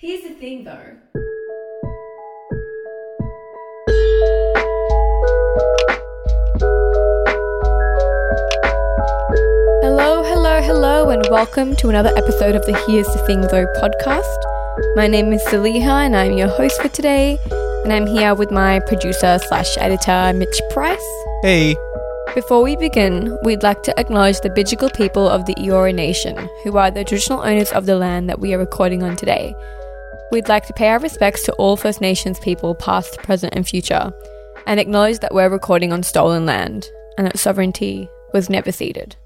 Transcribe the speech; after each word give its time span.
Here's 0.00 0.22
the 0.22 0.28
thing 0.28 0.62
though. 0.62 0.94
Hello, 9.82 10.22
hello, 10.22 10.62
hello, 10.62 11.10
and 11.10 11.26
welcome 11.32 11.74
to 11.74 11.88
another 11.88 12.12
episode 12.16 12.54
of 12.54 12.64
the 12.64 12.80
Here's 12.86 13.08
the 13.08 13.18
Thing 13.26 13.40
Though 13.40 13.66
podcast. 13.82 14.94
My 14.94 15.08
name 15.08 15.32
is 15.32 15.42
Saliha, 15.46 16.06
and 16.06 16.14
I'm 16.14 16.38
your 16.38 16.46
host 16.46 16.80
for 16.80 16.88
today. 16.90 17.36
And 17.82 17.92
I'm 17.92 18.06
here 18.06 18.36
with 18.36 18.52
my 18.52 18.78
producer 18.78 19.40
slash 19.48 19.76
editor, 19.78 20.32
Mitch 20.32 20.62
Price. 20.70 21.24
Hey. 21.42 21.76
Before 22.36 22.62
we 22.62 22.76
begin, 22.76 23.36
we'd 23.42 23.64
like 23.64 23.82
to 23.82 23.98
acknowledge 23.98 24.42
the 24.42 24.50
Bidjigal 24.50 24.94
people 24.94 25.28
of 25.28 25.46
the 25.46 25.54
Eora 25.56 25.92
Nation, 25.92 26.48
who 26.62 26.76
are 26.76 26.92
the 26.92 27.02
traditional 27.02 27.40
owners 27.40 27.72
of 27.72 27.86
the 27.86 27.96
land 27.96 28.28
that 28.28 28.38
we 28.38 28.54
are 28.54 28.58
recording 28.58 29.02
on 29.02 29.16
today. 29.16 29.56
We'd 30.30 30.48
like 30.48 30.66
to 30.66 30.74
pay 30.74 30.88
our 30.88 30.98
respects 30.98 31.44
to 31.44 31.52
all 31.54 31.76
First 31.76 32.02
Nations 32.02 32.38
people, 32.38 32.74
past, 32.74 33.16
present, 33.18 33.54
and 33.54 33.66
future, 33.66 34.12
and 34.66 34.78
acknowledge 34.78 35.20
that 35.20 35.32
we're 35.32 35.48
recording 35.48 35.90
on 35.90 36.02
stolen 36.02 36.44
land 36.44 36.86
and 37.16 37.26
that 37.26 37.38
sovereignty 37.38 38.08
was 38.34 38.50
never 38.50 38.70
ceded. 38.70 39.16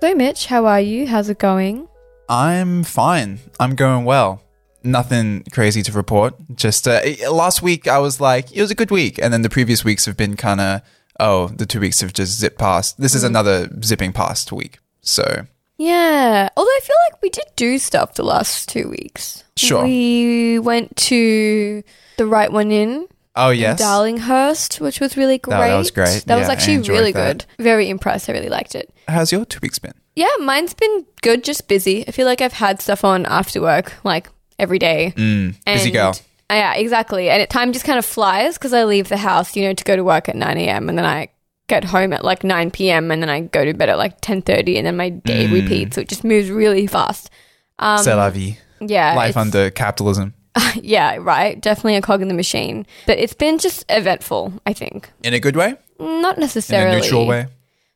So, 0.00 0.14
Mitch, 0.16 0.46
how 0.46 0.66
are 0.66 0.80
you? 0.80 1.06
How's 1.06 1.28
it 1.28 1.38
going? 1.38 1.86
I'm 2.28 2.82
fine. 2.82 3.38
I'm 3.60 3.76
going 3.76 4.04
well. 4.04 4.42
Nothing 4.82 5.44
crazy 5.52 5.82
to 5.82 5.92
report. 5.92 6.34
Just 6.52 6.88
uh, 6.88 7.02
last 7.30 7.62
week, 7.62 7.86
I 7.86 7.98
was 7.98 8.20
like, 8.20 8.50
it 8.50 8.60
was 8.60 8.72
a 8.72 8.74
good 8.74 8.90
week. 8.90 9.20
And 9.22 9.32
then 9.32 9.42
the 9.42 9.48
previous 9.48 9.84
weeks 9.84 10.06
have 10.06 10.16
been 10.16 10.34
kind 10.34 10.60
of, 10.60 10.80
oh, 11.20 11.48
the 11.48 11.66
two 11.66 11.78
weeks 11.78 12.00
have 12.00 12.12
just 12.12 12.36
zipped 12.36 12.58
past. 12.58 13.00
This 13.00 13.14
is 13.14 13.22
another 13.22 13.70
zipping 13.84 14.12
past 14.12 14.50
week. 14.50 14.80
So, 15.02 15.46
Yeah, 15.82 16.48
although 16.56 16.68
I 16.70 16.80
feel 16.82 16.96
like 17.10 17.22
we 17.22 17.30
did 17.30 17.44
do 17.56 17.78
stuff 17.78 18.14
the 18.14 18.22
last 18.22 18.68
two 18.68 18.88
weeks. 18.88 19.42
Sure. 19.56 19.82
We 19.84 20.58
went 20.60 20.96
to 21.08 21.82
the 22.18 22.26
right 22.26 22.50
one 22.52 22.70
in 22.70 23.08
oh, 23.34 23.50
yes. 23.50 23.80
Darlinghurst, 23.80 24.80
which 24.80 25.00
was 25.00 25.16
really 25.16 25.38
great. 25.38 25.56
that 25.58 25.76
was 25.76 25.90
great. 25.90 26.22
That 26.26 26.36
was 26.36 26.44
Yeah, 26.46 26.50
I 26.50 26.52
actually 26.52 26.74
enjoyed 26.74 26.98
really 26.98 27.12
that. 27.12 27.46
good. 27.56 27.64
Very 27.64 27.88
impressed. 27.90 28.28
I 28.28 28.32
really 28.32 28.48
liked 28.48 28.74
it. 28.74 28.92
How's 29.08 29.32
your 29.32 29.44
two 29.44 29.58
weeks 29.62 29.78
been? 29.78 29.94
Yeah, 30.14 30.28
mine's 30.40 30.74
been 30.74 31.04
good, 31.22 31.42
just 31.42 31.66
busy. 31.68 32.06
I 32.06 32.12
feel 32.12 32.26
like 32.26 32.40
I've 32.40 32.52
had 32.52 32.80
stuff 32.80 33.04
on 33.04 33.26
after 33.26 33.60
work, 33.60 33.92
like 34.04 34.28
every 34.58 34.78
day. 34.78 35.14
Mm, 35.16 35.56
busy 35.64 35.84
And- 35.88 35.92
girl. 35.92 36.14
Uh, 36.50 36.54
yeah, 36.54 36.74
exactly. 36.74 37.30
And 37.30 37.40
it, 37.40 37.48
time 37.48 37.72
just 37.72 37.86
kind 37.86 37.98
of 37.98 38.04
flies 38.04 38.58
because 38.58 38.74
I 38.74 38.84
leave 38.84 39.08
the 39.08 39.16
house, 39.16 39.56
you 39.56 39.62
know, 39.64 39.72
to 39.72 39.84
go 39.84 39.96
to 39.96 40.04
work 40.04 40.28
at 40.28 40.36
9 40.36 40.58
a.m. 40.58 40.90
and 40.90 40.98
then 40.98 41.06
I 41.06 41.28
get 41.68 41.84
home 41.84 42.12
at 42.12 42.24
like 42.24 42.44
9 42.44 42.70
p.m. 42.70 43.10
and 43.10 43.22
then 43.22 43.30
I 43.30 43.40
go 43.40 43.64
to 43.64 43.72
bed 43.72 43.88
at 43.88 43.98
like 43.98 44.20
10.30 44.20 44.76
and 44.78 44.86
then 44.86 44.96
my 44.96 45.10
day 45.10 45.46
Mm. 45.46 45.52
repeats. 45.52 45.94
So 45.94 46.00
it 46.02 46.08
just 46.08 46.24
moves 46.24 46.50
really 46.50 46.86
fast. 46.86 47.30
Um, 47.78 47.98
C'est 47.98 48.14
la 48.14 48.30
vie. 48.30 48.58
yeah. 48.80 49.14
Life 49.14 49.36
under 49.36 49.70
capitalism. 49.70 50.34
Yeah, 50.82 51.16
right. 51.20 51.60
Definitely 51.60 51.96
a 51.96 52.02
cog 52.02 52.20
in 52.22 52.28
the 52.28 52.34
machine. 52.34 52.86
But 53.06 53.18
it's 53.18 53.34
been 53.34 53.58
just 53.58 53.84
eventful, 53.88 54.52
I 54.66 54.72
think. 54.72 55.10
In 55.22 55.32
a 55.34 55.40
good 55.40 55.56
way? 55.56 55.76
Not 56.00 56.38
necessarily. 56.38 56.96
In 56.96 56.98
a 56.98 57.00
neutral 57.02 57.26
way? 57.26 57.46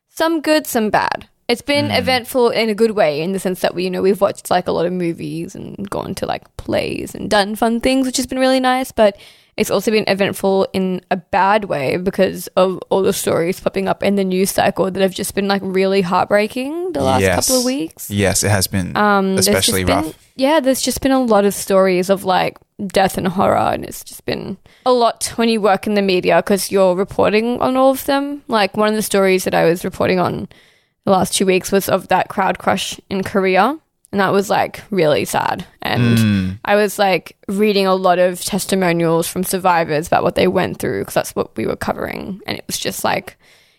Some 0.09 0.41
good, 0.41 0.65
some 0.65 0.89
bad. 0.89 1.27
It's 1.47 1.61
been 1.61 1.91
eventful 1.91 2.49
in 2.49 2.69
a 2.69 2.75
good 2.75 2.91
way 2.91 3.21
in 3.21 3.31
the 3.31 3.39
sense 3.39 3.61
that 3.61 3.73
we, 3.75 3.83
you 3.85 3.89
know, 3.89 4.01
we've 4.01 4.19
watched 4.21 4.49
like 4.49 4.67
a 4.67 4.71
lot 4.71 4.85
of 4.85 4.91
movies 4.93 5.55
and 5.55 5.89
gone 5.89 6.13
to 6.15 6.25
like 6.25 6.43
plays 6.57 7.13
and 7.15 7.29
done 7.29 7.55
fun 7.55 7.79
things, 7.79 8.05
which 8.05 8.17
has 8.17 8.25
been 8.27 8.39
really 8.39 8.59
nice. 8.59 8.91
But 8.91 9.17
it's 9.57 9.71
also 9.71 9.89
been 9.91 10.05
eventful 10.07 10.67
in 10.71 11.01
a 11.11 11.17
bad 11.17 11.65
way 11.65 11.97
because 11.97 12.47
of 12.55 12.79
all 12.89 13.01
the 13.01 13.11
stories 13.13 13.59
popping 13.59 13.87
up 13.87 14.03
in 14.03 14.15
the 14.15 14.23
news 14.23 14.51
cycle 14.51 14.89
that 14.91 15.01
have 15.01 15.13
just 15.13 15.33
been 15.35 15.47
like 15.47 15.61
really 15.65 16.01
heartbreaking 16.01 16.93
the 16.93 17.01
last 17.01 17.21
Yes. 17.21 17.47
couple 17.47 17.59
of 17.59 17.65
weeks. 17.65 18.09
Yes, 18.09 18.43
it 18.43 18.49
has 18.51 18.67
been 18.67 18.95
Um, 18.95 19.35
especially 19.37 19.83
been- 19.83 19.95
rough. 20.05 20.13
Yeah, 20.35 20.59
there's 20.59 20.81
just 20.81 21.01
been 21.01 21.11
a 21.11 21.19
lot 21.23 21.45
of 21.45 21.53
stories 21.55 22.09
of 22.11 22.23
like 22.23 22.57
death 22.85 23.17
and 23.17 23.27
horror, 23.27 23.57
and 23.73 23.83
it's 23.83 24.03
just 24.03 24.23
been 24.25 24.57
a 24.85 24.91
lot 24.93 25.33
when 25.35 25.49
you 25.49 25.59
work 25.59 25.87
in 25.87 25.95
the 25.95 26.01
media 26.03 26.35
because 26.37 26.71
you're 26.71 26.93
reporting 26.95 27.59
on 27.59 27.75
all 27.75 27.89
of 27.89 28.05
them. 28.05 28.43
Like 28.47 28.77
one 28.77 28.89
of 28.89 28.93
the 28.95 29.01
stories 29.01 29.45
that 29.45 29.55
I 29.55 29.65
was 29.65 29.83
reporting 29.83 30.19
on 30.19 30.47
the 31.05 31.11
last 31.11 31.33
two 31.33 31.47
weeks 31.47 31.71
was 31.71 31.89
of 31.89 32.09
that 32.09 32.27
crowd 32.29 32.59
crush 32.59 32.99
in 33.09 33.23
Korea, 33.23 33.79
and 34.11 34.21
that 34.21 34.31
was 34.31 34.47
like 34.51 34.83
really 34.91 35.25
sad. 35.25 35.65
And 35.87 36.17
Mm. 36.17 36.59
I 36.65 36.75
was 36.75 36.99
like 36.99 37.37
reading 37.47 37.87
a 37.87 37.95
lot 37.95 38.19
of 38.19 38.43
testimonials 38.43 39.27
from 39.27 39.43
survivors 39.43 40.07
about 40.07 40.23
what 40.23 40.35
they 40.35 40.47
went 40.47 40.79
through 40.79 40.99
because 41.01 41.13
that's 41.13 41.35
what 41.35 41.55
we 41.55 41.65
were 41.65 41.75
covering, 41.77 42.41
and 42.45 42.57
it 42.57 42.65
was 42.67 42.77
just 42.77 43.03
like 43.03 43.37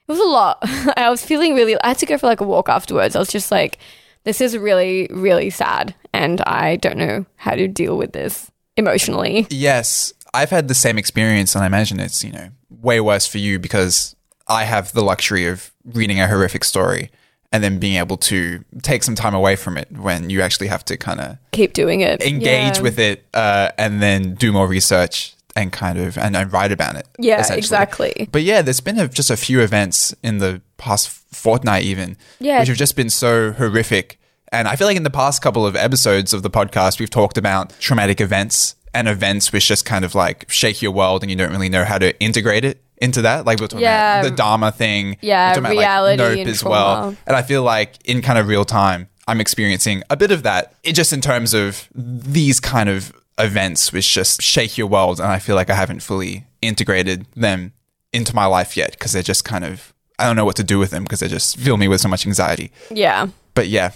it 0.09 0.13
was 0.13 0.19
a 0.19 0.25
lot. 0.25 0.59
I 0.97 1.11
was 1.11 1.25
feeling 1.25 1.55
really. 1.55 1.77
I 1.83 1.89
had 1.89 1.99
to 1.99 2.07
go 2.07 2.17
for 2.19 2.27
like 2.27 2.41
a 2.41 2.45
walk 2.45 2.69
afterwards. 2.69 3.15
I 3.15 3.19
was 3.19 3.29
just 3.29 3.51
like, 3.51 3.79
this 4.25 4.41
is 4.41 4.57
really, 4.57 5.07
really 5.11 5.51
sad, 5.51 5.95
and 6.13 6.41
I 6.43 6.77
don't 6.77 6.97
know 6.97 7.27
how 7.37 7.55
to 7.55 7.69
deal 7.69 7.99
with 7.99 8.13
this 8.13 8.51
emotionally. 8.77 9.47
Yes, 9.51 10.13
I've 10.33 10.51
had 10.51 10.69
the 10.69 10.75
same 10.75 10.99
experience, 10.99 11.55
and 11.55 11.63
I 11.63 11.67
imagine 11.67 12.01
it's 12.01 12.25
you 12.25 12.33
know 12.33 12.49
way 12.71 13.01
worse 13.01 13.27
for 13.27 13.39
you 13.39 13.59
because 13.59 14.17
I 14.47 14.65
have 14.65 14.93
the 14.93 15.03
luxury 15.03 15.47
of 15.47 15.73
reading 15.85 16.21
a 16.21 16.29
horrific 16.29 16.65
story 16.65 17.11
and 17.53 17.65
then 17.65 17.79
being 17.79 17.97
able 17.97 18.17
to 18.17 18.63
take 18.83 19.03
some 19.03 19.15
time 19.15 19.35
away 19.35 19.57
from 19.57 19.79
it 19.79 19.91
when 19.93 20.29
you 20.31 20.43
actually 20.43 20.67
have 20.69 20.85
to 20.85 20.97
kind 20.97 21.21
of 21.21 21.39
Keep 21.53 21.73
doing 21.73 22.01
it. 22.03 22.23
engage 22.23 22.77
Yeah. 22.77 22.83
with 22.83 22.99
it 22.99 23.25
uh, 23.35 23.71
and 23.79 24.03
then 24.03 24.35
do 24.35 24.53
more 24.53 24.67
research 24.67 25.35
and 25.57 25.73
kind 25.73 25.99
of 25.99 26.17
and, 26.19 26.37
and 26.37 26.53
write 26.53 26.73
about 26.73 26.95
it. 26.97 27.07
Yeah, 27.19 27.53
exactly. 27.53 28.29
But 28.31 28.43
yeah, 28.43 28.63
there's 28.63 28.81
been 28.81 28.99
a, 28.99 29.09
just 29.09 29.31
a 29.31 29.37
few 29.37 29.61
events 29.61 30.15
in 30.23 30.39
the 30.39 30.61
past 30.77 31.09
fortnight, 31.09 31.85
even, 31.85 32.17
Yeah. 32.39 32.59
which 32.61 32.69
have 32.69 32.77
just 32.77 32.97
been 32.97 33.11
so 33.11 33.53
horrific. 33.53 34.21
And 34.53 34.69
I 34.69 34.77
feel 34.77 34.87
like 34.87 34.97
in 34.97 35.03
the 35.03 35.11
past 35.11 35.43
couple 35.43 35.67
of 35.67 35.75
episodes 35.75 36.33
of 36.33 36.43
the 36.43 36.51
podcast, 36.51 37.01
we've 37.01 37.11
talked 37.11 37.37
about 37.39 37.73
traumatic 37.81 38.21
events 38.21 38.77
and 38.95 39.07
events 39.09 39.53
which 39.53 39.67
just 39.69 39.85
kind 39.85 40.05
of 40.05 40.15
like 40.15 40.47
shake 40.51 40.81
your 40.81 40.93
world 40.93 41.23
and 41.23 41.31
you 41.31 41.37
don't 41.37 41.51
really 41.53 41.69
know 41.69 41.85
how 41.85 41.99
to 41.99 42.19
integrate 42.21 42.65
it 42.65 42.81
into 43.01 43.23
that. 43.23 43.47
Like 43.47 43.61
we're 43.61 43.67
talking 43.69 43.83
Yeah. 43.85 44.21
about 44.21 44.31
the 44.31 44.37
Dharma 44.37 44.73
thing. 44.73 45.17
Yeah, 45.21 45.51
we're 45.51 45.55
talking 45.55 45.65
about, 45.67 45.79
reality 45.81 46.23
like, 46.23 46.31
Nope 46.31 46.39
and 46.41 46.49
as 46.51 46.61
trauma. 46.61 46.71
well. 46.75 47.17
And 47.27 47.37
I 47.37 47.43
feel 47.43 47.63
like 47.63 47.97
in 48.05 48.23
kind 48.23 48.39
of 48.39 48.49
real 48.49 48.65
time, 48.65 49.09
I'm 49.27 49.41
experiencing 49.41 50.03
a 50.11 50.17
bit 50.17 50.31
of 50.31 50.43
that. 50.43 50.75
It 50.83 50.95
just 50.95 51.13
in 51.13 51.21
terms 51.21 51.55
of 51.55 51.89
these 51.95 52.61
kind 52.61 52.89
of 52.89 53.13
events 53.39 53.93
which 53.93 54.13
just 54.13 54.43
shake 54.43 54.77
your 54.77 54.87
world. 54.89 55.21
And 55.21 55.29
I 55.29 55.39
feel 55.39 55.55
like 55.55 55.71
I 55.71 55.75
haven't 55.75 56.01
fully 56.01 56.47
integrated 56.63 57.27
them 57.37 57.73
into 58.13 58.35
my 58.35 58.47
life 58.47 58.77
yet 58.77 58.93
because 58.93 59.13
they're 59.13 59.23
just 59.23 59.45
kind 59.45 59.65
of, 59.65 59.93
I 60.19 60.27
don't 60.27 60.35
know 60.35 60.45
what 60.45 60.57
to 60.57 60.65
do 60.65 60.79
with 60.79 60.91
them 60.91 61.05
because 61.05 61.21
they 61.21 61.29
just 61.29 61.57
fill 61.59 61.77
me 61.77 61.87
with 61.89 62.01
so 62.01 62.09
much 62.09 62.27
anxiety. 62.27 62.73
Yeah. 62.91 63.29
But 63.55 63.69
yeah, 63.69 63.93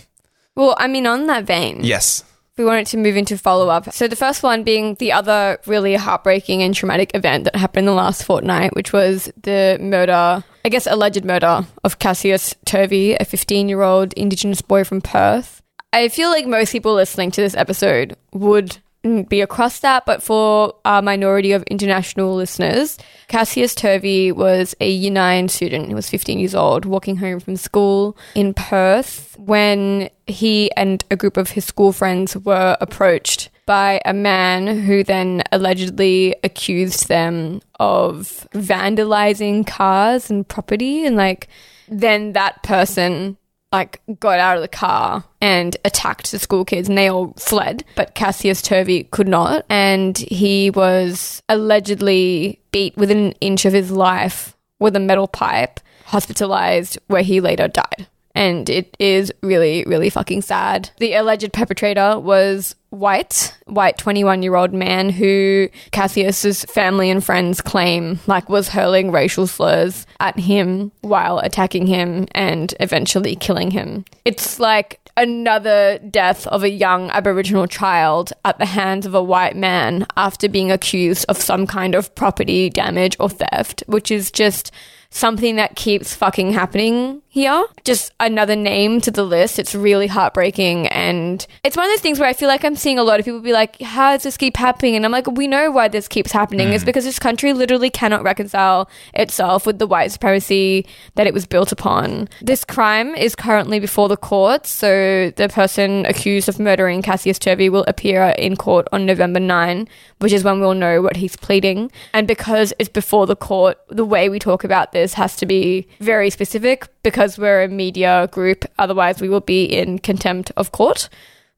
Well, 0.55 0.77
I 0.79 0.87
mean, 0.87 1.07
on 1.07 1.27
that 1.29 1.45
vein, 1.45 1.81
yes. 1.83 2.23
We 2.59 2.65
wanted 2.65 2.87
to 2.89 2.97
move 2.97 3.17
into 3.17 3.39
follow 3.39 3.69
up. 3.69 3.93
So 3.93 4.09
the 4.09 4.17
first 4.17 4.43
one 4.43 4.63
being 4.63 4.95
the 4.97 5.13
other 5.13 5.59
really 5.67 5.95
heartbreaking 5.95 6.63
and 6.63 6.75
traumatic 6.75 7.11
event 7.15 7.45
that 7.45 7.57
happened 7.57 7.89
in 7.89 7.95
the 7.95 7.97
last 7.97 8.25
fortnight, 8.25 8.75
which 8.75 8.93
was 8.93 9.33
the 9.43 9.79
murder, 9.81 10.45
I 10.65 10.69
guess 10.69 10.87
alleged 10.87 11.25
murder 11.25 11.67
of 11.85 11.99
Cassius 11.99 12.55
Turvey, 12.65 13.15
a 13.15 13.25
15 13.25 13.69
year 13.69 13.83
old 13.83 14.13
Indigenous 14.15 14.63
boy 14.63 14.85
from 14.85 15.01
Perth. 15.01 15.63
I 15.93 16.09
feel 16.09 16.31
like 16.31 16.47
most 16.47 16.73
people 16.73 16.95
listening 16.95 17.31
to 17.33 17.41
this 17.41 17.55
episode 17.55 18.17
would 18.33 18.79
Mm, 19.05 19.29
be 19.29 19.41
across 19.41 19.81
that, 19.81 20.07
but 20.07 20.23
for 20.23 20.75
our 20.85 21.03
minority 21.03 21.51
of 21.51 21.65
international 21.65 22.37
listeners, 22.37 22.99
Cassius 23.27 23.75
Turvey 23.75 24.31
was 24.31 24.77
a 24.81 24.89
year 24.89 25.11
nine 25.11 25.49
student. 25.49 25.89
He 25.89 25.95
was 25.95 26.09
15 26.09 26.39
years 26.39 26.55
old, 26.55 26.85
walking 26.85 27.17
home 27.17 27.41
from 27.41 27.57
school 27.57 28.17
in 28.37 28.55
Perth 28.55 29.37
when 29.39 30.09
he 30.29 30.71
and 30.77 31.05
a 31.11 31.17
group 31.17 31.37
of 31.37 31.51
his 31.51 31.65
school 31.65 31.93
friends 31.93 32.37
were 32.37 32.77
approached 32.81 33.51
by 33.67 34.01
a 34.05 34.13
man 34.13 34.67
who 34.83 35.03
then 35.03 35.43
allegedly 35.51 36.37
accused 36.45 37.09
them 37.09 37.61
of 37.81 38.47
vandalizing 38.55 39.67
cars 39.67 40.31
and 40.31 40.47
property 40.47 41.05
and 41.05 41.17
like 41.17 41.49
then 41.89 42.33
that 42.33 42.63
person 42.63 43.37
like 43.73 44.01
got 44.21 44.39
out 44.39 44.57
of 44.57 44.63
the 44.63 44.69
car 44.69 45.25
and 45.41 45.77
attacked 45.85 46.31
the 46.31 46.39
school 46.39 46.65
kids 46.65 46.89
and 46.89 46.99
they 46.99 47.09
all 47.09 47.33
fled 47.39 47.85
but 47.97 48.15
cassius 48.15 48.63
turvey 48.63 49.05
could 49.05 49.29
not 49.29 49.65
and 49.69 50.19
he 50.19 50.71
was 50.71 51.43
allegedly 51.49 52.61
beat 52.71 52.97
within 52.97 53.27
an 53.27 53.33
inch 53.41 53.65
of 53.65 53.73
his 53.73 53.91
life 53.91 54.57
with 54.79 54.95
a 54.95 55.01
metal 55.01 55.27
pipe 55.27 55.81
hospitalized 56.05 56.99
where 57.07 57.23
he 57.23 57.41
later 57.41 57.69
died 57.69 58.07
and 58.35 58.69
it 58.69 58.97
is 58.99 59.33
really 59.43 59.85
really 59.87 60.11
fucking 60.11 60.43
sad. 60.43 60.91
The 60.99 61.15
alleged 61.15 61.53
perpetrator 61.53 62.19
was 62.19 62.75
white 62.93 63.57
white 63.65 63.97
21 63.97 64.43
year 64.43 64.55
old 64.55 64.75
man 64.75 65.09
who 65.09 65.69
cassius's 65.93 66.65
family 66.67 67.11
and 67.11 67.25
friends 67.25 67.63
claim 67.63 68.21
like 68.27 68.51
was 68.51 68.69
hurling 68.69 69.11
racial 69.11 69.47
slurs 69.47 70.07
at 70.21 70.39
him 70.39 70.93
while 71.01 71.39
attacking 71.39 71.87
him 71.87 72.27
and 72.33 72.75
eventually 72.81 73.35
killing 73.35 73.71
him. 73.71 74.05
It's 74.27 74.61
like 74.61 75.01
another 75.17 75.99
death 76.11 76.47
of 76.47 76.63
a 76.63 76.71
young 76.71 77.11
aboriginal 77.11 77.67
child 77.67 78.33
at 78.45 78.59
the 78.59 78.67
hands 78.67 79.07
of 79.07 79.15
a 79.15 79.23
white 79.23 79.57
man 79.57 80.07
after 80.17 80.49
being 80.49 80.71
accused 80.71 81.25
of 81.29 81.37
some 81.39 81.67
kind 81.67 81.95
of 81.95 82.15
property 82.15 82.69
damage 82.69 83.17
or 83.19 83.31
theft 83.31 83.83
which 83.87 84.11
is 84.11 84.31
just 84.31 84.71
something 85.09 85.57
that 85.57 85.77
keeps 85.77 86.15
fucking 86.15 86.53
happening 86.53 87.22
here. 87.33 87.65
Just 87.83 88.13
another 88.21 88.55
name 88.55 89.01
to 89.01 89.11
the 89.11 89.23
list. 89.23 89.59
It's 89.59 89.75
really 89.75 90.07
heartbreaking. 90.07 90.87
And 90.89 91.45
it's 91.65 91.79
one 91.79 91.87
of 91.87 91.91
those 91.93 92.03
things 92.03 92.21
where 92.21 92.29
I 92.29 92.35
feel 92.35 92.47
like 92.47 92.63
I'm 92.63 92.77
seeing 92.77 92.99
a 92.99 93.03
lot 93.03 93.19
of 93.19 93.25
people 93.25 93.41
be 93.41 93.55
like, 93.55 93.81
how 93.81 94.13
does 94.13 94.25
this 94.25 94.37
keep 94.37 94.59
happening? 94.59 94.97
And 94.97 95.07
I'm 95.07 95.13
like, 95.13 95.27
we 95.27 95.49
know 95.49 95.71
why 95.71 95.89
this 95.89 96.09
keeps 96.09 96.31
happening. 96.31 96.75
It's 96.75 96.83
mm. 96.83 96.87
because 96.87 97.05
this 97.05 97.19
country 97.19 97.55
literally 97.55 97.89
cannot 97.89 98.23
reconcile 98.23 98.91
itself 99.15 99.65
with 99.65 99.79
the 99.79 99.87
white 99.87 100.13
supremacy 100.13 100.85
that 101.15 101.27
it 101.27 101.33
was 101.33 101.47
built 101.47 101.73
upon. 101.73 102.29
This 102.43 102.67
crime 102.67 103.15
is 103.15 103.35
currently 103.35 103.81
before 103.81 104.11
the 104.11 104.19
courts. 104.19 104.69
So 104.69 105.33
the 105.35 105.49
person 105.49 106.05
accused 106.05 106.51
of 106.51 106.61
murdering 106.61 107.01
Cassius 107.01 107.39
Turvey 107.39 107.71
will 107.71 107.87
appear 107.89 108.35
in 108.37 108.57
court 108.57 108.89
on 108.93 109.07
November 109.07 109.41
9, 109.41 109.89
which 110.19 110.35
is 110.35 110.45
when 110.45 110.61
we'll 110.61 110.75
know 110.75 111.01
what 111.01 111.17
he's 111.17 111.37
pleading. 111.37 111.91
And 112.13 112.29
because 112.29 112.75
it's 112.79 112.91
before 112.91 113.27
the 113.27 113.37
court, 113.37 113.79
the 113.89 114.05
way 114.05 114.29
we 114.29 114.39
talk 114.39 114.65
about 114.65 114.93
this 114.93 115.15
has 115.15 115.35
to 115.37 115.47
be 115.47 115.89
very 115.99 116.29
specific 116.29 116.89
because 117.03 117.22
we're 117.39 117.63
a 117.63 117.69
media 117.69 118.29
group. 118.33 118.65
Otherwise, 118.79 119.21
we 119.21 119.29
will 119.29 119.41
be 119.41 119.65
in 119.65 119.99
contempt 119.99 120.51
of 120.57 120.73
court. 120.73 121.09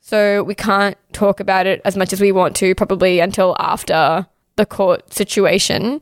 So 0.00 0.42
we 0.42 0.54
can't 0.54 0.98
talk 1.12 1.40
about 1.40 1.66
it 1.66 1.80
as 1.84 1.96
much 1.96 2.12
as 2.12 2.20
we 2.20 2.32
want 2.32 2.54
to, 2.56 2.74
probably 2.74 3.20
until 3.20 3.56
after 3.58 4.26
the 4.56 4.66
court 4.66 5.12
situation. 5.12 6.00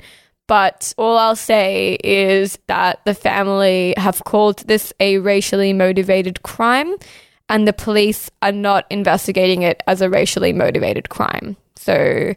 But 0.49 0.93
all 0.99 1.17
I'll 1.17 1.37
say 1.37 1.99
is 2.03 2.59
that 2.67 3.01
the 3.05 3.15
family 3.15 3.95
have 3.97 4.25
called 4.25 4.59
this 4.67 4.93
a 4.99 5.19
racially 5.19 5.73
motivated 5.73 6.43
crime, 6.43 6.97
and 7.49 7.67
the 7.67 7.73
police 7.73 8.31
are 8.43 8.53
not 8.53 8.85
investigating 8.91 9.63
it 9.63 9.83
as 9.87 10.01
a 10.01 10.11
racially 10.11 10.53
motivated 10.53 11.09
crime. 11.09 11.57
So 11.77 12.35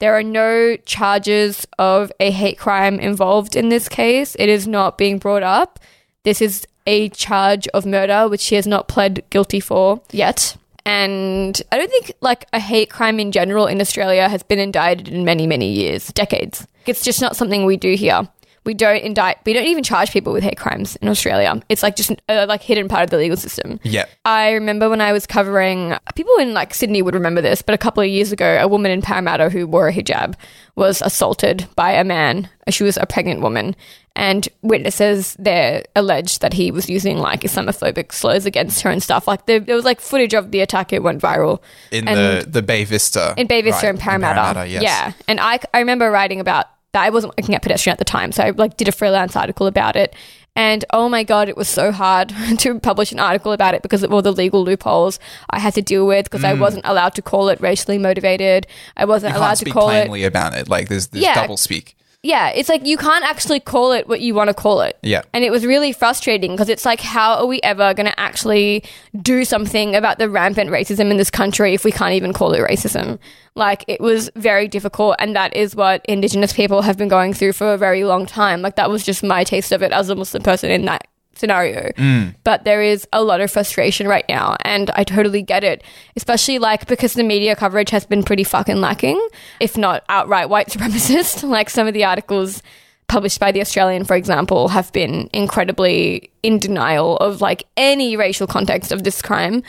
there 0.00 0.14
are 0.14 0.22
no 0.22 0.76
charges 0.84 1.66
of 1.78 2.10
a 2.18 2.30
hate 2.30 2.58
crime 2.58 2.98
involved 2.98 3.56
in 3.56 3.68
this 3.68 3.88
case. 3.88 4.34
It 4.38 4.48
is 4.48 4.66
not 4.66 4.98
being 4.98 5.18
brought 5.18 5.44
up. 5.44 5.78
This 6.24 6.42
is 6.42 6.66
a 6.86 7.08
charge 7.10 7.68
of 7.68 7.86
murder, 7.86 8.28
which 8.28 8.40
she 8.40 8.56
has 8.56 8.66
not 8.66 8.88
pled 8.88 9.22
guilty 9.30 9.60
for 9.60 10.00
yet. 10.10 10.56
And 10.86 11.60
I 11.72 11.78
don't 11.78 11.90
think 11.90 12.12
like 12.20 12.46
a 12.52 12.60
hate 12.60 12.90
crime 12.90 13.18
in 13.18 13.32
general 13.32 13.66
in 13.66 13.80
Australia 13.80 14.28
has 14.28 14.42
been 14.42 14.58
indicted 14.58 15.08
in 15.08 15.24
many, 15.24 15.46
many 15.46 15.72
years, 15.72 16.08
decades. 16.08 16.66
It's 16.86 17.02
just 17.02 17.20
not 17.20 17.36
something 17.36 17.64
we 17.64 17.76
do 17.76 17.94
here. 17.94 18.28
We 18.64 18.72
don't 18.72 19.02
indict, 19.02 19.38
we 19.44 19.52
don't 19.52 19.66
even 19.66 19.84
charge 19.84 20.10
people 20.10 20.32
with 20.32 20.42
hate 20.42 20.56
crimes 20.56 20.96
in 20.96 21.08
Australia. 21.08 21.60
It's 21.68 21.82
like 21.82 21.96
just 21.96 22.10
a 22.30 22.44
uh, 22.44 22.46
like 22.46 22.62
hidden 22.62 22.88
part 22.88 23.04
of 23.04 23.10
the 23.10 23.18
legal 23.18 23.36
system. 23.36 23.78
Yeah. 23.82 24.06
I 24.24 24.52
remember 24.52 24.88
when 24.88 25.02
I 25.02 25.12
was 25.12 25.26
covering, 25.26 25.94
people 26.14 26.34
in 26.36 26.54
like 26.54 26.72
Sydney 26.72 27.02
would 27.02 27.14
remember 27.14 27.42
this, 27.42 27.60
but 27.60 27.74
a 27.74 27.78
couple 27.78 28.02
of 28.02 28.08
years 28.08 28.32
ago, 28.32 28.58
a 28.58 28.66
woman 28.66 28.90
in 28.90 29.02
Parramatta 29.02 29.50
who 29.50 29.66
wore 29.66 29.88
a 29.88 29.92
hijab 29.92 30.34
was 30.76 31.02
assaulted 31.02 31.66
by 31.76 31.92
a 31.92 32.04
man. 32.04 32.48
She 32.70 32.84
was 32.84 32.96
a 32.96 33.04
pregnant 33.04 33.42
woman. 33.42 33.76
And 34.16 34.48
witnesses 34.62 35.34
there 35.40 35.82
alleged 35.96 36.40
that 36.40 36.52
he 36.52 36.70
was 36.70 36.88
using 36.88 37.18
like 37.18 37.40
Islamophobic 37.40 38.12
slurs 38.12 38.46
against 38.46 38.82
her 38.82 38.90
and 38.90 39.02
stuff. 39.02 39.26
Like 39.26 39.46
there, 39.46 39.58
there 39.58 39.74
was 39.74 39.84
like 39.84 40.00
footage 40.00 40.34
of 40.34 40.52
the 40.52 40.60
attack. 40.60 40.92
It 40.92 41.02
went 41.02 41.20
viral 41.20 41.60
In 41.90 42.04
the, 42.04 42.46
the 42.48 42.62
Bay 42.62 42.84
Vista. 42.84 43.34
in 43.36 43.48
Bay 43.48 43.60
Vista 43.62 43.86
right, 43.86 43.90
and 43.90 43.98
Parramatta. 43.98 44.68
yes. 44.68 44.82
Yeah, 44.82 45.12
and 45.26 45.40
I, 45.40 45.58
I 45.74 45.80
remember 45.80 46.10
writing 46.12 46.38
about 46.38 46.66
that. 46.92 47.02
I 47.02 47.10
wasn't 47.10 47.34
working 47.36 47.56
at 47.56 47.62
Pedestrian 47.62 47.92
at 47.94 47.98
the 47.98 48.04
time, 48.04 48.30
so 48.30 48.44
I 48.44 48.50
like 48.50 48.76
did 48.76 48.86
a 48.86 48.92
freelance 48.92 49.34
article 49.34 49.66
about 49.66 49.96
it. 49.96 50.14
And 50.56 50.84
oh 50.90 51.08
my 51.08 51.24
god, 51.24 51.48
it 51.48 51.56
was 51.56 51.68
so 51.68 51.90
hard 51.90 52.32
to 52.58 52.78
publish 52.78 53.10
an 53.10 53.18
article 53.18 53.50
about 53.50 53.74
it 53.74 53.82
because 53.82 54.04
of 54.04 54.12
all 54.12 54.22
the 54.22 54.30
legal 54.32 54.62
loopholes 54.62 55.18
I 55.50 55.58
had 55.58 55.74
to 55.74 55.82
deal 55.82 56.06
with 56.06 56.26
because 56.26 56.44
I 56.44 56.54
wasn't 56.54 56.86
allowed 56.86 57.16
to 57.16 57.22
call 57.22 57.48
it 57.48 57.60
racially 57.60 57.98
motivated. 57.98 58.68
I 58.96 59.06
wasn't 59.06 59.34
Mm. 59.34 59.38
Allowed 59.38 59.56
to 59.56 59.64
call 59.70 59.88
it. 59.90 60.02
plainly 60.02 60.22
about 60.22 60.54
it. 60.54 60.68
Like 60.68 60.88
there's, 60.88 61.08
there's 61.08 61.24
Yeah. 61.24 61.34
double 61.34 61.56
speak. 61.56 61.96
Yeah, 62.24 62.48
it's 62.48 62.70
like 62.70 62.86
you 62.86 62.96
can't 62.96 63.22
actually 63.22 63.60
call 63.60 63.92
it 63.92 64.08
what 64.08 64.22
you 64.22 64.34
want 64.34 64.48
to 64.48 64.54
call 64.54 64.80
it. 64.80 64.98
Yeah. 65.02 65.24
And 65.34 65.44
it 65.44 65.50
was 65.50 65.66
really 65.66 65.92
frustrating 65.92 66.52
because 66.52 66.70
it's 66.70 66.86
like, 66.86 67.02
how 67.02 67.34
are 67.34 67.44
we 67.44 67.60
ever 67.62 67.92
going 67.92 68.06
to 68.06 68.18
actually 68.18 68.82
do 69.20 69.44
something 69.44 69.94
about 69.94 70.18
the 70.18 70.30
rampant 70.30 70.70
racism 70.70 71.10
in 71.10 71.18
this 71.18 71.30
country 71.30 71.74
if 71.74 71.84
we 71.84 71.92
can't 71.92 72.14
even 72.14 72.32
call 72.32 72.54
it 72.54 72.66
racism? 72.66 73.18
Like, 73.54 73.84
it 73.88 74.00
was 74.00 74.30
very 74.36 74.68
difficult. 74.68 75.16
And 75.18 75.36
that 75.36 75.54
is 75.54 75.76
what 75.76 76.02
Indigenous 76.06 76.54
people 76.54 76.80
have 76.80 76.96
been 76.96 77.08
going 77.08 77.34
through 77.34 77.52
for 77.52 77.74
a 77.74 77.76
very 77.76 78.04
long 78.04 78.24
time. 78.24 78.62
Like, 78.62 78.76
that 78.76 78.88
was 78.88 79.04
just 79.04 79.22
my 79.22 79.44
taste 79.44 79.70
of 79.70 79.82
it 79.82 79.92
as 79.92 80.08
a 80.08 80.14
Muslim 80.14 80.42
person 80.42 80.70
in 80.70 80.86
that 80.86 81.06
scenario. 81.38 81.90
Mm. 81.92 82.34
But 82.44 82.64
there 82.64 82.82
is 82.82 83.06
a 83.12 83.22
lot 83.22 83.40
of 83.40 83.50
frustration 83.50 84.08
right 84.08 84.24
now. 84.28 84.56
And 84.60 84.90
I 84.90 85.04
totally 85.04 85.42
get 85.42 85.64
it, 85.64 85.82
especially 86.16 86.58
like 86.58 86.86
because 86.86 87.14
the 87.14 87.22
media 87.22 87.56
coverage 87.56 87.90
has 87.90 88.04
been 88.06 88.22
pretty 88.22 88.44
fucking 88.44 88.80
lacking, 88.80 89.20
if 89.60 89.76
not 89.76 90.04
outright 90.08 90.48
white 90.48 90.68
supremacist. 90.70 91.48
like 91.48 91.70
some 91.70 91.86
of 91.86 91.94
the 91.94 92.04
articles 92.04 92.62
published 93.06 93.40
by 93.40 93.52
the 93.52 93.60
Australian, 93.60 94.04
for 94.04 94.16
example, 94.16 94.68
have 94.68 94.92
been 94.92 95.28
incredibly 95.32 96.30
in 96.42 96.58
denial 96.58 97.16
of 97.18 97.40
like 97.40 97.64
any 97.76 98.16
racial 98.16 98.46
context 98.46 98.92
of 98.92 99.04
this 99.04 99.20
crime. 99.22 99.62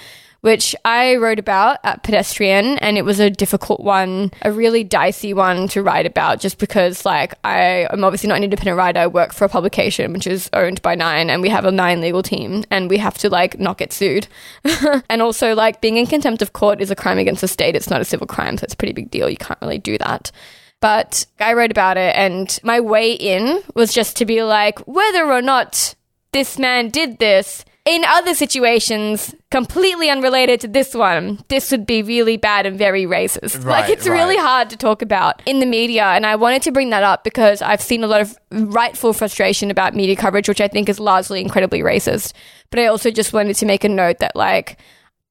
Which 0.46 0.76
I 0.86 1.16
wrote 1.16 1.40
about 1.40 1.80
at 1.84 2.04
Pedestrian, 2.04 2.78
and 2.78 3.00
it 3.00 3.02
was 3.02 3.20
a 3.20 3.32
difficult 3.32 3.80
one, 3.80 4.30
a 4.44 4.52
really 4.52 4.84
dicey 4.84 5.34
one 5.34 5.68
to 5.70 5.82
write 5.82 6.06
about, 6.06 6.40
just 6.40 6.60
because, 6.60 7.04
like, 7.04 7.34
I 7.44 7.88
am 7.92 8.04
obviously 8.04 8.30
not 8.30 8.38
an 8.38 8.44
independent 8.44 8.78
writer. 8.78 9.00
I 9.00 9.08
work 9.08 9.34
for 9.34 9.46
a 9.46 9.50
publication 9.50 10.14
which 10.14 10.28
is 10.28 10.48
owned 10.54 10.84
by 10.84 10.94
Nine, 10.94 11.32
and 11.32 11.42
we 11.42 11.50
have 11.50 11.66
a 11.66 11.72
Nine 11.72 12.00
legal 12.00 12.22
team, 12.22 12.64
and 12.70 12.92
we 12.92 13.00
have 13.00 13.18
to, 13.18 13.28
like, 13.28 13.60
not 13.60 13.80
get 13.80 13.92
sued. 13.92 14.28
and 15.10 15.24
also, 15.24 15.56
like, 15.56 15.82
being 15.82 15.98
in 15.98 16.06
contempt 16.06 16.44
of 16.44 16.54
court 16.54 16.80
is 16.80 16.92
a 16.92 16.96
crime 16.96 17.18
against 17.18 17.42
the 17.42 17.48
state. 17.48 17.76
It's 17.76 17.90
not 17.90 18.02
a 18.02 18.06
civil 18.06 18.28
crime, 18.28 18.60
so 18.60 18.66
it's 18.66 18.76
a 18.76 18.78
pretty 18.78 18.94
big 18.94 19.10
deal. 19.10 19.28
You 19.28 19.38
can't 19.38 19.62
really 19.64 19.80
do 19.80 19.98
that. 19.98 20.32
But 20.80 21.26
I 21.40 21.54
wrote 21.54 21.72
about 21.72 21.98
it, 21.98 22.16
and 22.16 22.60
my 22.62 22.82
way 22.82 23.14
in 23.14 23.64
was 23.74 23.96
just 23.96 24.16
to 24.18 24.26
be 24.26 24.44
like, 24.44 24.78
whether 24.88 25.26
or 25.26 25.42
not 25.42 25.96
this 26.34 26.60
man 26.60 26.90
did 26.90 27.18
this 27.18 27.66
in 27.86 28.04
other 28.06 28.34
situations 28.34 29.36
completely 29.52 30.10
unrelated 30.10 30.60
to 30.62 30.68
this 30.68 30.96
one, 30.96 31.44
this 31.50 31.70
would 31.70 31.86
be 31.86 32.02
really 32.02 32.36
bad 32.36 32.66
and 32.66 32.78
very 32.78 33.04
racist. 33.06 33.64
like 33.64 33.84
Right, 33.84 33.90
it's 33.92 34.08
really 34.08 34.38
hard 34.38 34.72
to 34.72 34.78
talk 34.78 35.04
about 35.04 35.42
in 35.46 35.60
the 35.60 35.68
media, 35.68 36.04
and 36.04 36.26
I 36.26 36.36
wanted 36.36 36.64
to 36.64 36.72
bring 36.72 36.90
that 36.90 37.04
up 37.04 37.24
because 37.24 37.62
I've 37.62 37.82
seen 37.82 38.04
a 38.04 38.08
lot 38.08 38.22
of 38.22 38.38
rightful 38.52 39.14
frustration 39.14 39.70
about 39.70 39.94
media 39.94 40.16
coverage, 40.16 40.50
which 40.50 40.62
I 40.62 40.68
think 40.68 40.90
is 40.90 41.00
largely 41.00 41.42
incredibly 41.42 41.82
racist. 41.82 42.34
But 42.72 42.80
I 42.80 42.88
also 42.88 43.12
just 43.12 43.34
wanted 43.34 43.56
to 43.58 43.66
make 43.68 43.84
a 43.84 43.90
note 43.90 44.18
that 44.18 44.36
like 44.36 44.80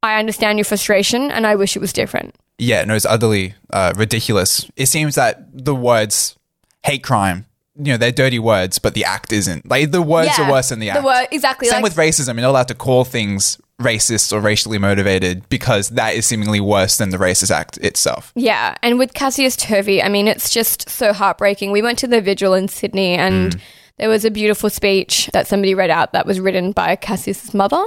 I 0.04 0.18
understand 0.18 0.58
your 0.58 0.64
frustration, 0.64 1.32
and 1.32 1.46
I 1.46 1.56
wish 1.56 1.74
it 1.74 1.80
was 1.80 1.92
different. 1.92 2.36
Yeah, 2.58 2.84
no, 2.84 2.94
it's 2.94 3.06
utterly 3.06 3.54
uh, 3.72 3.94
ridiculous. 3.96 4.70
It 4.76 4.86
seems 4.86 5.16
that 5.16 5.44
the 5.52 5.74
words 5.74 6.38
hate 6.84 7.02
crime, 7.02 7.46
you 7.76 7.92
know, 7.92 7.96
they're 7.96 8.12
dirty 8.12 8.38
words, 8.38 8.78
but 8.78 8.94
the 8.94 9.04
act 9.04 9.32
isn't. 9.32 9.68
Like 9.68 9.90
the 9.90 10.02
words 10.02 10.30
Yeah, 10.38 10.46
are 10.46 10.52
worse 10.52 10.68
than 10.68 10.78
the 10.78 10.90
act. 10.90 11.00
The 11.00 11.06
word 11.06 11.26
exactly. 11.30 11.68
Same 11.68 11.82
like, 11.82 11.94
with 11.94 11.96
racism. 11.96 12.34
You're 12.34 12.42
not 12.42 12.50
allowed 12.50 12.68
to 12.68 12.74
call 12.74 13.04
things 13.04 13.58
racist 13.80 14.32
or 14.32 14.40
racially 14.40 14.78
motivated 14.78 15.48
because 15.48 15.90
that 15.90 16.14
is 16.14 16.24
seemingly 16.24 16.60
worse 16.60 16.98
than 16.98 17.10
the 17.10 17.16
racist 17.16 17.50
act 17.50 17.78
itself. 17.78 18.32
Yeah, 18.36 18.76
and 18.82 18.98
with 18.98 19.14
Cassius 19.14 19.56
Turvey, 19.56 20.02
I 20.02 20.08
mean, 20.08 20.28
it's 20.28 20.50
just 20.50 20.88
so 20.88 21.12
heartbreaking. 21.12 21.72
We 21.72 21.82
went 21.82 21.98
to 22.00 22.06
the 22.06 22.20
vigil 22.20 22.54
in 22.54 22.68
Sydney, 22.68 23.14
and 23.14 23.52
mm. 23.52 23.60
there 23.98 24.08
was 24.08 24.24
a 24.24 24.30
beautiful 24.30 24.70
speech 24.70 25.28
that 25.32 25.48
somebody 25.48 25.74
read 25.74 25.90
out 25.90 26.12
that 26.12 26.26
was 26.26 26.38
written 26.38 26.70
by 26.70 26.94
Cassius's 26.94 27.54
mother, 27.54 27.84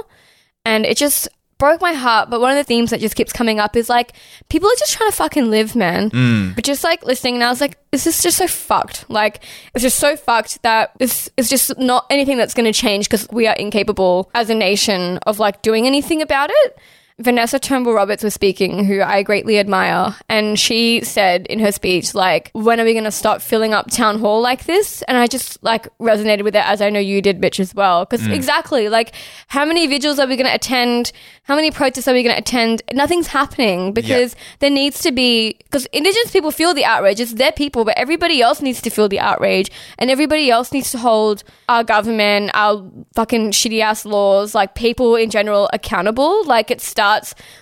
and 0.66 0.84
it 0.84 0.98
just 0.98 1.28
broke 1.58 1.80
my 1.80 1.92
heart. 1.92 2.30
But 2.30 2.40
one 2.40 2.50
of 2.50 2.56
the 2.56 2.64
themes 2.64 2.90
that 2.90 3.00
just 3.00 3.16
keeps 3.16 3.32
coming 3.32 3.60
up 3.60 3.76
is 3.76 3.88
like 3.88 4.12
people 4.48 4.68
are 4.68 4.78
just 4.78 4.92
trying 4.92 5.10
to 5.10 5.16
fucking 5.16 5.50
live, 5.50 5.76
man. 5.76 6.10
Mm. 6.10 6.54
But 6.54 6.64
just 6.64 6.84
like 6.84 7.04
listening, 7.04 7.34
and 7.34 7.44
I 7.44 7.50
was 7.50 7.60
like, 7.60 7.78
this 7.90 8.06
is 8.06 8.22
just 8.22 8.38
so 8.38 8.46
fucked. 8.46 9.08
Like 9.10 9.42
it's 9.74 9.82
just 9.82 9.98
so 9.98 10.16
fucked 10.16 10.62
that 10.62 10.92
this 10.98 11.28
is 11.36 11.48
just 11.48 11.78
not 11.78 12.06
anything 12.10 12.38
that's 12.38 12.54
going 12.54 12.72
to 12.72 12.78
change 12.78 13.06
because 13.06 13.28
we 13.30 13.46
are 13.46 13.56
incapable 13.56 14.30
as 14.34 14.50
a 14.50 14.54
nation 14.54 15.18
of 15.26 15.38
like 15.38 15.62
doing 15.62 15.86
anything 15.86 16.22
about 16.22 16.50
it. 16.52 16.78
Vanessa 17.20 17.58
Turnbull 17.58 17.94
Roberts 17.94 18.22
was 18.22 18.32
speaking, 18.32 18.84
who 18.84 19.02
I 19.02 19.24
greatly 19.24 19.58
admire, 19.58 20.14
and 20.28 20.56
she 20.56 21.02
said 21.02 21.48
in 21.48 21.58
her 21.58 21.72
speech, 21.72 22.14
like, 22.14 22.52
when 22.52 22.78
are 22.78 22.84
we 22.84 22.92
going 22.92 23.02
to 23.02 23.10
stop 23.10 23.42
filling 23.42 23.74
up 23.74 23.90
town 23.90 24.20
hall 24.20 24.40
like 24.40 24.66
this? 24.66 25.02
And 25.02 25.18
I 25.18 25.26
just 25.26 25.60
like 25.60 25.88
resonated 25.98 26.44
with 26.44 26.54
it 26.54 26.64
as 26.64 26.80
I 26.80 26.90
know 26.90 27.00
you 27.00 27.20
did, 27.20 27.40
Mitch, 27.40 27.58
as 27.58 27.74
well. 27.74 28.04
Because 28.04 28.24
mm. 28.24 28.32
exactly, 28.32 28.88
like, 28.88 29.16
how 29.48 29.64
many 29.64 29.88
vigils 29.88 30.20
are 30.20 30.28
we 30.28 30.36
going 30.36 30.46
to 30.46 30.54
attend? 30.54 31.10
How 31.42 31.56
many 31.56 31.72
protests 31.72 32.06
are 32.06 32.14
we 32.14 32.22
going 32.22 32.36
to 32.36 32.40
attend? 32.40 32.82
Nothing's 32.92 33.26
happening 33.26 33.92
because 33.92 34.36
there 34.60 34.70
needs 34.70 35.00
to 35.00 35.10
be, 35.10 35.54
because 35.64 35.86
Indigenous 35.86 36.30
people 36.30 36.52
feel 36.52 36.72
the 36.72 36.84
outrage. 36.84 37.18
It's 37.18 37.32
their 37.32 37.50
people, 37.50 37.84
but 37.84 37.98
everybody 37.98 38.40
else 38.42 38.62
needs 38.62 38.80
to 38.82 38.90
feel 38.90 39.08
the 39.08 39.18
outrage, 39.18 39.72
and 39.98 40.08
everybody 40.08 40.52
else 40.52 40.70
needs 40.70 40.92
to 40.92 40.98
hold 40.98 41.42
our 41.68 41.82
government, 41.82 42.52
our 42.54 42.88
fucking 43.16 43.50
shitty 43.50 43.80
ass 43.80 44.04
laws, 44.04 44.54
like 44.54 44.76
people 44.76 45.16
in 45.16 45.30
general 45.30 45.68
accountable. 45.72 46.44
Like 46.44 46.70
it 46.70 46.80
starts 46.80 47.07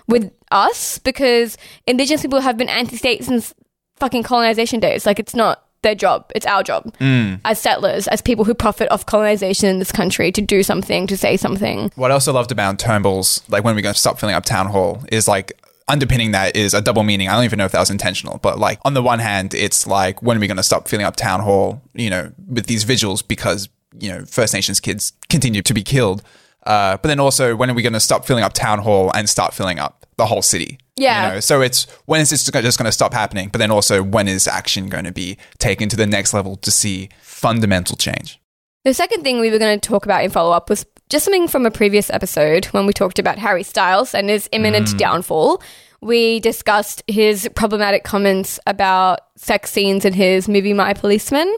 with 0.07 0.33
us 0.51 0.99
because 0.99 1.57
Indigenous 1.87 2.23
people 2.23 2.41
have 2.41 2.57
been 2.57 2.69
anti-state 2.69 3.25
since 3.25 3.55
fucking 3.97 4.23
colonization 4.23 4.81
days. 4.81 5.07
Like 5.07 5.19
it's 5.19 5.35
not 5.35 5.65
their 5.83 5.95
job; 5.95 6.31
it's 6.35 6.47
our 6.47 6.63
job 6.63 6.97
mm. 6.99 7.41
as 7.45 7.61
settlers, 7.61 8.09
as 8.09 8.21
people 8.21 8.45
who 8.45 8.55
profit 8.55 8.91
off 8.91 9.07
colonization 9.07 9.69
in 9.69 9.79
this 9.79 9.93
country, 9.93 10.33
to 10.33 10.41
do 10.41 10.63
something, 10.63 11.07
to 11.07 11.17
say 11.17 11.37
something. 11.37 11.91
What 11.95 12.11
I 12.11 12.15
also 12.15 12.33
loved 12.33 12.53
about 12.53 12.79
Turnbull's, 12.79 13.43
like 13.49 13.65
when 13.65 13.75
we're 13.75 13.83
going 13.83 13.95
to 13.95 14.01
stop 14.01 14.19
filling 14.19 14.35
up 14.35 14.45
town 14.45 14.67
hall, 14.67 15.03
is 15.11 15.29
like 15.29 15.53
underpinning 15.89 16.33
that 16.33 16.57
is 16.57 16.75
a 16.75 16.83
double 16.83 17.05
meaning. 17.05 17.29
I 17.29 17.35
don't 17.35 17.45
even 17.45 17.59
know 17.59 17.65
if 17.65 17.73
that 17.73 17.81
was 17.81 17.91
intentional, 17.91 18.39
but 18.39 18.59
like 18.59 18.81
on 18.85 18.95
the 18.95 19.03
one 19.03 19.19
hand, 19.19 19.55
it's 19.55 19.87
like 19.87 20.23
when 20.23 20.37
are 20.37 20.41
we 20.41 20.47
going 20.47 20.57
to 20.57 20.63
stop 20.63 20.89
filling 20.89 21.07
up 21.07 21.17
town 21.17 21.41
hall, 21.41 21.83
you 21.95 22.11
know, 22.11 22.33
with 22.49 22.67
these 22.67 22.85
vigils 22.85 23.23
because 23.23 23.69
you 23.99 24.11
know 24.11 24.25
First 24.25 24.55
Nations 24.55 24.81
kids 24.81 25.13
continue 25.29 25.63
to 25.63 25.75
be 25.75 25.83
killed. 25.83 26.23
Uh, 26.67 26.97
but 26.99 27.09
then 27.09 27.21
also, 27.21 27.55
when 27.57 27.71
are 27.71 27.75
we 27.75 27.83
going 27.83 27.93
to 27.93 28.01
stop 28.01 28.27
filling 28.27 28.45
up 28.45 28.53
town 28.53 28.81
hall 28.81 29.11
and 29.15 29.29
start 29.29 29.55
filling 29.55 29.79
up 29.79 30.07
the 30.17 30.27
whole 30.27 30.43
city? 30.43 30.79
Yeah. 30.97 31.29
You 31.29 31.35
know? 31.35 31.41
So 31.41 31.63
it's 31.63 31.87
when 32.07 32.21
is 32.21 32.31
this 32.31 32.45
just 32.45 32.79
going 32.79 32.87
to 32.87 32.93
stop 32.93 33.15
happening? 33.15 33.49
But 33.49 33.59
then 33.59 33.71
also, 33.71 34.03
when 34.03 34.29
is 34.29 34.49
action 34.49 34.89
going 34.89 35.05
to 35.05 35.13
be 35.13 35.39
taken 35.59 35.89
to 35.89 35.97
the 35.97 36.07
next 36.07 36.35
level 36.35 36.57
to 36.57 36.71
see 36.71 37.09
fundamental 37.21 37.97
change? 37.97 38.41
The 38.85 38.95
second 38.95 39.23
thing 39.23 39.41
we 39.41 39.51
were 39.51 39.59
going 39.59 39.81
to 39.81 39.89
talk 39.89 40.05
about 40.05 40.25
in 40.25 40.31
follow 40.31 40.53
up 40.53 40.69
was 40.69 40.87
just 41.09 41.25
something 41.25 41.49
from 41.49 41.67
a 41.67 41.71
previous 41.71 42.11
episode 42.11 42.67
when 42.67 42.87
we 42.87 42.93
talked 42.93 43.19
about 43.19 43.39
Harry 43.39 43.63
Styles 43.63 44.15
and 44.15 44.29
his 44.29 44.49
imminent 44.53 44.97
downfall. 44.99 45.63
We 46.01 46.41
discussed 46.41 47.03
his 47.07 47.49
problematic 47.55 48.05
comments 48.05 48.61
about 48.67 49.21
sex 49.37 49.71
scenes 49.73 50.05
in 50.05 50.13
his 50.13 50.49
movie 50.49 50.73
My 50.73 50.95
Policeman, 50.95 51.55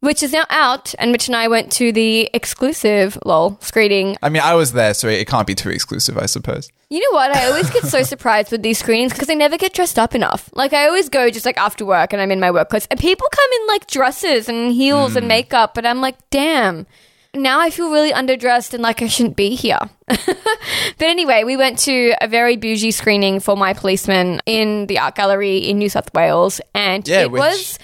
which 0.00 0.22
is 0.22 0.32
now 0.32 0.44
out, 0.48 0.94
and 0.98 1.12
Mitch 1.12 1.28
and 1.28 1.36
I 1.36 1.48
went 1.48 1.70
to 1.72 1.92
the 1.92 2.30
exclusive 2.32 3.18
lol 3.24 3.58
screening. 3.60 4.16
I 4.22 4.30
mean, 4.30 4.42
I 4.42 4.54
was 4.54 4.72
there, 4.72 4.94
so 4.94 5.08
it 5.08 5.26
can't 5.28 5.46
be 5.46 5.54
too 5.54 5.70
exclusive, 5.70 6.16
I 6.18 6.26
suppose. 6.26 6.70
You 6.88 7.00
know 7.00 7.16
what? 7.16 7.36
I 7.36 7.46
always 7.46 7.70
get 7.70 7.84
so 7.84 8.02
surprised 8.14 8.50
with 8.50 8.62
these 8.62 8.78
screenings 8.78 9.12
because 9.12 9.30
I 9.30 9.34
never 9.34 9.56
get 9.58 9.74
dressed 9.74 9.98
up 9.98 10.14
enough. 10.14 10.50
Like 10.54 10.72
I 10.72 10.86
always 10.86 11.08
go 11.08 11.30
just 11.30 11.46
like 11.46 11.58
after 11.58 11.84
work 11.84 12.12
and 12.12 12.20
I'm 12.20 12.30
in 12.30 12.40
my 12.40 12.50
work 12.50 12.70
clothes, 12.70 12.88
and 12.90 12.98
people 12.98 13.28
come 13.30 13.50
in 13.60 13.66
like 13.68 13.86
dresses 13.86 14.48
and 14.48 14.72
heels 14.72 15.16
and 15.16 15.24
hmm. 15.24 15.28
makeup, 15.28 15.74
but 15.74 15.86
I'm 15.86 16.00
like, 16.00 16.16
damn. 16.30 16.86
Now 17.32 17.60
I 17.60 17.70
feel 17.70 17.92
really 17.92 18.10
underdressed 18.10 18.74
and 18.74 18.82
like 18.82 19.02
I 19.02 19.06
shouldn't 19.06 19.36
be 19.36 19.54
here. 19.54 19.78
but 20.08 20.26
anyway, 20.98 21.44
we 21.44 21.56
went 21.56 21.78
to 21.80 22.12
a 22.20 22.26
very 22.26 22.56
bougie 22.56 22.90
screening 22.90 23.38
for 23.38 23.56
My 23.56 23.72
Policeman 23.72 24.40
in 24.46 24.86
the 24.86 24.98
art 24.98 25.14
gallery 25.14 25.58
in 25.58 25.78
New 25.78 25.88
South 25.88 26.12
Wales, 26.12 26.60
and 26.74 27.06
Yeah, 27.06 27.20
it 27.20 27.30
which- 27.30 27.38
was 27.38 27.78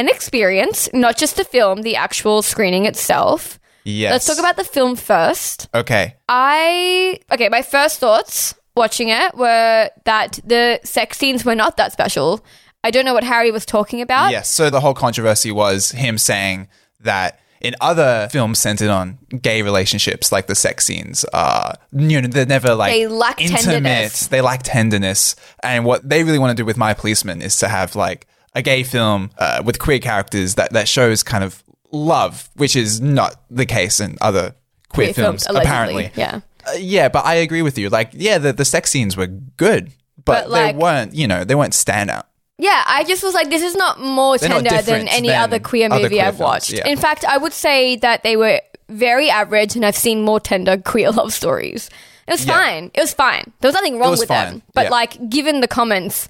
an 0.00 0.08
experience, 0.08 0.88
not 0.92 1.16
just 1.16 1.36
the 1.36 1.44
film, 1.44 1.82
the 1.82 1.96
actual 1.96 2.42
screening 2.42 2.86
itself. 2.86 3.58
Yes. 3.84 4.12
Let's 4.12 4.26
talk 4.26 4.38
about 4.38 4.56
the 4.56 4.64
film 4.64 4.96
first. 4.96 5.68
Okay. 5.74 6.16
I 6.28 7.18
okay, 7.32 7.48
my 7.48 7.62
first 7.62 7.98
thoughts 8.00 8.54
watching 8.76 9.08
it 9.08 9.34
were 9.36 9.90
that 10.04 10.38
the 10.44 10.80
sex 10.84 11.18
scenes 11.18 11.44
were 11.44 11.54
not 11.54 11.76
that 11.76 11.92
special. 11.92 12.44
I 12.82 12.90
don't 12.90 13.04
know 13.04 13.14
what 13.14 13.24
Harry 13.24 13.50
was 13.50 13.66
talking 13.66 14.00
about. 14.00 14.30
Yes. 14.30 14.48
So 14.48 14.70
the 14.70 14.80
whole 14.80 14.94
controversy 14.94 15.50
was 15.52 15.90
him 15.90 16.18
saying 16.18 16.68
that 17.00 17.38
in 17.60 17.74
other 17.80 18.28
films 18.32 18.58
centered 18.58 18.88
on 18.88 19.18
gay 19.42 19.60
relationships, 19.60 20.32
like 20.32 20.46
the 20.46 20.54
sex 20.54 20.86
scenes, 20.86 21.26
uh, 21.34 21.74
you 21.92 22.20
know, 22.20 22.26
they're 22.26 22.46
never 22.46 22.74
like 22.74 22.92
They 22.92 23.06
lack 23.06 23.40
intimate. 23.40 23.60
tenderness. 23.62 24.26
They 24.28 24.40
lack 24.40 24.62
tenderness, 24.62 25.36
and 25.62 25.84
what 25.84 26.08
they 26.08 26.24
really 26.24 26.38
want 26.38 26.56
to 26.56 26.60
do 26.62 26.64
with 26.64 26.78
My 26.78 26.94
Policeman 26.94 27.42
is 27.42 27.58
to 27.58 27.68
have 27.68 27.94
like 27.96 28.26
a 28.54 28.62
gay 28.62 28.82
film 28.82 29.30
uh, 29.38 29.62
with 29.64 29.78
queer 29.78 29.98
characters 29.98 30.56
that 30.56 30.72
that 30.72 30.88
shows 30.88 31.22
kind 31.22 31.44
of 31.44 31.62
love, 31.92 32.48
which 32.56 32.76
is 32.76 33.00
not 33.00 33.36
the 33.50 33.66
case 33.66 34.00
in 34.00 34.16
other 34.20 34.54
queer, 34.88 35.06
Queer 35.08 35.14
films, 35.14 35.46
allegedly. 35.46 35.64
apparently. 35.70 36.12
Yeah. 36.16 36.40
Uh, 36.66 36.72
yeah, 36.78 37.08
but 37.08 37.24
I 37.24 37.34
agree 37.36 37.62
with 37.62 37.78
you. 37.78 37.88
Like, 37.88 38.10
yeah, 38.12 38.38
the, 38.38 38.52
the 38.52 38.64
sex 38.64 38.90
scenes 38.90 39.16
were 39.16 39.26
good, 39.26 39.92
but, 40.24 40.42
But, 40.44 40.50
like- 40.50 40.76
they 40.76 40.82
weren't, 40.82 41.14
you 41.14 41.26
know, 41.26 41.44
they 41.44 41.54
weren't 41.54 41.72
standout. 41.72 42.24
Yeah, 42.58 42.82
I 42.86 43.04
just 43.04 43.22
was 43.22 43.32
like, 43.32 43.48
this 43.48 43.62
is 43.62 43.74
not 43.74 43.98
more 44.00 44.36
They're 44.36 44.50
not 44.50 44.64
tender 44.64 44.82
than 44.82 45.08
any 45.08 45.28
than 45.28 45.40
other 45.40 45.58
queer 45.58 45.86
other 45.86 46.02
movie 46.02 46.16
queer 46.16 46.24
I've 46.26 46.36
films, 46.36 46.40
watched. 46.46 46.72
yeah. 46.72 46.86
In 46.86 46.98
fact, 46.98 47.24
I 47.24 47.38
would 47.38 47.54
say 47.54 47.96
that 47.96 48.22
they 48.22 48.36
were 48.36 48.60
very 48.90 49.30
average, 49.30 49.76
and 49.76 49.86
I've 49.86 49.96
seen 49.96 50.22
more 50.22 50.38
tender 50.40 50.76
queer 50.76 51.10
love 51.12 51.32
stories. 51.32 51.88
It 52.28 52.32
was 52.32 52.44
Yeah. 52.44 52.52
fine. 52.58 52.90
It 52.92 53.00
was 53.00 53.14
fine. 53.14 53.50
There 53.60 53.68
was 53.68 53.74
nothing 53.74 53.98
wrong 53.98 54.10
was 54.10 54.20
with 54.20 54.28
fine, 54.28 54.44
them. 54.54 54.62
But 54.74 54.84
yeah. 54.84 54.90
like, 54.90 55.30
given 55.30 55.62
the 55.62 55.68
comments, 55.68 56.28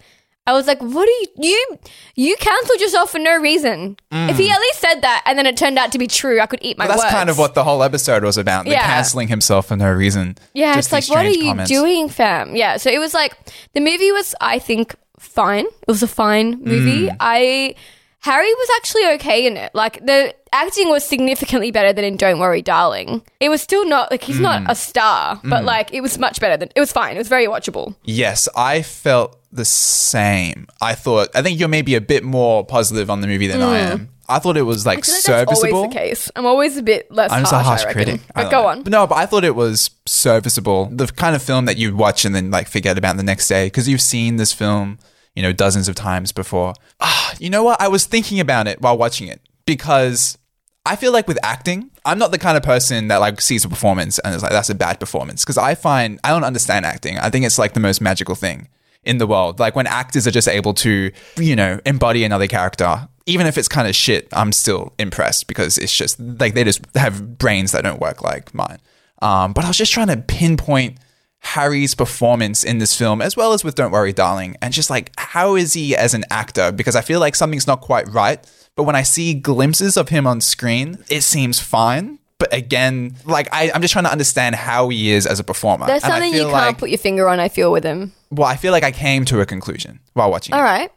I 0.50 0.52
was 0.52 0.66
like, 0.66 0.80
"What 0.80 1.08
are 1.08 1.12
you? 1.12 1.26
You 1.36 1.78
you 2.16 2.36
cancelled 2.36 2.80
yourself 2.80 3.10
for 3.12 3.18
no 3.18 3.36
reason." 3.36 3.96
If 4.10 4.36
he 4.36 4.50
at 4.50 4.60
least 4.60 4.80
said 4.80 5.00
that, 5.02 5.22
and 5.26 5.38
then 5.38 5.46
it 5.46 5.56
turned 5.56 5.78
out 5.78 5.92
to 5.92 5.98
be 5.98 6.06
true, 6.06 6.40
I 6.40 6.46
could 6.46 6.58
eat 6.62 6.76
my 6.76 6.84
Mm. 6.84 6.88
But 6.88 6.92
that's 6.94 7.04
words. 7.04 7.14
kind 7.14 7.30
of 7.30 7.38
what 7.38 7.54
the 7.54 7.64
whole 7.64 7.82
episode 7.82 8.22
was 8.24 8.36
about. 8.36 8.64
The 8.64 8.72
Yeah. 8.72 8.86
canceling 8.86 9.28
himself 9.28 9.66
for 9.68 9.76
no 9.76 9.90
reason. 9.90 10.36
Yeah, 10.54 10.74
Just 10.74 10.92
it's 10.92 11.08
like, 11.08 11.16
what 11.16 11.24
are 11.26 11.30
you 11.30 11.44
comments. 11.50 11.70
doing, 11.70 12.08
fam? 12.08 12.54
Yeah, 12.56 12.76
so 12.76 12.90
it 12.90 12.98
was 12.98 13.14
like 13.14 13.34
the 13.74 13.80
movie 13.80 14.12
was, 14.12 14.34
I 14.40 14.58
think, 14.58 14.94
fine. 15.18 15.66
It 15.66 15.88
was 15.88 16.02
a 16.02 16.08
fine 16.08 16.58
movie. 16.62 17.06
Mm. 17.08 17.16
I 17.20 17.74
Harry 18.22 18.52
was 18.52 18.68
actually 18.76 19.06
okay 19.14 19.46
in 19.46 19.56
it. 19.56 19.70
Like 19.74 20.04
the 20.04 20.34
acting 20.52 20.88
was 20.90 21.04
significantly 21.04 21.70
better 21.70 21.92
than 21.92 22.04
in 22.04 22.16
Don't 22.16 22.38
Worry, 22.38 22.62
Darling. 22.62 23.22
It 23.40 23.48
was 23.48 23.60
still 23.62 23.86
not 23.86 24.10
like 24.10 24.22
he's 24.24 24.38
Mm. 24.38 24.42
not 24.42 24.70
a 24.70 24.74
star, 24.74 25.40
but 25.44 25.64
like 25.64 25.92
it 25.92 26.00
was 26.00 26.18
much 26.18 26.40
better 26.40 26.56
than 26.56 26.70
it 26.74 26.80
was 26.80 26.92
fine. 26.92 27.14
It 27.14 27.18
was 27.18 27.28
very 27.28 27.46
watchable. 27.46 27.94
Yes, 28.04 28.48
I 28.56 28.82
felt 28.82 29.36
the 29.52 29.64
same. 29.64 30.66
I 30.80 30.94
thought, 30.94 31.28
I 31.34 31.42
think 31.42 31.58
you're 31.58 31.68
maybe 31.68 31.94
a 31.94 32.00
bit 32.00 32.22
more 32.24 32.64
positive 32.64 33.10
on 33.10 33.20
the 33.20 33.26
movie 33.26 33.46
than 33.48 33.60
I 33.62 33.78
am. 33.78 34.08
I 34.28 34.38
thought 34.38 34.56
it 34.56 34.62
was 34.62 34.86
like 34.86 34.98
I 34.98 35.02
feel 35.02 35.14
like 35.14 35.22
serviceable. 35.22 35.60
that's 35.62 35.72
always 35.74 35.90
the 35.92 35.98
case. 35.98 36.30
I'm 36.36 36.46
always 36.46 36.76
a 36.76 36.82
bit 36.84 37.10
less 37.10 37.32
I'm 37.32 37.38
harsh, 37.44 37.50
just 37.50 37.52
a 37.52 37.58
harsh 37.64 37.82
I 37.82 37.86
reckon. 37.86 38.02
critic. 38.04 38.20
I 38.36 38.42
But 38.44 38.50
go 38.50 38.66
on. 38.68 38.82
No, 38.84 39.06
but 39.08 39.16
I 39.16 39.26
thought 39.26 39.42
it 39.42 39.56
was 39.56 39.90
serviceable. 40.06 40.86
The 40.92 41.08
kind 41.08 41.34
of 41.34 41.42
film 41.42 41.64
that 41.64 41.76
you'd 41.78 41.94
watch 41.94 42.24
and 42.24 42.32
then 42.34 42.50
like 42.52 42.68
forget 42.68 42.96
about 42.96 43.16
the 43.16 43.24
next 43.24 43.48
day 43.48 43.66
because 43.66 43.88
you've 43.88 44.00
seen 44.00 44.36
this 44.36 44.52
film, 44.52 45.00
you 45.34 45.42
know, 45.42 45.52
dozens 45.52 45.88
of 45.88 45.96
times 45.96 46.30
before. 46.30 46.74
Ah, 47.00 47.34
you 47.40 47.50
know 47.50 47.64
what? 47.64 47.80
I 47.80 47.88
was 47.88 48.04
thinking 48.04 48.38
about 48.38 48.68
it 48.68 48.80
while 48.80 48.96
watching 48.96 49.26
it 49.26 49.40
because 49.66 50.38
I 50.86 50.96
feel 50.96 51.12
like 51.12 51.28
with 51.28 51.38
acting, 51.42 51.90
I'm 52.04 52.18
not 52.18 52.30
the 52.30 52.38
kind 52.38 52.56
of 52.56 52.62
person 52.62 53.08
that 53.08 53.18
like 53.18 53.40
sees 53.40 53.64
a 53.64 53.68
performance 53.68 54.18
and 54.18 54.34
is 54.34 54.42
like, 54.42 54.52
that's 54.52 54.70
a 54.70 54.74
bad 54.74 54.98
performance. 54.98 55.44
Because 55.44 55.58
I 55.58 55.74
find 55.74 56.18
I 56.24 56.30
don't 56.30 56.44
understand 56.44 56.86
acting. 56.86 57.18
I 57.18 57.30
think 57.30 57.44
it's 57.44 57.58
like 57.58 57.74
the 57.74 57.80
most 57.80 58.00
magical 58.00 58.34
thing 58.34 58.68
in 59.04 59.18
the 59.18 59.26
world. 59.26 59.58
Like 59.58 59.76
when 59.76 59.86
actors 59.86 60.26
are 60.26 60.30
just 60.30 60.48
able 60.48 60.74
to, 60.74 61.10
you 61.38 61.56
know, 61.56 61.80
embody 61.84 62.24
another 62.24 62.46
character. 62.46 63.08
Even 63.26 63.46
if 63.46 63.58
it's 63.58 63.68
kind 63.68 63.86
of 63.86 63.94
shit, 63.94 64.26
I'm 64.32 64.50
still 64.50 64.92
impressed 64.98 65.46
because 65.46 65.78
it's 65.78 65.94
just 65.94 66.18
like 66.18 66.54
they 66.54 66.64
just 66.64 66.80
have 66.96 67.38
brains 67.38 67.72
that 67.72 67.82
don't 67.82 68.00
work 68.00 68.22
like 68.22 68.52
mine. 68.54 68.78
Um, 69.22 69.52
but 69.52 69.64
I 69.64 69.68
was 69.68 69.76
just 69.76 69.92
trying 69.92 70.08
to 70.08 70.16
pinpoint 70.16 70.98
Harry's 71.40 71.94
performance 71.94 72.64
in 72.64 72.78
this 72.78 72.96
film, 72.96 73.22
as 73.22 73.36
well 73.36 73.52
as 73.52 73.62
with 73.62 73.74
Don't 73.74 73.92
Worry, 73.92 74.12
Darling, 74.12 74.56
and 74.60 74.74
just 74.74 74.90
like 74.90 75.12
how 75.16 75.54
is 75.54 75.74
he 75.74 75.94
as 75.94 76.12
an 76.14 76.24
actor? 76.30 76.72
Because 76.72 76.96
I 76.96 77.02
feel 77.02 77.20
like 77.20 77.36
something's 77.36 77.66
not 77.66 77.82
quite 77.82 78.08
right. 78.08 78.44
But 78.80 78.84
when 78.84 78.96
I 78.96 79.02
see 79.02 79.34
glimpses 79.34 79.98
of 79.98 80.08
him 80.08 80.26
on 80.26 80.40
screen, 80.40 80.96
it 81.10 81.20
seems 81.20 81.60
fine. 81.60 82.18
But 82.38 82.50
again, 82.54 83.14
like 83.26 83.46
I, 83.52 83.70
I'm 83.74 83.82
just 83.82 83.92
trying 83.92 84.06
to 84.06 84.10
understand 84.10 84.54
how 84.54 84.88
he 84.88 85.10
is 85.10 85.26
as 85.26 85.38
a 85.38 85.44
performer. 85.44 85.84
There's 85.86 86.02
And 86.02 86.14
I 86.14 86.16
something 86.20 86.32
you 86.32 86.40
can't 86.44 86.52
like- 86.52 86.78
put 86.78 86.88
your 86.88 86.96
finger 86.96 87.28
on. 87.28 87.40
I 87.40 87.50
feel 87.50 87.70
with 87.70 87.84
him. 87.84 88.12
well, 88.30 88.48
I 88.48 88.56
feel 88.56 88.72
like 88.72 88.82
I 88.82 88.90
came 88.90 89.26
to 89.26 89.42
a 89.42 89.44
conclusion 89.44 90.00
while 90.14 90.30
watching. 90.30 90.54
All 90.54 90.60
it. 90.62 90.64
right. 90.64 90.90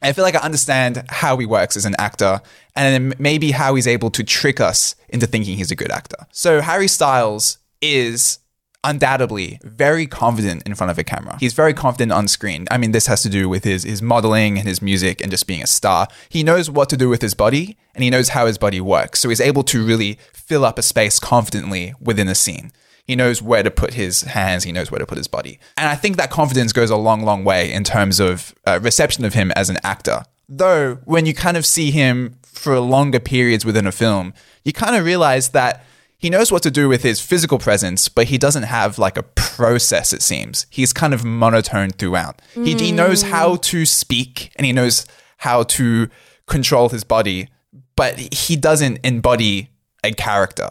I 0.00 0.12
feel 0.12 0.22
like 0.22 0.36
I 0.36 0.38
understand 0.38 1.02
how 1.08 1.36
he 1.38 1.44
works 1.46 1.76
as 1.76 1.84
an 1.86 1.96
actor 1.98 2.40
and 2.76 3.18
maybe 3.18 3.50
how 3.50 3.74
he's 3.74 3.88
able 3.88 4.10
to 4.12 4.22
trick 4.22 4.60
us 4.60 4.94
into 5.08 5.26
thinking 5.26 5.56
he's 5.56 5.72
a 5.72 5.76
good 5.76 5.90
actor. 5.90 6.28
So 6.30 6.60
Harry 6.60 6.86
Styles 6.86 7.58
is 7.82 8.38
undoubtedly 8.84 9.58
very 9.64 10.06
confident 10.06 10.62
in 10.64 10.74
front 10.74 10.90
of 10.90 10.98
a 10.98 11.04
camera. 11.04 11.36
He's 11.40 11.54
very 11.54 11.74
confident 11.74 12.12
on 12.12 12.28
screen. 12.28 12.66
I 12.70 12.78
mean, 12.78 12.92
this 12.92 13.06
has 13.06 13.22
to 13.22 13.28
do 13.28 13.48
with 13.48 13.64
his 13.64 13.82
his 13.82 14.02
modeling 14.02 14.58
and 14.58 14.68
his 14.68 14.80
music 14.80 15.20
and 15.20 15.30
just 15.30 15.46
being 15.46 15.62
a 15.62 15.66
star. 15.66 16.06
He 16.28 16.42
knows 16.42 16.70
what 16.70 16.88
to 16.90 16.96
do 16.96 17.08
with 17.08 17.22
his 17.22 17.34
body 17.34 17.76
and 17.94 18.04
he 18.04 18.10
knows 18.10 18.30
how 18.30 18.46
his 18.46 18.58
body 18.58 18.80
works. 18.80 19.20
So 19.20 19.28
he's 19.28 19.40
able 19.40 19.64
to 19.64 19.84
really 19.84 20.18
fill 20.32 20.64
up 20.64 20.78
a 20.78 20.82
space 20.82 21.18
confidently 21.18 21.94
within 22.00 22.28
a 22.28 22.34
scene. 22.34 22.72
He 23.04 23.16
knows 23.16 23.42
where 23.42 23.62
to 23.62 23.70
put 23.70 23.94
his 23.94 24.22
hands. 24.22 24.64
He 24.64 24.72
knows 24.72 24.90
where 24.90 24.98
to 24.98 25.06
put 25.06 25.18
his 25.18 25.28
body. 25.28 25.58
And 25.76 25.88
I 25.88 25.94
think 25.94 26.16
that 26.16 26.30
confidence 26.30 26.72
goes 26.72 26.90
a 26.90 26.96
long, 26.96 27.22
long 27.22 27.44
way 27.44 27.70
in 27.70 27.84
terms 27.84 28.18
of 28.18 28.54
uh, 28.66 28.80
reception 28.82 29.24
of 29.24 29.34
him 29.34 29.50
as 29.52 29.68
an 29.68 29.78
actor. 29.82 30.22
Though, 30.48 30.96
when 31.04 31.26
you 31.26 31.34
kind 31.34 31.56
of 31.56 31.66
see 31.66 31.90
him 31.90 32.36
for 32.42 32.78
longer 32.80 33.20
periods 33.20 33.64
within 33.64 33.86
a 33.86 33.92
film, 33.92 34.32
you 34.64 34.72
kind 34.72 34.96
of 34.96 35.04
realize 35.04 35.50
that 35.50 35.84
he 36.24 36.30
knows 36.30 36.50
what 36.50 36.62
to 36.62 36.70
do 36.70 36.88
with 36.88 37.02
his 37.02 37.20
physical 37.20 37.58
presence, 37.58 38.08
but 38.08 38.28
he 38.28 38.38
doesn't 38.38 38.62
have 38.62 38.98
like 38.98 39.18
a 39.18 39.22
process, 39.22 40.10
it 40.14 40.22
seems. 40.22 40.64
He's 40.70 40.90
kind 40.90 41.12
of 41.12 41.22
monotone 41.22 41.90
throughout. 41.90 42.40
He, 42.54 42.72
he 42.72 42.92
knows 42.92 43.20
how 43.20 43.56
to 43.56 43.84
speak 43.84 44.50
and 44.56 44.64
he 44.64 44.72
knows 44.72 45.04
how 45.36 45.64
to 45.64 46.08
control 46.46 46.88
his 46.88 47.04
body, 47.04 47.48
but 47.94 48.18
he 48.32 48.56
doesn't 48.56 49.00
embody 49.04 49.68
a 50.02 50.12
character. 50.12 50.70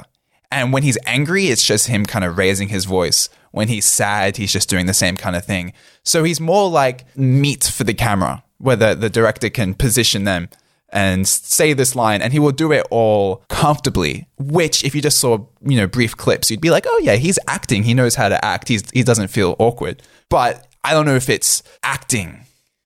And 0.51 0.73
when 0.73 0.81
he's 0.81 0.97
angry, 1.05 1.49
it's 1.49 1.63
just 1.63 1.85
him 1.85 2.07
kind 2.07 2.25
of 2.25 2.35
raising 2.35 2.69
his 2.69 2.85
voice. 2.85 3.29
When 3.51 3.67
he's 3.67 3.85
sad, 3.85 4.37
he's 4.37 4.51
just 4.51 4.69
doing 4.69 4.87
the 4.87 4.93
same 4.95 5.15
kind 5.15 5.35
of 5.35 5.45
thing. 5.45 5.73
So 6.01 6.23
he's 6.23 6.41
more 6.41 6.67
like 6.67 7.15
meat 7.15 7.65
for 7.65 7.83
the 7.83 7.93
camera, 7.93 8.43
where 8.57 8.75
the, 8.75 8.95
the 8.95 9.09
director 9.11 9.51
can 9.51 9.75
position 9.75 10.23
them 10.23 10.49
and 10.93 11.27
say 11.27 11.73
this 11.73 11.95
line, 11.95 12.21
and 12.21 12.31
he 12.31 12.39
will 12.39 12.51
do 12.51 12.71
it 12.71 12.85
all 12.89 13.43
comfortably. 13.49 14.27
Which, 14.37 14.83
if 14.85 14.95
you 14.95 15.01
just 15.01 15.17
saw, 15.17 15.45
you 15.61 15.75
know, 15.75 15.87
brief 15.87 16.15
clips, 16.15 16.49
you'd 16.49 16.61
be 16.61 16.69
like, 16.69 16.85
oh 16.87 16.99
yeah, 17.03 17.15
he's 17.15 17.39
acting. 17.47 17.83
He 17.83 17.93
knows 17.93 18.15
how 18.15 18.29
to 18.29 18.43
act. 18.45 18.67
He's, 18.67 18.89
he 18.91 19.03
doesn't 19.03 19.27
feel 19.27 19.55
awkward. 19.59 20.01
But 20.29 20.67
I 20.83 20.93
don't 20.93 21.05
know 21.05 21.15
if 21.15 21.29
it's 21.29 21.63
acting. 21.83 22.45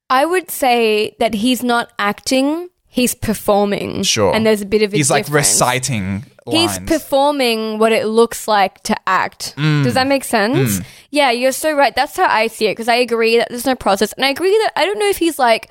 I 0.10 0.26
would 0.26 0.50
say 0.50 1.16
that 1.20 1.34
he's 1.36 1.64
not 1.64 1.92
acting; 2.00 2.70
he's 2.88 3.14
performing. 3.14 4.04
Sure. 4.04 4.34
and 4.34 4.46
there's 4.46 4.62
a 4.62 4.66
bit 4.66 4.82
of 4.82 4.94
a 4.94 4.98
He's 4.98 5.12
like 5.12 5.26
difference. 5.26 5.48
reciting 5.48 6.24
He's 6.52 6.80
performing 6.80 7.78
what 7.78 7.92
it 7.92 8.08
looks 8.08 8.48
like 8.48 8.82
to 8.84 8.96
act. 9.06 9.54
Mm. 9.58 9.84
Does 9.84 9.96
that 9.96 10.08
make 10.08 10.24
sense? 10.24 10.80
Yeah, 11.12 11.32
you're 11.32 11.52
so 11.52 11.74
right. 11.74 11.94
That's 11.96 12.16
how 12.16 12.28
I 12.28 12.48
see 12.48 12.68
it 12.68 12.72
because 12.72 12.88
I 12.88 12.96
agree 12.96 13.38
that 13.38 13.50
there's 13.50 13.66
no 13.66 13.76
process. 13.76 14.14
And 14.14 14.26
I 14.26 14.30
agree 14.30 14.52
that 14.52 14.72
I 14.76 14.86
don't 14.86 15.00
know 15.00 15.10
if 15.10 15.18
he's 15.18 15.38
like 15.38 15.70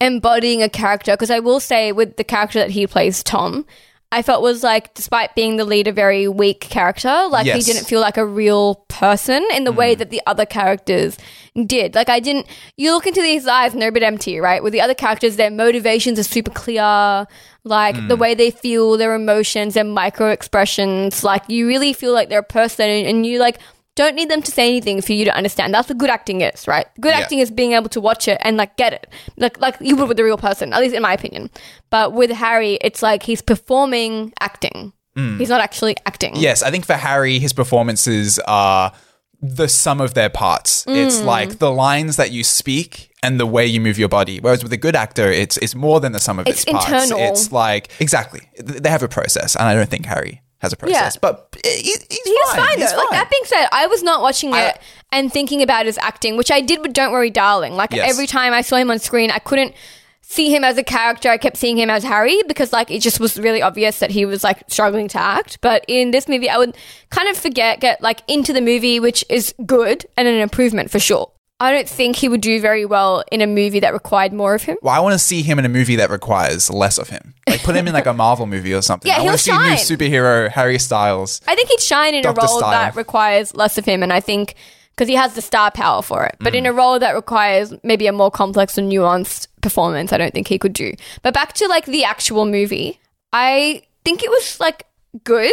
embodying 0.00 0.62
a 0.62 0.68
character 0.68 1.12
because 1.12 1.30
I 1.30 1.40
will 1.40 1.60
say 1.60 1.92
with 1.92 2.16
the 2.16 2.24
character 2.24 2.58
that 2.58 2.70
he 2.70 2.86
plays, 2.86 3.22
Tom, 3.22 3.66
I 4.12 4.22
felt 4.22 4.40
was 4.40 4.62
like, 4.62 4.94
despite 4.94 5.34
being 5.34 5.56
the 5.56 5.64
lead, 5.64 5.88
a 5.88 5.92
very 5.92 6.28
weak 6.28 6.60
character. 6.60 7.26
Like 7.28 7.46
Yes. 7.46 7.66
he 7.66 7.72
didn't 7.72 7.86
feel 7.86 8.00
like 8.00 8.16
a 8.16 8.24
real 8.24 8.76
person 8.88 9.44
in 9.52 9.64
the 9.64 9.72
way 9.72 9.94
mm. 9.94 9.98
that 9.98 10.10
the 10.10 10.22
other 10.26 10.46
characters 10.46 11.18
did. 11.66 11.94
Like 11.94 12.08
I 12.08 12.20
didn't. 12.20 12.46
You 12.76 12.92
look 12.92 13.06
into 13.06 13.20
these 13.20 13.46
eyes 13.48 13.72
and 13.72 13.82
they're 13.82 13.88
a 13.88 13.92
bit 13.92 14.04
empty, 14.04 14.38
right? 14.38 14.62
With 14.62 14.72
the 14.72 14.80
other 14.80 14.94
characters, 14.94 15.36
their 15.36 15.50
motivations 15.50 16.20
are 16.20 16.24
super 16.24 16.52
clear. 16.52 17.26
Like 17.64 17.96
the 18.06 18.16
mm. 18.16 18.18
way 18.18 18.34
they 18.34 18.52
feel, 18.52 18.96
their 18.96 19.14
emotions, 19.14 19.74
their 19.74 19.82
micro 19.82 20.30
expressions. 20.30 21.24
Like 21.24 21.42
you 21.48 21.66
really 21.66 21.92
feel 21.92 22.12
like 22.12 22.28
they're 22.28 22.38
a 22.38 22.44
person, 22.44 22.88
and 22.88 23.26
you 23.26 23.40
like 23.40 23.58
don't 23.96 24.14
need 24.14 24.28
them 24.30 24.42
to 24.42 24.50
say 24.50 24.68
anything 24.68 25.00
for 25.02 25.12
you 25.14 25.24
to 25.24 25.34
understand. 25.34 25.74
That's 25.74 25.88
what 25.88 25.98
good 25.98 26.10
acting 26.10 26.42
is, 26.42 26.68
right? 26.68 26.86
Good 27.00 27.12
Yeah. 27.14 27.20
acting 27.20 27.40
is 27.40 27.50
being 27.50 27.72
able 27.72 27.88
to 27.90 28.00
watch 28.00 28.28
it 28.28 28.38
and 28.42 28.56
like 28.56 28.76
get 28.76 28.92
it, 28.92 29.08
like 29.36 29.58
like 29.60 29.76
you 29.80 29.96
would 29.96 30.06
with 30.08 30.20
a 30.20 30.24
real 30.24 30.36
person, 30.38 30.72
at 30.72 30.80
least 30.80 30.94
in 30.94 31.02
my 31.02 31.12
opinion. 31.14 31.50
But 31.90 32.12
with 32.12 32.30
Harry, 32.30 32.78
it's 32.82 33.02
like 33.02 33.24
he's 33.24 33.42
performing 33.42 34.32
acting. 34.40 34.92
He's 35.38 35.48
not 35.48 35.62
actually 35.62 35.96
acting. 36.04 36.36
Yes, 36.36 36.62
I 36.62 36.70
think 36.70 36.84
for 36.84 36.92
Harry, 36.92 37.38
his 37.38 37.54
performances 37.54 38.38
are 38.46 38.92
the 39.40 39.66
sum 39.66 39.98
of 40.02 40.12
their 40.12 40.28
parts. 40.28 40.84
It's 40.86 41.20
Mm. 41.20 41.24
like 41.24 41.58
the 41.58 41.70
lines 41.72 42.16
that 42.16 42.32
you 42.32 42.44
speak 42.44 43.12
and 43.22 43.40
the 43.40 43.46
way 43.46 43.64
you 43.66 43.80
move 43.80 43.98
your 43.98 44.10
body. 44.10 44.40
Whereas 44.40 44.62
with 44.62 44.74
a 44.74 44.76
good 44.76 44.94
actor, 44.94 45.30
it's 45.32 45.56
it's 45.58 45.74
more 45.74 46.00
than 46.00 46.12
the 46.12 46.20
sum 46.20 46.38
of 46.38 46.46
It's 46.46 46.64
its 46.64 46.70
parts. 46.70 47.10
It's 47.10 47.50
like 47.50 47.88
exactly 47.98 48.40
they 48.62 48.90
have 48.90 49.02
a 49.02 49.08
process, 49.08 49.56
and 49.56 49.66
I 49.66 49.74
don't 49.74 49.88
think 49.88 50.04
Harry 50.04 50.42
has 50.58 50.72
a 50.72 50.76
process. 50.76 51.14
Yeah. 51.14 51.18
But 51.20 51.56
eh, 51.64 51.68
he, 51.76 51.90
he's 52.10 52.50
fine. 52.52 52.56
fine, 52.66 52.78
He's 52.78 52.90
though. 52.90 52.96
Like 52.98 53.08
fine. 53.10 53.18
that 53.18 53.30
being 53.30 53.44
said, 53.44 53.68
I 53.72 53.86
was 53.86 54.02
not 54.02 54.22
watching 54.22 54.52
I- 54.54 54.68
it 54.68 54.78
and 55.12 55.32
thinking 55.32 55.62
about 55.62 55.86
his 55.86 55.98
acting, 55.98 56.36
which 56.36 56.50
I 56.50 56.60
did 56.60 56.80
with 56.80 56.92
Don't 56.92 57.12
Worry, 57.12 57.30
Darling. 57.30 57.74
Like 57.74 57.92
Yes. 57.92 58.10
every 58.10 58.26
time 58.26 58.52
I 58.52 58.62
saw 58.62 58.76
him 58.76 58.90
on 58.90 58.98
screen, 58.98 59.30
I 59.30 59.38
couldn't 59.38 59.74
see 60.22 60.52
him 60.52 60.64
as 60.64 60.76
a 60.76 60.82
character. 60.82 61.28
I 61.28 61.36
kept 61.38 61.56
seeing 61.56 61.78
him 61.78 61.88
as 61.88 62.02
Harry 62.02 62.42
because 62.48 62.72
like 62.72 62.90
it 62.90 63.00
just 63.00 63.20
was 63.20 63.38
really 63.38 63.62
obvious 63.62 64.00
that 64.00 64.10
he 64.10 64.24
was 64.26 64.42
like 64.42 64.64
struggling 64.68 65.06
to 65.08 65.18
act. 65.20 65.58
But 65.60 65.84
in 65.86 66.10
this 66.10 66.26
movie, 66.26 66.48
I 66.50 66.58
would 66.58 66.76
kind 67.10 67.28
of 67.28 67.36
forget, 67.36 67.78
get 67.80 68.02
like 68.02 68.22
into 68.26 68.52
the 68.52 68.60
movie, 68.60 68.98
which 68.98 69.24
is 69.28 69.54
good 69.64 70.04
and 70.16 70.26
an 70.26 70.34
improvement 70.40 70.90
for 70.90 70.98
sure. 70.98 71.30
I 71.58 71.72
don't 71.72 71.88
think 71.88 72.16
he 72.16 72.28
would 72.28 72.42
do 72.42 72.60
very 72.60 72.84
well 72.84 73.24
in 73.32 73.40
a 73.40 73.46
movie 73.46 73.80
that 73.80 73.94
required 73.94 74.32
more 74.34 74.54
of 74.54 74.64
him. 74.64 74.76
Well, 74.82 74.94
I 74.94 75.00
want 75.00 75.14
to 75.14 75.18
see 75.18 75.40
him 75.42 75.58
in 75.58 75.64
a 75.64 75.70
movie 75.70 75.96
that 75.96 76.10
requires 76.10 76.68
less 76.68 76.98
of 76.98 77.08
him. 77.08 77.32
Like 77.48 77.62
put 77.62 77.74
him 77.74 77.86
in 77.88 77.94
like 77.94 78.04
a 78.06 78.12
Marvel 78.12 78.44
movie 78.46 78.74
or 78.74 78.82
something. 78.82 79.10
Yeah, 79.12 79.18
I 79.20 79.22
want 79.22 79.38
to 79.38 79.42
see 79.42 79.50
a 79.50 79.54
new 79.58 79.70
superhero 79.76 80.50
Harry 80.50 80.78
Styles. 80.78 81.40
I 81.48 81.54
think 81.54 81.70
he'd 81.70 81.80
shine 81.80 82.14
in 82.14 82.22
Dr. 82.22 82.40
a 82.40 82.46
role 82.46 82.58
Style. 82.58 82.70
that 82.72 82.94
requires 82.94 83.54
less 83.54 83.78
of 83.78 83.86
him, 83.86 84.02
and 84.02 84.12
I 84.12 84.20
think 84.20 84.54
because 84.90 85.08
he 85.08 85.14
has 85.14 85.34
the 85.34 85.40
star 85.42 85.70
power 85.70 86.02
for 86.02 86.24
it. 86.26 86.36
But 86.40 86.52
Mm. 86.52 86.56
in 86.58 86.66
a 86.66 86.72
role 86.72 86.98
that 86.98 87.14
requires 87.14 87.72
maybe 87.82 88.06
a 88.06 88.12
more 88.12 88.30
complex 88.30 88.76
and 88.78 88.90
nuanced 88.92 89.46
performance, 89.62 90.12
I 90.12 90.18
don't 90.18 90.32
think 90.34 90.48
he 90.48 90.58
could 90.58 90.72
do. 90.74 90.92
But 91.22 91.32
back 91.34 91.52
to 91.54 91.68
like 91.68 91.86
the 91.86 92.04
actual 92.04 92.44
movie, 92.46 92.98
I 93.32 93.82
think 94.04 94.22
it 94.22 94.30
was 94.30 94.58
like 94.60 94.84
good, 95.24 95.52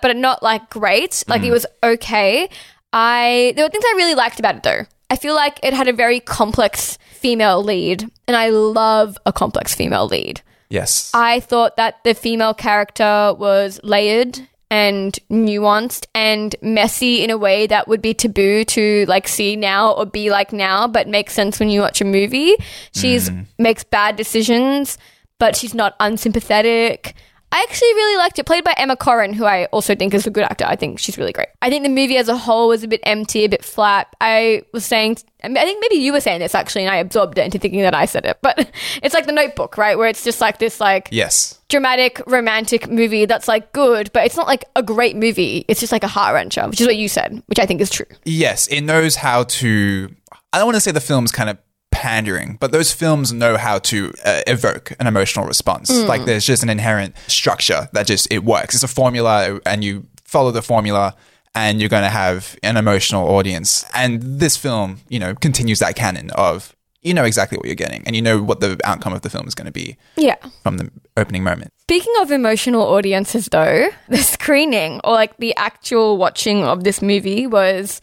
but 0.00 0.16
not 0.16 0.42
like 0.42 0.68
great. 0.70 1.24
Like 1.26 1.42
it 1.42 1.46
Mm. 1.48 1.52
was 1.52 1.66
okay. 1.82 2.48
I 2.92 3.52
there 3.56 3.64
were 3.64 3.70
things 3.70 3.84
I 3.86 3.94
really 3.96 4.14
liked 4.14 4.38
about 4.38 4.56
it 4.56 4.62
though. 4.62 4.82
I 5.12 5.16
feel 5.16 5.34
like 5.34 5.60
it 5.62 5.74
had 5.74 5.88
a 5.88 5.92
very 5.92 6.20
complex 6.20 6.96
female 7.10 7.62
lead, 7.62 8.10
and 8.26 8.34
I 8.34 8.48
love 8.48 9.18
a 9.26 9.32
complex 9.32 9.74
female 9.74 10.06
lead. 10.06 10.40
Yes. 10.70 11.10
I 11.12 11.40
thought 11.40 11.76
that 11.76 12.02
the 12.02 12.14
female 12.14 12.54
character 12.54 13.34
was 13.38 13.78
layered 13.82 14.40
and 14.70 15.18
nuanced 15.30 16.06
and 16.14 16.56
messy 16.62 17.22
in 17.22 17.28
a 17.28 17.36
way 17.36 17.66
that 17.66 17.88
would 17.88 18.00
be 18.00 18.14
taboo 18.14 18.64
to 18.64 19.04
like 19.04 19.28
see 19.28 19.54
now 19.54 19.92
or 19.92 20.06
be 20.06 20.30
like 20.30 20.50
now, 20.50 20.88
but 20.88 21.06
makes 21.08 21.34
sense 21.34 21.60
when 21.60 21.68
you 21.68 21.82
watch 21.82 22.00
a 22.00 22.06
movie. 22.06 22.54
She's 22.94 23.28
mm. 23.28 23.44
makes 23.58 23.84
bad 23.84 24.16
decisions, 24.16 24.96
but 25.38 25.56
she's 25.56 25.74
not 25.74 25.94
unsympathetic. 26.00 27.14
I 27.52 27.66
actually 27.68 27.92
really 27.94 28.16
liked 28.16 28.38
it. 28.38 28.46
Played 28.46 28.64
by 28.64 28.72
Emma 28.78 28.96
Corrin, 28.96 29.34
who 29.34 29.44
I 29.44 29.66
also 29.66 29.94
think 29.94 30.14
is 30.14 30.26
a 30.26 30.30
good 30.30 30.44
actor. 30.44 30.64
I 30.64 30.74
think 30.74 30.98
she's 30.98 31.18
really 31.18 31.32
great. 31.32 31.48
I 31.60 31.68
think 31.68 31.82
the 31.82 31.90
movie 31.90 32.16
as 32.16 32.28
a 32.28 32.36
whole 32.36 32.68
was 32.68 32.82
a 32.82 32.88
bit 32.88 33.00
empty, 33.04 33.44
a 33.44 33.48
bit 33.48 33.62
flat. 33.62 34.08
I 34.22 34.62
was 34.72 34.86
saying, 34.86 35.18
I 35.44 35.48
mean, 35.48 35.58
I 35.58 35.64
think 35.64 35.78
maybe 35.82 36.02
you 36.02 36.14
were 36.14 36.20
saying 36.22 36.40
this 36.40 36.54
actually, 36.54 36.86
and 36.86 36.90
I 36.90 36.96
absorbed 36.96 37.36
it 37.36 37.44
into 37.44 37.58
thinking 37.58 37.82
that 37.82 37.94
I 37.94 38.06
said 38.06 38.24
it. 38.24 38.38
But 38.40 38.70
it's 39.02 39.14
like 39.14 39.26
the 39.26 39.32
Notebook, 39.32 39.76
right? 39.76 39.98
Where 39.98 40.08
it's 40.08 40.24
just 40.24 40.40
like 40.40 40.58
this, 40.60 40.80
like 40.80 41.08
yes. 41.12 41.60
dramatic 41.68 42.22
romantic 42.26 42.90
movie 42.90 43.26
that's 43.26 43.48
like 43.48 43.72
good, 43.72 44.10
but 44.14 44.24
it's 44.24 44.36
not 44.36 44.46
like 44.46 44.64
a 44.74 44.82
great 44.82 45.14
movie. 45.14 45.66
It's 45.68 45.80
just 45.80 45.92
like 45.92 46.04
a 46.04 46.08
heart 46.08 46.34
wrencher, 46.34 46.68
which 46.70 46.80
is 46.80 46.86
what 46.86 46.96
you 46.96 47.08
said, 47.08 47.42
which 47.46 47.58
I 47.58 47.66
think 47.66 47.82
is 47.82 47.90
true. 47.90 48.06
Yes, 48.24 48.66
it 48.68 48.80
knows 48.80 49.16
how 49.16 49.44
to. 49.44 50.08
I 50.54 50.58
don't 50.58 50.66
want 50.66 50.76
to 50.76 50.80
say 50.80 50.90
the 50.90 51.00
film's 51.00 51.32
kind 51.32 51.50
of 51.50 51.58
pandering, 51.92 52.56
but 52.58 52.72
those 52.72 52.92
films 52.92 53.32
know 53.32 53.56
how 53.56 53.78
to 53.78 54.12
uh, 54.24 54.40
evoke 54.48 54.92
an 54.98 55.06
emotional 55.06 55.46
response. 55.46 55.90
Like 55.90 56.24
there's 56.24 56.44
just 56.44 56.62
an 56.64 56.68
inherent 56.70 57.14
structure 57.28 57.88
that 57.92 58.06
just 58.08 58.26
it 58.32 58.42
works. 58.44 58.74
It's 58.74 58.82
a 58.82 58.88
formula, 58.88 59.60
and 59.64 59.84
you 59.84 60.06
follow 60.24 60.50
the 60.50 60.62
formula, 60.62 61.14
and 61.54 61.78
you're 61.80 61.88
going 61.90 62.02
to 62.02 62.08
have 62.10 62.56
an 62.62 62.76
emotional 62.76 63.28
audience. 63.28 63.84
And 63.94 64.20
this 64.40 64.56
film, 64.56 65.00
you 65.08 65.18
know, 65.20 65.34
continues 65.34 65.78
that 65.78 65.94
canon 65.94 66.30
of 66.30 66.74
you 67.02 67.12
know 67.14 67.24
exactly 67.24 67.58
what 67.58 67.66
you're 67.66 67.74
getting, 67.74 68.02
and 68.06 68.16
you 68.16 68.22
know 68.22 68.42
what 68.42 68.60
the 68.60 68.78
outcome 68.84 69.12
of 69.12 69.22
the 69.22 69.30
film 69.30 69.46
is 69.46 69.54
going 69.54 69.66
to 69.66 69.72
be 69.72 69.96
Yeah. 70.16 70.36
from 70.62 70.78
the 70.78 70.90
opening 71.16 71.42
moment. 71.44 71.72
Speaking 71.80 72.14
of 72.20 72.30
emotional 72.30 72.82
audiences, 72.82 73.48
though, 73.50 73.88
the 74.08 74.18
screening 74.18 75.00
or 75.04 75.12
like 75.12 75.36
the 75.38 75.54
actual 75.56 76.16
watching 76.16 76.64
of 76.64 76.84
this 76.84 77.02
movie 77.02 77.46
was 77.46 78.00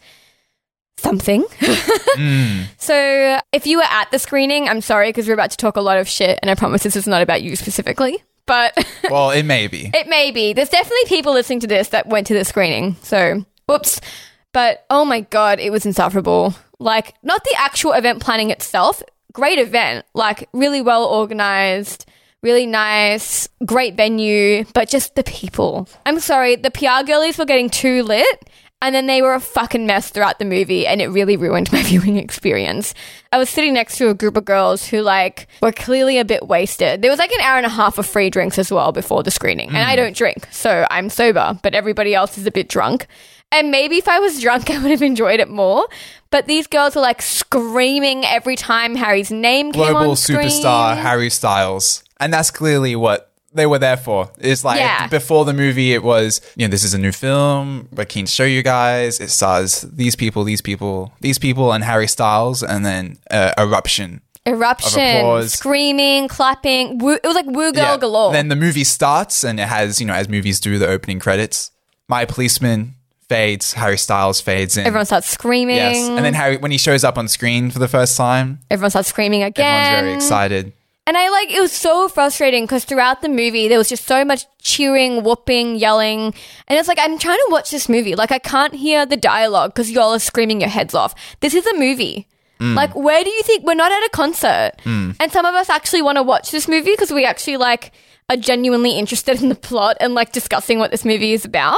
something. 1.00 1.44
So, 2.78 3.38
if 3.52 3.66
you 3.66 3.78
were 3.78 3.84
at 3.84 4.10
the 4.10 4.18
screening, 4.18 4.68
I'm 4.68 4.80
sorry 4.80 5.08
because 5.08 5.26
we're 5.26 5.34
about 5.34 5.50
to 5.52 5.56
talk 5.56 5.76
a 5.76 5.80
lot 5.80 5.98
of 5.98 6.08
shit, 6.08 6.38
and 6.42 6.50
I 6.50 6.54
promise 6.54 6.82
this 6.82 6.96
is 6.96 7.06
not 7.06 7.22
about 7.22 7.42
you 7.42 7.56
specifically, 7.56 8.22
but 8.46 8.76
Well, 9.10 9.30
it 9.30 9.44
may 9.44 9.68
be. 9.68 9.90
it 9.94 10.08
may 10.08 10.30
be. 10.30 10.52
There's 10.52 10.68
definitely 10.68 11.04
people 11.06 11.32
listening 11.32 11.60
to 11.60 11.66
this 11.66 11.88
that 11.88 12.06
went 12.08 12.26
to 12.28 12.34
the 12.34 12.44
screening. 12.44 12.96
So, 13.02 13.44
whoops. 13.66 14.00
But 14.52 14.84
oh 14.90 15.04
my 15.04 15.20
god, 15.20 15.60
it 15.60 15.70
was 15.70 15.86
insufferable. 15.86 16.54
Like, 16.78 17.14
not 17.22 17.44
the 17.44 17.54
actual 17.56 17.92
event 17.92 18.20
planning 18.20 18.50
itself. 18.50 19.02
Great 19.32 19.58
event, 19.60 20.04
like 20.12 20.48
really 20.52 20.82
well 20.82 21.04
organized, 21.04 22.04
really 22.42 22.66
nice, 22.66 23.48
great 23.64 23.94
venue, 23.96 24.64
but 24.74 24.88
just 24.88 25.14
the 25.14 25.22
people. 25.22 25.88
I'm 26.04 26.18
sorry, 26.18 26.56
the 26.56 26.70
PR 26.72 27.06
girlies 27.06 27.38
were 27.38 27.44
getting 27.44 27.70
too 27.70 28.02
lit. 28.02 28.50
And 28.82 28.94
then 28.94 29.06
they 29.06 29.20
were 29.20 29.34
a 29.34 29.40
fucking 29.40 29.86
mess 29.86 30.08
throughout 30.08 30.38
the 30.38 30.44
movie, 30.44 30.86
and 30.86 31.02
it 31.02 31.08
really 31.08 31.36
ruined 31.36 31.70
my 31.70 31.82
viewing 31.84 32.16
experience. 32.16 32.94
I 33.32 33.38
was 33.38 33.50
sitting 33.50 33.74
next 33.74 33.98
to 33.98 34.08
a 34.08 34.14
group 34.14 34.36
of 34.36 34.44
girls 34.44 34.86
who, 34.86 35.02
like, 35.02 35.48
were 35.60 35.72
clearly 35.72 36.18
a 36.18 36.24
bit 36.24 36.48
wasted. 36.48 37.02
There 37.02 37.10
was 37.10 37.18
like 37.18 37.32
an 37.32 37.40
hour 37.42 37.58
and 37.58 37.66
a 37.66 37.70
half 37.70 37.98
of 37.98 38.06
free 38.06 38.30
drinks 38.30 38.58
as 38.58 38.72
well 38.72 38.92
before 38.92 39.22
the 39.22 39.30
screening, 39.30 39.68
and 39.68 39.78
I 39.78 39.94
mm. 39.94 39.96
don't 39.96 40.16
drink, 40.16 40.48
so 40.50 40.86
I'm 40.90 41.10
sober, 41.10 41.58
but 41.62 41.74
everybody 41.74 42.14
else 42.14 42.38
is 42.38 42.46
a 42.46 42.50
bit 42.50 42.68
drunk. 42.68 43.06
And 43.52 43.70
maybe 43.70 43.96
if 43.96 44.08
I 44.08 44.18
was 44.18 44.40
drunk, 44.40 44.70
I 44.70 44.80
would 44.80 44.90
have 44.90 45.02
enjoyed 45.02 45.40
it 45.40 45.48
more. 45.48 45.86
But 46.30 46.46
these 46.46 46.66
girls 46.66 46.94
were 46.94 47.02
like 47.02 47.22
screaming 47.22 48.24
every 48.24 48.56
time 48.56 48.94
Harry's 48.94 49.32
name 49.32 49.72
came 49.72 49.92
global 49.92 50.10
on 50.10 50.16
screen. 50.16 50.38
superstar 50.38 50.96
Harry 50.96 51.30
Styles. 51.30 52.04
And 52.20 52.32
that's 52.32 52.50
clearly 52.50 52.94
what 52.94 53.29
they 53.52 53.66
were 53.66 53.78
there 53.78 53.96
for. 53.96 54.30
It's 54.38 54.64
like 54.64 54.78
Yeah. 54.80 55.08
before 55.08 55.44
the 55.44 55.52
movie, 55.52 55.92
it 55.92 56.02
was, 56.02 56.40
you 56.56 56.66
know, 56.66 56.70
this 56.70 56.84
is 56.84 56.94
a 56.94 56.98
new 56.98 57.12
film. 57.12 57.88
We're 57.92 58.04
keen 58.04 58.26
to 58.26 58.30
show 58.32 58.44
you 58.44 58.62
guys. 58.62 59.18
It 59.20 59.30
stars 59.30 59.82
these 59.92 60.14
people, 60.16 60.44
these 60.44 60.60
people, 60.60 61.12
these 61.20 61.38
people, 61.38 61.72
and 61.72 61.82
Harry 61.84 62.06
Styles, 62.06 62.62
and 62.62 62.86
then 62.86 63.18
uh, 63.30 63.52
eruption. 63.58 64.20
Eruption, 64.46 65.48
screaming, 65.48 66.28
clapping. 66.28 66.98
Woo, 66.98 67.14
it 67.14 67.20
was 67.24 67.34
like 67.34 67.46
woo 67.46 67.72
girl 67.72 67.82
Yeah. 67.82 67.96
galore. 67.98 68.32
Then 68.32 68.48
the 68.48 68.56
movie 68.56 68.84
starts, 68.84 69.44
and 69.44 69.58
it 69.60 69.66
has, 69.68 70.00
you 70.00 70.06
know, 70.06 70.14
as 70.14 70.28
movies 70.28 70.60
do, 70.60 70.78
the 70.78 70.86
opening 70.88 71.18
credits. 71.18 71.70
My 72.08 72.24
policeman 72.24 72.94
fades. 73.28 73.74
Harry 73.74 73.98
Styles 73.98 74.40
fades 74.40 74.76
in. 74.76 74.86
Everyone 74.86 75.06
starts 75.06 75.28
screaming. 75.28 75.76
yes, 75.76 76.08
and 76.08 76.24
then 76.24 76.34
Harry 76.34 76.56
when 76.56 76.70
he 76.70 76.78
shows 76.78 77.04
up 77.04 77.18
on 77.18 77.28
screen 77.28 77.70
for 77.70 77.78
the 77.78 77.88
first 77.88 78.16
time, 78.16 78.60
everyone 78.70 78.90
starts 78.90 79.08
screaming 79.08 79.42
again. 79.42 79.66
everyone's 79.66 80.04
very 80.04 80.14
excited. 80.16 80.72
And 81.10 81.18
I 81.18 81.28
like 81.28 81.50
it 81.50 81.60
was 81.60 81.72
so 81.72 82.06
frustrating 82.06 82.62
because 82.62 82.84
throughout 82.84 83.20
the 83.20 83.28
movie 83.28 83.66
there 83.66 83.78
was 83.78 83.88
just 83.88 84.06
so 84.06 84.24
much 84.24 84.46
cheering, 84.62 85.24
whooping, 85.24 85.74
yelling, 85.74 86.32
and 86.68 86.78
it's 86.78 86.86
like 86.86 87.00
I'm 87.00 87.18
trying 87.18 87.38
to 87.38 87.48
watch 87.50 87.72
this 87.72 87.88
movie. 87.88 88.14
Like 88.14 88.30
I 88.30 88.38
can't 88.38 88.72
hear 88.72 89.04
the 89.04 89.16
dialogue 89.16 89.74
because 89.74 89.90
y'all 89.90 90.14
are 90.14 90.20
screaming 90.20 90.60
your 90.60 90.70
heads 90.70 90.94
off. 90.94 91.16
This 91.40 91.52
is 91.52 91.66
a 91.66 91.76
movie. 91.76 92.28
Mm. 92.60 92.76
Like 92.76 92.94
where 92.94 93.24
do 93.24 93.30
you 93.30 93.42
think 93.42 93.64
we're 93.64 93.74
not 93.74 93.90
at 93.90 94.06
a 94.06 94.10
concert? 94.10 94.74
Mm. 94.84 95.16
And 95.18 95.32
some 95.32 95.44
of 95.44 95.52
us 95.56 95.68
actually 95.68 96.02
want 96.02 96.14
to 96.14 96.22
watch 96.22 96.52
this 96.52 96.68
movie 96.68 96.92
because 96.92 97.10
we 97.10 97.24
actually 97.24 97.56
like 97.56 97.90
are 98.30 98.36
genuinely 98.36 98.92
interested 98.92 99.42
in 99.42 99.48
the 99.48 99.54
plot 99.56 99.96
and 100.00 100.14
like 100.14 100.32
discussing 100.32 100.78
what 100.78 100.92
this 100.92 101.04
movie 101.04 101.32
is 101.32 101.44
about. 101.44 101.76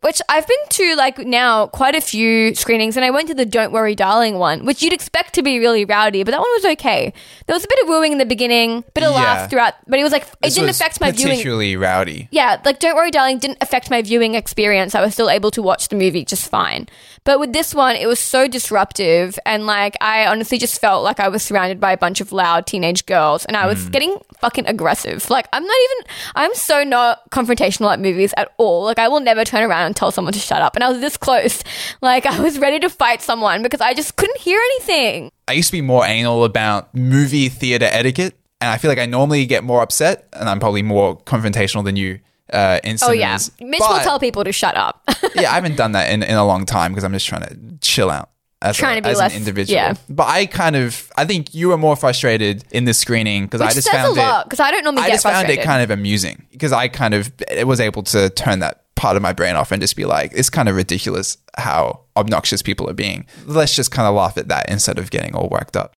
Which 0.00 0.20
I've 0.28 0.46
been 0.46 0.56
to 0.70 0.96
like 0.96 1.18
now 1.18 1.68
quite 1.68 1.94
a 1.94 2.00
few 2.00 2.54
screenings, 2.56 2.96
and 2.96 3.04
I 3.04 3.10
went 3.10 3.28
to 3.28 3.34
the 3.34 3.46
Don't 3.46 3.72
Worry 3.72 3.94
Darling 3.94 4.38
one, 4.38 4.66
which 4.66 4.82
you'd 4.82 4.92
expect 4.92 5.34
to 5.34 5.42
be 5.42 5.60
really 5.60 5.84
rowdy, 5.84 6.24
but 6.24 6.32
that 6.32 6.40
one 6.40 6.50
was 6.56 6.64
okay. 6.72 7.12
There 7.46 7.54
was 7.54 7.64
a 7.64 7.68
bit 7.68 7.78
of 7.82 7.88
wooing 7.88 8.12
in 8.12 8.18
the 8.18 8.26
beginning, 8.26 8.84
bit 8.94 9.04
of 9.04 9.12
Yeah. 9.12 9.22
laughs 9.22 9.50
throughout, 9.50 9.74
but 9.86 10.00
it 10.00 10.02
was 10.02 10.12
like 10.12 10.22
it 10.22 10.28
This 10.42 10.54
didn't 10.56 10.70
affect 10.70 11.00
my 11.00 11.12
viewing. 11.12 11.30
particularly 11.30 11.76
rowdy. 11.76 12.28
Yeah, 12.32 12.60
like 12.64 12.80
Don't 12.80 12.96
Worry 12.96 13.12
Darling 13.12 13.38
didn't 13.38 13.58
affect 13.60 13.88
my 13.88 14.02
viewing 14.02 14.34
experience. 14.34 14.96
I 14.96 15.00
was 15.00 15.14
still 15.14 15.30
able 15.30 15.52
to 15.52 15.62
watch 15.62 15.88
the 15.88 15.96
movie 15.96 16.24
just 16.24 16.50
fine. 16.50 16.88
But 17.24 17.38
with 17.38 17.52
this 17.52 17.72
one, 17.72 17.94
it 17.94 18.06
was 18.06 18.18
so 18.18 18.48
disruptive 18.48 19.38
and 19.46 19.66
like 19.66 19.96
I 20.00 20.26
honestly 20.26 20.58
just 20.58 20.80
felt 20.80 21.04
like 21.04 21.20
I 21.20 21.28
was 21.28 21.44
surrounded 21.44 21.78
by 21.78 21.92
a 21.92 21.96
bunch 21.96 22.20
of 22.20 22.32
loud 22.32 22.66
teenage 22.66 23.06
girls 23.06 23.44
and 23.44 23.56
I 23.56 23.66
was 23.66 23.84
hmm. 23.84 23.90
getting 23.90 24.18
fucking 24.40 24.66
aggressive. 24.66 25.30
Like 25.30 25.46
I'm 25.52 25.64
not 25.64 25.76
even. 25.84 25.91
I'm 26.34 26.54
so 26.54 26.84
not 26.84 27.30
confrontational 27.30 27.92
at 27.92 28.00
movies 28.00 28.32
at 28.36 28.52
all. 28.58 28.84
Like 28.84 28.98
I 28.98 29.08
will 29.08 29.20
never 29.20 29.44
turn 29.44 29.62
around 29.62 29.86
and 29.86 29.96
tell 29.96 30.10
someone 30.10 30.32
to 30.32 30.38
shut 30.38 30.62
up. 30.62 30.74
And 30.74 30.84
I 30.84 30.90
was 30.90 31.00
this 31.00 31.16
close. 31.16 31.62
Like 32.00 32.26
I 32.26 32.40
was 32.40 32.58
ready 32.58 32.80
to 32.80 32.88
fight 32.90 33.22
someone 33.22 33.62
because 33.62 33.80
I 33.80 33.94
just 33.94 34.16
couldn't 34.16 34.38
hear 34.38 34.58
anything. 34.58 35.30
I 35.46 35.52
used 35.52 35.68
to 35.68 35.72
be 35.72 35.80
more 35.80 36.04
anal 36.04 36.44
about 36.44 36.94
movie 36.94 37.48
theater 37.48 37.86
etiquette, 37.90 38.34
and 38.60 38.70
I 38.70 38.78
feel 38.78 38.90
like 38.90 38.98
I 38.98 39.06
normally 39.06 39.46
get 39.46 39.62
more 39.62 39.82
upset, 39.82 40.28
and 40.32 40.48
I'm 40.48 40.58
probably 40.58 40.82
more 40.82 41.16
confrontational 41.18 41.84
than 41.84 41.96
you. 41.96 42.20
Uh, 42.52 42.80
Oh 43.02 43.12
yeah. 43.12 43.38
Mitch 43.60 43.80
will 43.80 44.00
tell 44.00 44.18
people 44.18 44.44
to 44.44 44.52
shut 44.52 44.76
up. 44.76 45.02
yeah, 45.34 45.50
I 45.50 45.54
haven't 45.54 45.76
done 45.76 45.92
that 45.92 46.10
in, 46.10 46.22
in 46.22 46.34
a 46.34 46.44
long 46.44 46.66
time 46.66 46.92
because 46.92 47.04
I'm 47.04 47.12
just 47.12 47.26
trying 47.26 47.42
to 47.42 47.56
chill 47.80 48.10
out 48.10 48.30
as, 48.62 48.76
Trying 48.76 48.98
a, 48.98 49.00
to 49.00 49.02
be 49.08 49.10
as 49.10 49.18
less- 49.18 49.32
an 49.32 49.38
individual. 49.38 49.74
yeah. 49.74 49.94
But 50.08 50.28
I 50.28 50.46
kind 50.46 50.76
of, 50.76 51.10
I 51.16 51.24
think 51.24 51.54
you 51.54 51.68
were 51.68 51.78
more 51.78 51.96
frustrated 51.96 52.64
in 52.70 52.84
this 52.84 52.98
screening 52.98 53.44
because 53.44 53.60
I 53.60 53.72
just 53.72 53.90
found 53.90 54.16
a 54.16 54.40
it. 54.40 54.44
because 54.44 54.60
I 54.60 54.70
don't 54.70 54.84
normally 54.84 55.02
I 55.02 55.10
just 55.10 55.22
found 55.24 55.48
it 55.50 55.62
kind 55.62 55.82
of 55.82 55.90
amusing 55.90 56.46
because 56.50 56.72
I 56.72 56.88
kind 56.88 57.14
of 57.14 57.32
it 57.50 57.66
was 57.66 57.80
able 57.80 58.02
to 58.04 58.30
turn 58.30 58.60
that 58.60 58.84
part 58.94 59.16
of 59.16 59.22
my 59.22 59.32
brain 59.32 59.56
off 59.56 59.72
and 59.72 59.80
just 59.82 59.96
be 59.96 60.04
like, 60.04 60.32
it's 60.34 60.48
kind 60.50 60.68
of 60.68 60.76
ridiculous 60.76 61.36
how 61.58 62.00
obnoxious 62.16 62.62
people 62.62 62.88
are 62.88 62.94
being. 62.94 63.26
Let's 63.46 63.74
just 63.74 63.90
kind 63.90 64.06
of 64.06 64.14
laugh 64.14 64.38
at 64.38 64.48
that 64.48 64.70
instead 64.70 64.98
of 64.98 65.10
getting 65.10 65.34
all 65.34 65.48
worked 65.48 65.76
up. 65.76 65.94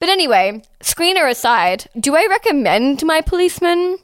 But 0.00 0.08
anyway, 0.08 0.62
screener 0.80 1.28
aside, 1.28 1.88
do 1.98 2.14
I 2.16 2.26
recommend 2.30 3.04
my 3.04 3.20
policeman? 3.20 3.98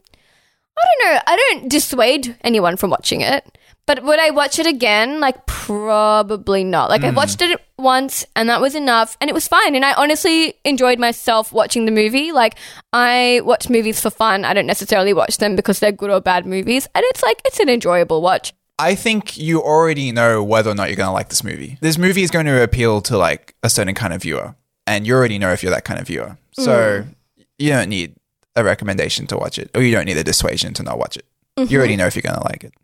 I 0.76 0.82
don't 0.98 1.14
know. 1.14 1.20
I 1.26 1.36
don't 1.36 1.68
dissuade 1.70 2.36
anyone 2.42 2.76
from 2.76 2.90
watching 2.90 3.20
it. 3.20 3.56
But 3.86 4.02
would 4.02 4.18
I 4.18 4.30
watch 4.30 4.58
it 4.58 4.66
again? 4.66 5.20
Like, 5.20 5.44
probably 5.46 6.64
not. 6.64 6.88
Like, 6.88 7.04
I 7.04 7.10
hmm. 7.10 7.16
watched 7.16 7.42
it 7.42 7.60
once 7.76 8.24
and 8.34 8.48
that 8.48 8.60
was 8.60 8.74
enough 8.74 9.16
and 9.20 9.28
it 9.28 9.34
was 9.34 9.46
fine. 9.46 9.74
And 9.74 9.84
I 9.84 9.92
honestly 9.94 10.54
enjoyed 10.64 10.98
myself 10.98 11.52
watching 11.52 11.84
the 11.84 11.92
movie. 11.92 12.32
Like, 12.32 12.54
I 12.92 13.42
watch 13.44 13.68
movies 13.68 14.00
for 14.00 14.10
fun. 14.10 14.44
I 14.44 14.54
don't 14.54 14.66
necessarily 14.66 15.12
watch 15.12 15.38
them 15.38 15.54
because 15.54 15.80
they're 15.80 15.92
good 15.92 16.10
or 16.10 16.20
bad 16.20 16.46
movies. 16.46 16.88
And 16.94 17.04
it's 17.08 17.22
like, 17.22 17.42
it's 17.44 17.60
an 17.60 17.68
enjoyable 17.68 18.22
watch. 18.22 18.54
I 18.78 18.94
think 18.94 19.36
you 19.36 19.62
already 19.62 20.10
know 20.12 20.42
whether 20.42 20.70
or 20.70 20.74
not 20.74 20.88
you're 20.88 20.96
going 20.96 21.08
to 21.08 21.12
like 21.12 21.28
this 21.28 21.44
movie. 21.44 21.78
This 21.80 21.98
movie 21.98 22.22
is 22.22 22.30
going 22.30 22.46
to 22.46 22.62
appeal 22.62 23.00
to 23.02 23.16
like 23.16 23.54
a 23.62 23.70
certain 23.70 23.94
kind 23.94 24.12
of 24.12 24.22
viewer, 24.22 24.56
and 24.86 25.06
you 25.06 25.14
already 25.14 25.38
know 25.38 25.52
if 25.52 25.62
you're 25.62 25.70
that 25.70 25.84
kind 25.84 26.00
of 26.00 26.08
viewer. 26.08 26.36
So 26.52 27.02
mm. 27.02 27.14
you 27.58 27.70
don't 27.70 27.88
need 27.88 28.16
a 28.56 28.64
recommendation 28.64 29.26
to 29.28 29.36
watch 29.36 29.58
it, 29.58 29.70
or 29.74 29.82
you 29.82 29.92
don't 29.92 30.06
need 30.06 30.16
a 30.16 30.24
dissuasion 30.24 30.74
to 30.74 30.82
not 30.82 30.98
watch 30.98 31.16
it. 31.16 31.24
You 31.56 31.78
already 31.78 31.92
mm-hmm. 31.92 32.00
know 32.00 32.06
if 32.06 32.16
you're 32.16 32.22
going 32.22 32.34
to 32.34 32.44
like 32.44 32.64
it. 32.64 32.74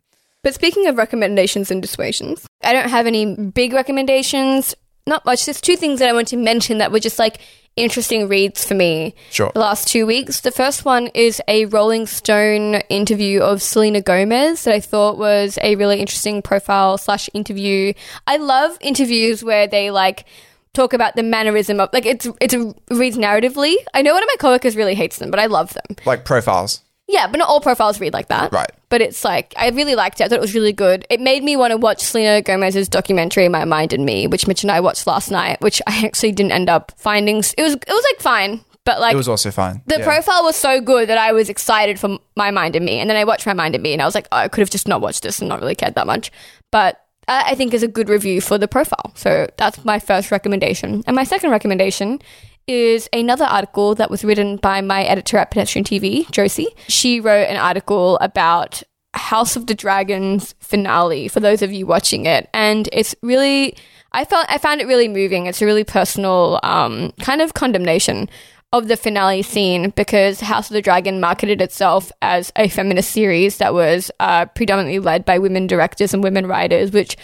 But 0.43 0.55
speaking 0.55 0.87
of 0.87 0.97
recommendations 0.97 1.69
and 1.69 1.81
dissuasions, 1.81 2.45
I 2.63 2.73
don't 2.73 2.89
have 2.89 3.05
any 3.07 3.35
big 3.35 3.73
recommendations. 3.73 4.73
Not 5.07 5.25
much. 5.25 5.45
There's 5.45 5.61
two 5.61 5.75
things 5.75 5.99
that 5.99 6.09
I 6.09 6.13
want 6.13 6.27
to 6.29 6.37
mention 6.37 6.79
that 6.79 6.91
were 6.91 6.99
just 6.99 7.19
like 7.19 7.39
interesting 7.75 8.27
reads 8.27 8.65
for 8.65 8.73
me 8.73 9.15
Sure. 9.29 9.51
the 9.53 9.59
last 9.59 9.87
two 9.87 10.05
weeks. 10.05 10.41
The 10.41 10.51
first 10.51 10.83
one 10.83 11.07
is 11.13 11.41
a 11.47 11.65
Rolling 11.65 12.05
Stone 12.05 12.75
interview 12.89 13.41
of 13.41 13.61
Selena 13.61 14.01
Gomez 14.01 14.63
that 14.65 14.73
I 14.73 14.79
thought 14.79 15.17
was 15.17 15.57
a 15.61 15.75
really 15.75 15.99
interesting 15.99 16.41
profile 16.41 16.97
slash 16.97 17.29
interview. 17.33 17.93
I 18.27 18.37
love 18.37 18.77
interviews 18.81 19.43
where 19.43 19.67
they 19.67 19.89
like 19.91 20.25
talk 20.73 20.93
about 20.93 21.15
the 21.15 21.23
mannerism 21.23 21.79
of 21.79 21.89
like 21.93 22.05
it's 22.05 22.27
it's 22.39 22.53
a, 22.53 22.73
reads 22.91 23.17
narratively. 23.17 23.75
I 23.93 24.01
know 24.01 24.13
one 24.13 24.23
of 24.23 24.27
my 24.27 24.35
coworkers 24.39 24.75
really 24.75 24.95
hates 24.95 25.17
them, 25.19 25.31
but 25.31 25.39
I 25.39 25.45
love 25.45 25.73
them. 25.73 25.95
Like 26.05 26.25
profiles, 26.25 26.81
Yeah, 27.11 27.27
but 27.27 27.37
not 27.37 27.49
all 27.49 27.59
profiles 27.61 27.99
read 27.99 28.13
like 28.13 28.29
that. 28.29 28.51
right? 28.53 28.71
But 28.89 29.01
it's 29.01 29.23
like 29.23 29.53
I 29.57 29.69
really 29.69 29.95
liked 29.95 30.19
it. 30.21 30.23
I 30.23 30.27
thought 30.29 30.35
it 30.37 30.41
was 30.41 30.55
really 30.55 30.73
good. 30.73 31.05
It 31.09 31.19
made 31.19 31.43
me 31.43 31.55
want 31.55 31.71
to 31.71 31.77
watch 31.77 31.99
Selena 31.99 32.41
Gomez's 32.41 32.87
documentary 32.89 33.47
"My 33.49 33.65
Mind 33.65 33.93
and 33.93 34.05
Me," 34.05 34.27
which 34.27 34.47
Mitch 34.47 34.63
and 34.63 34.71
I 34.71 34.79
watched 34.79 35.05
last 35.07 35.29
night. 35.31 35.59
Which 35.61 35.81
I 35.87 36.05
actually 36.05 36.31
didn't 36.31 36.51
end 36.53 36.69
up 36.69 36.91
finding. 36.97 37.37
It 37.39 37.61
was 37.61 37.73
it 37.73 37.87
was 37.87 38.05
like 38.13 38.21
fine, 38.21 38.61
but 38.85 38.99
like 38.99 39.13
It 39.13 39.17
was 39.17 39.27
also 39.27 39.51
fine. 39.51 39.81
the 39.87 39.99
Yeah. 39.99 40.05
profile 40.05 40.43
was 40.43 40.55
so 40.55 40.79
good 40.81 41.09
that 41.09 41.17
I 41.17 41.31
was 41.33 41.49
excited 41.49 41.99
for 41.99 42.17
My 42.35 42.51
Mind 42.51 42.75
and 42.75 42.85
Me, 42.85 42.99
and 42.99 43.09
then 43.09 43.17
I 43.17 43.23
watched 43.25 43.45
My 43.45 43.53
Mind 43.53 43.75
and 43.75 43.83
Me, 43.83 43.93
and 43.93 44.01
I 44.01 44.05
was 44.05 44.15
like, 44.15 44.27
oh, 44.31 44.37
I 44.37 44.47
could 44.47 44.61
have 44.61 44.69
just 44.71 44.87
not 44.87 45.01
watched 45.01 45.23
this 45.23 45.39
and 45.39 45.49
not 45.49 45.59
really 45.59 45.75
cared 45.75 45.95
that 45.95 46.07
much. 46.07 46.31
But 46.71 46.97
I 47.27 47.55
think 47.55 47.73
is 47.73 47.83
a 47.83 47.87
good 47.87 48.09
review 48.09 48.41
for 48.41 48.57
the 48.57 48.67
profile. 48.67 49.11
So 49.15 49.47
that's 49.57 49.85
my 49.85 49.99
first 49.99 50.31
recommendation, 50.31 51.03
and 51.07 51.15
my 51.15 51.23
second 51.23 51.51
recommendation 51.51 52.19
is 52.67 53.09
another 53.13 53.45
article 53.45 53.95
that 53.95 54.09
was 54.09 54.23
written 54.23 54.57
by 54.57 54.81
my 54.81 55.03
editor 55.03 55.37
at 55.37 55.51
Pedestrian 55.51 55.83
TV, 55.83 56.29
Josie. 56.31 56.67
She 56.87 57.19
wrote 57.19 57.47
an 57.47 57.57
article 57.57 58.17
about 58.19 58.83
House 59.13 59.55
of 59.55 59.67
the 59.67 59.75
Dragons 59.75 60.55
finale 60.59 61.27
for 61.27 61.39
those 61.39 61.61
of 61.61 61.73
you 61.73 61.85
watching 61.85 62.25
it, 62.25 62.49
and 62.53 62.87
it's 62.91 63.15
really 63.21 63.75
I 64.11 64.25
felt 64.25 64.45
I 64.49 64.57
found 64.57 64.81
it 64.81 64.87
really 64.87 65.07
moving. 65.07 65.45
It's 65.45 65.61
a 65.61 65.65
really 65.65 65.83
personal 65.83 66.59
um, 66.63 67.13
kind 67.19 67.41
of 67.41 67.53
condemnation 67.53 68.29
of 68.73 68.87
the 68.87 68.95
finale 68.95 69.41
scene 69.41 69.89
because 69.91 70.39
House 70.39 70.69
of 70.69 70.73
the 70.73 70.81
Dragon 70.81 71.19
marketed 71.19 71.61
itself 71.61 72.11
as 72.21 72.51
a 72.55 72.69
feminist 72.69 73.11
series 73.11 73.57
that 73.57 73.73
was 73.73 74.09
uh, 74.19 74.45
predominantly 74.45 74.99
led 74.99 75.25
by 75.25 75.39
women 75.39 75.67
directors 75.67 76.13
and 76.13 76.23
women 76.23 76.47
writers, 76.47 76.91
which 76.91 77.17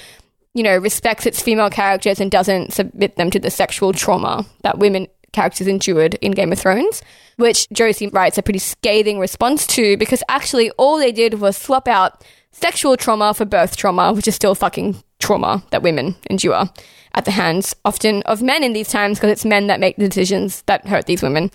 you 0.54 0.63
know 0.63 0.78
respects 0.78 1.26
its 1.26 1.41
female 1.41 1.69
characters 1.69 2.19
and 2.19 2.32
doesn't 2.32 2.73
submit 2.73 3.15
them 3.15 3.30
to 3.30 3.39
the 3.39 3.52
sexual 3.52 3.93
trauma 3.93 4.45
that 4.63 4.80
women 4.80 5.08
characters 5.38 5.67
endured 5.67 6.15
in 6.15 6.32
Game 6.32 6.52
of 6.52 6.58
Thrones, 6.58 7.04
which 7.36 7.69
Josie 7.71 8.08
writes 8.08 8.39
a 8.39 8.41
pretty 8.41 8.58
scathing 8.58 9.19
response 9.19 9.67
to 9.67 9.95
because 9.95 10.23
actually 10.28 10.71
all 10.80 10.97
they 10.97 11.12
did 11.12 11.36
was 11.36 11.56
swap 11.56 11.88
out 11.88 12.23
sexual 12.52 12.97
trauma 12.97 13.36
for 13.36 13.45
birth 13.45 13.78
trauma, 13.78 14.13
which 14.13 14.28
is 14.28 14.34
still 14.34 14.56
fucking 14.56 15.04
trauma 15.19 15.63
that 15.69 15.84
women 15.84 16.15
endure 16.28 16.65
at 17.13 17.26
the 17.26 17.32
hands 17.32 17.76
often 17.86 18.23
of 18.23 18.41
men 18.41 18.63
in 18.63 18.73
these 18.73 18.89
times 18.89 19.19
because 19.19 19.30
it's 19.32 19.45
men 19.45 19.67
that 19.67 19.80
make 19.80 19.95
the 19.97 20.10
decisions 20.10 20.63
that 20.63 20.88
hurt 20.88 21.06
these 21.06 21.21
women. 21.21 21.52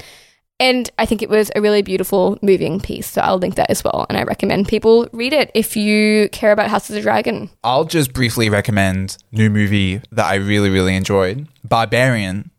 And 0.61 0.89
I 0.97 1.05
think 1.05 1.21
it 1.21 1.29
was 1.29 1.51
a 1.57 1.61
really 1.61 1.83
beautiful, 1.83 2.39
moving 2.41 2.79
piece. 2.79 3.09
So 3.09 3.21
I'll 3.21 3.39
link 3.39 3.57
that 3.57 3.69
as 3.69 3.83
well. 3.83 4.07
And 4.09 4.17
I 4.17 4.23
recommend 4.23 4.69
people 4.69 5.09
read 5.13 5.33
it 5.33 5.51
if 5.55 5.77
you 5.77 6.29
care 6.29 6.53
about 6.53 6.71
House 6.71 6.89
of 6.89 6.95
the 6.95 7.01
Dragon. 7.01 7.51
I'll 7.65 7.85
just 7.85 8.13
briefly 8.13 8.49
recommend 8.49 9.17
new 9.33 9.51
movie 9.51 10.03
that 10.13 10.27
I 10.27 10.37
really 10.37 10.71
really 10.71 10.95
enjoyed, 10.95 11.49
Barbarian, 11.65 12.53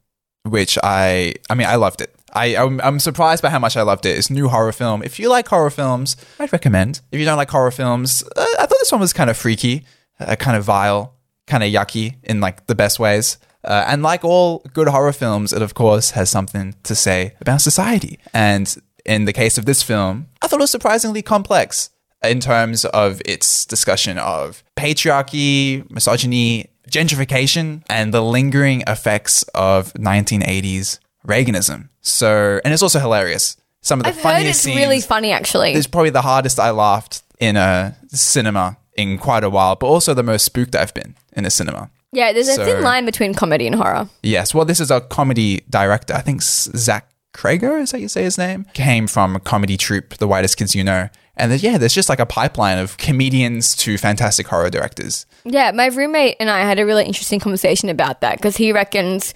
which 0.43 0.77
I 0.83 1.35
I 1.49 1.55
mean 1.55 1.67
I 1.67 1.75
loved 1.75 2.01
it. 2.01 2.15
I 2.33 2.55
I'm, 2.55 2.79
I'm 2.81 2.99
surprised 2.99 3.41
by 3.41 3.49
how 3.49 3.59
much 3.59 3.77
I 3.77 3.81
loved 3.81 4.05
it. 4.05 4.17
It's 4.17 4.29
a 4.29 4.33
new 4.33 4.49
horror 4.49 4.71
film. 4.71 5.03
If 5.03 5.19
you 5.19 5.29
like 5.29 5.47
horror 5.47 5.69
films, 5.69 6.15
I'd 6.39 6.53
recommend. 6.53 7.01
If 7.11 7.19
you 7.19 7.25
don't 7.25 7.37
like 7.37 7.49
horror 7.49 7.71
films, 7.71 8.23
uh, 8.35 8.45
I 8.59 8.65
thought 8.65 8.79
this 8.79 8.91
one 8.91 9.01
was 9.01 9.13
kind 9.13 9.29
of 9.29 9.37
freaky, 9.37 9.85
uh, 10.19 10.35
kind 10.35 10.57
of 10.57 10.63
vile, 10.63 11.15
kind 11.47 11.63
of 11.63 11.69
yucky 11.69 12.15
in 12.23 12.39
like 12.41 12.67
the 12.67 12.75
best 12.75 12.99
ways. 12.99 13.37
Uh, 13.63 13.85
and 13.87 14.03
like 14.03 14.25
all 14.25 14.59
good 14.73 14.89
horror 14.89 15.13
films, 15.13 15.53
it 15.53 15.61
of 15.61 15.73
course 15.73 16.11
has 16.11 16.29
something 16.29 16.75
to 16.83 16.95
say 16.95 17.33
about 17.39 17.61
society. 17.61 18.19
And 18.33 18.75
in 19.05 19.25
the 19.25 19.33
case 19.33 19.57
of 19.57 19.65
this 19.65 19.81
film, 19.81 20.27
I 20.41 20.47
thought 20.47 20.59
it 20.59 20.63
was 20.63 20.71
surprisingly 20.71 21.21
complex 21.21 21.89
in 22.23 22.39
terms 22.39 22.85
of 22.85 23.21
its 23.25 23.65
discussion 23.65 24.17
of 24.17 24.63
patriarchy, 24.75 25.89
misogyny, 25.89 26.67
gentrification, 26.93 27.83
and 27.89 28.13
the 28.13 28.21
lingering 28.21 28.83
effects 28.87 29.43
of 29.55 29.93
1980s 29.93 30.99
Reaganism. 31.27 31.89
So, 32.01 32.59
and 32.63 32.73
it's 32.73 32.83
also 32.83 32.99
hilarious. 32.99 33.57
Some 33.81 33.99
of 33.99 34.03
the 34.03 34.09
I've 34.09 34.15
heard 34.15 34.21
funniest 34.23 34.49
it's 34.49 34.59
scenes. 34.59 34.77
really 34.77 35.01
funny, 35.01 35.31
actually. 35.31 35.73
It's 35.73 35.87
probably 35.87 36.09
the 36.09 36.21
hardest 36.21 36.59
I 36.59 36.71
laughed 36.71 37.21
in 37.39 37.55
a 37.57 37.95
cinema 38.09 38.77
in 38.95 39.17
quite 39.17 39.43
a 39.43 39.49
while, 39.49 39.75
but 39.75 39.87
also 39.87 40.13
the 40.13 40.23
most 40.23 40.43
spooked 40.45 40.75
I've 40.75 40.93
been 40.93 41.15
in 41.33 41.45
a 41.45 41.49
cinema. 41.49 41.89
Yeah, 42.11 42.31
there's 42.31 42.47
a 42.47 42.55
So- 42.55 42.65
thin 42.65 42.83
line 42.83 43.05
between 43.05 43.33
comedy 43.33 43.65
and 43.67 43.75
horror. 43.75 44.07
Yes, 44.21 44.53
well, 44.53 44.65
this 44.65 44.79
is 44.79 44.91
a 44.91 45.01
comedy 45.01 45.63
director. 45.69 46.13
I 46.13 46.21
think 46.21 46.41
S- 46.41 46.69
Zach 46.75 47.09
Cregger, 47.33 47.81
is 47.81 47.91
that 47.91 48.01
you 48.01 48.07
say 48.07 48.23
his 48.23 48.37
name? 48.37 48.65
Came 48.73 49.07
from 49.07 49.35
a 49.35 49.39
comedy 49.39 49.77
troupe, 49.77 50.17
The 50.17 50.27
Whitest 50.27 50.57
Kids 50.57 50.75
You 50.75 50.83
Know. 50.83 51.09
And 51.35 51.51
then, 51.51 51.59
yeah, 51.59 51.77
there's 51.77 51.93
just 51.93 52.09
like 52.09 52.19
a 52.19 52.25
pipeline 52.25 52.77
of 52.77 52.97
comedians 52.97 53.75
to 53.77 53.97
fantastic 53.97 54.47
horror 54.47 54.69
directors. 54.69 55.25
Yeah, 55.43 55.71
my 55.71 55.87
roommate 55.87 56.37
and 56.39 56.49
I 56.49 56.59
had 56.59 56.79
a 56.79 56.85
really 56.85 57.05
interesting 57.05 57.39
conversation 57.39 57.89
about 57.89 58.21
that 58.21 58.37
because 58.37 58.55
he 58.55 58.71
reckons 58.71 59.33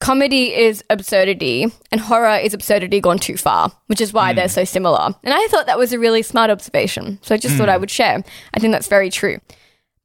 comedy 0.00 0.54
is 0.54 0.82
absurdity 0.90 1.66
and 1.92 2.00
horror 2.00 2.36
is 2.36 2.54
absurdity 2.54 3.00
gone 3.00 3.18
too 3.18 3.36
far, 3.36 3.70
which 3.86 4.00
is 4.00 4.12
why 4.12 4.32
they're 4.32 4.46
mm. 4.46 4.54
so 4.54 4.64
similar. 4.64 5.14
And 5.22 5.34
I 5.34 5.46
thought 5.48 5.66
that 5.66 5.78
was 5.78 5.92
a 5.92 5.98
really 5.98 6.22
smart 6.22 6.50
observation. 6.50 7.18
So 7.22 7.34
I 7.34 7.38
just 7.38 7.56
thought 7.56 7.68
mm. 7.68 7.72
I 7.72 7.76
would 7.76 7.90
share. 7.90 8.22
I 8.54 8.60
think 8.60 8.72
that's 8.72 8.88
very 8.88 9.10
true. 9.10 9.38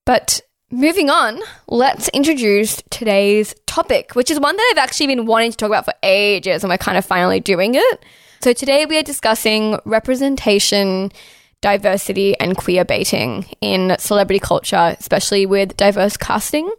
But 0.05 0.41
moving 0.71 1.09
on, 1.09 1.39
let's 1.67 2.09
introduce 2.09 2.81
today's 2.89 3.55
topic, 3.65 4.15
which 4.15 4.31
is 4.31 4.39
one 4.39 4.55
that 4.55 4.69
I've 4.71 4.83
actually 4.83 5.07
been 5.07 5.25
wanting 5.25 5.51
to 5.51 5.57
talk 5.57 5.67
about 5.67 5.85
for 5.85 5.93
ages 6.03 6.63
and 6.63 6.69
we're 6.69 6.77
kind 6.77 6.97
of 6.97 7.05
finally 7.05 7.39
doing 7.39 7.75
it. 7.75 8.05
So 8.41 8.53
today 8.53 8.85
we 8.85 8.97
are 8.97 9.03
discussing 9.03 9.77
representation, 9.83 11.11
diversity, 11.59 12.39
and 12.39 12.55
queer 12.55 12.85
baiting 12.85 13.45
in 13.59 13.97
celebrity 13.99 14.39
culture, 14.39 14.95
especially 14.97 15.45
with 15.45 15.75
diverse 15.75 16.15
casting. 16.15 16.71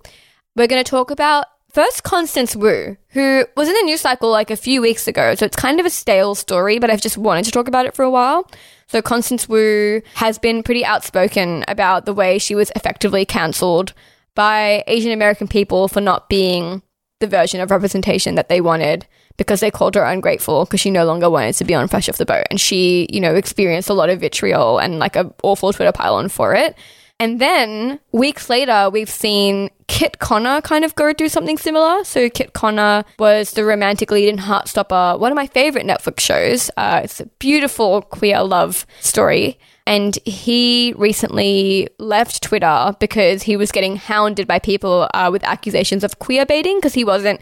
We're 0.57 0.69
going 0.69 0.83
to 0.83 0.91
talk 0.91 1.11
about 1.11 1.45
first 1.71 2.03
Constance 2.03 2.57
Wu, 2.57 2.97
who 3.09 3.45
was 3.59 3.69
in 3.69 3.75
the 3.75 3.83
news 3.83 4.01
cycle 4.01 4.31
like 4.31 4.51
a 4.51 4.57
few 4.57 4.81
weeks 4.81 5.07
ago. 5.07 5.35
So 5.35 5.45
it's 5.45 5.57
kind 5.57 5.79
of 5.79 5.85
a 5.85 5.91
stale 5.91 6.35
story, 6.35 6.79
but 6.79 6.89
I've 6.89 7.03
just 7.03 7.19
wanted 7.19 7.45
to 7.45 7.51
talk 7.51 7.69
about 7.69 7.85
it 7.85 7.95
for 7.95 8.07
a 8.07 8.11
while. 8.11 8.51
So 8.87 9.03
Constance 9.03 9.47
Wu 9.47 10.01
has 10.15 10.39
been 10.39 10.63
pretty 10.63 10.83
outspoken 10.83 11.67
about 11.69 12.07
the 12.07 12.15
way 12.15 12.39
she 12.39 12.55
was 12.55 12.73
effectively 12.75 13.27
cancelled 13.27 13.93
by 14.35 14.83
Asian 14.87 15.13
American 15.13 15.47
people 15.47 15.89
for 15.89 16.01
not 16.01 16.31
being 16.31 16.81
the 17.19 17.27
version 17.27 17.61
of 17.61 17.71
representation 17.71 18.35
that 18.37 18.49
they 18.49 18.63
wanted, 18.63 19.07
because 19.41 19.61
they 19.61 19.71
called 19.71 19.95
her 19.95 20.05
ungrateful 20.05 20.67
because 20.67 20.81
she 20.81 20.91
no 20.91 21.07
longer 21.07 21.31
wanted 21.31 21.55
to 21.55 21.65
be 21.65 21.75
on 21.75 21.89
Fresh 21.89 22.11
Off 22.11 22.19
the 22.19 22.27
Boat. 22.27 22.45
And 22.51 22.61
she, 22.61 23.09
you 23.11 23.23
know, 23.23 23.35
experienced 23.35 23.89
a 23.89 23.95
lot 23.95 24.11
of 24.11 24.21
vitriol 24.21 24.79
and 24.79 24.99
like 24.99 25.17
an 25.17 25.33
awful 25.43 25.73
Twitter 25.73 25.93
pylon 25.93 26.29
for 26.29 26.55
it. 26.55 26.77
And 27.19 27.41
then 27.41 28.01
weeks 28.13 28.51
later, 28.51 28.91
we've 28.91 29.09
seen 29.09 29.71
Kit 29.89 30.19
Connor 30.19 30.61
kind 30.61 30.85
of 30.85 30.95
go 30.95 31.15
through 31.15 31.31
something 31.31 31.57
similar. 31.57 32.05
So 32.05 32.29
Kit 32.29 32.53
Connor 32.53 33.03
was 33.19 33.53
the 33.53 33.65
romantic 33.65 34.11
lead 34.11 34.29
in 34.29 34.37
Heartstopper, 34.37 35.19
one 35.19 35.33
of 35.33 35.37
my 35.37 35.47
favorite 35.47 35.87
Netflix 35.87 36.21
shows. 36.21 36.71
Uh, 36.77 37.01
it's 37.05 37.21
a 37.21 37.27
beautiful 37.39 38.03
queer 38.03 38.43
love 38.43 38.85
story. 39.01 39.59
And 39.87 40.19
he 40.27 40.93
recently 40.99 41.89
left 41.99 42.43
Twitter 42.43 42.95
because 43.01 43.43
he 43.45 43.57
was 43.57 43.73
getting 43.73 43.97
hounded 43.97 44.47
by 44.47 44.59
people 44.59 45.09
uh, 45.15 45.31
with 45.33 45.43
accusations 45.45 46.05
of 46.05 46.19
queer 46.19 46.45
baiting 46.45 46.77
because 46.77 46.93
he 46.93 47.05
wasn't 47.05 47.41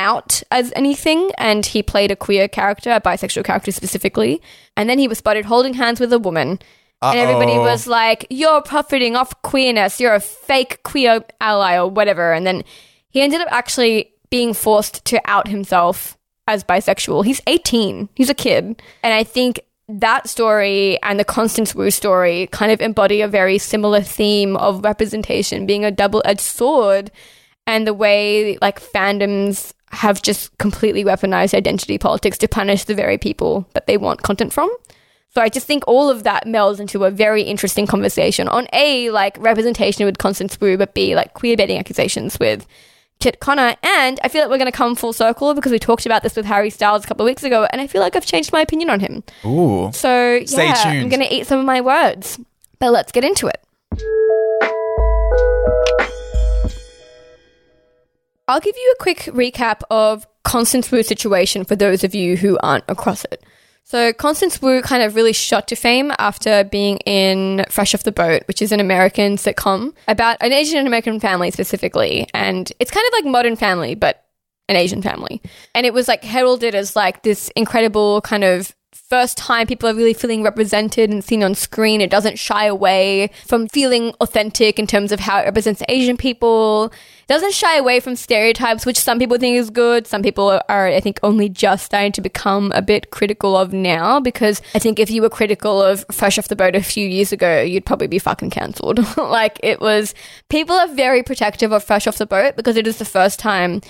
out 0.00 0.42
as 0.50 0.72
anything 0.74 1.30
and 1.38 1.64
he 1.64 1.82
played 1.82 2.10
a 2.10 2.16
queer 2.16 2.48
character, 2.48 2.90
a 2.90 3.00
bisexual 3.00 3.44
character 3.44 3.70
specifically. 3.70 4.42
And 4.76 4.88
then 4.88 4.98
he 4.98 5.06
was 5.06 5.18
spotted 5.18 5.44
holding 5.44 5.74
hands 5.74 6.00
with 6.00 6.12
a 6.12 6.18
woman. 6.18 6.58
And 7.02 7.18
everybody 7.18 7.56
was 7.56 7.86
like, 7.86 8.26
You're 8.28 8.60
profiting 8.62 9.16
off 9.16 9.40
queerness. 9.42 10.00
You're 10.00 10.14
a 10.14 10.20
fake 10.20 10.82
queer 10.82 11.24
ally 11.40 11.78
or 11.78 11.88
whatever. 11.88 12.32
And 12.32 12.46
then 12.46 12.64
he 13.08 13.22
ended 13.22 13.40
up 13.40 13.48
actually 13.50 14.12
being 14.30 14.52
forced 14.54 15.04
to 15.06 15.20
out 15.24 15.48
himself 15.48 16.18
as 16.46 16.64
bisexual. 16.64 17.24
He's 17.24 17.40
18, 17.46 18.08
he's 18.14 18.30
a 18.30 18.34
kid. 18.34 18.82
And 19.02 19.14
I 19.14 19.24
think 19.24 19.60
that 19.88 20.28
story 20.28 21.00
and 21.02 21.18
the 21.18 21.24
Constance 21.24 21.74
Wu 21.74 21.90
story 21.90 22.48
kind 22.52 22.70
of 22.70 22.80
embody 22.80 23.22
a 23.22 23.28
very 23.28 23.58
similar 23.58 24.00
theme 24.00 24.56
of 24.56 24.84
representation 24.84 25.66
being 25.66 25.84
a 25.84 25.90
double 25.90 26.22
edged 26.24 26.40
sword 26.40 27.10
and 27.66 27.86
the 27.86 27.94
way 27.94 28.58
like 28.60 28.80
fandoms 28.80 29.72
have 29.90 30.22
just 30.22 30.56
completely 30.58 31.04
weaponized 31.04 31.54
identity 31.54 31.98
politics 31.98 32.38
to 32.38 32.48
punish 32.48 32.84
the 32.84 32.94
very 32.94 33.18
people 33.18 33.68
that 33.74 33.86
they 33.86 33.96
want 33.96 34.22
content 34.22 34.52
from. 34.52 34.70
So 35.32 35.40
I 35.40 35.48
just 35.48 35.66
think 35.66 35.84
all 35.86 36.10
of 36.10 36.24
that 36.24 36.46
melds 36.46 36.80
into 36.80 37.04
a 37.04 37.10
very 37.10 37.42
interesting 37.42 37.86
conversation 37.86 38.48
on 38.48 38.66
A, 38.72 39.10
like 39.10 39.36
representation 39.38 40.04
with 40.04 40.18
Constance 40.18 40.60
Wu, 40.60 40.76
but 40.76 40.94
B, 40.94 41.14
like 41.14 41.34
queer 41.34 41.56
baiting 41.56 41.78
accusations 41.78 42.38
with 42.40 42.66
Kit 43.20 43.38
Connor. 43.38 43.76
And 43.82 44.18
I 44.24 44.28
feel 44.28 44.42
like 44.42 44.50
we're 44.50 44.58
going 44.58 44.70
to 44.70 44.76
come 44.76 44.96
full 44.96 45.12
circle 45.12 45.54
because 45.54 45.70
we 45.70 45.78
talked 45.78 46.06
about 46.06 46.24
this 46.24 46.34
with 46.34 46.46
Harry 46.46 46.70
Styles 46.70 47.04
a 47.04 47.06
couple 47.06 47.24
of 47.24 47.30
weeks 47.30 47.44
ago, 47.44 47.68
and 47.70 47.80
I 47.80 47.86
feel 47.86 48.00
like 48.00 48.16
I've 48.16 48.26
changed 48.26 48.52
my 48.52 48.60
opinion 48.60 48.90
on 48.90 49.00
him. 49.00 49.22
Ooh. 49.44 49.92
So 49.92 50.34
yeah, 50.34 50.46
Stay 50.46 50.72
tuned. 50.82 51.02
I'm 51.02 51.08
going 51.08 51.28
to 51.28 51.32
eat 51.32 51.46
some 51.46 51.60
of 51.60 51.66
my 51.66 51.80
words. 51.80 52.40
But 52.80 52.92
let's 52.92 53.12
get 53.12 53.24
into 53.24 53.46
it. 53.46 53.62
I'll 58.50 58.60
give 58.60 58.76
you 58.76 58.94
a 58.98 59.02
quick 59.02 59.18
recap 59.18 59.82
of 59.90 60.26
Constance 60.42 60.90
Wu's 60.90 61.06
situation 61.06 61.64
for 61.64 61.76
those 61.76 62.02
of 62.02 62.14
you 62.14 62.36
who 62.36 62.58
aren't 62.62 62.84
across 62.88 63.24
it. 63.26 63.44
So 63.84 64.12
Constance 64.12 64.60
Wu 64.60 64.82
kind 64.82 65.02
of 65.02 65.14
really 65.14 65.32
shot 65.32 65.68
to 65.68 65.76
fame 65.76 66.12
after 66.18 66.64
being 66.64 66.98
in 66.98 67.64
Fresh 67.68 67.94
Off 67.94 68.02
the 68.02 68.12
Boat, 68.12 68.42
which 68.46 68.60
is 68.62 68.72
an 68.72 68.80
American 68.80 69.36
sitcom 69.36 69.94
about 70.06 70.36
an 70.40 70.52
Asian 70.52 70.86
American 70.86 71.20
family 71.20 71.50
specifically, 71.50 72.28
and 72.34 72.72
it's 72.78 72.90
kind 72.90 73.04
of 73.06 73.12
like 73.12 73.30
Modern 73.30 73.56
Family, 73.56 73.94
but 73.94 74.24
an 74.68 74.76
Asian 74.76 75.02
family. 75.02 75.42
And 75.74 75.86
it 75.86 75.94
was 75.94 76.08
like 76.08 76.22
heralded 76.22 76.74
as 76.74 76.94
like 76.94 77.22
this 77.22 77.50
incredible 77.56 78.20
kind 78.20 78.44
of 78.44 78.74
first 79.10 79.36
time 79.36 79.66
people 79.66 79.88
are 79.88 79.94
really 79.94 80.14
feeling 80.14 80.44
represented 80.44 81.10
and 81.10 81.22
seen 81.22 81.42
on 81.42 81.52
screen. 81.52 82.00
It 82.00 82.10
doesn't 82.10 82.38
shy 82.38 82.66
away 82.66 83.30
from 83.44 83.66
feeling 83.66 84.14
authentic 84.20 84.78
in 84.78 84.86
terms 84.86 85.10
of 85.10 85.18
how 85.18 85.40
it 85.40 85.44
represents 85.46 85.82
Asian 85.88 86.16
people. 86.16 86.84
It 86.84 87.26
doesn't 87.26 87.52
shy 87.52 87.76
away 87.76 87.98
from 87.98 88.14
stereotypes, 88.14 88.86
which 88.86 89.00
some 89.00 89.18
people 89.18 89.36
think 89.36 89.56
is 89.56 89.68
good. 89.68 90.06
Some 90.06 90.22
people 90.22 90.60
are, 90.68 90.86
I 90.86 91.00
think, 91.00 91.18
only 91.24 91.48
just 91.48 91.86
starting 91.86 92.12
to 92.12 92.20
become 92.20 92.70
a 92.72 92.82
bit 92.82 93.10
critical 93.10 93.56
of 93.56 93.72
now 93.72 94.20
because 94.20 94.62
I 94.76 94.78
think 94.78 95.00
if 95.00 95.10
you 95.10 95.22
were 95.22 95.28
critical 95.28 95.82
of 95.82 96.04
Fresh 96.12 96.38
Off 96.38 96.46
the 96.46 96.54
Boat 96.54 96.76
a 96.76 96.82
few 96.82 97.06
years 97.06 97.32
ago, 97.32 97.60
you'd 97.60 97.84
probably 97.84 98.06
be 98.06 98.20
fucking 98.20 98.50
cancelled. 98.50 99.00
like 99.16 99.58
it 99.64 99.80
was, 99.80 100.14
people 100.48 100.76
are 100.76 100.88
very 100.88 101.24
protective 101.24 101.72
of 101.72 101.82
Fresh 101.82 102.06
Off 102.06 102.18
the 102.18 102.26
Boat 102.26 102.54
because 102.54 102.76
it 102.76 102.86
is 102.86 102.98
the 102.98 103.04
first 103.04 103.40
time 103.40 103.80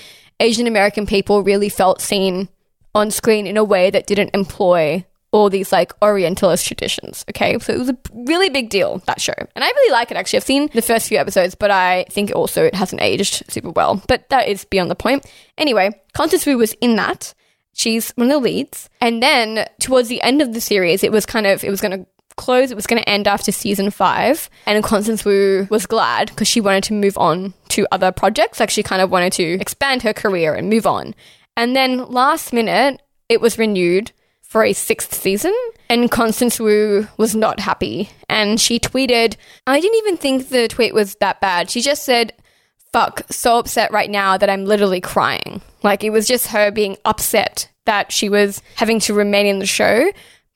Asian 0.41 0.67
American 0.67 1.05
people 1.05 1.43
really 1.43 1.69
felt 1.69 2.01
seen 2.01 2.49
on 2.95 3.11
screen 3.11 3.47
in 3.47 3.59
a 3.59 3.65
way 3.65 3.91
that 3.91 4.07
didn't 4.07 4.31
employ 4.35 5.05
all 5.33 5.49
these 5.49 5.73
like 5.73 5.93
Orientalist 6.03 6.67
traditions. 6.67 7.25
Okay, 7.31 7.59
so 7.59 7.73
it 7.73 7.79
was 7.79 7.89
a 7.89 7.99
really 8.13 8.49
big 8.49 8.71
deal 8.71 8.99
that 9.07 9.21
show, 9.21 9.35
and 9.55 9.65
I 9.65 9.69
really 9.69 9.93
like 9.93 10.11
it. 10.11 10.17
Actually, 10.17 10.39
I've 10.39 10.45
seen 10.45 10.71
the 10.75 10.83
first 10.83 11.09
few 11.09 11.19
episodes, 11.19 11.55
but 11.55 11.71
I 11.71 12.05
think 12.11 12.33
also 12.35 12.65
it 12.65 12.75
hasn't 12.75 13.03
aged 13.03 13.51
super 13.51 13.71
well. 13.71 14.03
But 14.09 14.29
that 14.31 14.49
is 14.49 14.65
beyond 14.65 14.91
the 14.91 14.97
point. 14.97 15.27
Anyway, 15.57 15.91
Constance 16.15 16.47
Wu 16.47 16.59
was 16.59 16.73
in 16.75 16.97
that. 16.97 17.35
She's 17.73 18.11
one 18.13 18.27
of 18.27 18.33
the 18.33 18.39
leads, 18.39 18.91
and 19.01 19.23
then 19.23 19.67
towards 19.81 20.09
the 20.09 20.23
end 20.23 20.43
of 20.43 20.53
the 20.53 20.61
series, 20.61 21.05
it 21.05 21.13
was 21.13 21.27
kind 21.27 21.47
of 21.47 21.63
it 21.63 21.71
was 21.71 21.81
going 21.81 21.99
to 21.99 22.07
close. 22.37 22.71
It 22.71 22.75
was 22.75 22.87
going 22.87 23.01
to 23.01 23.09
end 23.09 23.29
after 23.29 23.53
season 23.53 23.91
five, 23.91 24.51
and 24.67 24.83
Constance 24.83 25.25
Wu 25.25 25.69
was 25.71 25.87
glad 25.87 26.31
because 26.31 26.49
she 26.49 26.61
wanted 26.61 26.85
to 26.85 26.95
move 26.95 27.17
on 27.17 27.55
to 27.69 27.87
other 27.93 28.11
projects. 28.11 28.59
Like 28.59 28.71
she 28.71 28.83
kind 28.83 29.01
of 29.01 29.11
wanted 29.11 29.33
to 29.35 29.45
expand 29.61 30.03
her 30.03 30.13
career 30.13 30.55
and 30.55 30.69
move 30.69 30.87
on. 30.87 31.15
And 31.57 31.77
then 31.77 32.11
last 32.11 32.53
minute, 32.53 33.01
it 33.29 33.41
was 33.41 33.59
renewed 33.59 34.13
for 34.51 34.65
a 34.65 34.73
sixth 34.73 35.15
season, 35.15 35.55
and 35.89 36.11
Constance 36.11 36.59
Wu 36.59 37.07
was 37.17 37.37
not 37.37 37.61
happy. 37.61 38.11
And 38.29 38.61
she 38.61 38.81
tweeted, 38.81 39.37
I 39.65 39.81
didn't 39.81 39.99
even 39.99 40.17
think 40.17 40.49
the 40.49 40.67
tweet 40.67 40.93
was 40.93 41.15
that 41.21 41.41
bad. 41.41 41.71
She 41.71 41.81
just 41.81 42.05
said, 42.05 42.33
Fuck, 42.93 43.23
so 43.31 43.61
upset 43.61 43.93
right 43.93 44.11
now 44.11 44.37
that 44.37 44.51
I'm 44.51 44.65
literally 44.65 45.01
crying. 45.01 45.63
Like 45.85 46.03
it 46.03 46.11
was 46.11 46.27
just 46.27 46.49
her 46.49 46.73
being 46.73 46.97
upset 47.05 47.71
that 47.87 48.11
she 48.11 48.29
was 48.29 48.61
having 48.75 48.99
to 49.01 49.15
remain 49.15 49.47
in 49.47 49.61
the 49.61 49.67
show. 49.67 50.11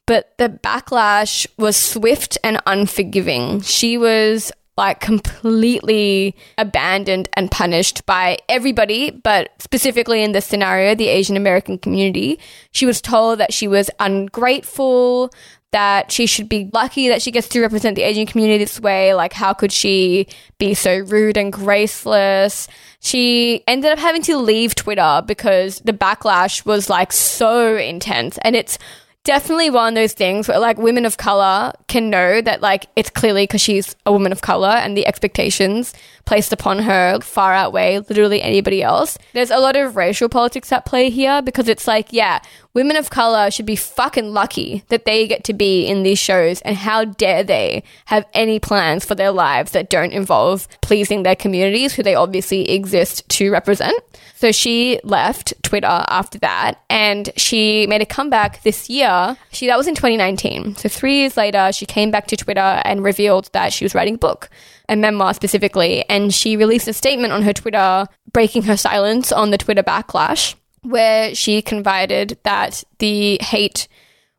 But 0.05 0.37
the 0.37 0.49
backlash 0.49 1.47
was 1.57 1.77
swift 1.77 2.37
and 2.43 2.61
unforgiving. 2.67 3.61
She 3.61 3.97
was 3.97 4.51
like 4.77 4.99
completely 4.99 6.35
abandoned 6.57 7.29
and 7.33 7.49
punished 7.49 8.05
by 8.05 8.37
everybody, 8.49 9.11
but 9.11 9.51
specifically 9.59 10.21
in 10.21 10.33
this 10.33 10.45
scenario, 10.45 10.95
the 10.95 11.07
Asian 11.07 11.37
American 11.37 11.77
community. 11.77 12.39
She 12.71 12.85
was 12.85 13.01
told 13.01 13.39
that 13.39 13.53
she 13.53 13.67
was 13.67 13.89
ungrateful, 13.99 15.31
that 15.71 16.11
she 16.11 16.25
should 16.25 16.47
be 16.47 16.69
lucky 16.73 17.09
that 17.09 17.21
she 17.21 17.31
gets 17.31 17.49
to 17.49 17.61
represent 17.61 17.95
the 17.95 18.03
Asian 18.03 18.25
community 18.25 18.63
this 18.63 18.79
way. 18.79 19.13
Like, 19.13 19.33
how 19.33 19.53
could 19.53 19.71
she 19.71 20.27
be 20.57 20.73
so 20.73 20.99
rude 20.99 21.37
and 21.37 21.51
graceless? 21.51 22.69
She 23.01 23.63
ended 23.67 23.91
up 23.91 23.99
having 23.99 24.21
to 24.23 24.37
leave 24.37 24.75
Twitter 24.75 25.21
because 25.25 25.79
the 25.79 25.91
backlash 25.91 26.65
was 26.65 26.89
like 26.89 27.11
so 27.11 27.75
intense. 27.75 28.37
And 28.41 28.55
it's 28.55 28.77
definitely 29.25 29.69
one 29.69 29.89
of 29.89 29.95
those 29.95 30.13
things 30.13 30.47
where 30.47 30.59
like 30.59 30.77
women 30.77 31.05
of 31.05 31.17
color 31.17 31.73
can 31.87 32.09
know 32.09 32.41
that 32.41 32.61
like 32.61 32.85
it's 32.95 33.09
clearly 33.09 33.43
because 33.43 33.59
she's 33.59 33.95
a 34.05 34.11
woman 34.11 34.31
of 34.31 34.41
color 34.41 34.69
and 34.69 34.95
the 34.95 35.05
expectations 35.05 35.93
placed 36.25 36.51
upon 36.51 36.79
her 36.79 37.19
far 37.21 37.53
outweigh 37.53 37.99
literally 37.99 38.41
anybody 38.41 38.81
else. 38.81 39.17
There's 39.33 39.51
a 39.51 39.59
lot 39.59 39.75
of 39.75 39.95
racial 39.95 40.29
politics 40.29 40.71
at 40.71 40.85
play 40.85 41.09
here 41.09 41.41
because 41.41 41.69
it's 41.69 41.87
like, 41.87 42.07
yeah, 42.11 42.39
women 42.73 42.97
of 42.97 43.09
color 43.09 43.49
should 43.51 43.65
be 43.65 43.75
fucking 43.75 44.33
lucky 44.33 44.83
that 44.89 45.05
they 45.05 45.27
get 45.27 45.43
to 45.45 45.53
be 45.53 45.85
in 45.85 46.03
these 46.03 46.19
shows 46.19 46.61
and 46.61 46.75
how 46.75 47.05
dare 47.05 47.43
they 47.43 47.83
have 48.05 48.25
any 48.33 48.59
plans 48.59 49.05
for 49.05 49.15
their 49.15 49.31
lives 49.31 49.71
that 49.71 49.89
don't 49.89 50.11
involve 50.11 50.67
pleasing 50.81 51.23
their 51.23 51.35
communities 51.35 51.93
who 51.93 52.03
they 52.03 52.15
obviously 52.15 52.69
exist 52.69 53.27
to 53.29 53.51
represent. 53.51 53.97
So 54.35 54.51
she 54.51 54.99
left 55.03 55.53
Twitter 55.63 56.03
after 56.09 56.37
that 56.39 56.81
and 56.89 57.29
she 57.37 57.87
made 57.87 58.01
a 58.01 58.05
comeback 58.05 58.63
this 58.63 58.89
year. 58.89 59.37
She 59.51 59.67
that 59.67 59.77
was 59.77 59.87
in 59.87 59.95
2019. 59.95 60.75
So 60.75 60.89
3 60.89 61.13
years 61.13 61.37
later 61.37 61.71
she 61.71 61.85
came 61.85 62.11
back 62.11 62.27
to 62.27 62.35
Twitter 62.35 62.81
and 62.83 63.03
revealed 63.03 63.49
that 63.53 63.71
she 63.71 63.85
was 63.85 63.95
writing 63.95 64.15
a 64.15 64.17
book, 64.17 64.49
a 64.89 64.95
memoir 64.95 65.33
specifically, 65.33 66.03
and 66.09 66.33
she 66.33 66.57
released 66.57 66.87
a 66.87 66.93
statement 66.93 67.33
on 67.33 67.43
her 67.43 67.53
Twitter 67.53 68.07
breaking 68.31 68.63
her 68.63 68.77
silence 68.77 69.31
on 69.31 69.51
the 69.51 69.57
Twitter 69.57 69.83
backlash 69.83 70.55
where 70.85 71.33
she 71.33 71.61
confided 71.61 72.37
that 72.43 72.83
the 72.99 73.37
hate 73.41 73.87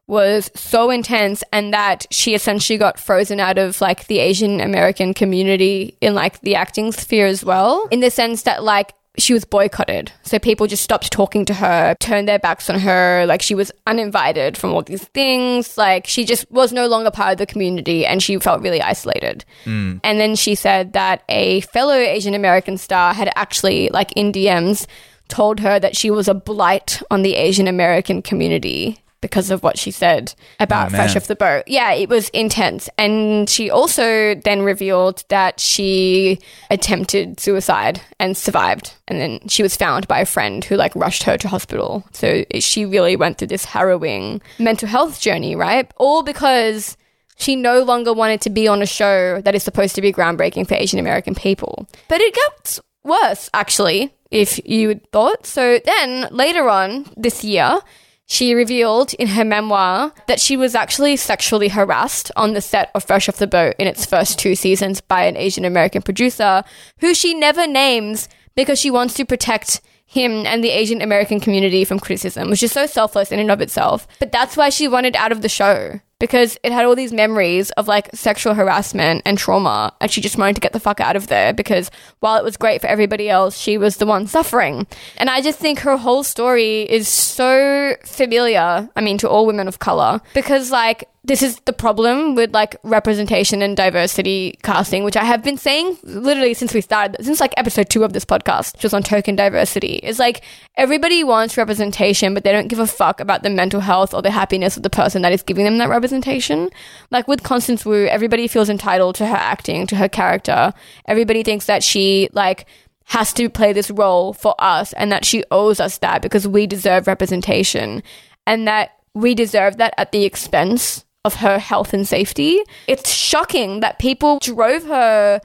was 0.06 0.50
so 0.54 0.90
intense 0.90 1.42
and 1.52 1.74
that 1.74 2.06
she 2.10 2.34
essentially 2.34 2.78
got 2.78 2.98
frozen 2.98 3.40
out 3.40 3.58
of 3.58 3.80
like 3.80 4.06
the 4.06 4.20
Asian 4.20 4.60
American 4.60 5.12
community 5.12 5.96
in 6.00 6.14
like 6.14 6.40
the 6.42 6.54
acting 6.54 6.92
sphere 6.92 7.26
as 7.26 7.44
well 7.44 7.88
in 7.90 8.00
the 8.00 8.10
sense 8.10 8.42
that 8.42 8.62
like 8.62 8.94
she 9.18 9.32
was 9.32 9.44
boycotted. 9.44 10.12
So 10.22 10.38
people 10.38 10.66
just 10.66 10.82
stopped 10.82 11.10
talking 11.10 11.44
to 11.46 11.54
her, 11.54 11.94
turned 12.00 12.28
their 12.28 12.38
backs 12.38 12.68
on 12.68 12.78
her. 12.80 13.24
Like 13.26 13.42
she 13.42 13.54
was 13.54 13.72
uninvited 13.86 14.56
from 14.56 14.72
all 14.72 14.82
these 14.82 15.04
things. 15.04 15.78
Like 15.78 16.06
she 16.06 16.24
just 16.24 16.50
was 16.50 16.72
no 16.72 16.86
longer 16.86 17.10
part 17.10 17.32
of 17.32 17.38
the 17.38 17.46
community 17.46 18.04
and 18.04 18.22
she 18.22 18.38
felt 18.38 18.62
really 18.62 18.82
isolated. 18.82 19.44
Hmm. 19.64 19.98
And 20.04 20.20
then 20.20 20.34
she 20.36 20.54
said 20.54 20.92
that 20.92 21.22
a 21.28 21.60
fellow 21.62 21.94
Asian 21.94 22.34
American 22.34 22.78
star 22.78 23.14
had 23.14 23.30
actually, 23.36 23.88
like 23.90 24.12
in 24.12 24.32
DMs, 24.32 24.86
told 25.28 25.60
her 25.60 25.78
that 25.80 25.96
she 25.96 26.10
was 26.10 26.28
a 26.28 26.34
blight 26.34 27.02
on 27.10 27.22
the 27.22 27.34
Asian 27.34 27.66
American 27.66 28.22
community 28.22 28.98
because 29.26 29.50
of 29.50 29.62
what 29.62 29.78
she 29.78 29.90
said 29.90 30.34
about 30.60 30.86
Oh, 30.86 30.90
Fresh. 30.96 31.16
Off 31.16 31.26
the 31.26 31.36
Boat. 31.36 31.64
Yeah, 31.66 31.92
it 31.92 32.08
was 32.08 32.28
intense. 32.30 32.88
And 32.96 33.48
she 33.50 33.70
also 33.70 34.34
then 34.36 34.62
revealed 34.62 35.24
that 35.28 35.58
she 35.60 36.38
attempted 36.70 37.40
suicide 37.40 38.00
and 38.18 38.36
survived. 38.36 38.94
And 39.08 39.20
then 39.20 39.48
she 39.48 39.62
was 39.62 39.76
found 39.76 40.06
by 40.08 40.20
a 40.20 40.26
friend 40.26 40.64
who 40.64 40.76
like 40.76 40.94
rushed 40.94 41.24
her 41.24 41.36
to 41.38 41.48
hospital. 41.48 42.04
So 42.12 42.44
she 42.60 42.84
really 42.84 43.16
went 43.16 43.38
through 43.38 43.48
this 43.48 43.64
harrowing 43.64 44.40
mental 44.58 44.88
health 44.88 45.20
journey, 45.20 45.56
right? 45.56 45.90
All 45.96 46.22
because 46.22 46.96
she 47.36 47.56
no 47.56 47.82
longer 47.82 48.12
wanted 48.12 48.40
to 48.42 48.50
be 48.50 48.66
on 48.68 48.80
a 48.82 48.86
show 48.86 49.40
that 49.42 49.54
is 49.54 49.62
supposed 49.62 49.94
to 49.96 50.00
be 50.00 50.12
groundbreaking 50.12 50.66
for 50.68 50.74
Asian 50.74 50.98
American 50.98 51.34
people. 51.34 51.86
But 52.08 52.20
it 52.20 52.34
gets 52.34 52.80
worse, 53.04 53.50
actually, 53.52 54.14
if 54.30 54.58
you 54.66 55.00
thought. 55.12 55.46
So 55.46 55.78
then 55.84 56.28
later 56.30 56.68
on 56.68 57.06
this 57.16 57.44
year, 57.44 57.78
she 58.26 58.54
revealed 58.54 59.14
in 59.14 59.28
her 59.28 59.44
memoir 59.44 60.12
that 60.26 60.40
she 60.40 60.56
was 60.56 60.74
actually 60.74 61.16
sexually 61.16 61.68
harassed 61.68 62.30
on 62.36 62.52
the 62.52 62.60
set 62.60 62.90
of 62.94 63.04
Fresh 63.04 63.28
Off 63.28 63.36
the 63.36 63.46
Boat 63.46 63.74
in 63.78 63.86
its 63.86 64.04
first 64.04 64.38
two 64.38 64.54
seasons 64.54 65.00
by 65.00 65.24
an 65.24 65.36
Asian 65.36 65.64
American 65.64 66.02
producer 66.02 66.64
who 66.98 67.14
she 67.14 67.34
never 67.34 67.66
names 67.66 68.28
because 68.56 68.80
she 68.80 68.90
wants 68.90 69.14
to 69.14 69.24
protect 69.24 69.80
him 70.06 70.46
and 70.46 70.62
the 70.62 70.70
Asian 70.70 71.02
American 71.02 71.40
community 71.40 71.84
from 71.84 72.00
criticism, 72.00 72.50
which 72.50 72.62
is 72.62 72.72
so 72.72 72.86
selfless 72.86 73.30
in 73.30 73.38
and 73.38 73.50
of 73.50 73.60
itself. 73.60 74.06
But 74.18 74.32
that's 74.32 74.56
why 74.56 74.70
she 74.70 74.88
wanted 74.88 75.16
out 75.16 75.32
of 75.32 75.42
the 75.42 75.48
show 75.48 76.00
because 76.18 76.58
it 76.62 76.72
had 76.72 76.84
all 76.84 76.96
these 76.96 77.12
memories 77.12 77.70
of 77.72 77.88
like 77.88 78.08
sexual 78.14 78.54
harassment 78.54 79.22
and 79.26 79.36
trauma 79.38 79.92
and 80.00 80.10
she 80.10 80.20
just 80.20 80.38
wanted 80.38 80.54
to 80.54 80.60
get 80.60 80.72
the 80.72 80.80
fuck 80.80 81.00
out 81.00 81.16
of 81.16 81.26
there 81.26 81.52
because 81.52 81.90
while 82.20 82.36
it 82.38 82.44
was 82.44 82.56
great 82.56 82.80
for 82.80 82.86
everybody 82.86 83.28
else 83.28 83.56
she 83.58 83.76
was 83.78 83.98
the 83.98 84.06
one 84.06 84.26
suffering. 84.26 84.86
And 85.18 85.28
i 85.30 85.40
just 85.40 85.58
think 85.58 85.80
her 85.80 85.96
whole 85.96 86.22
story 86.22 86.82
is 86.82 87.08
so 87.08 87.94
familiar 88.04 88.88
i 88.96 89.00
mean 89.00 89.18
to 89.18 89.28
all 89.28 89.46
women 89.46 89.68
of 89.68 89.78
color 89.78 90.20
because 90.34 90.70
like 90.70 91.08
this 91.26 91.42
is 91.42 91.58
the 91.64 91.72
problem 91.72 92.36
with 92.36 92.54
like 92.54 92.76
representation 92.84 93.60
and 93.60 93.76
diversity 93.76 94.56
casting, 94.62 95.02
which 95.02 95.16
I 95.16 95.24
have 95.24 95.42
been 95.42 95.58
saying 95.58 95.98
literally 96.04 96.54
since 96.54 96.72
we 96.72 96.80
started, 96.80 97.16
since 97.24 97.40
like 97.40 97.52
episode 97.56 97.90
two 97.90 98.04
of 98.04 98.12
this 98.12 98.24
podcast, 98.24 98.74
which 98.74 98.84
was 98.84 98.94
on 98.94 99.02
token 99.02 99.34
diversity. 99.34 99.96
Is 100.04 100.20
like 100.20 100.42
everybody 100.76 101.24
wants 101.24 101.56
representation, 101.56 102.32
but 102.32 102.44
they 102.44 102.52
don't 102.52 102.68
give 102.68 102.78
a 102.78 102.86
fuck 102.86 103.18
about 103.18 103.42
the 103.42 103.50
mental 103.50 103.80
health 103.80 104.14
or 104.14 104.22
the 104.22 104.30
happiness 104.30 104.76
of 104.76 104.84
the 104.84 104.90
person 104.90 105.22
that 105.22 105.32
is 105.32 105.42
giving 105.42 105.64
them 105.64 105.78
that 105.78 105.88
representation. 105.88 106.70
Like 107.10 107.26
with 107.26 107.42
Constance 107.42 107.84
Wu, 107.84 108.06
everybody 108.06 108.46
feels 108.46 108.68
entitled 108.68 109.16
to 109.16 109.26
her 109.26 109.36
acting, 109.36 109.88
to 109.88 109.96
her 109.96 110.08
character. 110.08 110.72
Everybody 111.06 111.42
thinks 111.42 111.66
that 111.66 111.82
she 111.82 112.28
like 112.34 112.66
has 113.06 113.32
to 113.32 113.48
play 113.48 113.72
this 113.72 113.90
role 113.90 114.32
for 114.32 114.54
us 114.60 114.92
and 114.92 115.10
that 115.10 115.24
she 115.24 115.42
owes 115.50 115.80
us 115.80 115.98
that 115.98 116.22
because 116.22 116.46
we 116.46 116.68
deserve 116.68 117.08
representation 117.08 118.02
and 118.46 118.68
that 118.68 118.92
we 119.14 119.34
deserve 119.34 119.78
that 119.78 119.94
at 119.96 120.12
the 120.12 120.24
expense 120.24 121.05
of 121.26 121.34
her 121.34 121.58
health 121.58 121.92
and 121.92 122.06
safety. 122.06 122.60
It's 122.86 123.10
shocking 123.12 123.80
that 123.80 123.98
people 123.98 124.38
drove 124.38 124.84
her 124.84 125.40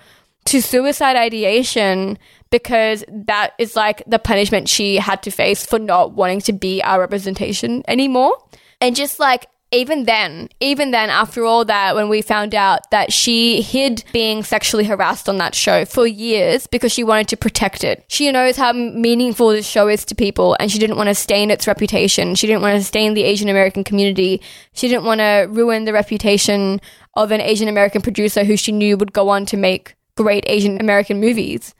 to 0.46 0.62
suicide 0.62 1.16
ideation 1.16 2.18
because 2.52 3.04
that 3.10 3.54
is 3.58 3.76
like 3.76 4.04
the 4.06 4.20
punishment 4.20 4.70
she 4.70 4.98
had 4.98 5.24
to 5.24 5.32
face 5.32 5.66
for 5.66 5.80
not 5.80 6.14
wanting 6.14 6.42
to 6.42 6.54
be 6.54 6.82
our 6.84 7.00
representation 7.00 7.84
anymore. 7.88 8.38
And 8.80 8.96
just 8.96 9.20
like 9.20 9.48
even 9.74 10.04
then, 10.04 10.50
even 10.60 10.92
then, 10.92 11.10
after 11.10 11.46
all 11.46 11.64
that, 11.64 11.96
when 11.96 12.10
we 12.10 12.22
found 12.22 12.54
out 12.54 12.92
that 12.92 13.14
she 13.14 13.62
hid 13.62 14.04
being 14.12 14.44
sexually 14.44 14.84
harassed 14.84 15.30
on 15.30 15.38
that 15.38 15.56
show 15.56 15.86
for 15.86 16.06
years 16.06 16.68
because 16.68 16.92
she 16.92 17.06
wanted 17.06 17.30
to 17.30 17.38
protect 17.38 17.86
it. 17.86 18.04
She 18.10 18.30
knows 18.32 18.58
how 18.58 18.74
meaningful 18.74 19.50
this 19.50 19.66
show 19.66 19.88
is 19.88 20.04
to 20.06 20.16
people 20.16 20.58
and 20.60 20.70
she 20.70 20.78
didn't 20.78 20.98
want 20.98 21.08
to 21.08 21.16
stain 21.16 21.50
its 21.50 21.68
reputation. 21.68 22.36
She 22.36 22.48
didn't 22.48 22.62
want 22.62 22.78
to 22.78 22.84
stain 22.84 23.14
the 23.14 23.24
Asian 23.24 23.48
American 23.48 23.86
community. 23.86 24.42
She 24.74 24.90
didn't 24.90 25.06
want 25.06 25.20
to 25.20 25.48
ruin 25.50 25.86
the 25.86 25.94
reputation 25.94 26.82
of 27.16 27.32
an 27.32 27.40
Asian 27.40 27.70
American 27.70 28.02
producer 28.02 28.44
who 28.44 28.58
she 28.58 28.74
knew 28.74 28.98
would 28.98 29.14
go 29.14 29.30
on 29.30 29.46
to 29.46 29.58
make 29.58 29.96
great 30.18 30.44
Asian 30.48 30.82
American 30.82 31.22
movies. 31.22 31.74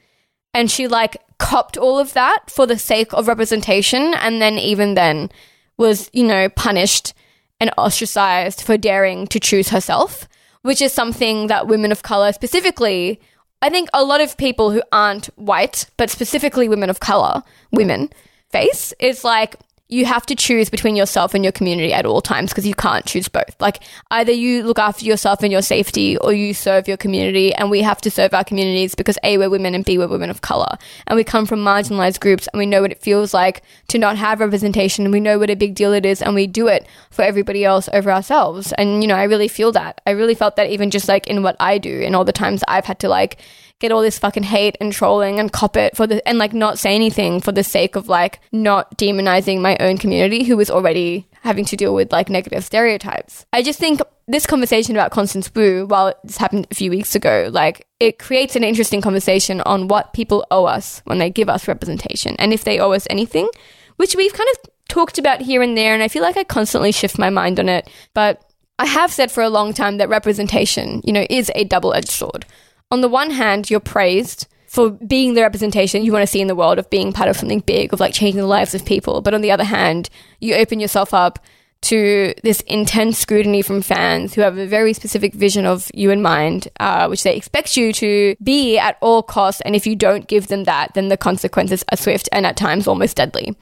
And 0.54 0.72
she 0.72 0.88
like 0.88 1.18
copped 1.40 1.78
all 1.78 2.00
of 2.00 2.14
that 2.14 2.50
for 2.50 2.66
the 2.66 2.78
sake 2.78 3.14
of 3.14 3.28
representation 3.28 4.14
and 4.14 4.42
then 4.42 4.58
even 4.58 4.94
then 4.94 5.30
was, 5.78 6.10
you 6.14 6.24
know, 6.24 6.48
punished 6.48 7.14
and 7.62 7.72
ostracized 7.78 8.62
for 8.62 8.76
daring 8.76 9.28
to 9.28 9.40
choose 9.40 9.70
herself, 9.70 10.28
which 10.64 10.82
is 10.82 10.92
something 10.92 11.48
that 11.48 11.68
women 11.68 11.92
of 11.92 12.02
color 12.02 12.34
specifically, 12.34 13.22
I 13.62 13.70
think 13.70 13.88
a 13.94 14.04
lot 14.04 14.20
of 14.20 14.36
people 14.36 14.72
who 14.72 14.82
aren't 14.92 15.28
white, 15.38 15.86
but 15.96 16.10
specifically 16.10 16.68
women 16.68 16.90
of 16.90 17.00
color, 17.00 17.44
women, 17.72 18.10
face 18.50 18.94
is 19.00 19.24
like 19.24 19.56
you 19.92 20.06
have 20.06 20.26
to 20.26 20.36
choose 20.36 20.70
between 20.70 20.96
yourself 20.96 21.34
and 21.34 21.44
your 21.44 21.52
community 21.52 21.92
at 21.92 22.06
all 22.06 22.22
times 22.22 22.50
because 22.50 22.66
you 22.66 22.74
can't 22.74 23.06
choose 23.06 23.28
both. 23.28 23.60
Like 23.60 23.84
either 24.10 24.32
you 24.32 24.64
look 24.64 24.80
after 24.80 25.04
yourself 25.04 25.44
and 25.44 25.52
your 25.52 25.62
safety 25.62 26.18
or 26.18 26.32
you 26.32 26.54
serve 26.54 26.88
your 26.88 26.96
community 26.96 27.54
and 27.54 27.70
we 27.70 27.82
have 27.82 28.00
to 28.02 28.10
serve 28.10 28.34
our 28.34 28.46
communities 28.46 28.96
because 28.96 29.18
A, 29.24 29.38
we're 29.38 29.50
women 29.50 29.76
and 29.76 29.84
B, 29.84 29.98
we're 29.98 30.08
women 30.08 30.30
of 30.30 30.40
color. 30.40 30.78
And 31.08 31.18
we 31.18 31.26
come 31.26 31.46
from 31.46 31.60
marginalized 31.60 32.22
groups 32.22 32.48
and 32.48 32.58
we 32.58 32.66
know 32.66 32.82
what 32.82 32.92
it 32.92 33.02
feels 33.02 33.34
like 33.34 33.64
to 33.90 33.98
not 33.98 34.16
have 34.16 34.40
representation 34.40 35.04
and 35.04 35.12
we 35.12 35.20
know 35.20 35.38
what 35.38 35.50
a 35.50 35.56
big 35.56 35.76
deal 35.76 35.92
it 35.92 36.06
is 36.06 36.22
and 36.22 36.34
we 36.34 36.48
do 36.48 36.68
it 36.68 36.88
for 37.10 37.24
everybody 37.24 37.66
else 37.66 37.90
over 37.92 38.10
ourselves. 38.10 38.72
And, 38.78 39.04
you 39.04 39.10
know, 39.10 39.16
I 39.16 39.24
really 39.24 39.50
feel 39.50 39.74
that. 39.74 40.00
I 40.08 40.12
really 40.12 40.36
felt 40.36 40.56
that 40.56 40.70
even 40.70 40.90
just 40.90 41.10
like 41.10 41.28
in 41.28 41.44
what 41.44 41.58
I 41.60 41.78
do 41.78 42.02
and 42.02 42.16
all 42.16 42.24
the 42.24 42.32
times 42.32 42.64
I've 42.66 42.86
had 42.86 43.00
to 43.00 43.10
like 43.10 43.42
get 43.82 43.92
all 43.92 44.02
this 44.02 44.20
fucking 44.20 44.44
hate 44.44 44.78
and 44.80 44.94
trolling 44.94 45.40
and 45.40 45.52
cop 45.52 45.76
it 45.76 45.98
for 45.98 46.08
the 46.08 46.26
and 46.28 46.38
like 46.38 46.54
not 46.54 46.80
say 46.80 46.96
anything 46.96 47.42
for 47.42 47.52
the 47.52 47.64
sake 47.64 47.96
of 47.96 48.08
like 48.08 48.40
not 48.52 48.98
demonizing 48.98 49.60
my 49.60 49.76
own 49.80 49.98
community 49.98 50.44
who 50.44 50.56
was 50.56 50.70
already 50.70 51.28
having 51.42 51.66
to 51.66 51.76
deal 51.76 51.94
with 51.94 52.12
like 52.12 52.30
negative 52.30 52.64
stereotypes. 52.64 53.46
I 53.52 53.64
just 53.64 53.80
think 53.80 54.00
this 54.28 54.46
conversation 54.46 54.96
about 54.96 55.12
Constance 55.12 55.54
Wu, 55.54 55.88
while 55.88 56.14
this 56.24 56.38
happened 56.38 56.68
a 56.70 56.76
few 56.76 56.92
weeks 56.92 57.16
ago, 57.16 57.50
like 57.52 57.88
it 58.00 58.20
creates 58.20 58.56
an 58.56 58.64
interesting 58.64 59.02
conversation 59.02 59.60
on 59.62 59.88
what 59.88 60.14
people 60.14 60.46
owe 60.52 60.66
us 60.66 61.02
when 61.06 61.18
they 61.18 61.32
give 61.32 61.50
us 61.50 61.68
representation 61.68 62.36
and 62.38 62.54
if 62.54 62.64
they 62.64 62.80
owe 62.80 62.94
us 62.94 63.08
anything, 63.10 63.50
which 63.98 64.16
we've 64.16 64.34
kind 64.34 64.50
of 64.54 64.72
talked 64.88 65.18
about 65.18 65.42
here 65.42 65.64
and 65.64 65.76
there 65.76 65.94
and 65.94 66.04
I 66.04 66.08
feel 66.08 66.22
like 66.22 66.38
I 66.38 66.44
constantly 66.44 66.92
shift 66.92 67.18
my 67.18 67.32
mind 67.32 67.60
on 67.60 67.68
it, 67.68 67.90
but 68.14 68.46
I 68.78 68.86
have 68.86 69.12
said 69.12 69.32
for 69.32 69.42
a 69.42 69.50
long 69.50 69.74
time 69.74 69.98
that 69.98 70.10
representation, 70.10 71.02
you 71.04 71.14
know, 71.14 71.26
is 71.30 71.52
a 71.56 71.64
double-edged 71.64 72.10
sword 72.10 72.46
on 72.92 73.02
the 73.02 73.10
one 73.10 73.32
hand, 73.32 73.70
you're 73.70 73.80
praised 73.80 74.48
for 74.68 74.92
being 74.92 75.34
the 75.34 75.42
representation 75.42 76.04
you 76.04 76.14
want 76.14 76.24
to 76.24 76.28
see 76.28 76.40
in 76.40 76.48
the 76.48 76.56
world 76.56 76.80
of 76.80 76.90
being 76.90 77.12
part 77.12 77.30
of 77.30 77.36
something 77.36 77.60
big, 77.62 77.92
of 77.94 78.00
like 78.00 78.14
changing 78.14 78.40
the 78.40 78.48
lives 78.48 78.74
of 78.74 78.86
people. 78.86 79.22
But 79.22 79.34
on 79.34 79.42
the 79.42 79.52
other 79.52 79.64
hand, 79.64 80.10
you 80.40 80.56
open 80.56 80.80
yourself 80.80 81.14
up 81.14 81.40
to 81.82 82.34
this 82.44 82.62
intense 82.62 83.18
scrutiny 83.18 83.62
from 83.64 83.82
fans 83.82 84.34
who 84.34 84.42
have 84.42 84.58
a 84.58 84.68
very 84.68 84.94
specific 84.94 85.34
vision 85.34 85.66
of 85.66 85.90
you 85.94 86.12
in 86.12 86.22
mind, 86.22 86.68
uh, 86.80 87.08
which 87.08 87.24
they 87.24 87.36
expect 87.36 87.76
you 87.76 87.92
to 87.92 88.36
be 88.42 88.78
at 88.78 88.98
all 89.02 89.24
costs. 89.24 89.62
And 89.62 89.76
if 89.76 89.88
you 89.88 89.96
don't 89.96 90.28
give 90.28 90.48
them 90.48 90.66
that, 90.66 90.94
then 90.94 91.10
the 91.10 91.18
consequences 91.18 91.84
are 91.92 91.98
swift 91.98 92.30
and 92.32 92.46
at 92.46 92.56
times 92.56 92.88
almost 92.88 93.18
deadly. 93.18 93.58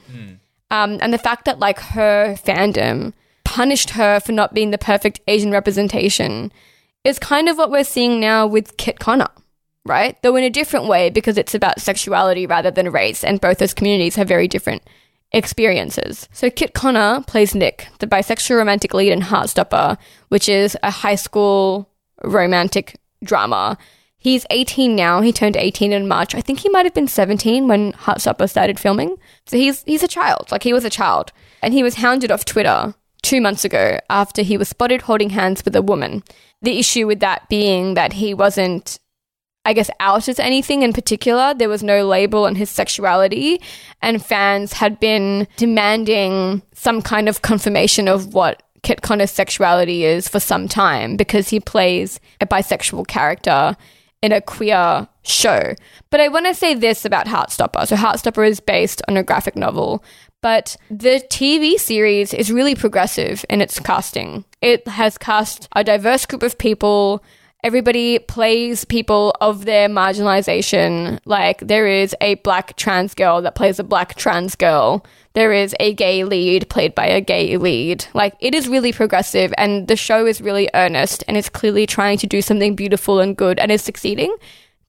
Um, 0.69 0.99
and 1.01 1.13
the 1.13 1.17
fact 1.17 1.45
that 1.45 1.59
like 1.59 1.79
her 1.79 2.35
fandom 2.35 3.13
punished 3.45 3.91
her 3.91 4.19
for 4.19 4.33
not 4.33 4.53
being 4.53 4.71
the 4.71 4.77
perfect 4.77 5.21
Asian 5.27 5.51
representation 5.51 6.51
is 7.03 7.19
kind 7.19 7.49
of 7.49 7.57
what 7.57 7.71
we're 7.71 7.83
seeing 7.83 8.19
now 8.19 8.45
with 8.45 8.77
Kit 8.77 8.99
Connor, 8.99 9.29
right? 9.85 10.21
Though 10.21 10.35
in 10.35 10.43
a 10.43 10.49
different 10.49 10.87
way 10.87 11.09
because 11.09 11.37
it's 11.37 11.55
about 11.55 11.81
sexuality 11.81 12.45
rather 12.45 12.71
than 12.71 12.91
race, 12.91 13.23
and 13.23 13.41
both 13.41 13.59
those 13.59 13.73
communities 13.73 14.15
have 14.15 14.27
very 14.27 14.47
different 14.47 14.83
experiences. 15.31 16.27
So 16.31 16.49
Kit 16.49 16.73
Connor 16.73 17.23
plays 17.27 17.55
Nick, 17.55 17.87
the 17.99 18.07
bisexual 18.07 18.57
romantic 18.57 18.93
lead 18.93 19.11
in 19.11 19.21
Heartstopper, 19.21 19.97
which 20.29 20.49
is 20.49 20.77
a 20.83 20.91
high 20.91 21.15
school 21.15 21.89
romantic 22.23 22.99
drama. 23.23 23.77
He's 24.17 24.45
18 24.49 24.95
now. 24.95 25.21
He 25.21 25.31
turned 25.31 25.55
18 25.55 25.93
in 25.93 26.07
March. 26.07 26.35
I 26.35 26.41
think 26.41 26.59
he 26.59 26.69
might 26.69 26.85
have 26.85 26.93
been 26.93 27.07
17 27.07 27.67
when 27.69 27.93
Heartstopper 27.93 28.49
started 28.49 28.79
filming. 28.79 29.15
So 29.45 29.55
he's 29.55 29.83
he's 29.83 30.03
a 30.03 30.09
child. 30.09 30.51
Like 30.51 30.63
he 30.63 30.73
was 30.73 30.83
a 30.83 30.89
child. 30.89 31.31
And 31.61 31.73
he 31.73 31.83
was 31.83 31.95
hounded 31.95 32.31
off 32.31 32.43
Twitter 32.43 32.95
two 33.21 33.41
months 33.41 33.65
ago 33.65 33.99
after 34.09 34.41
he 34.41 34.57
was 34.57 34.69
spotted 34.69 35.03
holding 35.03 35.31
hands 35.31 35.63
with 35.65 35.75
a 35.75 35.81
woman. 35.81 36.23
The 36.61 36.79
issue 36.79 37.07
with 37.07 37.19
that 37.19 37.47
being 37.49 37.93
that 37.93 38.13
he 38.13 38.33
wasn't, 38.33 38.99
I 39.65 39.73
guess, 39.73 39.89
out 39.99 40.27
as 40.27 40.39
anything 40.39 40.81
in 40.81 40.93
particular. 40.93 41.53
There 41.53 41.69
was 41.69 41.83
no 41.83 42.05
label 42.05 42.45
on 42.45 42.55
his 42.55 42.69
sexuality, 42.69 43.61
and 44.01 44.23
fans 44.23 44.73
had 44.73 44.99
been 44.99 45.47
demanding 45.57 46.61
some 46.73 47.01
kind 47.01 47.29
of 47.29 47.41
confirmation 47.41 48.07
of 48.07 48.33
what 48.33 48.63
Kit 48.83 49.01
Connor's 49.01 49.31
sexuality 49.31 50.05
is 50.05 50.27
for 50.27 50.39
some 50.39 50.67
time 50.67 51.17
because 51.17 51.49
he 51.49 51.59
plays 51.59 52.19
a 52.39 52.45
bisexual 52.45 53.07
character 53.07 53.75
in 54.21 54.31
a 54.31 54.41
queer 54.41 55.07
show. 55.23 55.75
But 56.09 56.19
I 56.19 56.27
want 56.27 56.45
to 56.47 56.53
say 56.53 56.73
this 56.73 57.05
about 57.05 57.27
Heartstopper. 57.27 57.87
So, 57.87 57.95
Heartstopper 57.95 58.47
is 58.47 58.59
based 58.59 59.01
on 59.07 59.17
a 59.17 59.23
graphic 59.23 59.55
novel, 59.55 60.03
but 60.41 60.77
the 60.89 61.21
TV 61.29 61.77
series 61.77 62.33
is 62.33 62.51
really 62.51 62.75
progressive 62.75 63.45
in 63.49 63.61
its 63.61 63.79
casting. 63.79 64.45
It 64.61 64.87
has 64.87 65.17
cast 65.17 65.67
a 65.75 65.83
diverse 65.83 66.25
group 66.25 66.43
of 66.43 66.57
people. 66.57 67.23
Everybody 67.63 68.19
plays 68.19 68.85
people 68.85 69.35
of 69.41 69.65
their 69.65 69.89
marginalization. 69.89 71.19
Like, 71.25 71.59
there 71.59 71.87
is 71.87 72.15
a 72.21 72.35
black 72.35 72.77
trans 72.77 73.13
girl 73.13 73.41
that 73.41 73.55
plays 73.55 73.79
a 73.79 73.83
black 73.83 74.15
trans 74.15 74.55
girl. 74.55 75.05
there 75.33 75.53
is 75.53 75.75
a 75.79 75.93
gay 75.93 76.23
lead 76.23 76.69
played 76.69 76.95
by 76.95 77.05
a 77.05 77.21
gay 77.21 77.55
lead. 77.57 78.05
Like 78.13 78.35
it 78.39 78.55
is 78.55 78.67
really 78.67 78.91
progressive 78.91 79.53
and 79.57 79.87
the 79.87 79.95
show 79.95 80.25
is 80.25 80.41
really 80.41 80.69
earnest 80.73 81.23
and 81.27 81.37
it's 81.37 81.49
clearly 81.49 81.85
trying 81.85 82.17
to 82.17 82.27
do 82.27 82.41
something 82.41 82.75
beautiful 82.75 83.19
and 83.19 83.37
good 83.37 83.59
and 83.59 83.71
is 83.71 83.81
succeeding. 83.81 84.35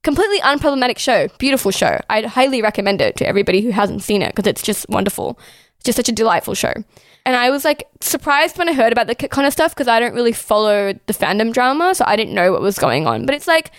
Completely 0.03 0.39
unproblematic 0.39 0.97
show, 0.97 1.27
beautiful 1.37 1.71
show. 1.71 1.99
I'd 2.09 2.25
highly 2.25 2.61
recommend 2.61 3.01
it 3.01 3.15
to 3.17 3.27
everybody 3.27 3.61
who 3.61 3.69
hasn't 3.69 4.01
seen 4.01 4.21
it 4.21 4.35
because 4.35 4.47
it's 4.47 4.63
just 4.63 4.89
wonderful. 4.89 5.37
It's 5.75 5.85
just 5.85 5.95
such 5.97 6.09
a 6.09 6.11
delightful 6.11 6.55
show. 6.55 6.73
And 7.23 7.35
I 7.35 7.51
was 7.51 7.63
like 7.63 7.87
surprised 7.99 8.57
when 8.57 8.67
I 8.67 8.73
heard 8.73 8.91
about 8.91 9.05
the 9.05 9.13
Kit 9.13 9.29
Connor 9.29 9.51
stuff 9.51 9.75
because 9.75 9.87
I 9.87 9.99
don't 9.99 10.15
really 10.15 10.31
follow 10.31 10.93
the 10.93 11.13
fandom 11.13 11.53
drama, 11.53 11.93
so 11.93 12.03
I 12.07 12.15
didn't 12.15 12.33
know 12.33 12.51
what 12.51 12.61
was 12.61 12.79
going 12.79 13.05
on. 13.05 13.27
But 13.27 13.35
it's 13.35 13.47
like 13.47 13.71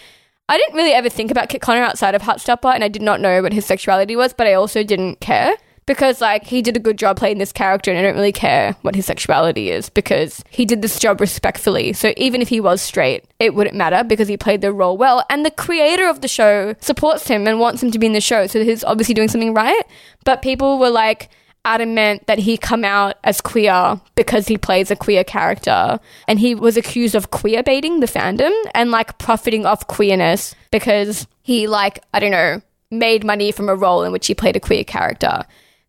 I 0.48 0.58
didn't 0.58 0.76
really 0.76 0.92
ever 0.92 1.08
think 1.08 1.30
about 1.30 1.48
Kit 1.48 1.60
Connor 1.60 1.82
outside 1.82 2.14
of 2.14 2.22
Heartstopper, 2.22 2.72
and 2.72 2.84
I 2.84 2.88
did 2.88 3.02
not 3.02 3.20
know 3.20 3.42
what 3.42 3.52
his 3.52 3.66
sexuality 3.66 4.14
was, 4.14 4.32
but 4.32 4.46
I 4.46 4.54
also 4.54 4.84
didn't 4.84 5.18
care 5.18 5.56
because 5.86 6.20
like 6.20 6.44
he 6.44 6.62
did 6.62 6.76
a 6.76 6.80
good 6.80 6.98
job 6.98 7.16
playing 7.16 7.38
this 7.38 7.52
character 7.52 7.90
and 7.90 7.98
I 7.98 8.02
don't 8.02 8.14
really 8.14 8.32
care 8.32 8.76
what 8.82 8.94
his 8.94 9.06
sexuality 9.06 9.70
is 9.70 9.88
because 9.88 10.42
he 10.50 10.64
did 10.64 10.82
this 10.82 10.98
job 10.98 11.20
respectfully. 11.20 11.92
So 11.92 12.12
even 12.16 12.40
if 12.40 12.48
he 12.48 12.60
was 12.60 12.80
straight, 12.80 13.24
it 13.38 13.54
wouldn't 13.54 13.76
matter 13.76 14.04
because 14.04 14.28
he 14.28 14.36
played 14.36 14.60
the 14.60 14.72
role 14.72 14.96
well 14.96 15.24
and 15.28 15.44
the 15.44 15.50
creator 15.50 16.08
of 16.08 16.20
the 16.20 16.28
show 16.28 16.74
supports 16.80 17.26
him 17.28 17.46
and 17.46 17.58
wants 17.58 17.82
him 17.82 17.90
to 17.90 17.98
be 17.98 18.06
in 18.06 18.12
the 18.12 18.20
show. 18.20 18.46
So 18.46 18.64
he's 18.64 18.84
obviously 18.84 19.14
doing 19.14 19.28
something 19.28 19.54
right. 19.54 19.82
But 20.24 20.42
people 20.42 20.78
were 20.78 20.90
like 20.90 21.30
adamant 21.64 22.26
that 22.26 22.40
he 22.40 22.56
come 22.56 22.84
out 22.84 23.16
as 23.22 23.40
queer 23.40 24.00
because 24.14 24.48
he 24.48 24.58
plays 24.58 24.90
a 24.90 24.96
queer 24.96 25.22
character 25.22 26.00
and 26.26 26.40
he 26.40 26.54
was 26.54 26.76
accused 26.76 27.14
of 27.14 27.30
queer 27.30 27.62
baiting 27.62 28.00
the 28.00 28.06
fandom 28.06 28.52
and 28.74 28.90
like 28.90 29.16
profiting 29.18 29.64
off 29.64 29.86
queerness 29.86 30.54
because 30.72 31.26
he 31.42 31.68
like 31.68 32.02
I 32.12 32.20
don't 32.20 32.32
know 32.32 32.60
made 32.90 33.24
money 33.24 33.52
from 33.52 33.68
a 33.68 33.74
role 33.74 34.02
in 34.02 34.12
which 34.12 34.26
he 34.26 34.34
played 34.34 34.56
a 34.56 34.60
queer 34.60 34.84
character. 34.84 35.44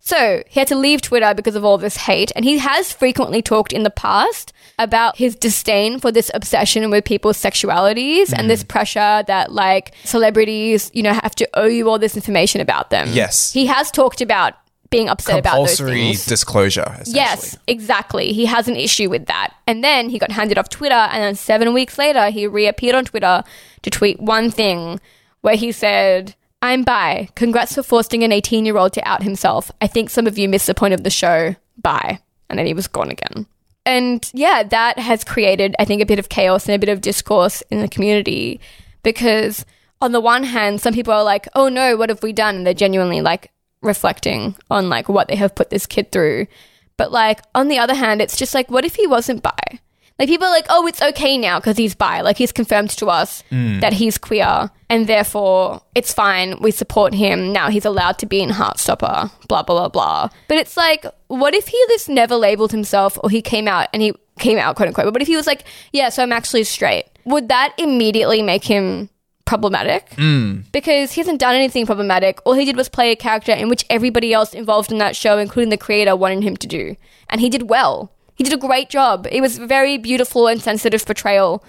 So 0.06 0.44
he 0.50 0.60
had 0.60 0.68
to 0.68 0.76
leave 0.76 1.02
Twitter 1.02 1.34
because 1.34 1.56
of 1.56 1.64
all 1.64 1.78
this 1.78 1.96
hate, 1.96 2.30
and 2.36 2.44
he 2.44 2.58
has 2.58 2.92
frequently 2.92 3.42
talked 3.42 3.72
in 3.72 3.84
the 3.84 3.90
past 3.90 4.52
about 4.78 5.16
his 5.16 5.34
disdain 5.34 5.98
for 5.98 6.12
this 6.12 6.30
obsession 6.34 6.90
with 6.90 7.06
people's 7.06 7.38
sexualities 7.38 8.34
and 8.38 8.50
this 8.50 8.66
mm. 8.66 8.68
pressure 8.68 9.24
that 9.28 9.54
like 9.54 9.96
celebrities, 10.04 10.92
you 10.94 11.04
know, 11.04 11.14
have 11.14 11.34
to 11.36 11.48
owe 11.54 11.68
you 11.68 11.90
all 11.90 11.98
this 11.98 12.18
information 12.18 12.60
about 12.60 12.90
them. 12.90 13.08
Yes. 13.14 13.54
He 13.54 13.68
has 13.68 13.92
talked 13.92 14.20
about 14.20 14.56
being 14.90 15.08
upset 15.08 15.40
about 15.40 15.56
those 15.56 15.78
Compulsory 15.78 16.02
things. 16.02 16.26
disclosure. 16.26 16.82
Essentially. 16.82 17.16
Yes, 17.16 17.58
exactly. 17.68 18.34
He 18.34 18.46
has 18.46 18.68
an 18.68 18.76
issue 18.76 19.10
with 19.10 19.28
that. 19.28 19.54
And 19.68 19.86
then 19.86 20.10
he 20.10 20.20
got 20.20 20.32
handed 20.32 20.58
off 20.58 20.68
Twitter, 20.68 20.94
and 20.96 21.24
then 21.24 21.36
seven 21.36 21.74
weeks 21.74 21.98
later, 21.98 22.30
he 22.30 22.46
reappeared 22.46 22.96
on 22.96 23.06
Twitter 23.06 23.42
to 23.84 23.90
tweet 23.90 24.20
one 24.20 24.52
thing 24.52 25.00
where 25.40 25.56
he 25.56 25.72
said, 25.72 26.36
I'm 26.64 26.84
bi. 26.84 27.28
Congrats 27.36 27.76
for 27.76 27.84
forcing 27.84 28.24
an 28.24 28.32
18 28.32 28.66
year 28.66 28.78
old 28.78 28.94
to 28.94 29.06
out 29.06 29.22
himself. 29.22 29.70
I 29.82 29.88
think 29.88 30.10
some 30.10 30.26
of 30.28 30.38
you 30.38 30.48
missed 30.48 30.66
the 30.66 30.74
point 30.74 30.94
of 30.94 31.04
the 31.04 31.10
show. 31.10 31.58
Bye. 31.78 32.22
And 32.50 32.58
then 32.58 32.66
he 32.66 32.74
was 32.74 32.88
gone 32.88 33.12
again. 33.12 33.48
And 33.86 34.32
yeah, 34.34 34.64
that 34.64 34.98
has 34.98 35.26
created, 35.26 35.76
I 35.78 35.84
think, 35.84 36.02
a 36.02 36.06
bit 36.06 36.20
of 36.20 36.30
chaos 36.30 36.66
and 36.66 36.74
a 36.74 36.80
bit 36.80 36.88
of 36.88 37.02
discourse 37.02 37.64
in 37.70 37.82
the 37.82 37.90
community 37.90 38.62
because, 39.04 39.66
on 40.00 40.14
the 40.14 40.22
one 40.22 40.44
hand, 40.44 40.80
some 40.80 40.94
people 40.94 41.14
are 41.14 41.24
like, 41.24 41.50
oh 41.54 41.68
no, 41.68 41.98
what 41.98 42.08
have 42.08 42.24
we 42.24 42.32
done? 42.32 42.56
And 42.56 42.66
they're 42.66 42.74
genuinely 42.74 43.20
like 43.20 43.52
reflecting 43.82 44.56
on 44.72 44.88
like 44.88 45.10
what 45.10 45.28
they 45.28 45.36
have 45.36 45.56
put 45.56 45.70
this 45.70 45.86
kid 45.86 46.14
through. 46.14 46.48
But 46.96 47.12
like, 47.12 47.42
on 47.54 47.68
the 47.68 47.80
other 47.80 47.96
hand, 47.96 48.22
it's 48.22 48.38
just 48.38 48.54
like, 48.54 48.72
what 48.72 48.86
if 48.86 48.96
he 48.96 49.06
wasn't 49.06 49.44
bi? 49.44 49.80
Like, 50.20 50.30
people 50.30 50.48
are 50.48 50.52
like, 50.52 50.68
oh, 50.70 50.86
it's 50.86 51.02
okay 51.02 51.38
now 51.38 51.60
because 51.60 51.78
he's 51.78 51.96
bi. 51.96 52.22
Like, 52.22 52.38
he's 52.38 52.52
confirmed 52.52 52.92
to 52.92 53.08
us 53.08 53.44
mm. 53.52 53.82
that 53.82 53.94
he's 53.94 54.18
queer 54.18 54.70
and 54.90 55.08
therefore 55.08 55.82
it's 55.96 56.14
fine. 56.14 56.60
We 56.62 56.72
support 56.72 57.14
him. 57.14 57.52
Now 57.52 57.70
he's 57.70 57.86
allowed 57.86 58.20
to 58.20 58.26
be 58.26 58.42
in 58.42 58.50
Heartstopper, 58.50 59.32
blah, 59.48 59.64
blah, 59.64 59.64
blah, 59.64 59.90
blah. 59.90 60.30
But 60.48 60.58
it's 60.58 60.78
like, 60.78 61.06
what 61.28 61.56
if 61.56 61.68
he 61.68 61.84
just 61.90 62.10
never 62.10 62.36
labeled 62.36 62.72
himself 62.72 63.18
or 63.24 63.30
he 63.30 63.42
came 63.42 63.68
out 63.68 63.88
and 63.92 64.02
he 64.02 64.14
came 64.40 64.58
out, 64.58 64.76
quote 64.76 64.88
unquote. 64.88 65.12
But 65.14 65.22
if 65.22 65.28
he 65.28 65.36
was 65.36 65.48
like, 65.48 65.66
yeah, 65.92 66.10
so 66.10 66.24
I'm 66.24 66.32
actually 66.32 66.64
straight? 66.64 67.06
Would 67.26 67.50
that 67.50 67.74
immediately 67.78 68.42
make 68.42 68.64
him 68.64 69.10
problematic? 69.46 70.10
Mm. 70.12 70.66
Because 70.72 71.14
he 71.14 71.22
hasn't 71.22 71.40
done 71.40 71.56
anything 71.56 71.86
problematic. 71.86 72.40
All 72.46 72.54
he 72.54 72.66
did 72.66 72.76
was 72.76 72.90
play 72.90 73.12
a 73.12 73.16
character 73.16 73.52
in 73.52 73.70
which 73.70 73.86
everybody 73.90 74.34
else 74.34 74.54
involved 74.54 74.92
in 74.92 74.98
that 74.98 75.16
show, 75.16 75.38
including 75.38 75.70
the 75.70 75.78
creator, 75.78 76.16
wanted 76.16 76.44
him 76.44 76.58
to 76.58 76.68
do. 76.68 76.96
And 77.30 77.42
he 77.42 77.50
did 77.50 77.70
well. 77.70 78.12
He 78.44 78.50
did 78.50 78.60
a 78.60 78.68
great 78.68 78.90
job. 78.90 79.26
It 79.32 79.40
was 79.40 79.58
a 79.58 79.66
very 79.66 79.98
beautiful 79.98 80.48
and 80.48 80.62
sensitive 80.62 81.06
portrayal 81.06 81.64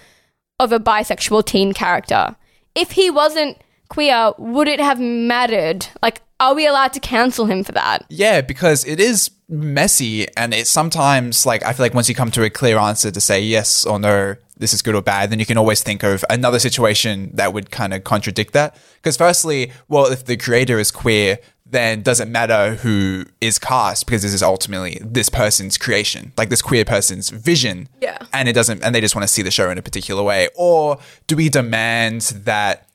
of 0.59 0.73
a 0.73 0.81
bisexual 0.81 1.47
teen 1.47 1.73
character. 1.73 2.35
If 2.75 2.91
he 2.91 3.11
wasn't 3.11 3.59
queer, 3.89 4.33
would 4.39 4.67
it 4.67 4.81
have 4.81 4.99
mattered? 4.99 5.87
Like, 6.03 6.23
are 6.41 6.53
we 6.53 6.67
allowed 6.67 6.93
to 6.95 7.01
cancel 7.01 7.47
him 7.47 7.63
for 7.63 7.71
that? 7.73 8.05
Yeah, 8.09 8.41
because 8.41 8.85
it 8.87 8.99
is 8.99 9.31
messy 9.49 10.27
and 10.37 10.53
it's 10.53 10.69
sometimes 10.69 11.47
like 11.47 11.65
I 11.65 11.73
feel 11.75 11.85
like 11.85 11.95
once 11.95 12.09
you 12.09 12.15
come 12.17 12.33
to 12.33 12.43
a 12.43 12.51
clear 12.51 12.77
answer 12.77 13.13
to 13.13 13.21
say 13.21 13.41
yes 13.41 13.87
or 13.87 14.01
no, 14.01 14.35
this 14.57 14.73
is 14.73 14.83
good 14.83 14.95
or 14.95 15.03
bad, 15.03 15.31
then 15.31 15.39
you 15.39 15.47
can 15.47 15.59
always 15.59 15.83
think 15.83 16.03
of 16.03 16.25
another 16.31 16.59
situation 16.59 17.31
that 17.35 17.53
would 17.53 17.71
kind 17.71 17.93
of 17.93 18.05
contradict 18.05 18.53
that. 18.53 18.77
Because 18.97 19.17
firstly, 19.17 19.73
well, 19.89 20.07
if 20.07 20.25
the 20.25 20.37
creator 20.37 20.79
is 20.79 20.91
queer, 20.91 21.39
then 21.67 22.03
doesn't 22.03 22.31
matter 22.31 22.77
who 22.77 23.25
is 23.41 23.59
cast 23.59 24.07
because 24.07 24.23
this 24.23 24.33
is 24.33 24.43
ultimately 24.43 24.99
this 25.01 25.29
person's 25.29 25.77
creation, 25.77 26.33
like 26.37 26.51
this 26.51 26.63
queer 26.63 26.85
person's 26.85 27.31
vision. 27.31 27.89
Yeah. 28.01 28.19
And 28.33 28.49
it 28.49 28.53
doesn't 28.53 28.83
and 28.85 28.95
they 28.95 29.01
just 29.01 29.17
want 29.17 29.25
to 29.25 29.33
see 29.33 29.43
the 29.43 29.51
show 29.51 29.71
in 29.71 29.79
a 29.79 29.83
particular 29.83 30.23
way. 30.23 30.49
Or 30.55 30.99
do 31.27 31.37
we 31.37 31.49
demand 31.49 32.23
that 32.45 32.89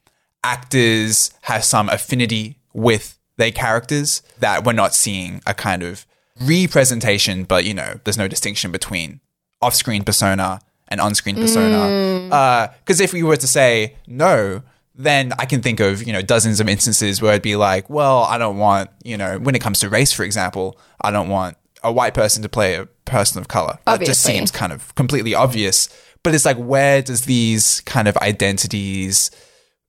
actors 0.43 1.31
have 1.41 1.65
some 1.65 1.89
affinity 1.89 2.57
with 2.73 3.17
their 3.37 3.51
characters 3.51 4.21
that 4.39 4.63
we're 4.65 4.73
not 4.73 4.93
seeing 4.93 5.41
a 5.45 5.53
kind 5.53 5.83
of 5.83 6.05
representation, 6.39 7.43
but 7.43 7.65
you 7.65 7.73
know, 7.73 7.99
there's 8.03 8.17
no 8.17 8.27
distinction 8.27 8.71
between 8.71 9.19
off-screen 9.61 10.03
persona 10.03 10.61
and 10.89 10.99
on-screen 10.99 11.35
persona. 11.35 11.77
Mm. 11.77 12.31
Uh, 12.31 12.67
because 12.79 12.99
if 12.99 13.13
we 13.13 13.23
were 13.23 13.37
to 13.37 13.47
say 13.47 13.95
no, 14.07 14.61
then 14.95 15.31
I 15.39 15.45
can 15.45 15.61
think 15.61 15.79
of 15.79 16.05
you 16.05 16.11
know 16.11 16.21
dozens 16.21 16.59
of 16.59 16.67
instances 16.67 17.21
where 17.21 17.31
it'd 17.31 17.41
be 17.41 17.55
like, 17.55 17.89
well, 17.89 18.23
I 18.23 18.37
don't 18.37 18.57
want 18.57 18.89
you 19.03 19.17
know 19.17 19.39
when 19.39 19.55
it 19.55 19.59
comes 19.59 19.79
to 19.79 19.89
race, 19.89 20.11
for 20.11 20.23
example, 20.23 20.77
I 21.01 21.11
don't 21.11 21.29
want 21.29 21.55
a 21.83 21.91
white 21.91 22.13
person 22.13 22.43
to 22.43 22.49
play 22.49 22.75
a 22.75 22.85
person 23.05 23.39
of 23.39 23.47
color. 23.47 23.79
That 23.85 23.99
just 23.99 24.25
Obviously. 24.25 24.33
seems 24.33 24.51
kind 24.51 24.73
of 24.73 24.93
completely 24.95 25.33
obvious. 25.33 25.87
But 26.21 26.35
it's 26.35 26.43
like, 26.43 26.57
where 26.57 27.01
does 27.01 27.21
these 27.21 27.79
kind 27.81 28.07
of 28.09 28.17
identities 28.17 29.31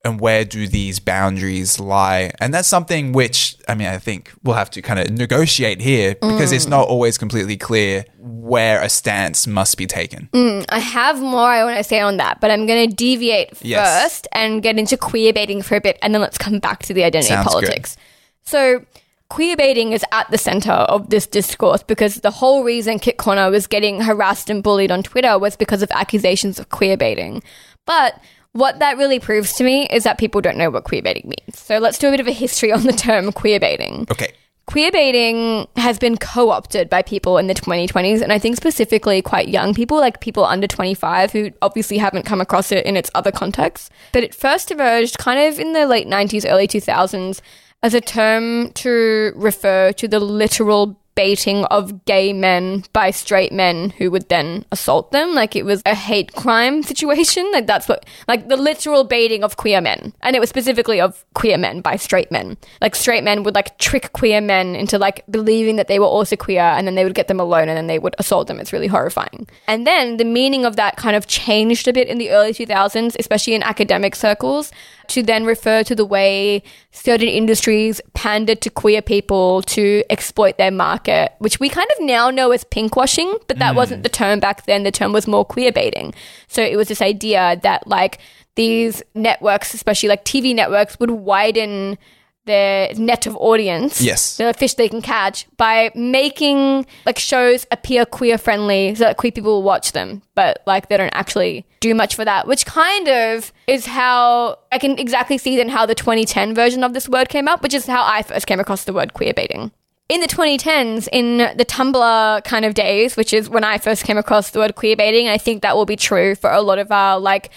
and 0.03 0.19
where 0.19 0.43
do 0.45 0.67
these 0.67 0.99
boundaries 0.99 1.79
lie? 1.79 2.31
And 2.39 2.53
that's 2.53 2.67
something 2.67 3.11
which, 3.11 3.55
I 3.67 3.75
mean, 3.75 3.87
I 3.87 3.97
think 3.99 4.31
we'll 4.43 4.55
have 4.55 4.71
to 4.71 4.81
kind 4.81 4.99
of 4.99 5.11
negotiate 5.11 5.79
here 5.81 6.15
because 6.15 6.51
Mm. 6.51 6.55
it's 6.55 6.67
not 6.67 6.87
always 6.87 7.17
completely 7.17 7.55
clear 7.57 8.05
where 8.19 8.81
a 8.81 8.89
stance 8.89 9.45
must 9.45 9.77
be 9.77 9.85
taken. 9.85 10.29
I 10.69 10.79
have 10.79 11.21
more 11.21 11.47
I 11.49 11.63
want 11.63 11.77
to 11.77 11.83
say 11.83 11.99
on 11.99 12.17
that, 12.17 12.39
but 12.41 12.49
I'm 12.51 12.65
going 12.65 12.89
to 12.89 12.95
deviate 12.95 13.49
Yes. 13.61 14.03
first 14.03 14.27
and 14.31 14.63
get 14.63 14.77
into 14.79 14.97
queer 14.97 15.33
baiting 15.33 15.61
for 15.61 15.75
a 15.75 15.81
bit, 15.81 15.99
and 16.01 16.13
then 16.13 16.21
let's 16.21 16.37
come 16.37 16.59
back 16.59 16.83
to 16.83 16.93
the 16.93 17.03
identity 17.03 17.33
Sounds 17.33 17.45
good. 17.47 17.51
politics. 17.65 17.97
So, 18.43 18.83
queer 19.29 19.55
baiting 19.55 19.91
is 19.93 20.03
at 20.11 20.29
the 20.31 20.37
center 20.37 20.71
of 20.71 21.09
this 21.09 21.25
discourse 21.27 21.83
because 21.83 22.15
the 22.15 22.31
whole 22.31 22.63
reason 22.63 22.99
Kit 22.99 23.17
Connor 23.17 23.49
was 23.51 23.67
getting 23.67 24.01
harassed 24.01 24.49
and 24.49 24.61
bullied 24.63 24.91
on 24.91 25.03
Twitter 25.03 25.37
was 25.37 25.55
because 25.55 25.81
of 25.83 25.89
accusations 25.91 26.59
of 26.59 26.69
queer 26.69 26.97
baiting. 26.97 27.41
But 27.85 28.19
what 28.53 28.79
that 28.79 28.97
really 28.97 29.19
proves 29.19 29.53
to 29.53 29.63
me 29.63 29.87
is 29.87 30.03
that 30.03 30.17
people 30.17 30.41
don't 30.41 30.57
know 30.57 30.69
what 30.69 30.83
queer 30.83 31.01
baiting 31.01 31.25
means. 31.29 31.57
So, 31.59 31.77
let's 31.77 31.97
do 31.97 32.07
a 32.07 32.11
bit 32.11 32.19
of 32.19 32.27
a 32.27 32.31
history 32.33 32.71
on 32.71 32.83
the 32.83 32.93
term 32.93 33.31
queer 33.31 33.59
baiting 33.59 34.07
Okay. 34.11 34.33
queer 34.67 34.91
baiting 34.91 35.67
has 35.75 35.97
been 35.97 36.17
co-opted 36.17 36.89
by 36.89 37.01
people 37.01 37.37
in 37.37 37.47
the 37.47 37.53
2020s 37.53 38.21
and 38.21 38.31
i 38.31 38.37
think 38.39 38.55
specifically 38.55 39.21
quite 39.21 39.47
young 39.49 39.73
people 39.73 39.97
like 39.97 40.21
people 40.21 40.45
under 40.45 40.67
25 40.67 41.31
who 41.31 41.49
obviously 41.61 41.97
haven't 41.97 42.23
come 42.25 42.39
across 42.39 42.71
it 42.71 42.85
in 42.85 42.95
its 42.95 43.09
other 43.15 43.31
contexts 43.31 43.89
but 44.13 44.23
it 44.23 44.35
first 44.35 44.69
emerged 44.71 45.17
kind 45.17 45.39
of 45.51 45.59
in 45.59 45.73
the 45.73 45.85
late 45.87 46.07
90s 46.07 46.49
early 46.49 46.67
2000s 46.67 47.41
as 47.83 47.93
a 47.95 48.01
term 48.01 48.71
to 48.73 49.33
refer 49.35 49.91
to 49.93 50.07
the 50.07 50.19
literal 50.19 51.00
baiting 51.15 51.65
of 51.65 52.05
gay 52.05 52.33
men 52.33 52.83
by 52.93 53.11
straight 53.11 53.51
men 53.51 53.91
who 53.91 54.09
would 54.11 54.29
then 54.29 54.65
assault 54.71 55.11
them. 55.11 55.33
Like 55.33 55.55
it 55.55 55.63
was 55.63 55.81
a 55.85 55.95
hate 55.95 56.33
crime 56.33 56.83
situation. 56.91 57.49
Like 57.51 57.67
that's 57.67 57.87
what 57.87 58.05
like 58.27 58.47
the 58.47 58.57
literal 58.57 59.03
baiting 59.03 59.43
of 59.43 59.57
queer 59.57 59.81
men. 59.81 60.13
And 60.21 60.35
it 60.35 60.39
was 60.39 60.49
specifically 60.49 61.01
of 61.01 61.25
queer 61.33 61.57
men 61.57 61.81
by 61.81 61.95
straight 61.95 62.31
men. 62.31 62.57
Like 62.81 62.95
straight 62.95 63.23
men 63.23 63.43
would 63.43 63.55
like 63.55 63.77
trick 63.77 64.13
queer 64.13 64.41
men 64.41 64.75
into 64.75 64.97
like 64.97 65.23
believing 65.29 65.75
that 65.75 65.87
they 65.87 65.99
were 65.99 66.05
also 66.05 66.35
queer 66.35 66.61
and 66.61 66.87
then 66.87 66.95
they 66.95 67.03
would 67.03 67.15
get 67.15 67.27
them 67.27 67.39
alone 67.39 67.69
and 67.69 67.77
then 67.77 67.87
they 67.87 67.99
would 67.99 68.15
assault 68.17 68.47
them. 68.47 68.59
It's 68.59 68.73
really 68.73 68.87
horrifying. 68.87 69.47
And 69.67 69.85
then 69.85 70.17
the 70.17 70.25
meaning 70.25 70.65
of 70.65 70.75
that 70.75 70.97
kind 70.97 71.15
of 71.15 71.27
changed 71.27 71.87
a 71.87 71.93
bit 71.93 72.07
in 72.07 72.17
the 72.17 72.31
early 72.31 72.53
2000s 72.53 73.15
especially 73.19 73.53
in 73.53 73.63
academic 73.63 74.15
circles 74.15 74.71
to 75.11 75.21
then 75.21 75.45
refer 75.45 75.83
to 75.83 75.95
the 75.95 76.05
way 76.05 76.63
certain 76.91 77.27
industries 77.27 78.01
pandered 78.13 78.61
to 78.61 78.69
queer 78.69 79.01
people 79.01 79.61
to 79.63 80.03
exploit 80.09 80.57
their 80.57 80.71
market, 80.71 81.33
which 81.39 81.59
we 81.59 81.69
kind 81.69 81.87
of 81.97 82.05
now 82.05 82.29
know 82.29 82.51
as 82.51 82.63
pinkwashing, 82.63 83.33
but 83.47 83.59
that 83.59 83.75
wasn't 83.75 83.99
mm. 83.99 84.03
the 84.03 84.09
term 84.09 84.39
back 84.39 84.65
then. 84.65 84.83
The 84.83 84.91
term 84.91 85.11
was 85.11 85.27
more 85.27 85.45
queer 85.45 85.71
baiting. 85.71 86.13
So 86.47 86.61
it 86.61 86.75
was 86.75 86.87
this 86.87 87.01
idea 87.01 87.59
that 87.63 87.87
like 87.87 88.19
these 88.55 89.03
networks, 89.13 89.73
especially 89.73 90.09
like 90.09 90.25
TV 90.25 90.55
networks, 90.55 90.99
would 90.99 91.11
widen 91.11 91.97
their 92.45 92.93
net 92.95 93.27
of 93.27 93.35
audience, 93.37 94.01
Yes. 94.01 94.37
the 94.37 94.53
fish 94.53 94.73
they 94.73 94.89
can 94.89 95.01
catch, 95.01 95.45
by 95.57 95.91
making 95.95 96.85
like 97.05 97.19
shows 97.19 97.65
appear 97.71 98.05
queer 98.05 98.37
friendly 98.37 98.95
so 98.95 99.03
that 99.03 99.17
queer 99.17 99.31
people 99.31 99.51
will 99.51 99.63
watch 99.63 99.91
them, 99.91 100.21
but 100.35 100.61
like 100.65 100.89
they 100.89 100.97
don't 100.97 101.13
actually 101.13 101.65
do 101.79 101.93
much 101.93 102.15
for 102.15 102.25
that, 102.25 102.47
which 102.47 102.65
kind 102.65 103.07
of 103.07 103.53
is 103.67 103.85
how 103.85 104.57
I 104.71 104.77
can 104.79 104.97
exactly 104.97 105.37
see 105.37 105.55
then 105.55 105.69
how 105.69 105.85
the 105.85 105.95
2010 105.95 106.55
version 106.55 106.83
of 106.83 106.93
this 106.93 107.07
word 107.07 107.29
came 107.29 107.47
up, 107.47 107.61
which 107.61 107.73
is 107.73 107.85
how 107.85 108.03
I 108.03 108.23
first 108.23 108.47
came 108.47 108.59
across 108.59 108.83
the 108.85 108.93
word 108.93 109.13
queer 109.13 109.33
baiting 109.33 109.71
in 110.09 110.19
the 110.19 110.27
2010s, 110.27 111.07
in 111.13 111.37
the 111.37 111.63
Tumblr 111.65 112.43
kind 112.43 112.65
of 112.65 112.73
days, 112.73 113.15
which 113.15 113.31
is 113.31 113.47
when 113.49 113.63
I 113.63 113.77
first 113.77 114.03
came 114.03 114.17
across 114.17 114.49
the 114.49 114.59
word 114.59 114.75
queer 114.75 114.97
baiting, 114.97 115.29
I 115.29 115.37
think 115.37 115.61
that 115.61 115.77
will 115.77 115.85
be 115.85 115.95
true 115.95 116.35
for 116.35 116.51
a 116.51 116.59
lot 116.61 116.79
of 116.79 116.91
our 116.91 117.17
like 117.17 117.49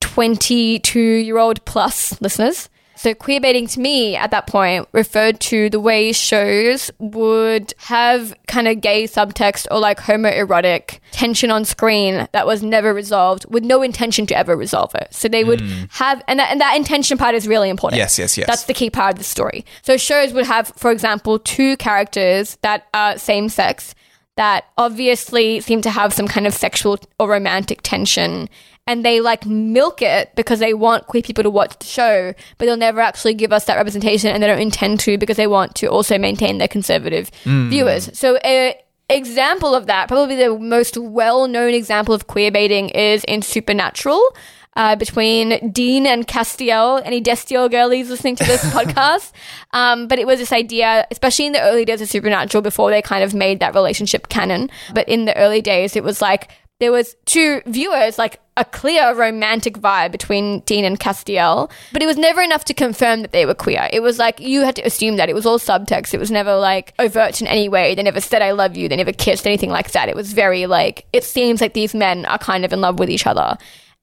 22 0.00 0.98
year 1.00 1.38
old 1.38 1.64
plus 1.64 2.18
listeners. 2.20 2.68
So 2.98 3.14
queer 3.14 3.40
baiting 3.40 3.68
to 3.68 3.80
me 3.80 4.16
at 4.16 4.32
that 4.32 4.48
point 4.48 4.88
referred 4.92 5.38
to 5.40 5.70
the 5.70 5.78
way 5.78 6.12
shows 6.12 6.90
would 6.98 7.72
have 7.78 8.34
kind 8.48 8.66
of 8.66 8.80
gay 8.80 9.04
subtext 9.04 9.68
or 9.70 9.78
like 9.78 10.00
homoerotic 10.00 10.98
tension 11.12 11.52
on 11.52 11.64
screen 11.64 12.26
that 12.32 12.44
was 12.44 12.60
never 12.60 12.92
resolved 12.92 13.46
with 13.48 13.64
no 13.64 13.82
intention 13.82 14.26
to 14.26 14.36
ever 14.36 14.56
resolve 14.56 14.94
it. 14.96 15.14
So 15.14 15.28
they 15.28 15.44
would 15.44 15.60
hmm. 15.60 15.84
have, 15.90 16.24
and 16.26 16.40
that, 16.40 16.50
and 16.50 16.60
that 16.60 16.76
intention 16.76 17.18
part 17.18 17.36
is 17.36 17.46
really 17.46 17.70
important. 17.70 17.98
Yes, 17.98 18.18
yes, 18.18 18.36
yes. 18.36 18.48
That's 18.48 18.64
the 18.64 18.74
key 18.74 18.90
part 18.90 19.12
of 19.14 19.18
the 19.18 19.24
story. 19.24 19.64
So 19.82 19.96
shows 19.96 20.32
would 20.32 20.46
have, 20.46 20.72
for 20.76 20.90
example, 20.90 21.38
two 21.38 21.76
characters 21.76 22.58
that 22.62 22.88
are 22.92 23.16
same 23.16 23.48
sex 23.48 23.94
that 24.38 24.66
obviously 24.76 25.60
seem 25.60 25.82
to 25.82 25.90
have 25.90 26.12
some 26.12 26.28
kind 26.28 26.46
of 26.46 26.54
sexual 26.54 26.98
or 27.18 27.28
romantic 27.28 27.80
tension 27.82 28.48
and 28.88 29.04
they 29.04 29.20
like 29.20 29.46
milk 29.46 30.02
it 30.02 30.34
because 30.34 30.58
they 30.58 30.74
want 30.74 31.06
queer 31.06 31.22
people 31.22 31.44
to 31.44 31.50
watch 31.50 31.78
the 31.78 31.86
show 31.86 32.34
but 32.56 32.64
they'll 32.66 32.76
never 32.76 33.00
actually 33.00 33.34
give 33.34 33.52
us 33.52 33.66
that 33.66 33.76
representation 33.76 34.30
and 34.30 34.42
they 34.42 34.48
don't 34.48 34.58
intend 34.58 34.98
to 34.98 35.16
because 35.16 35.36
they 35.36 35.46
want 35.46 35.76
to 35.76 35.86
also 35.86 36.18
maintain 36.18 36.58
their 36.58 36.66
conservative 36.66 37.30
viewers 37.44 38.10
so 38.18 38.36
a 38.44 38.74
example 39.10 39.74
of 39.74 39.86
that 39.86 40.08
probably 40.08 40.36
the 40.36 40.58
most 40.58 40.96
well-known 40.96 41.72
example 41.72 42.14
of 42.14 42.26
queer 42.26 42.50
baiting 42.50 42.88
is 42.90 43.22
in 43.24 43.42
supernatural 43.42 44.20
uh, 44.76 44.94
between 44.94 45.72
Dean 45.72 46.06
and 46.06 46.26
Castiel. 46.26 47.02
Any 47.04 47.20
Destiel 47.20 47.68
girlies 47.68 48.08
listening 48.08 48.36
to 48.36 48.44
this 48.44 48.64
podcast? 48.72 49.32
Um, 49.72 50.06
but 50.06 50.20
it 50.20 50.26
was 50.26 50.38
this 50.38 50.52
idea, 50.52 51.04
especially 51.10 51.46
in 51.46 51.52
the 51.52 51.60
early 51.60 51.84
days 51.84 52.00
of 52.00 52.08
Supernatural, 52.08 52.62
before 52.62 52.90
they 52.90 53.02
kind 53.02 53.24
of 53.24 53.34
made 53.34 53.58
that 53.58 53.74
relationship 53.74 54.28
canon. 54.28 54.70
But 54.94 55.08
in 55.08 55.24
the 55.24 55.36
early 55.36 55.60
days, 55.60 55.96
it 55.96 56.04
was 56.04 56.22
like 56.22 56.48
there 56.80 56.92
was 56.92 57.16
two 57.24 57.60
viewers, 57.66 58.18
like 58.18 58.40
a 58.56 58.64
clear 58.64 59.14
romantic 59.14 59.74
vibe 59.78 60.12
between 60.12 60.60
Dean 60.60 60.84
and 60.84 60.98
Castiel, 60.98 61.70
but 61.92 62.02
it 62.02 62.06
was 62.06 62.16
never 62.16 62.40
enough 62.40 62.64
to 62.66 62.74
confirm 62.74 63.22
that 63.22 63.32
they 63.32 63.46
were 63.46 63.54
queer. 63.54 63.88
It 63.92 64.00
was 64.00 64.18
like 64.18 64.40
you 64.40 64.62
had 64.62 64.76
to 64.76 64.86
assume 64.86 65.16
that 65.16 65.28
it 65.28 65.34
was 65.34 65.46
all 65.46 65.58
subtext. 65.58 66.14
It 66.14 66.20
was 66.20 66.30
never 66.30 66.56
like 66.56 66.94
overt 66.98 67.40
in 67.40 67.46
any 67.46 67.68
way. 67.68 67.94
They 67.94 68.02
never 68.02 68.20
said 68.20 68.42
"I 68.42 68.52
love 68.52 68.76
you." 68.76 68.88
They 68.88 68.96
never 68.96 69.12
kissed 69.12 69.46
anything 69.46 69.70
like 69.70 69.90
that. 69.92 70.08
It 70.08 70.16
was 70.16 70.32
very 70.32 70.66
like 70.66 71.06
it 71.12 71.24
seems 71.24 71.60
like 71.60 71.74
these 71.74 71.94
men 71.94 72.26
are 72.26 72.38
kind 72.38 72.64
of 72.64 72.72
in 72.72 72.80
love 72.80 72.98
with 72.98 73.10
each 73.10 73.26
other. 73.26 73.56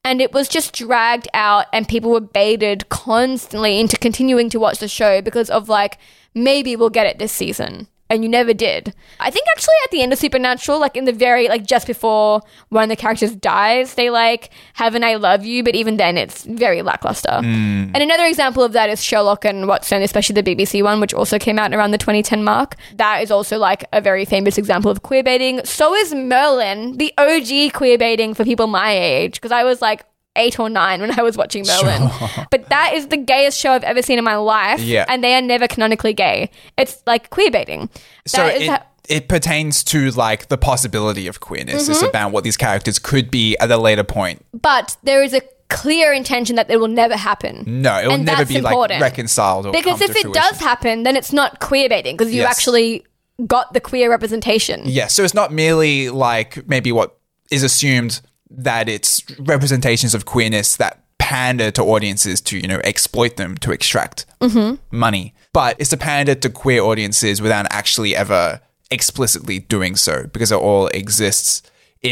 And 0.04 0.22
it 0.22 0.34
was 0.34 0.48
just 0.48 0.74
dragged 0.76 1.28
out, 1.34 1.66
and 1.74 1.88
people 1.88 2.12
were 2.12 2.22
baited 2.22 2.90
constantly 2.90 3.80
into 3.80 3.98
continuing 3.98 4.50
to 4.52 4.60
watch 4.60 4.78
the 4.78 4.88
show 4.88 5.20
because 5.20 5.50
of 5.50 5.68
like, 5.68 5.98
maybe 6.36 6.76
we'll 6.76 6.92
get 6.92 7.08
it 7.08 7.18
this 7.18 7.32
season. 7.32 7.88
And 8.08 8.22
you 8.22 8.30
never 8.30 8.54
did. 8.54 8.94
I 9.20 9.32
think 9.32 9.48
actually 9.50 9.74
at 9.84 9.92
the 9.92 10.04
end 10.04 10.14
of 10.14 10.20
Supernatural, 10.20 10.80
like 10.80 10.96
in 10.96 11.06
the 11.06 11.12
very, 11.12 11.48
like 11.48 11.66
just 11.66 11.88
before 11.88 12.42
one 12.70 12.84
of 12.84 12.90
the 12.90 12.96
characters 12.96 13.36
dies, 13.36 13.96
they 13.96 14.12
like 14.12 14.52
have 14.76 14.94
an 14.94 15.04
I 15.04 15.16
love 15.16 15.44
you, 15.44 15.64
but 15.64 15.74
even 15.74 15.98
then 15.98 16.16
it's 16.16 16.44
very 16.44 16.84
lackluster. 16.84 17.30
Mm. 17.30 17.92
And 17.94 17.98
another 17.98 18.26
example 18.26 18.62
of 18.62 18.74
that 18.74 18.92
is 18.92 19.04
Sherlock 19.04 19.44
and 19.44 19.68
Watson, 19.68 20.04
especially 20.04 20.40
the 20.40 20.56
BBC 20.56 20.84
one, 20.84 21.00
which 21.00 21.16
also 21.16 21.40
came 21.40 21.58
out 21.58 21.74
around 21.74 21.92
the 21.92 21.98
2010 21.98 22.44
mark. 22.44 22.76
That 22.96 23.24
is 23.24 23.32
also 23.32 23.58
like 23.58 23.86
a 23.92 24.02
very 24.02 24.24
famous 24.24 24.60
example 24.60 24.92
of 24.92 25.02
queer 25.02 25.24
baiting. 25.24 25.66
So 25.66 25.96
is 25.96 26.14
Merlin, 26.14 26.98
the 26.98 27.12
OG 27.18 27.74
queer 27.74 27.98
baiting 27.98 28.36
for 28.36 28.44
people 28.44 28.68
my 28.68 28.96
age, 28.96 29.34
because 29.34 29.52
I 29.52 29.64
was 29.64 29.82
like 29.82 30.06
eight 30.36 30.60
or 30.60 30.70
nine 30.70 31.02
when 31.02 31.18
I 31.20 31.24
was 31.24 31.38
watching 31.38 31.66
Merlin. 31.66 32.10
But 32.52 32.70
that 32.70 32.94
is 32.94 33.08
the 33.08 33.18
gayest 33.18 33.58
show 33.60 33.72
I've 33.72 33.84
ever 33.84 34.02
seen 34.02 34.18
in 34.18 34.24
my 34.24 34.36
life. 34.36 34.80
Yeah. 34.82 35.06
And 35.08 35.24
they 35.24 35.34
are 35.36 35.42
never 35.42 35.68
canonically 35.68 36.14
gay. 36.14 36.50
It's 36.78 37.02
like 37.06 37.30
queer 37.30 37.52
baiting. 37.52 37.90
So 38.28 38.46
it, 38.46 38.68
how- 38.70 38.84
it 39.08 39.28
pertains 39.30 39.84
to 39.86 40.10
like 40.12 40.48
the 40.48 40.58
possibility 40.58 41.28
of 41.28 41.40
queerness. 41.40 41.84
Mm-hmm. 41.84 41.92
It's 41.92 42.02
about 42.02 42.32
what 42.32 42.44
these 42.44 42.58
characters 42.58 43.00
could 43.00 43.30
be 43.32 43.56
at 43.58 43.70
a 43.72 43.78
later 43.78 44.04
point. 44.04 44.46
but 44.54 44.98
there 45.04 45.22
is 45.24 45.34
a 45.34 45.42
clear 45.70 46.14
intention 46.14 46.56
that 46.58 46.70
it 46.70 46.80
will 46.80 46.88
never 46.88 47.16
happen. 47.18 47.64
No, 47.82 47.98
it 48.00 48.06
will 48.06 48.14
And 48.14 48.26
never 48.26 48.46
be 48.46 48.58
important. 48.58 49.02
like 49.02 49.12
reconciled 49.12 49.66
or 49.66 49.72
Because 49.72 50.00
if 50.00 50.16
it 50.16 50.32
does 50.32 50.60
happen, 50.60 51.02
then 51.04 51.16
it's 51.18 51.34
not 51.34 51.60
queer 51.60 51.90
baiting 51.90 52.16
because 52.16 52.32
you 52.34 52.42
Yes. 52.42 52.52
actually 52.58 53.04
got 53.48 53.74
the 53.74 53.80
queer 53.82 54.10
representation. 54.12 54.84
Yeah, 54.86 55.08
so 55.08 55.24
it's 55.24 55.34
not 55.34 55.52
merely 55.52 56.10
like 56.10 56.68
maybe 56.68 56.92
what 56.92 57.18
is 57.52 57.64
assumed 57.64 58.22
that 58.58 58.90
it's 58.90 59.24
representations 59.40 60.14
of 60.14 60.26
queerness 60.26 60.76
that 60.78 61.02
pander 61.18 61.72
to 61.72 61.82
audiences 61.82 62.40
to, 62.42 62.58
you 62.58 62.68
know, 62.68 62.80
exploit 62.84 63.38
them 63.38 63.58
to 63.58 63.72
extract 63.72 64.26
mm-hmm. 64.40 64.76
money. 64.96 65.34
But 65.54 65.76
it's 65.80 65.90
to 65.90 65.98
pander 65.98 66.36
to 66.36 66.50
queer 66.50 66.82
audiences 66.82 67.42
without 67.42 67.66
actually 67.72 68.16
ever 68.16 68.62
explicitly 68.92 69.60
doing 69.60 69.96
so 69.96 70.28
because 70.28 70.52
it 70.52 70.56
all 70.56 70.88
exists 70.88 71.64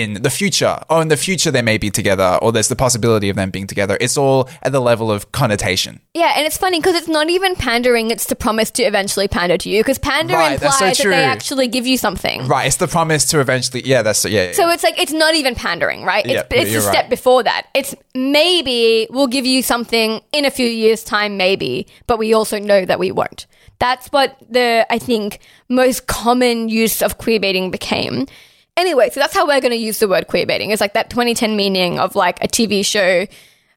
in 0.01 0.21
the 0.21 0.29
future. 0.29 0.79
Oh, 0.89 0.99
in 0.99 1.07
the 1.07 1.17
future 1.17 1.51
they 1.51 1.61
may 1.61 1.77
be 1.77 1.89
together, 1.89 2.37
or 2.41 2.51
there's 2.51 2.67
the 2.67 2.75
possibility 2.75 3.29
of 3.29 3.35
them 3.35 3.51
being 3.51 3.67
together. 3.67 3.97
It's 3.99 4.17
all 4.17 4.49
at 4.61 4.71
the 4.71 4.79
level 4.79 5.11
of 5.11 5.31
connotation. 5.31 6.01
Yeah, 6.13 6.33
and 6.35 6.45
it's 6.45 6.57
funny 6.57 6.79
because 6.79 6.95
it's 6.95 7.07
not 7.07 7.29
even 7.29 7.55
pandering, 7.55 8.11
it's 8.11 8.25
the 8.25 8.35
promise 8.35 8.71
to 8.71 8.83
eventually 8.83 9.27
pander 9.27 9.57
to 9.57 9.69
you 9.69 9.81
because 9.81 9.97
pander 9.97 10.35
Right, 10.35 10.53
implies 10.53 10.97
so 10.97 11.03
that 11.03 11.09
they 11.09 11.23
actually 11.23 11.67
give 11.67 11.87
you 11.87 11.97
something. 11.97 12.47
Right, 12.47 12.67
it's 12.67 12.77
the 12.77 12.87
promise 12.87 13.25
to 13.25 13.39
eventually 13.39 13.83
yeah, 13.85 14.01
that's 14.01 14.25
yeah. 14.25 14.47
yeah. 14.47 14.51
So 14.53 14.69
it's 14.69 14.83
like 14.83 14.99
it's 14.99 15.13
not 15.13 15.35
even 15.35 15.55
pandering, 15.55 16.03
right? 16.03 16.25
It's, 16.25 16.33
Yeah, 16.33 16.61
it's 16.61 16.75
a 16.75 16.81
step 16.81 16.95
right. 16.95 17.09
before 17.09 17.43
that. 17.43 17.67
It's 17.73 17.95
maybe 18.15 19.07
we'll 19.09 19.27
give 19.27 19.45
you 19.45 19.61
something 19.61 20.21
in 20.31 20.45
a 20.45 20.51
few 20.51 20.67
years' 20.67 21.03
time, 21.03 21.37
maybe, 21.37 21.87
but 22.07 22.19
we 22.19 22.33
also 22.33 22.59
know 22.59 22.85
that 22.85 22.99
we 22.99 23.11
won't. 23.11 23.45
That's 23.79 24.07
what 24.07 24.37
the 24.49 24.85
I 24.89 24.99
think 24.99 25.39
most 25.67 26.07
common 26.07 26.69
use 26.69 27.01
of 27.01 27.17
queer 27.17 27.39
baiting 27.39 27.71
became. 27.71 28.27
Anyway, 28.75 29.09
so 29.09 29.19
that's 29.19 29.33
how 29.33 29.45
we're 29.45 29.61
going 29.61 29.71
to 29.71 29.77
use 29.77 29.99
the 29.99 30.07
word 30.07 30.27
queer 30.27 30.45
baiting. 30.45 30.71
It's 30.71 30.81
like 30.81 30.93
that 30.93 31.09
2010 31.09 31.55
meaning 31.55 31.99
of 31.99 32.15
like 32.15 32.43
a 32.43 32.47
TV 32.47 32.83
show 32.85 33.27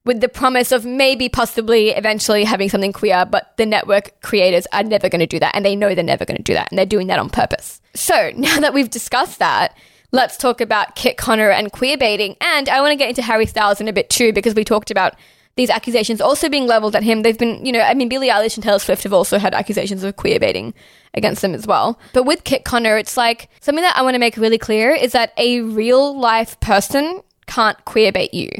with 0.07 0.21
the 0.21 0.29
promise 0.29 0.73
of 0.73 0.85
maybe 0.87 1.29
possibly 1.29 1.91
eventually 1.91 2.45
having 2.45 2.69
something 2.69 2.93
queer, 2.93 3.27
but 3.27 3.55
the 3.57 3.67
network 3.67 4.19
creators 4.23 4.67
are 4.73 4.85
never 4.85 5.09
going 5.09 5.21
to 5.21 5.27
do 5.27 5.41
that 5.41 5.55
and 5.55 5.65
they 5.65 5.77
know 5.77 5.95
they're 5.95 6.05
never 6.05 6.25
going 6.25 6.37
to 6.37 6.43
do 6.43 6.55
that 6.55 6.71
and 6.71 6.79
they're 6.79 6.87
doing 6.87 7.09
that 7.09 7.19
on 7.19 7.29
purpose. 7.29 7.81
So 7.95 8.31
now 8.37 8.61
that 8.61 8.73
we've 8.73 8.89
discussed 8.89 9.41
that, 9.41 9.77
let's 10.13 10.37
talk 10.37 10.61
about 10.61 10.95
Kit 10.95 11.19
Connor 11.19 11.51
and 11.51 11.73
queer 11.73 11.99
baiting. 11.99 12.37
And 12.41 12.69
I 12.69 12.81
want 12.81 12.93
to 12.93 12.97
get 12.97 13.09
into 13.09 13.23
Harry 13.23 13.47
Styles 13.47 13.81
in 13.81 13.89
a 13.89 13.93
bit 13.93 14.09
too 14.09 14.33
because 14.33 14.55
we 14.55 14.65
talked 14.65 14.91
about 14.91 15.15
these 15.57 15.71
accusations 15.71 16.21
also 16.21 16.49
being 16.49 16.67
leveled 16.67 16.95
at 16.95 17.03
him. 17.03 17.23
They've 17.23 17.39
been, 17.39 17.65
you 17.65 17.73
know, 17.73 17.81
I 17.81 17.95
mean, 17.95 18.09
Billie 18.09 18.29
Eilish 18.29 18.57
and 18.57 18.65
Taylor 18.65 18.79
Swift 18.79 19.03
have 19.05 19.13
also 19.13 19.39
had 19.39 19.55
accusations 19.55 20.05
of 20.05 20.17
queer 20.17 20.39
baiting 20.39 20.75
against 21.15 21.43
them 21.43 21.55
as 21.55 21.67
well. 21.67 21.99
But 22.13 22.25
with 22.25 22.45
Kit 22.45 22.65
Connor, 22.65 22.99
it's 22.99 23.17
like 23.17 23.49
something 23.61 23.83
that 23.83 23.97
I 23.97 24.03
want 24.03 24.15
to 24.15 24.19
make 24.19 24.37
really 24.37 24.59
clear 24.59 24.93
is 24.93 25.13
that 25.13 25.33
a 25.39 25.63
real 25.63 26.19
life 26.19 26.61
person 26.61 27.23
can't 27.47 27.83
queer 27.87 28.13
bait 28.13 28.35
you 28.35 28.51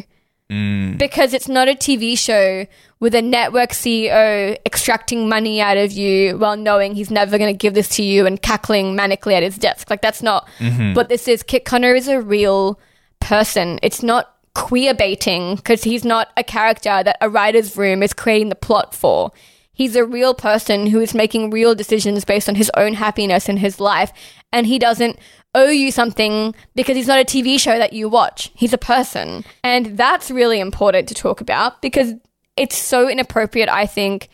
mm. 0.51 0.97
because 0.97 1.35
it's 1.35 1.49
not 1.49 1.69
a 1.69 1.73
TV 1.73 2.19
show 2.19 2.67
with 2.99 3.15
a 3.15 3.21
network 3.21 3.71
CEO 3.71 4.57
extracting 4.65 5.29
money 5.29 5.61
out 5.61 5.77
of 5.77 5.93
you 5.93 6.39
while 6.39 6.57
knowing 6.57 6.95
he's 6.95 7.11
never 7.11 7.37
going 7.37 7.53
to 7.53 7.59
give 7.59 7.75
this 7.75 7.89
to 7.91 8.03
you 8.03 8.27
and 8.27 8.41
cackling 8.41 8.97
manically 8.97 9.35
at 9.35 9.43
his 9.43 9.59
desk. 9.59 9.91
Like 9.91 10.01
that's 10.01 10.23
not 10.23 10.49
mm-hmm. 10.59 10.95
what 10.95 11.09
this 11.09 11.29
is. 11.29 11.43
Kit 11.43 11.65
Connor 11.65 11.95
is 11.95 12.09
a 12.09 12.21
real 12.21 12.81
person. 13.21 13.79
It's 13.83 14.03
not 14.03 14.36
queer 14.57 14.95
baiting 14.95 15.55
because 15.55 15.85
he's 15.85 16.03
not 16.03 16.31
a 16.35 16.43
character 16.43 17.03
that 17.03 17.19
a 17.21 17.29
writer's 17.29 17.77
room 17.77 18.03
is 18.03 18.15
creating 18.15 18.49
the 18.49 18.55
plot 18.55 18.95
for. 18.95 19.31
He's 19.71 19.95
a 19.95 20.05
real 20.05 20.33
person 20.33 20.87
who 20.87 20.99
is 20.99 21.13
making 21.13 21.51
real 21.51 21.75
decisions 21.75 22.25
based 22.25 22.49
on 22.49 22.55
his 22.55 22.71
own 22.75 22.95
happiness 22.95 23.51
in 23.51 23.59
his 23.59 23.79
life, 23.79 24.11
and 24.51 24.67
he 24.67 24.79
doesn't 24.79 25.19
owe 25.55 25.69
you 25.69 25.93
something 25.93 26.55
because 26.75 26.97
he's 26.97 27.07
not 27.07 27.21
a 27.21 27.25
TV 27.25 27.61
show 27.61 27.79
that 27.79 27.93
you 27.93 28.09
watch. 28.09 28.51
He's 28.55 28.73
a 28.73 28.79
person. 28.79 29.45
And 29.63 29.99
that's 29.99 30.31
really 30.31 30.59
important 30.59 31.07
to 31.09 31.15
talk 31.15 31.43
about 31.43 31.83
because 31.83 32.15
it's 32.57 32.79
so 32.79 33.11
inappropriate, 33.11 33.69
I 33.69 33.85
think, 33.85 34.31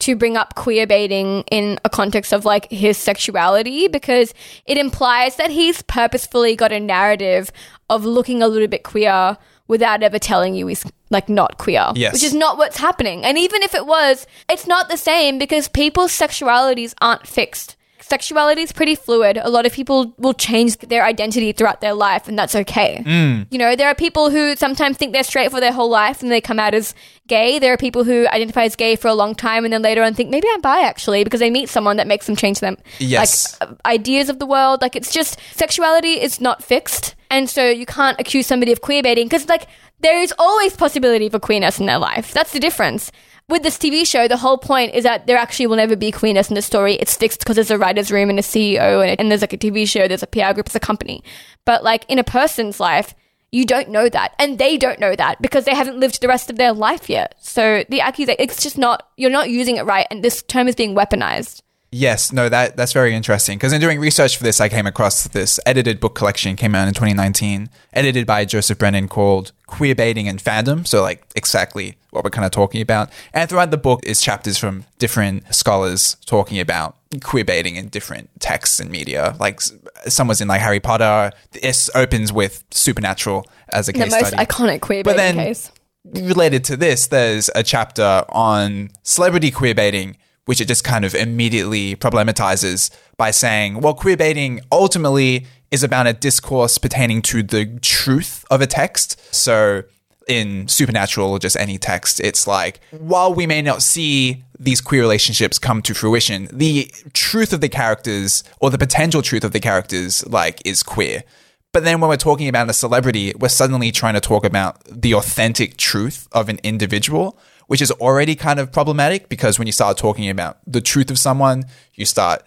to 0.00 0.14
bring 0.14 0.36
up 0.36 0.54
queer 0.54 0.86
baiting 0.86 1.42
in 1.50 1.80
a 1.84 1.90
context 1.90 2.32
of 2.32 2.44
like 2.44 2.70
his 2.70 2.96
sexuality 2.96 3.88
because 3.88 4.32
it 4.66 4.78
implies 4.78 5.34
that 5.36 5.50
he's 5.50 5.82
purposefully 5.82 6.54
got 6.54 6.70
a 6.70 6.78
narrative 6.78 7.50
of 7.90 8.04
looking 8.04 8.40
a 8.40 8.46
little 8.46 8.68
bit 8.68 8.84
queer 8.84 9.36
without 9.68 10.02
ever 10.02 10.18
telling 10.18 10.54
you 10.54 10.66
he's 10.66 10.84
like 11.10 11.28
not 11.28 11.58
queer. 11.58 11.92
Yes. 11.94 12.12
Which 12.12 12.24
is 12.24 12.34
not 12.34 12.58
what's 12.58 12.76
happening. 12.76 13.24
And 13.24 13.38
even 13.38 13.62
if 13.62 13.74
it 13.74 13.86
was, 13.86 14.26
it's 14.48 14.66
not 14.66 14.88
the 14.88 14.96
same 14.96 15.38
because 15.38 15.68
people's 15.68 16.12
sexualities 16.12 16.94
aren't 17.00 17.26
fixed. 17.26 17.76
Sexuality 18.08 18.62
is 18.62 18.72
pretty 18.72 18.94
fluid. 18.94 19.38
A 19.42 19.48
lot 19.50 19.66
of 19.66 19.72
people 19.72 20.14
will 20.18 20.34
change 20.34 20.76
their 20.78 21.04
identity 21.04 21.52
throughout 21.52 21.80
their 21.80 21.94
life, 21.94 22.28
and 22.28 22.38
that's 22.38 22.54
okay. 22.54 23.02
You 23.50 23.58
know, 23.58 23.74
there 23.76 23.88
are 23.88 23.94
people 23.94 24.30
who 24.30 24.56
sometimes 24.56 24.96
think 24.96 25.12
they're 25.12 25.22
straight 25.22 25.50
for 25.50 25.60
their 25.60 25.72
whole 25.72 25.90
life 25.90 26.22
and 26.22 26.30
they 26.30 26.40
come 26.40 26.58
out 26.58 26.74
as 26.74 26.94
gay. 27.26 27.58
There 27.58 27.72
are 27.72 27.76
people 27.76 28.04
who 28.04 28.26
identify 28.28 28.64
as 28.64 28.76
gay 28.76 28.96
for 28.96 29.08
a 29.08 29.14
long 29.14 29.34
time 29.34 29.64
and 29.64 29.72
then 29.72 29.82
later 29.82 30.02
on 30.02 30.14
think 30.14 30.30
maybe 30.30 30.46
I'm 30.52 30.60
bi 30.60 30.82
actually 30.82 31.24
because 31.24 31.40
they 31.40 31.50
meet 31.50 31.68
someone 31.68 31.96
that 31.96 32.06
makes 32.06 32.26
them 32.26 32.36
change 32.36 32.60
them 32.60 32.76
Yes. 32.98 33.58
like 33.60 33.70
uh, 33.70 33.74
ideas 33.86 34.28
of 34.28 34.38
the 34.38 34.46
world. 34.46 34.82
Like 34.82 34.94
it's 34.96 35.12
just 35.12 35.38
sexuality 35.54 36.20
is 36.20 36.40
not 36.40 36.62
fixed, 36.62 37.14
and 37.30 37.48
so 37.48 37.68
you 37.68 37.86
can't 37.86 38.18
accuse 38.20 38.46
somebody 38.46 38.72
of 38.72 38.80
queer 38.80 39.02
baiting 39.02 39.26
because 39.26 39.48
like 39.48 39.66
there 40.00 40.18
is 40.20 40.34
always 40.38 40.76
possibility 40.76 41.28
for 41.30 41.38
queerness 41.38 41.80
in 41.80 41.86
their 41.86 41.98
life. 41.98 42.32
That's 42.34 42.52
the 42.52 42.60
difference. 42.60 43.10
With 43.46 43.62
this 43.62 43.76
TV 43.76 44.06
show, 44.06 44.26
the 44.26 44.38
whole 44.38 44.56
point 44.56 44.94
is 44.94 45.04
that 45.04 45.26
there 45.26 45.36
actually 45.36 45.66
will 45.66 45.76
never 45.76 45.96
be 45.96 46.10
queerness 46.10 46.48
in 46.48 46.54
the 46.54 46.62
story. 46.62 46.94
It's 46.94 47.14
fixed 47.14 47.40
because 47.40 47.56
there's 47.56 47.70
a 47.70 47.76
writer's 47.76 48.10
room 48.10 48.30
and 48.30 48.38
a 48.38 48.42
CEO, 48.42 49.02
and, 49.06 49.20
and 49.20 49.30
there's 49.30 49.42
like 49.42 49.52
a 49.52 49.58
TV 49.58 49.86
show, 49.86 50.08
there's 50.08 50.22
a 50.22 50.26
PR 50.26 50.54
group, 50.54 50.66
there's 50.66 50.76
a 50.76 50.80
company. 50.80 51.22
But 51.66 51.84
like 51.84 52.06
in 52.08 52.18
a 52.18 52.24
person's 52.24 52.80
life, 52.80 53.14
you 53.52 53.66
don't 53.66 53.90
know 53.90 54.08
that, 54.08 54.34
and 54.38 54.58
they 54.58 54.78
don't 54.78 54.98
know 54.98 55.14
that 55.14 55.42
because 55.42 55.66
they 55.66 55.74
haven't 55.74 56.00
lived 56.00 56.20
the 56.20 56.28
rest 56.28 56.48
of 56.48 56.56
their 56.56 56.72
life 56.72 57.10
yet. 57.10 57.34
So 57.38 57.84
the 57.90 58.00
accusation, 58.00 58.42
it's 58.42 58.62
just 58.62 58.78
not, 58.78 59.10
you're 59.16 59.30
not 59.30 59.50
using 59.50 59.76
it 59.76 59.84
right, 59.84 60.06
and 60.10 60.24
this 60.24 60.42
term 60.42 60.66
is 60.66 60.74
being 60.74 60.96
weaponized. 60.96 61.60
Yes, 61.96 62.32
no, 62.32 62.48
that 62.48 62.76
that's 62.76 62.92
very 62.92 63.14
interesting. 63.14 63.56
Because 63.56 63.72
in 63.72 63.80
doing 63.80 64.00
research 64.00 64.36
for 64.36 64.42
this, 64.42 64.60
I 64.60 64.68
came 64.68 64.84
across 64.86 65.28
this 65.28 65.60
edited 65.64 66.00
book 66.00 66.16
collection 66.16 66.56
came 66.56 66.74
out 66.74 66.88
in 66.88 66.94
2019, 66.94 67.68
edited 67.92 68.26
by 68.26 68.44
Joseph 68.44 68.78
Brennan 68.78 69.06
called 69.06 69.52
"Queer 69.68 69.94
Baiting 69.94 70.26
and 70.26 70.42
Fandom." 70.42 70.84
So, 70.86 71.02
like 71.02 71.22
exactly 71.36 71.96
what 72.10 72.24
we're 72.24 72.30
kind 72.30 72.44
of 72.44 72.50
talking 72.50 72.80
about. 72.80 73.10
And 73.32 73.48
throughout 73.48 73.70
the 73.70 73.76
book 73.76 74.00
is 74.04 74.20
chapters 74.20 74.58
from 74.58 74.84
different 74.98 75.54
scholars 75.54 76.16
talking 76.26 76.58
about 76.58 76.96
queer 77.22 77.44
baiting 77.44 77.76
in 77.76 77.88
different 77.88 78.28
texts 78.40 78.80
and 78.80 78.90
media. 78.90 79.36
Like 79.38 79.60
some 80.08 80.26
was 80.26 80.40
in 80.40 80.48
like 80.48 80.60
Harry 80.62 80.80
Potter. 80.80 81.30
This 81.52 81.88
opens 81.94 82.32
with 82.32 82.64
Supernatural 82.72 83.46
as 83.68 83.88
a 83.88 83.92
case 83.92 84.12
The 84.12 84.20
most 84.20 84.28
study. 84.28 84.44
iconic 84.46 84.80
queer 84.80 85.04
But 85.04 85.16
baiting 85.16 85.36
then- 85.36 85.46
case. 85.46 85.70
related 86.12 86.64
to 86.64 86.76
this, 86.76 87.06
there's 87.06 87.50
a 87.54 87.62
chapter 87.62 88.24
on 88.30 88.90
celebrity 89.04 89.50
queer 89.52 89.74
baiting, 89.74 90.16
which 90.46 90.60
it 90.60 90.68
just 90.68 90.84
kind 90.84 91.04
of 91.04 91.14
immediately 91.14 91.96
problematizes 91.96 92.90
by 93.16 93.30
saying, 93.30 93.80
well, 93.80 93.94
queer 93.94 94.16
baiting 94.16 94.60
ultimately 94.70 95.46
is 95.70 95.82
about 95.82 96.06
a 96.06 96.12
discourse 96.12 96.78
pertaining 96.78 97.22
to 97.22 97.42
the 97.42 97.78
truth 97.80 98.44
of 98.50 98.60
a 98.60 98.66
text. 98.66 99.18
So 99.34 99.82
in 100.28 100.68
Supernatural 100.68 101.30
or 101.30 101.38
just 101.38 101.56
any 101.56 101.78
text, 101.78 102.20
it's 102.20 102.46
like, 102.46 102.80
while 102.90 103.34
we 103.34 103.46
may 103.46 103.62
not 103.62 103.82
see 103.82 104.44
these 104.58 104.80
queer 104.80 105.02
relationships 105.02 105.58
come 105.58 105.82
to 105.82 105.94
fruition, 105.94 106.48
the 106.52 106.90
truth 107.12 107.52
of 107.52 107.60
the 107.60 107.68
characters 107.68 108.44
or 108.60 108.70
the 108.70 108.78
potential 108.78 109.20
truth 109.20 109.44
of 109.44 109.52
the 109.52 109.60
characters, 109.60 110.26
like, 110.26 110.62
is 110.64 110.82
queer. 110.82 111.24
But 111.72 111.82
then 111.82 112.00
when 112.00 112.08
we're 112.08 112.16
talking 112.16 112.46
about 112.48 112.70
a 112.70 112.72
celebrity, 112.72 113.32
we're 113.36 113.48
suddenly 113.48 113.90
trying 113.90 114.14
to 114.14 114.20
talk 114.20 114.44
about 114.44 114.80
the 114.84 115.12
authentic 115.12 115.76
truth 115.76 116.28
of 116.30 116.48
an 116.48 116.60
individual, 116.62 117.36
which 117.66 117.82
is 117.82 117.90
already 117.92 118.34
kind 118.34 118.58
of 118.58 118.70
problematic 118.72 119.28
because 119.28 119.58
when 119.58 119.66
you 119.66 119.72
start 119.72 119.96
talking 119.98 120.28
about 120.28 120.58
the 120.66 120.80
truth 120.80 121.10
of 121.10 121.18
someone, 121.18 121.64
you 121.94 122.04
start 122.04 122.42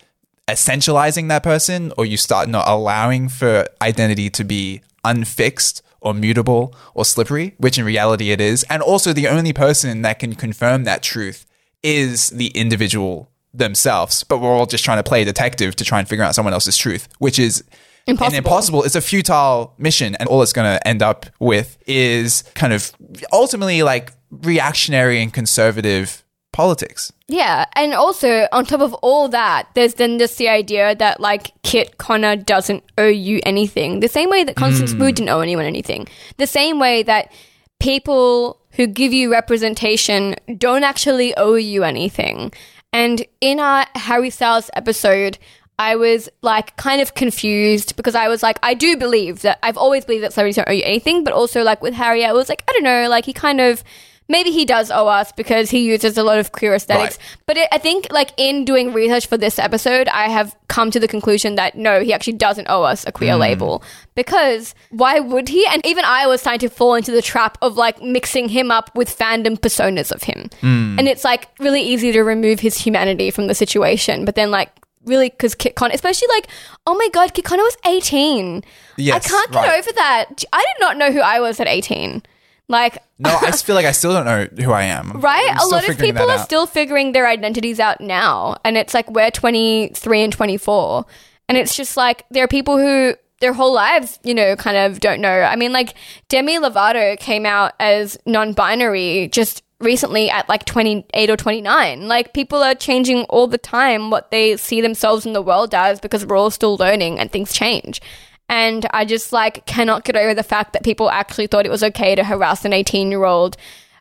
essentializing 0.47 1.27
that 1.27 1.43
person 1.43 1.91
or 1.97 2.05
you 2.05 2.17
start 2.17 2.47
not 2.49 2.67
allowing 2.67 3.27
for 3.29 3.67
identity 3.81 4.29
to 4.29 4.43
be 4.43 4.81
unfixed 5.03 5.81
or 5.99 6.13
mutable 6.13 6.73
or 6.93 7.03
slippery, 7.03 7.53
which 7.57 7.77
in 7.77 7.83
reality 7.85 8.31
it 8.31 8.39
is. 8.39 8.63
And 8.69 8.81
also 8.81 9.13
the 9.13 9.27
only 9.27 9.51
person 9.53 10.01
that 10.03 10.19
can 10.19 10.35
confirm 10.35 10.83
that 10.85 11.03
truth 11.03 11.45
is 11.83 12.29
the 12.29 12.47
individual 12.49 13.29
themselves. 13.53 14.23
But 14.23 14.39
we're 14.39 14.49
all 14.53 14.65
just 14.65 14.85
trying 14.85 14.99
to 14.99 15.03
play 15.07 15.23
detective 15.23 15.75
to 15.77 15.83
try 15.83 15.99
and 15.99 16.07
figure 16.07 16.23
out 16.23 16.35
someone 16.35 16.53
else's 16.53 16.77
truth, 16.77 17.07
which 17.19 17.39
is 17.39 17.63
Impossible. 18.05 18.25
and 18.27 18.45
impossible. 18.45 18.83
It's 18.83 18.95
a 18.95 19.01
futile 19.01 19.73
mission, 19.77 20.15
and 20.15 20.29
all 20.29 20.41
it's 20.41 20.53
going 20.53 20.77
to 20.77 20.87
end 20.87 21.01
up 21.01 21.25
with 21.39 21.77
is 21.87 22.43
kind 22.55 22.71
of 22.71 22.93
ultimately 23.33 23.83
like 23.83 24.13
reactionary 24.31 25.21
and 25.21 25.33
conservative 25.33 26.23
politics. 26.51 27.11
Yeah, 27.27 27.65
and 27.73 27.93
also 27.93 28.47
on 28.51 28.65
top 28.65 28.81
of 28.81 28.93
all 28.95 29.27
that, 29.29 29.69
there's 29.75 29.95
then 29.95 30.17
just 30.17 30.37
the 30.37 30.49
idea 30.49 30.95
that 30.95 31.19
like 31.19 31.51
Kit 31.61 31.97
Connor 31.97 32.35
doesn't 32.35 32.83
owe 32.97 33.07
you 33.07 33.41
anything. 33.43 33.99
The 33.99 34.07
same 34.07 34.29
way 34.29 34.43
that 34.43 34.55
Constance 34.55 34.93
hmm. 34.93 34.99
Wu 34.99 35.11
didn't 35.11 35.29
owe 35.29 35.41
anyone 35.41 35.65
anything. 35.65 36.07
The 36.37 36.47
same 36.47 36.79
way 36.79 37.03
that 37.03 37.31
people 37.79 38.59
who 38.71 38.87
give 38.87 39.13
you 39.13 39.31
representation 39.31 40.35
don't 40.57 40.83
actually 40.83 41.35
owe 41.37 41.55
you 41.55 41.83
anything. 41.83 42.53
And 42.93 43.25
in 43.41 43.59
our 43.59 43.85
Harry 43.95 44.29
Styles 44.29 44.69
episode, 44.73 45.37
I 45.79 45.95
was 45.95 46.29
like 46.41 46.75
kind 46.77 47.01
of 47.01 47.13
confused 47.13 47.95
because 47.95 48.15
I 48.15 48.29
was 48.29 48.41
like, 48.41 48.57
I 48.63 48.73
do 48.73 48.97
believe 48.97 49.41
that 49.41 49.59
I've 49.61 49.77
always 49.77 50.05
believed 50.05 50.23
that 50.23 50.33
celebrities 50.33 50.55
don't 50.55 50.69
owe 50.69 50.73
you 50.73 50.83
anything, 50.83 51.23
but 51.23 51.33
also 51.33 51.61
like 51.63 51.81
with 51.83 51.93
Harry, 51.93 52.25
I 52.25 52.31
was 52.31 52.49
like, 52.49 52.63
I 52.67 52.71
don't 52.73 52.83
know, 52.83 53.07
like 53.09 53.25
he 53.25 53.33
kind 53.33 53.61
of 53.61 53.83
maybe 54.27 54.51
he 54.51 54.65
does 54.65 54.91
owe 54.91 55.07
us 55.07 55.31
because 55.31 55.69
he 55.69 55.85
uses 55.85 56.17
a 56.17 56.23
lot 56.23 56.39
of 56.39 56.51
queer 56.51 56.73
aesthetics. 56.73 57.17
Right. 57.17 57.37
But 57.45 57.57
it, 57.57 57.69
I 57.71 57.77
think 57.77 58.07
like 58.11 58.31
in 58.37 58.65
doing 58.65 58.93
research 58.93 59.27
for 59.27 59.37
this 59.37 59.59
episode, 59.59 60.07
I 60.09 60.29
have 60.29 60.55
come 60.67 60.91
to 60.91 60.99
the 60.99 61.07
conclusion 61.07 61.55
that 61.55 61.75
no, 61.75 62.01
he 62.01 62.13
actually 62.13 62.33
doesn't 62.33 62.67
owe 62.69 62.83
us 62.83 63.05
a 63.07 63.11
queer 63.11 63.33
mm. 63.33 63.39
label 63.39 63.83
because 64.15 64.75
why 64.89 65.19
would 65.19 65.49
he? 65.49 65.65
And 65.67 65.85
even 65.85 66.03
I 66.05 66.27
was 66.27 66.41
starting 66.41 66.67
to 66.67 66.73
fall 66.73 66.95
into 66.95 67.11
the 67.11 67.21
trap 67.21 67.57
of 67.61 67.77
like 67.77 68.01
mixing 68.01 68.49
him 68.49 68.71
up 68.71 68.93
with 68.95 69.15
fandom 69.15 69.57
personas 69.57 70.11
of 70.11 70.23
him, 70.23 70.49
mm. 70.61 70.99
and 70.99 71.07
it's 71.07 71.23
like 71.23 71.47
really 71.59 71.81
easy 71.81 72.11
to 72.11 72.21
remove 72.21 72.59
his 72.59 72.77
humanity 72.77 73.31
from 73.31 73.47
the 73.47 73.55
situation, 73.55 74.25
but 74.25 74.35
then 74.35 74.51
like. 74.51 74.69
Really, 75.05 75.29
because 75.29 75.55
Kit 75.55 75.75
Connor, 75.75 75.93
especially 75.93 76.27
like, 76.35 76.49
oh 76.85 76.93
my 76.93 77.07
god, 77.13 77.33
Kit 77.33 77.45
Connor 77.45 77.63
was 77.63 77.77
18. 77.85 78.61
Yes, 78.97 79.25
I 79.25 79.29
can't 79.29 79.51
get 79.53 79.59
right. 79.59 79.79
over 79.79 79.93
that. 79.93 80.43
I 80.51 80.57
did 80.57 80.81
not 80.81 80.97
know 80.97 81.13
who 81.13 81.21
I 81.21 81.39
was 81.39 81.61
at 81.61 81.67
18. 81.69 82.23
Like, 82.67 83.01
No, 83.19 83.29
I 83.29 83.51
just 83.51 83.65
feel 83.67 83.75
like 83.75 83.85
I 83.85 83.91
still 83.91 84.13
don't 84.13 84.25
know 84.25 84.63
who 84.63 84.71
I 84.71 84.83
am. 84.83 85.19
Right? 85.21 85.49
I'm 85.49 85.59
a 85.59 85.65
lot 85.65 85.87
of 85.87 85.97
people 85.97 86.29
are 86.29 86.37
out. 86.37 86.45
still 86.45 86.65
figuring 86.65 87.11
their 87.11 87.27
identities 87.27 87.79
out 87.79 88.01
now. 88.01 88.57
And 88.63 88.77
it's 88.77 88.93
like 88.93 89.09
we're 89.09 89.31
23 89.31 90.21
and 90.21 90.33
24. 90.33 91.05
And 91.49 91.57
it's 91.57 91.75
just 91.75 91.95
like 91.95 92.25
there 92.29 92.43
are 92.43 92.47
people 92.47 92.77
who 92.77 93.15
their 93.39 93.53
whole 93.53 93.73
lives, 93.73 94.19
you 94.23 94.33
know, 94.33 94.55
kind 94.55 94.77
of 94.77 94.99
don't 94.99 95.21
know. 95.21 95.41
I 95.41 95.55
mean, 95.55 95.71
like 95.71 95.93
Demi 96.27 96.57
Lovato 96.57 97.17
came 97.19 97.45
out 97.45 97.73
as 97.79 98.17
non 98.25 98.53
binary 98.53 99.29
just 99.31 99.63
recently 99.79 100.29
at 100.29 100.49
like 100.49 100.65
28 100.65 101.29
or 101.29 101.37
29. 101.37 102.07
Like 102.07 102.33
people 102.33 102.63
are 102.63 102.75
changing 102.75 103.23
all 103.25 103.47
the 103.47 103.57
time 103.57 104.09
what 104.09 104.31
they 104.31 104.57
see 104.57 104.81
themselves 104.81 105.25
in 105.25 105.33
the 105.33 105.41
world 105.41 105.73
as 105.75 105.99
because 105.99 106.25
we're 106.25 106.37
all 106.37 106.49
still 106.49 106.77
learning 106.77 107.19
and 107.19 107.31
things 107.31 107.53
change. 107.53 108.01
And 108.49 108.87
I 108.91 109.05
just 109.05 109.33
like 109.33 109.65
cannot 109.65 110.05
get 110.05 110.15
over 110.15 110.33
the 110.33 110.43
fact 110.43 110.73
that 110.73 110.83
people 110.83 111.09
actually 111.09 111.47
thought 111.47 111.65
it 111.65 111.71
was 111.71 111.83
okay 111.83 112.15
to 112.15 112.23
harass 112.23 112.63
an 112.65 112.73
18 112.73 113.11
year 113.11 113.25
old. 113.25 113.57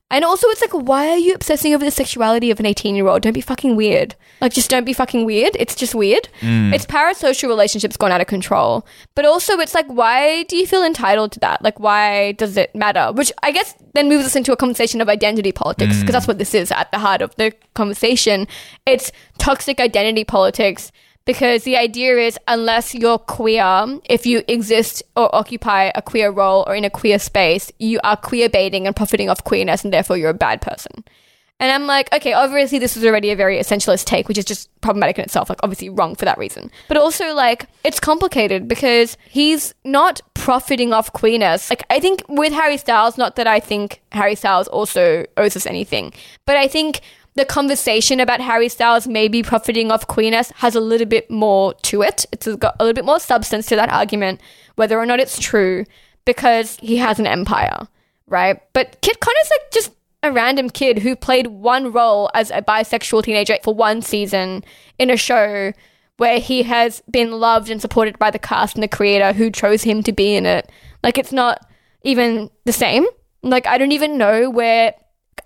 And 0.09 0.25
also, 0.25 0.47
it's 0.51 0.61
like, 0.61 0.73
why 0.73 1.09
are 1.09 1.19
you 1.19 1.35
obsessing 1.35 1.75
over 1.75 1.85
the 1.85 1.91
sexuality 1.91 2.53
of 2.53 2.61
an 2.61 2.67
18 2.67 2.95
year 2.95 3.09
old? 3.09 3.23
Don't 3.23 3.33
be 3.33 3.41
fucking 3.41 3.75
weird. 3.75 4.15
Like, 4.41 4.53
just 4.53 4.71
don't 4.71 4.85
be 4.85 4.93
fucking 4.93 5.25
weird. 5.25 5.57
It's 5.59 5.75
just 5.75 5.97
weird. 5.97 6.29
Mm. 6.43 6.73
It's 6.73 6.87
parasocial 6.87 7.49
relationships 7.49 7.97
gone 7.97 8.13
out 8.13 8.21
of 8.21 8.29
control. 8.29 8.87
But 9.17 9.25
also, 9.25 9.59
it's 9.59 9.75
like, 9.75 9.87
why 9.87 10.45
do 10.45 10.57
you 10.57 10.65
feel 10.65 10.85
entitled 10.85 11.33
to 11.33 11.41
that? 11.41 11.61
Like, 11.63 11.81
why 11.81 12.33
does 12.33 12.57
it 12.57 12.73
matter? 12.73 13.11
Which 13.13 13.33
I 13.43 13.51
guess 13.51 13.75
then 13.95 14.09
moves 14.09 14.27
us 14.27 14.37
into 14.37 14.53
a 14.53 14.57
conversation 14.57 15.01
of 15.01 15.09
identity 15.09 15.51
politics, 15.51 15.97
because 15.97 16.11
mm. 16.11 16.13
that's 16.13 16.29
what 16.29 16.39
this 16.39 16.55
is 16.55 16.71
at 16.71 16.93
the 16.93 17.01
heart 17.01 17.21
of 17.21 17.35
the 17.35 17.53
conversation. 17.75 18.47
It's 18.87 19.11
toxic 19.39 19.81
identity 19.81 20.23
politics 20.23 20.93
because 21.27 21.65
the 21.65 21.77
idea 21.77 22.17
is 22.17 22.39
unless 22.49 22.95
you're 22.95 23.19
queer, 23.19 24.01
if 24.05 24.25
you 24.25 24.43
exist 24.49 25.03
or 25.15 25.33
occupy 25.35 25.91
a 25.95 26.01
queer 26.01 26.31
role 26.31 26.65
or 26.67 26.75
in 26.75 26.85
a 26.85 26.91
queer 26.91 27.19
space, 27.19 27.71
you 27.79 28.01
are 28.03 28.17
queer 28.17 28.49
baiting 28.49 28.87
and 28.87 28.97
profiting 28.97 29.29
off 29.29 29.45
queerness, 29.45 29.85
and 29.85 29.93
therefore 29.93 30.17
you're 30.17 30.31
a 30.31 30.35
bad 30.35 30.63
person. 30.63 31.05
And 31.59 31.73
I'm 31.73 31.87
like, 31.87 32.13
okay, 32.15 32.35
obviously 32.35 32.79
this 32.79 32.97
is 32.97 33.05
already 33.05 33.31
a 33.31 33.37
very 33.37 33.59
essentialist 33.59 34.05
take, 34.05 34.29
which 34.29 34.37
is 34.37 34.45
just 34.45 34.69
problematic 34.83 35.19
in 35.19 35.25
itself, 35.25 35.49
like 35.49 35.59
obviously 35.63 35.89
wrong 35.89 36.15
for 36.15 36.27
that 36.27 36.37
reason. 36.37 36.71
But 36.87 36.99
also 36.99 37.33
like 37.33 37.67
it's 37.83 37.99
complicated 37.99 38.69
because 38.69 39.17
he's 39.29 39.75
not 39.83 40.21
profiting 40.35 40.93
off 40.93 41.13
queerness. 41.15 41.71
Like 41.71 41.83
I 41.89 41.99
think 41.99 42.23
with 42.29 42.53
Harry 42.53 42.77
Styles, 42.77 43.17
not 43.17 43.37
that 43.37 43.47
I 43.47 43.59
think 43.59 44.03
Harry 44.13 44.35
Styles 44.35 44.69
also 44.69 45.25
owes 45.39 45.57
us 45.57 45.65
anything, 45.65 46.13
but 46.45 46.57
I 46.57 46.69
think 46.69 47.01
the 47.37 47.45
conversation 47.45 48.19
about 48.19 48.41
Harry 48.41 48.69
Styles 48.69 49.07
maybe 49.07 49.43
profiting 49.43 49.93
off 49.93 50.07
queerness 50.07 50.51
has 50.57 50.75
a 50.75 50.81
little 50.81 51.07
bit 51.07 51.31
more 51.31 51.75
to 51.83 52.03
it. 52.03 52.25
It's 52.33 52.47
got 52.57 52.77
a 52.81 52.85
little 52.85 52.95
bit 52.95 53.05
more 53.05 53.21
substance 53.21 53.67
to 53.67 53.77
that 53.77 53.91
argument, 53.91 54.41
whether 54.75 54.99
or 54.99 55.07
not 55.07 55.21
it's 55.21 55.39
true, 55.39 55.85
because 56.25 56.79
he 56.79 56.97
has 56.97 57.19
an 57.19 57.27
empire, 57.27 57.87
right? 58.27 58.61
But 58.73 59.01
Kit 59.03 59.21
Connor's 59.21 59.51
like 59.51 59.71
just 59.71 59.93
a 60.23 60.33
random 60.33 60.71
kid 60.71 61.01
who 61.01 61.15
played 61.15 61.49
one 61.49 61.93
role 61.93 62.31
as 62.35 62.51
a 62.51 62.63
bisexual 62.63 63.23
teenager 63.23 63.59
for 63.63 63.75
one 63.75 64.01
season 64.01 64.65
in 64.99 65.11
a 65.11 65.17
show 65.17 65.73
where 66.17 66.41
he 66.41 66.63
has 66.63 67.03
been 67.11 67.33
loved 67.33 67.71
and 67.71 67.83
supported 67.83 68.19
by 68.19 68.31
the 68.31 68.39
cast 68.39 68.75
and 68.75 68.83
the 68.83 68.89
creator 68.89 69.35
who 69.35 69.51
chose 69.51 69.83
him 69.83 70.03
to 70.03 70.13
be 70.13 70.35
in 70.35 70.47
it. 70.47 70.71
Like 71.03 71.19
it's 71.19 71.33
not 71.33 71.69
even 72.03 72.51
the 72.65 72.73
same. 72.73 73.05
Like 73.43 73.67
I 73.67 73.77
don't 73.77 73.93
even 73.93 74.17
know 74.17 74.49
where 74.49 74.95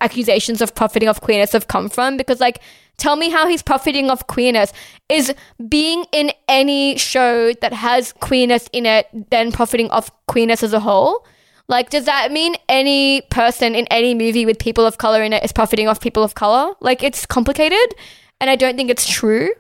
accusations 0.01 0.61
of 0.61 0.75
profiting 0.75 1.09
off 1.09 1.21
queerness 1.21 1.53
have 1.53 1.69
come 1.69 1.89
from? 1.89 2.17
Because 2.17 2.41
like 2.41 2.61
tell 2.97 3.17
me 3.17 3.31
how 3.31 3.49
he's 3.49 3.63
profiting 3.63 4.11
off 4.11 4.27
queerness. 4.27 4.73
Is 5.09 5.35
being 5.69 6.05
in 6.13 6.33
any 6.49 6.97
show 6.99 7.53
that 7.55 7.73
has 7.73 8.13
queerness 8.15 8.69
in 8.73 8.87
it 8.87 9.09
then 9.31 9.53
profiting 9.53 9.91
off 9.91 10.11
queerness 10.27 10.63
as 10.63 10.73
a 10.73 10.81
whole? 10.81 11.27
Like 11.69 11.91
does 11.91 12.05
that 12.05 12.33
mean 12.33 12.57
any 12.69 13.23
person 13.31 13.75
in 13.75 13.87
any 13.89 14.15
movie 14.15 14.45
with 14.45 14.59
people 14.59 14.85
of 14.85 14.99
color 14.99 15.23
in 15.23 15.33
it 15.33 15.45
is 15.45 15.53
profiting 15.53 15.89
off 15.89 16.01
people 16.01 16.23
of 16.23 16.35
color? 16.35 16.75
Like 16.81 17.03
it's 17.03 17.27
complicated 17.27 17.95
and 18.41 18.51
i 18.51 18.57
don't 18.57 18.77
think 18.77 18.91
it's 18.91 19.09
true. 19.09 19.51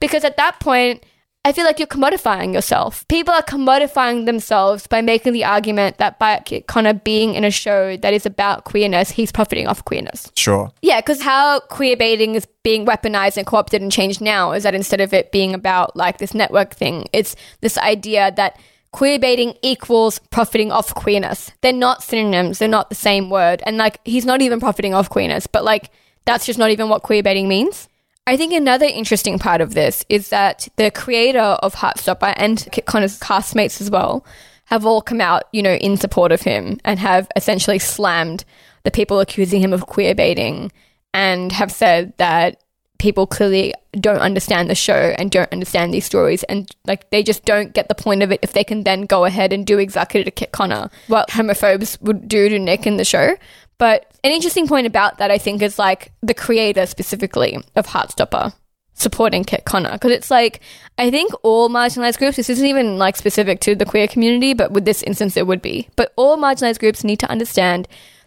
Because 0.00 0.24
at 0.24 0.36
that 0.36 0.60
point 0.60 1.04
I 1.48 1.52
feel 1.52 1.64
like 1.64 1.78
you're 1.78 1.88
commodifying 1.88 2.52
yourself. 2.52 3.08
People 3.08 3.32
are 3.32 3.42
commodifying 3.42 4.26
themselves 4.26 4.86
by 4.86 5.00
making 5.00 5.32
the 5.32 5.44
argument 5.44 5.96
that 5.96 6.18
by 6.18 6.42
Connor 6.66 6.92
being 6.92 7.34
in 7.36 7.42
a 7.42 7.50
show 7.50 7.96
that 7.96 8.12
is 8.12 8.26
about 8.26 8.64
queerness, 8.64 9.12
he's 9.12 9.32
profiting 9.32 9.66
off 9.66 9.82
queerness. 9.86 10.30
Sure. 10.36 10.70
Yeah, 10.82 11.00
because 11.00 11.22
how 11.22 11.60
queer 11.60 11.96
baiting 11.96 12.34
is 12.34 12.46
being 12.62 12.84
weaponized 12.84 13.38
and 13.38 13.46
co 13.46 13.56
opted 13.56 13.80
and 13.80 13.90
changed 13.90 14.20
now 14.20 14.52
is 14.52 14.64
that 14.64 14.74
instead 14.74 15.00
of 15.00 15.14
it 15.14 15.32
being 15.32 15.54
about 15.54 15.96
like 15.96 16.18
this 16.18 16.34
network 16.34 16.74
thing, 16.74 17.06
it's 17.14 17.34
this 17.62 17.78
idea 17.78 18.30
that 18.36 18.60
queer 18.92 19.18
baiting 19.18 19.54
equals 19.62 20.18
profiting 20.28 20.70
off 20.70 20.94
queerness. 20.94 21.50
They're 21.62 21.72
not 21.72 22.02
synonyms, 22.02 22.58
they're 22.58 22.68
not 22.68 22.90
the 22.90 22.94
same 22.94 23.30
word. 23.30 23.62
And 23.64 23.78
like, 23.78 24.00
he's 24.04 24.26
not 24.26 24.42
even 24.42 24.60
profiting 24.60 24.92
off 24.92 25.08
queerness, 25.08 25.46
but 25.46 25.64
like, 25.64 25.88
that's 26.26 26.44
just 26.44 26.58
not 26.58 26.72
even 26.72 26.90
what 26.90 27.04
queer 27.04 27.22
baiting 27.22 27.48
means. 27.48 27.88
I 28.28 28.36
think 28.36 28.52
another 28.52 28.84
interesting 28.84 29.38
part 29.38 29.62
of 29.62 29.72
this 29.72 30.04
is 30.10 30.28
that 30.28 30.68
the 30.76 30.90
creator 30.90 31.38
of 31.38 31.74
Heartstopper 31.74 32.34
and 32.36 32.68
Kit 32.70 32.84
Connor's 32.84 33.18
castmates 33.18 33.80
as 33.80 33.90
well 33.90 34.22
have 34.66 34.84
all 34.84 35.00
come 35.00 35.22
out, 35.22 35.44
you 35.50 35.62
know, 35.62 35.72
in 35.72 35.96
support 35.96 36.30
of 36.30 36.42
him 36.42 36.78
and 36.84 37.00
have 37.00 37.26
essentially 37.36 37.78
slammed 37.78 38.44
the 38.82 38.90
people 38.90 39.18
accusing 39.20 39.62
him 39.62 39.72
of 39.72 39.86
queer 39.86 40.14
baiting 40.14 40.70
and 41.14 41.52
have 41.52 41.72
said 41.72 42.12
that 42.18 42.62
people 42.98 43.26
clearly 43.26 43.72
don't 43.92 44.20
understand 44.20 44.68
the 44.68 44.74
show 44.74 45.14
and 45.16 45.30
don't 45.30 45.50
understand 45.50 45.94
these 45.94 46.04
stories 46.04 46.42
and 46.44 46.70
like 46.84 47.08
they 47.10 47.22
just 47.22 47.44
don't 47.46 47.72
get 47.72 47.88
the 47.88 47.94
point 47.94 48.22
of 48.22 48.30
it 48.30 48.40
if 48.42 48.52
they 48.52 48.64
can 48.64 48.82
then 48.82 49.02
go 49.02 49.24
ahead 49.24 49.52
and 49.52 49.66
do 49.66 49.78
exactly 49.78 50.22
to 50.22 50.30
Kit 50.30 50.52
Connor 50.52 50.90
what 51.06 51.30
homophobes 51.30 52.00
would 52.02 52.28
do 52.28 52.48
to 52.48 52.58
Nick 52.58 52.86
in 52.86 52.98
the 52.98 53.04
show. 53.04 53.36
But 53.78 54.10
an 54.24 54.32
interesting 54.32 54.66
point 54.66 54.86
about 54.86 55.18
that, 55.18 55.30
I 55.30 55.38
think, 55.38 55.62
is 55.62 55.78
like 55.78 56.12
the 56.20 56.34
creator 56.34 56.84
specifically 56.86 57.58
of 57.76 57.86
Heartstopper 57.86 58.52
supporting 58.94 59.44
Kit 59.44 59.64
Connor. 59.64 59.92
Because 59.92 60.10
it's 60.10 60.30
like, 60.30 60.60
I 60.98 61.10
think 61.10 61.32
all 61.42 61.70
marginalized 61.70 62.18
groups, 62.18 62.36
this 62.36 62.50
isn't 62.50 62.66
even 62.66 62.98
like 62.98 63.16
specific 63.16 63.60
to 63.60 63.76
the 63.76 63.84
queer 63.84 64.08
community, 64.08 64.54
but 64.54 64.72
with 64.72 64.84
this 64.84 65.02
instance, 65.04 65.36
it 65.36 65.46
would 65.46 65.62
be. 65.62 65.88
But 65.96 66.12
all 66.16 66.36
marginalized 66.36 66.80
groups 66.80 67.04
need 67.04 67.20
to 67.20 67.30
understand 67.30 67.86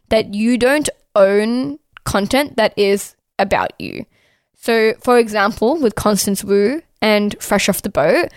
that 0.09 0.33
you 0.33 0.57
don't 0.57 0.89
own 1.15 1.79
content 2.05 2.55
that 2.55 2.73
is 2.77 3.15
about 3.37 3.73
you. 3.79 4.05
So, 4.55 4.93
for 5.01 5.17
example, 5.17 5.77
with 5.77 5.95
Constance 5.95 6.43
Wu 6.43 6.81
and 7.01 7.35
Fresh 7.41 7.67
Off 7.67 7.81
the 7.81 7.89
Boat, 7.89 8.29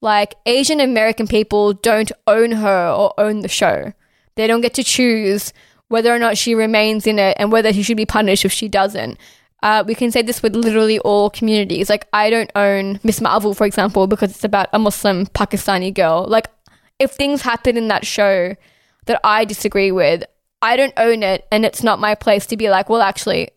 like 0.00 0.34
Asian 0.46 0.80
American 0.80 1.26
people 1.26 1.74
don't 1.74 2.10
own 2.26 2.52
her 2.52 2.88
or 2.90 3.12
own 3.18 3.40
the 3.40 3.48
show. 3.48 3.92
They 4.34 4.46
don't 4.46 4.60
get 4.62 4.74
to 4.74 4.84
choose 4.84 5.52
whether 5.92 6.12
or 6.12 6.18
not 6.18 6.38
she 6.38 6.54
remains 6.54 7.06
in 7.06 7.18
it 7.18 7.36
and 7.38 7.52
whether 7.52 7.70
she 7.70 7.82
should 7.82 7.98
be 7.98 8.06
punished 8.06 8.46
if 8.46 8.52
she 8.52 8.66
doesn't. 8.66 9.18
Uh, 9.62 9.84
we 9.86 9.94
can 9.94 10.10
say 10.10 10.22
this 10.22 10.42
with 10.42 10.56
literally 10.56 10.98
all 11.00 11.28
communities. 11.28 11.90
Like, 11.90 12.08
I 12.14 12.30
don't 12.30 12.50
own 12.56 12.98
Miss 13.04 13.20
Marvel, 13.20 13.52
for 13.52 13.66
example, 13.66 14.06
because 14.06 14.30
it's 14.30 14.42
about 14.42 14.68
a 14.72 14.78
Muslim 14.78 15.26
Pakistani 15.26 15.92
girl. 15.92 16.24
Like, 16.26 16.48
if 16.98 17.10
things 17.10 17.42
happen 17.42 17.76
in 17.76 17.88
that 17.88 18.06
show 18.06 18.56
that 19.04 19.20
I 19.22 19.44
disagree 19.44 19.92
with, 19.92 20.24
I 20.62 20.76
don't 20.76 20.94
own 20.96 21.22
it, 21.22 21.46
and 21.52 21.66
it's 21.66 21.82
not 21.82 22.00
my 22.00 22.14
place 22.14 22.46
to 22.46 22.56
be 22.56 22.70
like, 22.70 22.88
well, 22.88 23.02
actually, 23.02 23.50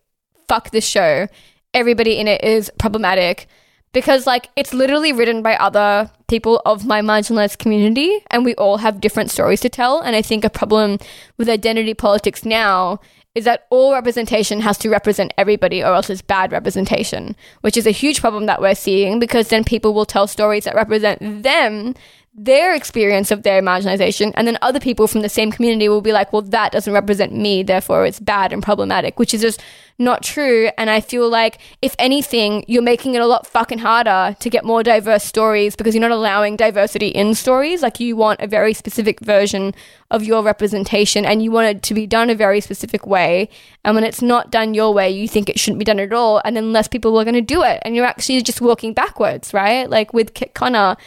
fuck 0.50 0.72
this 0.72 0.86
show. 0.86 1.28
Everybody 1.74 2.20
in 2.20 2.28
it 2.28 2.44
is 2.44 2.70
problematic 2.78 3.48
because 3.96 4.28
like 4.28 4.50
it's 4.58 4.74
literally 4.74 5.14
written 5.14 5.42
by 5.42 5.56
other 5.56 6.12
people 6.28 6.62
of 6.66 6.86
my 6.86 7.02
marginalized 7.02 7.60
community 7.60 8.20
and 8.30 8.44
we 8.44 8.54
all 8.56 8.78
have 8.78 9.00
different 9.00 9.32
stories 9.32 9.62
to 9.62 9.70
tell. 9.70 10.02
And 10.02 10.16
i 10.16 10.22
think 10.22 10.44
a 10.44 10.50
problem 10.50 11.00
with 11.38 11.50
identity 11.50 11.94
politics 11.94 12.44
now 12.44 13.00
is 13.36 13.46
that 13.46 13.66
all 13.70 13.94
representation 13.94 14.60
has 14.62 14.78
to 14.80 14.90
represent 14.90 15.34
everybody 15.38 15.82
or 15.82 15.94
else 15.94 16.10
it's 16.10 16.22
bad 16.22 16.52
representation 16.52 17.36
which 17.62 17.78
is 17.78 17.88
a 17.88 17.92
huge 17.92 18.20
problem 18.20 18.46
that 18.48 18.62
we're 18.62 18.76
seeing 18.76 19.18
because 19.18 19.48
then 19.48 19.64
people 19.64 19.94
will 19.94 20.06
tell 20.06 20.28
stories 20.28 20.66
that 20.66 20.76
represent 20.76 21.44
them 21.44 21.96
their 22.38 22.76
experience 22.76 23.32
of 23.32 23.44
their 23.44 23.62
marginalization 23.62 24.34
and 24.36 24.46
then 24.46 24.58
other 24.62 24.80
people 24.80 25.08
from 25.08 25.22
the 25.22 25.30
same 25.30 25.52
community 25.52 25.88
will 25.88 26.02
be 26.02 26.12
like 26.12 26.34
well 26.34 26.42
that 26.42 26.72
doesn't 26.72 26.94
represent 26.94 27.34
me 27.34 27.64
therefore 27.64 28.06
it's 28.06 28.20
bad 28.20 28.52
and 28.52 28.62
problematic 28.62 29.18
which 29.18 29.34
is 29.34 29.42
just 29.42 29.62
not 29.98 30.24
true. 30.24 30.70
And 30.78 30.90
i 30.90 31.00
feel 31.00 31.30
like 31.30 31.60
if 31.82 31.96
anything 32.00 32.66
you're 32.68 32.82
making 32.82 33.16
it 33.16 33.22
a 33.22 33.26
lot 33.26 33.48
fucking 33.48 33.80
harder 33.80 34.36
to 34.40 34.50
get 34.50 34.66
more 34.66 34.84
diverse 34.84 35.24
stories 35.24 35.76
because 35.76 35.96
you're 35.96 36.02
not 36.02 36.12
allowing 36.12 36.56
diversity 36.56 37.08
in 37.08 37.34
stories. 37.36 37.82
Like 37.82 38.00
you 38.00 38.16
want 38.16 38.42
a 38.42 38.48
very 38.48 38.74
specific 38.74 39.20
version 39.20 39.74
of 40.12 40.24
your 40.24 40.44
representation 40.44 41.26
and 41.26 41.44
you 41.44 41.52
want 41.52 41.68
it 41.68 41.84
to 41.84 41.94
be 41.94 42.06
done 42.06 42.30
a 42.30 42.36
very 42.36 42.62
specific 42.62 43.08
way. 43.08 43.50
And 43.84 43.96
when 43.96 44.04
it's 44.04 44.22
not 44.22 44.52
done 44.52 44.74
your 44.74 44.94
way 44.94 45.10
you 45.10 45.28
think 45.28 45.50
it 45.50 45.60
shouldn't 45.60 45.80
be 45.80 45.86
done 45.86 46.00
at 46.00 46.14
all. 46.14 46.42
And 46.44 46.56
then 46.56 46.74
less 46.74 46.88
people 46.88 47.18
are 47.18 47.24
going 47.24 47.36
to 47.36 47.42
do 47.42 47.64
it. 47.64 47.82
And 47.84 47.96
you're 47.96 48.06
actually 48.06 48.42
just 48.42 48.62
walking 48.62 48.94
backwards 48.94 49.54
right? 49.54 49.90
Like 49.90 50.14
with 50.14 50.34
kit 50.34 50.54
connor 50.54 50.98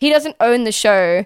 he 0.00 0.10
doesn't 0.10 0.36
own 0.40 0.64
the 0.64 0.72
show. 0.72 1.24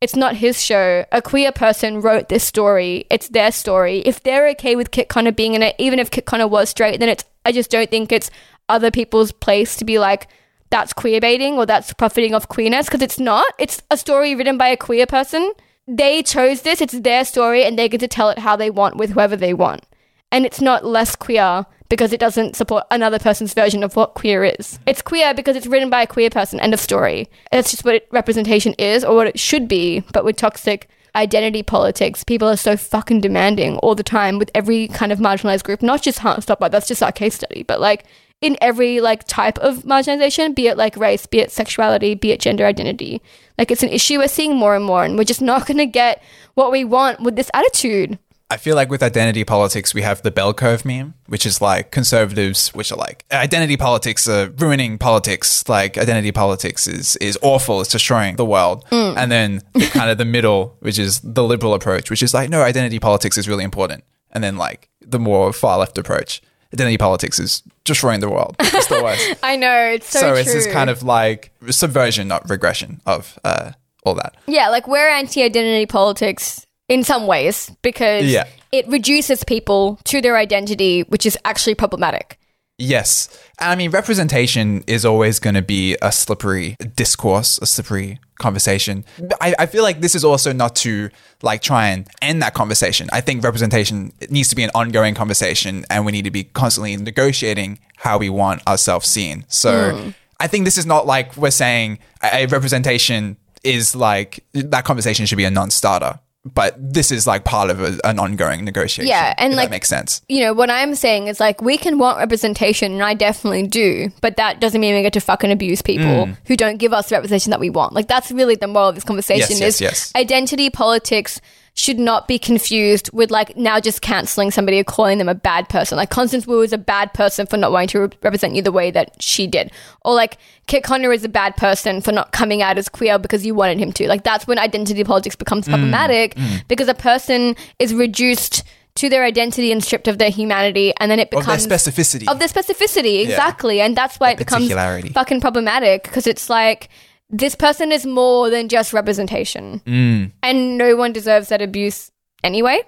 It's 0.00 0.16
not 0.16 0.36
his 0.36 0.62
show. 0.62 1.06
A 1.10 1.22
queer 1.22 1.52
person 1.52 2.02
wrote 2.02 2.28
this 2.28 2.44
story. 2.44 3.06
It's 3.08 3.28
their 3.28 3.50
story. 3.50 4.00
If 4.00 4.22
they're 4.22 4.48
okay 4.50 4.76
with 4.76 4.90
Kit 4.90 5.08
Connor 5.08 5.32
being 5.32 5.54
in 5.54 5.62
it, 5.62 5.76
even 5.78 5.98
if 5.98 6.10
Kit 6.10 6.26
Connor 6.26 6.48
was 6.48 6.68
straight, 6.68 7.00
then 7.00 7.08
it's 7.08 7.24
I 7.46 7.52
just 7.52 7.70
don't 7.70 7.88
think 7.88 8.10
it's 8.10 8.30
other 8.68 8.90
people's 8.90 9.30
place 9.30 9.76
to 9.76 9.84
be 9.84 9.98
like, 10.00 10.28
that's 10.70 10.92
queer 10.92 11.20
baiting 11.20 11.54
or 11.54 11.64
that's 11.64 11.92
profiting 11.94 12.34
off 12.34 12.48
queerness 12.48 12.86
because 12.86 13.00
it's 13.00 13.20
not. 13.20 13.46
It's 13.58 13.80
a 13.90 13.96
story 13.96 14.34
written 14.34 14.58
by 14.58 14.68
a 14.68 14.76
queer 14.76 15.06
person. 15.06 15.52
They 15.86 16.24
chose 16.24 16.62
this, 16.62 16.80
it's 16.80 16.98
their 16.98 17.24
story, 17.24 17.62
and 17.64 17.78
they 17.78 17.88
get 17.88 18.00
to 18.00 18.08
tell 18.08 18.30
it 18.30 18.40
how 18.40 18.56
they 18.56 18.70
want 18.70 18.96
with 18.96 19.10
whoever 19.10 19.36
they 19.36 19.54
want. 19.54 19.86
And 20.32 20.44
it's 20.44 20.60
not 20.60 20.84
less 20.84 21.16
queer 21.16 21.66
because 21.88 22.12
it 22.12 22.20
doesn't 22.20 22.56
support 22.56 22.84
another 22.90 23.18
person's 23.18 23.54
version 23.54 23.82
of 23.82 23.96
what 23.96 24.14
queer 24.14 24.44
is. 24.44 24.78
It's 24.86 25.02
queer 25.02 25.34
because 25.34 25.56
it's 25.56 25.66
written 25.66 25.90
by 25.90 26.02
a 26.02 26.06
queer 26.06 26.30
person, 26.30 26.60
end 26.60 26.74
of 26.74 26.80
story. 26.80 27.28
That's 27.52 27.70
just 27.70 27.84
what 27.84 27.94
it, 27.94 28.08
representation 28.10 28.74
is 28.74 29.04
or 29.04 29.14
what 29.14 29.28
it 29.28 29.38
should 29.38 29.68
be. 29.68 30.00
But 30.12 30.24
with 30.24 30.36
toxic 30.36 30.88
identity 31.14 31.62
politics, 31.62 32.24
people 32.24 32.48
are 32.48 32.56
so 32.56 32.76
fucking 32.76 33.20
demanding 33.20 33.78
all 33.78 33.94
the 33.94 34.02
time 34.02 34.38
with 34.38 34.50
every 34.54 34.88
kind 34.88 35.12
of 35.12 35.18
marginalized 35.18 35.64
group, 35.64 35.82
not 35.82 36.02
just 36.02 36.18
Heartstopper, 36.18 36.70
that's 36.70 36.88
just 36.88 37.02
our 37.02 37.12
case 37.12 37.34
study, 37.34 37.62
but 37.62 37.80
like 37.80 38.04
in 38.42 38.58
every 38.60 39.00
like 39.00 39.24
type 39.24 39.58
of 39.58 39.78
marginalization, 39.84 40.54
be 40.54 40.66
it 40.66 40.76
like 40.76 40.96
race, 40.96 41.24
be 41.26 41.40
it 41.40 41.50
sexuality, 41.50 42.14
be 42.14 42.32
it 42.32 42.40
gender 42.40 42.66
identity. 42.66 43.22
Like 43.56 43.70
it's 43.70 43.82
an 43.82 43.88
issue 43.88 44.18
we're 44.18 44.28
seeing 44.28 44.56
more 44.56 44.76
and 44.76 44.84
more, 44.84 45.04
and 45.04 45.16
we're 45.16 45.24
just 45.24 45.40
not 45.40 45.66
to 45.66 45.86
get 45.86 46.22
what 46.54 46.70
we 46.70 46.84
want 46.84 47.20
with 47.20 47.36
this 47.36 47.50
attitude. 47.54 48.18
I 48.48 48.58
feel 48.58 48.76
like 48.76 48.90
with 48.90 49.02
identity 49.02 49.42
politics, 49.42 49.92
we 49.92 50.02
have 50.02 50.22
the 50.22 50.30
bell 50.30 50.54
curve 50.54 50.84
meme, 50.84 51.14
which 51.26 51.44
is 51.44 51.60
like 51.60 51.90
conservatives, 51.90 52.68
which 52.68 52.92
are 52.92 52.96
like 52.96 53.24
identity 53.32 53.76
politics 53.76 54.28
are 54.28 54.50
ruining 54.50 54.98
politics. 54.98 55.68
Like 55.68 55.98
identity 55.98 56.30
politics 56.30 56.86
is 56.86 57.16
is 57.16 57.36
awful. 57.42 57.80
It's 57.80 57.90
destroying 57.90 58.36
the 58.36 58.44
world. 58.44 58.84
Mm. 58.90 59.16
And 59.16 59.32
then 59.32 59.62
the, 59.72 59.86
kind 59.92 60.10
of 60.10 60.18
the 60.18 60.24
middle, 60.24 60.76
which 60.78 60.98
is 60.98 61.20
the 61.22 61.42
liberal 61.42 61.74
approach, 61.74 62.08
which 62.08 62.22
is 62.22 62.32
like 62.34 62.48
no, 62.48 62.62
identity 62.62 63.00
politics 63.00 63.36
is 63.36 63.48
really 63.48 63.64
important. 63.64 64.04
And 64.30 64.44
then 64.44 64.56
like 64.56 64.90
the 65.00 65.18
more 65.18 65.52
far 65.52 65.78
left 65.78 65.98
approach, 65.98 66.40
identity 66.72 66.98
politics 66.98 67.40
is 67.40 67.64
destroying 67.82 68.20
the 68.20 68.30
world. 68.30 68.54
It's 68.60 68.86
the 68.86 69.02
worst. 69.02 69.34
I 69.42 69.56
know 69.56 69.76
it's 69.88 70.08
so. 70.08 70.20
So 70.20 70.30
true. 70.30 70.38
it's 70.38 70.52
this 70.52 70.66
kind 70.68 70.88
of 70.88 71.02
like 71.02 71.50
subversion, 71.70 72.28
not 72.28 72.48
regression 72.48 73.00
of 73.06 73.40
uh, 73.42 73.72
all 74.04 74.14
that. 74.14 74.36
Yeah, 74.46 74.68
like 74.68 74.86
we're 74.86 75.08
anti-identity 75.08 75.86
politics 75.86 76.65
in 76.88 77.04
some 77.04 77.26
ways 77.26 77.70
because 77.82 78.26
yeah. 78.26 78.46
it 78.72 78.86
reduces 78.88 79.44
people 79.44 79.98
to 80.04 80.20
their 80.20 80.36
identity, 80.36 81.02
which 81.02 81.26
is 81.26 81.36
actually 81.44 81.74
problematic. 81.74 82.38
Yes. 82.78 83.28
I 83.58 83.74
mean, 83.74 83.90
representation 83.90 84.84
is 84.86 85.06
always 85.06 85.38
going 85.38 85.54
to 85.54 85.62
be 85.62 85.96
a 86.02 86.12
slippery 86.12 86.76
discourse, 86.94 87.58
a 87.62 87.66
slippery 87.66 88.20
conversation. 88.38 89.04
I, 89.40 89.54
I 89.58 89.66
feel 89.66 89.82
like 89.82 90.02
this 90.02 90.14
is 90.14 90.24
also 90.24 90.52
not 90.52 90.76
to 90.76 91.08
like 91.42 91.62
try 91.62 91.88
and 91.88 92.06
end 92.20 92.42
that 92.42 92.52
conversation. 92.52 93.08
I 93.12 93.22
think 93.22 93.42
representation 93.42 94.12
needs 94.28 94.48
to 94.50 94.56
be 94.56 94.62
an 94.62 94.70
ongoing 94.74 95.14
conversation 95.14 95.86
and 95.88 96.04
we 96.04 96.12
need 96.12 96.24
to 96.24 96.30
be 96.30 96.44
constantly 96.44 96.94
negotiating 96.98 97.78
how 97.96 98.18
we 98.18 98.28
want 98.28 98.66
ourselves 98.66 99.08
seen. 99.08 99.46
So 99.48 99.92
mm. 99.92 100.14
I 100.38 100.46
think 100.46 100.66
this 100.66 100.76
is 100.76 100.84
not 100.84 101.06
like 101.06 101.34
we're 101.34 101.50
saying 101.50 101.98
a 102.22 102.44
representation 102.46 103.38
is 103.64 103.96
like 103.96 104.44
that 104.52 104.84
conversation 104.84 105.24
should 105.24 105.38
be 105.38 105.44
a 105.44 105.50
non 105.50 105.70
starter 105.70 106.20
but 106.54 106.74
this 106.78 107.10
is 107.10 107.26
like 107.26 107.44
part 107.44 107.70
of 107.70 107.80
a, 107.80 107.98
an 108.04 108.18
ongoing 108.18 108.64
negotiation. 108.64 109.08
Yeah, 109.08 109.34
and 109.36 109.54
like 109.54 109.66
that 109.66 109.70
makes 109.70 109.88
sense. 109.88 110.22
You 110.28 110.40
know 110.40 110.54
what 110.54 110.70
I'm 110.70 110.94
saying 110.94 111.26
is 111.26 111.40
like 111.40 111.60
we 111.60 111.76
can 111.76 111.98
want 111.98 112.18
representation, 112.18 112.92
and 112.92 113.02
I 113.02 113.14
definitely 113.14 113.66
do, 113.66 114.10
but 114.20 114.36
that 114.36 114.60
doesn't 114.60 114.80
mean 114.80 114.94
we 114.94 115.02
get 115.02 115.12
to 115.14 115.20
fucking 115.20 115.50
abuse 115.50 115.82
people 115.82 116.26
mm. 116.26 116.36
who 116.46 116.56
don't 116.56 116.78
give 116.78 116.92
us 116.92 117.08
the 117.08 117.16
representation 117.16 117.50
that 117.50 117.60
we 117.60 117.70
want. 117.70 117.92
Like 117.92 118.08
that's 118.08 118.30
really 118.30 118.54
the 118.54 118.68
moral 118.68 118.90
of 118.90 118.94
this 118.94 119.04
conversation. 119.04 119.56
Yes, 119.58 119.60
yes, 119.60 119.74
is 119.74 119.80
yes. 119.80 120.12
Identity 120.14 120.70
politics 120.70 121.40
should 121.76 121.98
not 121.98 122.26
be 122.26 122.38
confused 122.38 123.10
with 123.12 123.30
like 123.30 123.54
now 123.54 123.78
just 123.78 124.00
canceling 124.00 124.50
somebody 124.50 124.80
or 124.80 124.84
calling 124.84 125.18
them 125.18 125.28
a 125.28 125.34
bad 125.34 125.68
person. 125.68 125.96
Like 125.96 126.08
Constance 126.08 126.46
Wu 126.46 126.62
is 126.62 126.72
a 126.72 126.78
bad 126.78 127.12
person 127.12 127.46
for 127.46 127.58
not 127.58 127.70
wanting 127.70 127.88
to 127.88 128.00
re- 128.00 128.08
represent 128.22 128.54
you 128.54 128.62
the 128.62 128.72
way 128.72 128.90
that 128.90 129.14
she 129.22 129.46
did. 129.46 129.70
Or 130.02 130.14
like 130.14 130.38
Kit 130.66 130.82
Connor 130.82 131.12
is 131.12 131.22
a 131.22 131.28
bad 131.28 131.54
person 131.56 132.00
for 132.00 132.12
not 132.12 132.32
coming 132.32 132.62
out 132.62 132.78
as 132.78 132.88
queer 132.88 133.18
because 133.18 133.44
you 133.44 133.54
wanted 133.54 133.78
him 133.78 133.92
to. 133.92 134.08
Like 134.08 134.24
that's 134.24 134.46
when 134.46 134.58
identity 134.58 135.04
politics 135.04 135.36
becomes 135.36 135.66
mm. 135.66 135.72
problematic 135.72 136.34
mm. 136.34 136.66
because 136.66 136.88
a 136.88 136.94
person 136.94 137.54
is 137.78 137.92
reduced 137.92 138.64
to 138.94 139.10
their 139.10 139.24
identity 139.24 139.70
and 139.70 139.84
stripped 139.84 140.08
of 140.08 140.16
their 140.16 140.30
humanity 140.30 140.94
and 140.98 141.10
then 141.10 141.18
it 141.18 141.30
becomes 141.30 141.64
Of 141.64 141.68
their 141.68 141.78
specificity. 141.78 142.26
of 142.26 142.38
their 142.38 142.48
specificity 142.48 143.22
exactly 143.22 143.82
and 143.82 143.94
that's 143.94 144.18
why 144.18 144.30
it 144.30 144.38
becomes 144.38 144.72
fucking 145.12 145.42
problematic 145.42 146.04
because 146.04 146.26
it's 146.26 146.48
like 146.48 146.88
this 147.30 147.54
person 147.54 147.90
is 147.92 148.06
more 148.06 148.50
than 148.50 148.68
just 148.68 148.92
representation 148.92 149.80
Mm. 149.86 150.32
and 150.42 150.78
no 150.78 150.96
one 150.96 151.12
deserves 151.12 151.48
that 151.48 151.60
abuse 151.62 152.10
anyway 152.44 152.78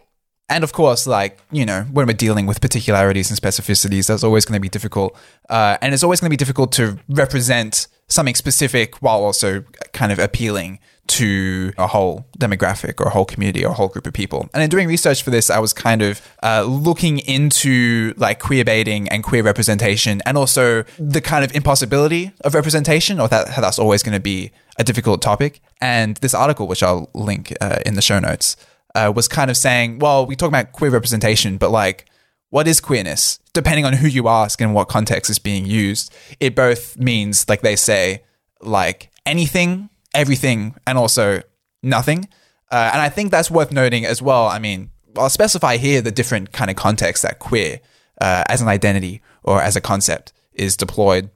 And 0.50 0.64
of 0.64 0.72
course, 0.72 1.06
like, 1.06 1.38
you 1.52 1.66
know, 1.66 1.82
when 1.92 2.06
we're 2.06 2.14
dealing 2.26 2.46
with 2.48 2.58
particularities 2.62 3.28
and 3.30 3.38
specificities, 3.38 4.06
that's 4.08 4.24
always 4.24 4.46
going 4.46 4.56
to 4.56 4.60
be 4.62 4.70
difficult. 4.70 5.14
Uh, 5.50 5.76
and 5.82 5.92
it's 5.92 6.02
always 6.02 6.20
going 6.20 6.30
to 6.30 6.36
be 6.38 6.38
difficult 6.44 6.72
to 6.72 6.98
represent 7.10 7.86
something 8.08 8.34
specific 8.34 8.94
while 9.02 9.20
also 9.22 9.62
kind 9.92 10.10
of 10.10 10.18
appealing 10.18 10.78
to 11.08 11.72
a 11.78 11.86
whole 11.86 12.26
demographic 12.38 13.00
or 13.00 13.08
a 13.08 13.10
whole 13.10 13.24
community 13.24 13.64
or 13.64 13.70
a 13.70 13.74
whole 13.74 13.88
group 13.88 14.06
of 14.06 14.12
people. 14.12 14.48
And 14.54 14.62
in 14.62 14.70
doing 14.70 14.86
research 14.86 15.22
for 15.22 15.30
this, 15.30 15.50
I 15.50 15.58
was 15.58 15.72
kind 15.72 16.02
of 16.02 16.20
uh, 16.42 16.64
looking 16.68 17.18
into 17.20 18.14
like 18.16 18.38
queer 18.38 18.64
baiting 18.64 19.08
and 19.08 19.24
queer 19.24 19.42
representation 19.42 20.20
and 20.26 20.36
also 20.36 20.84
the 20.98 21.20
kind 21.20 21.44
of 21.44 21.54
impossibility 21.54 22.32
of 22.42 22.54
representation 22.54 23.20
or 23.20 23.28
that 23.28 23.48
that's 23.56 23.78
always 23.78 24.02
going 24.02 24.14
to 24.14 24.20
be 24.20 24.50
a 24.78 24.84
difficult 24.84 25.22
topic. 25.22 25.60
And 25.80 26.16
this 26.18 26.34
article, 26.34 26.68
which 26.68 26.82
I'll 26.82 27.10
link 27.14 27.54
uh, 27.60 27.78
in 27.84 27.94
the 27.94 28.02
show 28.02 28.18
notes, 28.18 28.56
uh, 28.94 29.12
was 29.14 29.28
kind 29.28 29.50
of 29.50 29.56
saying, 29.56 29.98
well, 29.98 30.26
we 30.26 30.36
talk 30.36 30.48
about 30.48 30.72
queer 30.72 30.90
representation, 30.90 31.56
but 31.56 31.70
like, 31.70 32.06
what 32.50 32.66
is 32.66 32.80
queerness? 32.80 33.40
Depending 33.52 33.84
on 33.84 33.94
who 33.94 34.06
you 34.06 34.28
ask 34.28 34.60
and 34.60 34.74
what 34.74 34.88
context 34.88 35.30
is 35.30 35.38
being 35.38 35.66
used, 35.66 36.14
it 36.40 36.54
both 36.54 36.96
means, 36.96 37.48
like 37.48 37.60
they 37.60 37.76
say, 37.76 38.22
like 38.60 39.10
anything, 39.26 39.90
everything, 40.18 40.74
and 40.86 40.98
also 40.98 41.42
nothing. 41.82 42.28
Uh, 42.70 42.90
and 42.92 43.00
I 43.00 43.08
think 43.08 43.30
that's 43.30 43.50
worth 43.50 43.72
noting 43.72 44.04
as 44.04 44.20
well. 44.20 44.46
I 44.46 44.58
mean, 44.58 44.90
I'll 45.16 45.30
specify 45.30 45.76
here 45.76 46.02
the 46.02 46.10
different 46.10 46.52
kind 46.52 46.70
of 46.70 46.76
contexts 46.76 47.22
that 47.22 47.38
queer 47.38 47.80
uh, 48.20 48.44
as 48.48 48.60
an 48.60 48.68
identity 48.68 49.22
or 49.42 49.62
as 49.62 49.76
a 49.76 49.80
concept 49.80 50.32
is 50.52 50.76
deployed. 50.76 51.30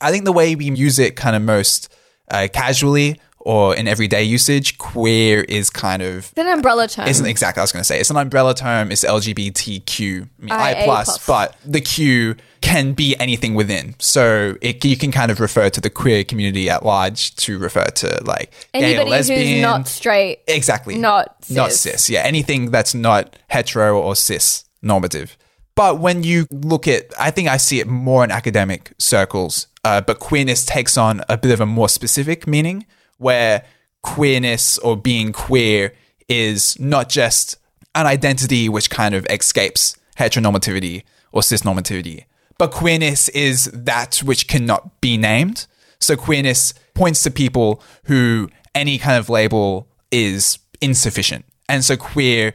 I 0.00 0.10
think 0.10 0.24
the 0.24 0.32
way 0.32 0.54
we 0.54 0.66
use 0.66 0.98
it 0.98 1.16
kind 1.16 1.36
of 1.36 1.42
most 1.42 1.92
uh, 2.30 2.48
casually 2.52 3.20
or 3.48 3.74
in 3.74 3.88
everyday 3.88 4.22
usage, 4.22 4.76
queer 4.76 5.40
is 5.40 5.70
kind 5.70 6.02
of 6.02 6.26
it's 6.26 6.32
an 6.36 6.48
umbrella 6.48 6.86
term 6.86 7.08
isn't 7.08 7.24
exactly 7.24 7.60
I 7.60 7.64
was 7.64 7.72
going 7.72 7.80
to 7.80 7.84
say. 7.84 7.98
It's 7.98 8.10
an 8.10 8.18
umbrella 8.18 8.54
term. 8.54 8.92
It's 8.92 9.04
LGBTQ, 9.04 10.22
I 10.22 10.42
mean, 10.42 10.52
I 10.52 10.84
plus, 10.84 11.16
plus. 11.16 11.26
but 11.26 11.56
the 11.64 11.80
Q 11.80 12.36
can 12.60 12.92
be 12.92 13.16
anything 13.18 13.54
within. 13.54 13.94
So 14.00 14.56
it, 14.60 14.84
you 14.84 14.98
can 14.98 15.10
kind 15.10 15.30
of 15.30 15.40
refer 15.40 15.70
to 15.70 15.80
the 15.80 15.88
queer 15.88 16.24
community 16.24 16.68
at 16.68 16.84
large 16.84 17.34
to 17.36 17.58
refer 17.58 17.86
to 17.86 18.22
like 18.22 18.52
anybody 18.74 19.08
lesbian. 19.08 19.40
who's 19.40 19.62
not 19.62 19.88
straight 19.88 20.40
exactly 20.46 20.98
not 20.98 21.34
not 21.48 21.72
cis. 21.72 21.80
cis. 21.80 22.10
Yeah, 22.10 22.24
anything 22.24 22.70
that's 22.70 22.94
not 22.94 23.34
hetero 23.48 23.98
or 23.98 24.14
cis 24.14 24.64
normative. 24.82 25.38
But 25.74 26.00
when 26.00 26.22
you 26.22 26.46
look 26.50 26.86
at, 26.86 27.14
I 27.18 27.30
think 27.30 27.48
I 27.48 27.56
see 27.56 27.80
it 27.80 27.86
more 27.86 28.24
in 28.24 28.30
academic 28.30 28.92
circles. 28.98 29.68
Uh, 29.84 30.02
but 30.02 30.18
queerness 30.18 30.66
takes 30.66 30.98
on 30.98 31.22
a 31.30 31.38
bit 31.38 31.50
of 31.50 31.60
a 31.60 31.66
more 31.66 31.88
specific 31.88 32.46
meaning, 32.46 32.84
where 33.18 33.64
queerness 34.02 34.78
or 34.78 34.96
being 34.96 35.32
queer 35.32 35.92
is 36.28 36.78
not 36.80 37.08
just 37.08 37.56
an 37.94 38.06
identity 38.06 38.68
which 38.68 38.90
kind 38.90 39.14
of 39.14 39.26
escapes 39.26 39.96
heteronormativity 40.16 41.04
or 41.32 41.42
cisnormativity, 41.42 42.24
but 42.58 42.70
queerness 42.70 43.28
is 43.30 43.66
that 43.72 44.16
which 44.18 44.48
cannot 44.48 45.00
be 45.00 45.16
named. 45.16 45.66
So 46.00 46.16
queerness 46.16 46.74
points 46.94 47.22
to 47.24 47.30
people 47.30 47.82
who 48.04 48.50
any 48.74 48.98
kind 48.98 49.18
of 49.18 49.28
label 49.28 49.88
is 50.10 50.58
insufficient. 50.80 51.44
And 51.68 51.84
so 51.84 51.96
queer 51.96 52.54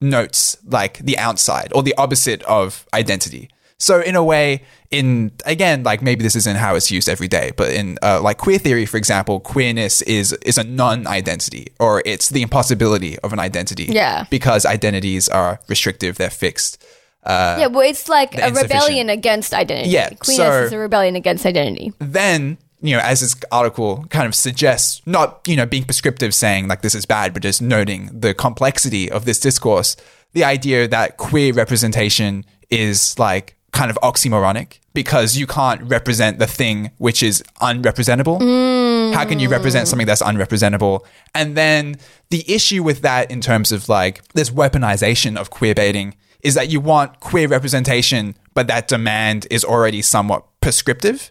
notes 0.00 0.56
like 0.64 0.98
the 0.98 1.18
outside 1.18 1.72
or 1.74 1.82
the 1.82 1.94
opposite 1.96 2.42
of 2.44 2.86
identity. 2.94 3.50
So 3.80 4.00
in 4.00 4.16
a 4.16 4.24
way, 4.24 4.62
in 4.90 5.30
again, 5.44 5.84
like 5.84 6.02
maybe 6.02 6.22
this 6.22 6.34
isn't 6.34 6.56
how 6.56 6.74
it's 6.74 6.90
used 6.90 7.08
every 7.08 7.28
day, 7.28 7.52
but 7.56 7.70
in 7.70 7.96
uh, 8.02 8.20
like 8.20 8.38
queer 8.38 8.58
theory, 8.58 8.86
for 8.86 8.96
example, 8.96 9.38
queerness 9.40 10.02
is 10.02 10.32
is 10.44 10.58
a 10.58 10.64
non-identity 10.64 11.68
or 11.78 12.02
it's 12.04 12.28
the 12.28 12.42
impossibility 12.42 13.18
of 13.20 13.32
an 13.32 13.38
identity. 13.38 13.84
Yeah. 13.84 14.24
because 14.30 14.66
identities 14.66 15.28
are 15.28 15.60
restrictive, 15.68 16.16
they're 16.16 16.30
fixed. 16.30 16.82
yeah 17.26 17.66
well 17.66 17.86
it's 17.88 18.08
like 18.08 18.36
a 18.38 18.50
rebellion 18.52 19.10
against 19.10 19.52
identity 19.52 19.90
Yeah, 19.90 20.08
queerness 20.10 20.36
so- 20.36 20.62
is 20.64 20.72
a 20.72 20.78
rebellion 20.78 21.14
against 21.14 21.44
identity 21.44 21.92
then 21.98 22.56
you 22.80 22.96
know 22.96 23.02
as 23.02 23.20
this 23.20 23.34
article 23.52 24.04
kind 24.08 24.26
of 24.26 24.34
suggests 24.34 25.02
not 25.04 25.40
you 25.46 25.54
know 25.56 25.66
being 25.66 25.84
prescriptive 25.84 26.32
saying 26.32 26.68
like 26.68 26.80
this 26.80 26.94
is 26.94 27.04
bad 27.04 27.34
but 27.34 27.42
just 27.42 27.60
noting 27.60 28.08
the 28.18 28.32
complexity 28.32 29.10
of 29.10 29.24
this 29.26 29.38
discourse 29.40 29.94
the 30.32 30.42
idea 30.44 30.88
that 30.88 31.16
queer 31.18 31.52
representation 31.52 32.44
is 32.70 33.18
like 33.18 33.56
kind 33.72 33.90
of 33.90 33.98
oxymoronic 34.02 34.78
because 34.94 35.36
you 35.36 35.46
can't 35.46 35.80
represent 35.82 36.38
the 36.38 36.46
thing 36.46 36.90
which 36.98 37.22
is 37.22 37.42
unrepresentable. 37.60 38.40
Mm. 38.40 39.14
How 39.14 39.24
can 39.24 39.38
you 39.38 39.48
represent 39.48 39.88
something 39.88 40.06
that's 40.06 40.22
unrepresentable? 40.22 41.04
And 41.34 41.56
then 41.56 41.96
the 42.30 42.44
issue 42.52 42.82
with 42.82 43.02
that 43.02 43.30
in 43.30 43.40
terms 43.40 43.72
of 43.72 43.88
like 43.88 44.26
this 44.32 44.50
weaponization 44.50 45.36
of 45.36 45.50
queer 45.50 45.74
baiting 45.74 46.14
is 46.42 46.54
that 46.54 46.70
you 46.70 46.80
want 46.80 47.20
queer 47.20 47.48
representation 47.48 48.34
but 48.54 48.66
that 48.66 48.88
demand 48.88 49.46
is 49.50 49.64
already 49.64 50.02
somewhat 50.02 50.44
prescriptive. 50.60 51.30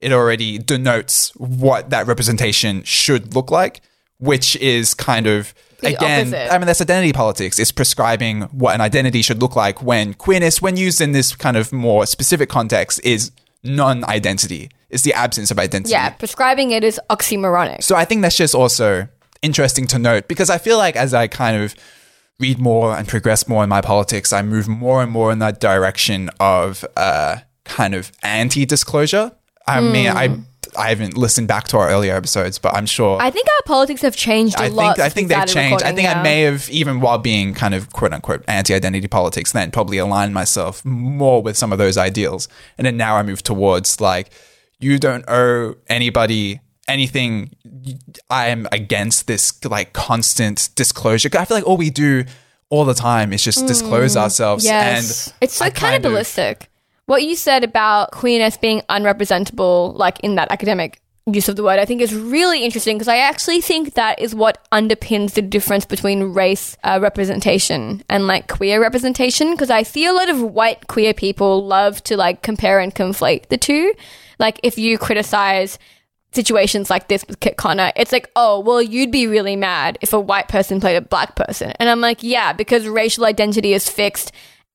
It 0.00 0.12
already 0.12 0.56
denotes 0.56 1.34
what 1.34 1.90
that 1.90 2.06
representation 2.06 2.84
should 2.84 3.34
look 3.34 3.50
like, 3.50 3.80
which 4.20 4.54
is 4.56 4.94
kind 4.94 5.26
of 5.26 5.52
The 5.80 5.88
again, 5.96 6.28
opposite. 6.28 6.52
I 6.52 6.58
mean, 6.58 6.66
that's 6.66 6.80
identity 6.80 7.12
politics. 7.12 7.58
It's 7.58 7.72
prescribing 7.72 8.42
what 8.52 8.74
an 8.74 8.80
identity 8.80 9.22
should 9.22 9.40
look 9.40 9.56
like 9.56 9.82
when 9.82 10.14
queerness, 10.14 10.62
when 10.62 10.76
used 10.76 11.00
in 11.00 11.12
this 11.12 11.34
kind 11.34 11.56
of 11.56 11.72
more 11.72 12.06
specific 12.06 12.48
context, 12.48 13.00
is 13.02 13.32
non-identity. 13.64 14.70
It's 14.90 15.02
the 15.02 15.14
absence 15.14 15.50
of 15.50 15.58
identity. 15.58 15.92
yeah 15.92 16.10
prescribing 16.10 16.70
it 16.72 16.82
is 16.82 17.00
oxymoronic 17.10 17.82
So 17.82 17.94
I 17.96 18.04
think 18.04 18.22
that's 18.22 18.36
just 18.36 18.54
also 18.54 19.08
interesting 19.42 19.86
to 19.88 19.98
note 19.98 20.28
because 20.28 20.50
I 20.50 20.58
feel 20.58 20.78
like 20.78 20.96
as 20.96 21.14
I 21.14 21.28
kind 21.28 21.62
of 21.62 21.74
read 22.40 22.58
more 22.58 22.96
and 22.96 23.06
progress 23.06 23.46
more 23.46 23.62
in 23.62 23.68
my 23.68 23.80
politics, 23.80 24.32
I 24.32 24.42
move 24.42 24.66
more 24.66 25.02
and 25.02 25.12
more 25.12 25.30
in 25.30 25.38
that 25.40 25.60
direction 25.60 26.30
of 26.40 26.84
uh, 26.96 27.36
kind 27.64 27.94
of 27.94 28.10
anti-disclosure. 28.22 29.32
I 29.66 29.80
mean, 29.80 30.08
I 30.08 30.38
I 30.76 30.88
haven't 30.90 31.16
listened 31.16 31.48
back 31.48 31.68
to 31.68 31.76
our 31.78 31.88
earlier 31.88 32.14
episodes, 32.14 32.58
but 32.58 32.74
I'm 32.74 32.86
sure 32.86 33.20
I 33.20 33.30
think 33.30 33.46
our 33.48 33.62
politics 33.66 34.02
have 34.02 34.16
changed 34.16 34.56
a 34.56 34.64
I 34.64 34.68
lot. 34.68 34.96
think 34.96 35.06
I 35.06 35.08
think 35.08 35.28
they've 35.28 35.46
changed. 35.46 35.82
I 35.84 35.92
think 35.92 36.08
I 36.08 36.22
may 36.22 36.42
have 36.42 36.68
even 36.70 37.00
while 37.00 37.18
being 37.18 37.54
kind 37.54 37.74
of 37.74 37.92
quote 37.92 38.12
unquote 38.12 38.44
anti-identity 38.48 39.08
politics 39.08 39.52
then 39.52 39.70
probably 39.70 39.98
aligned 39.98 40.34
myself 40.34 40.84
more 40.84 41.42
with 41.42 41.56
some 41.56 41.72
of 41.72 41.78
those 41.78 41.96
ideals. 41.98 42.48
And 42.78 42.86
then 42.86 42.96
now 42.96 43.16
I 43.16 43.22
move 43.22 43.42
towards 43.42 44.00
like 44.00 44.30
you 44.78 44.98
don't 44.98 45.24
owe 45.28 45.74
anybody 45.88 46.60
anything. 46.88 47.50
I 48.28 48.48
am 48.48 48.66
against 48.72 49.26
this 49.26 49.64
like 49.64 49.92
constant 49.92 50.70
disclosure. 50.74 51.28
I 51.38 51.44
feel 51.44 51.56
like 51.56 51.66
all 51.66 51.76
we 51.76 51.90
do 51.90 52.24
all 52.68 52.84
the 52.84 52.94
time 52.94 53.32
is 53.32 53.42
just 53.42 53.66
disclose 53.66 54.16
ourselves. 54.16 54.64
Mm, 54.64 54.68
Yes. 54.68 55.26
And 55.28 55.34
it's 55.42 55.54
so 55.54 55.64
I 55.64 55.70
kind 55.70 55.96
of- 55.96 56.02
cannibalistic. 56.02 56.68
What 57.10 57.24
you 57.24 57.34
said 57.34 57.64
about 57.64 58.12
queerness 58.12 58.56
being 58.56 58.82
unrepresentable, 58.82 59.98
like 59.98 60.20
in 60.20 60.36
that 60.36 60.52
academic 60.52 61.00
use 61.26 61.48
of 61.48 61.56
the 61.56 61.64
word, 61.64 61.80
I 61.80 61.84
think 61.84 62.00
is 62.00 62.14
really 62.14 62.64
interesting 62.64 62.96
because 62.96 63.08
I 63.08 63.16
actually 63.16 63.60
think 63.60 63.94
that 63.94 64.20
is 64.20 64.32
what 64.32 64.64
underpins 64.70 65.32
the 65.32 65.42
difference 65.42 65.84
between 65.84 66.34
race 66.34 66.76
uh, 66.84 67.00
representation 67.02 68.04
and 68.08 68.28
like 68.28 68.46
queer 68.46 68.80
representation. 68.80 69.50
Because 69.50 69.70
I 69.70 69.82
see 69.82 70.06
a 70.06 70.12
lot 70.12 70.30
of 70.30 70.40
white 70.40 70.86
queer 70.86 71.12
people 71.12 71.66
love 71.66 72.00
to 72.04 72.16
like 72.16 72.42
compare 72.42 72.78
and 72.78 72.94
conflate 72.94 73.48
the 73.48 73.58
two. 73.58 73.92
Like 74.38 74.60
if 74.62 74.78
you 74.78 74.96
criticize 74.96 75.80
situations 76.30 76.90
like 76.90 77.08
this 77.08 77.24
with 77.26 77.40
Kit 77.40 77.56
Connor, 77.56 77.90
it's 77.96 78.12
like, 78.12 78.30
oh, 78.36 78.60
well, 78.60 78.80
you'd 78.80 79.10
be 79.10 79.26
really 79.26 79.56
mad 79.56 79.98
if 80.00 80.12
a 80.12 80.20
white 80.20 80.46
person 80.46 80.80
played 80.80 80.94
a 80.94 81.00
black 81.00 81.34
person. 81.34 81.72
And 81.80 81.88
I'm 81.88 82.00
like, 82.00 82.22
yeah, 82.22 82.52
because 82.52 82.86
racial 82.86 83.24
identity 83.24 83.72
is 83.72 83.88
fixed 83.88 84.30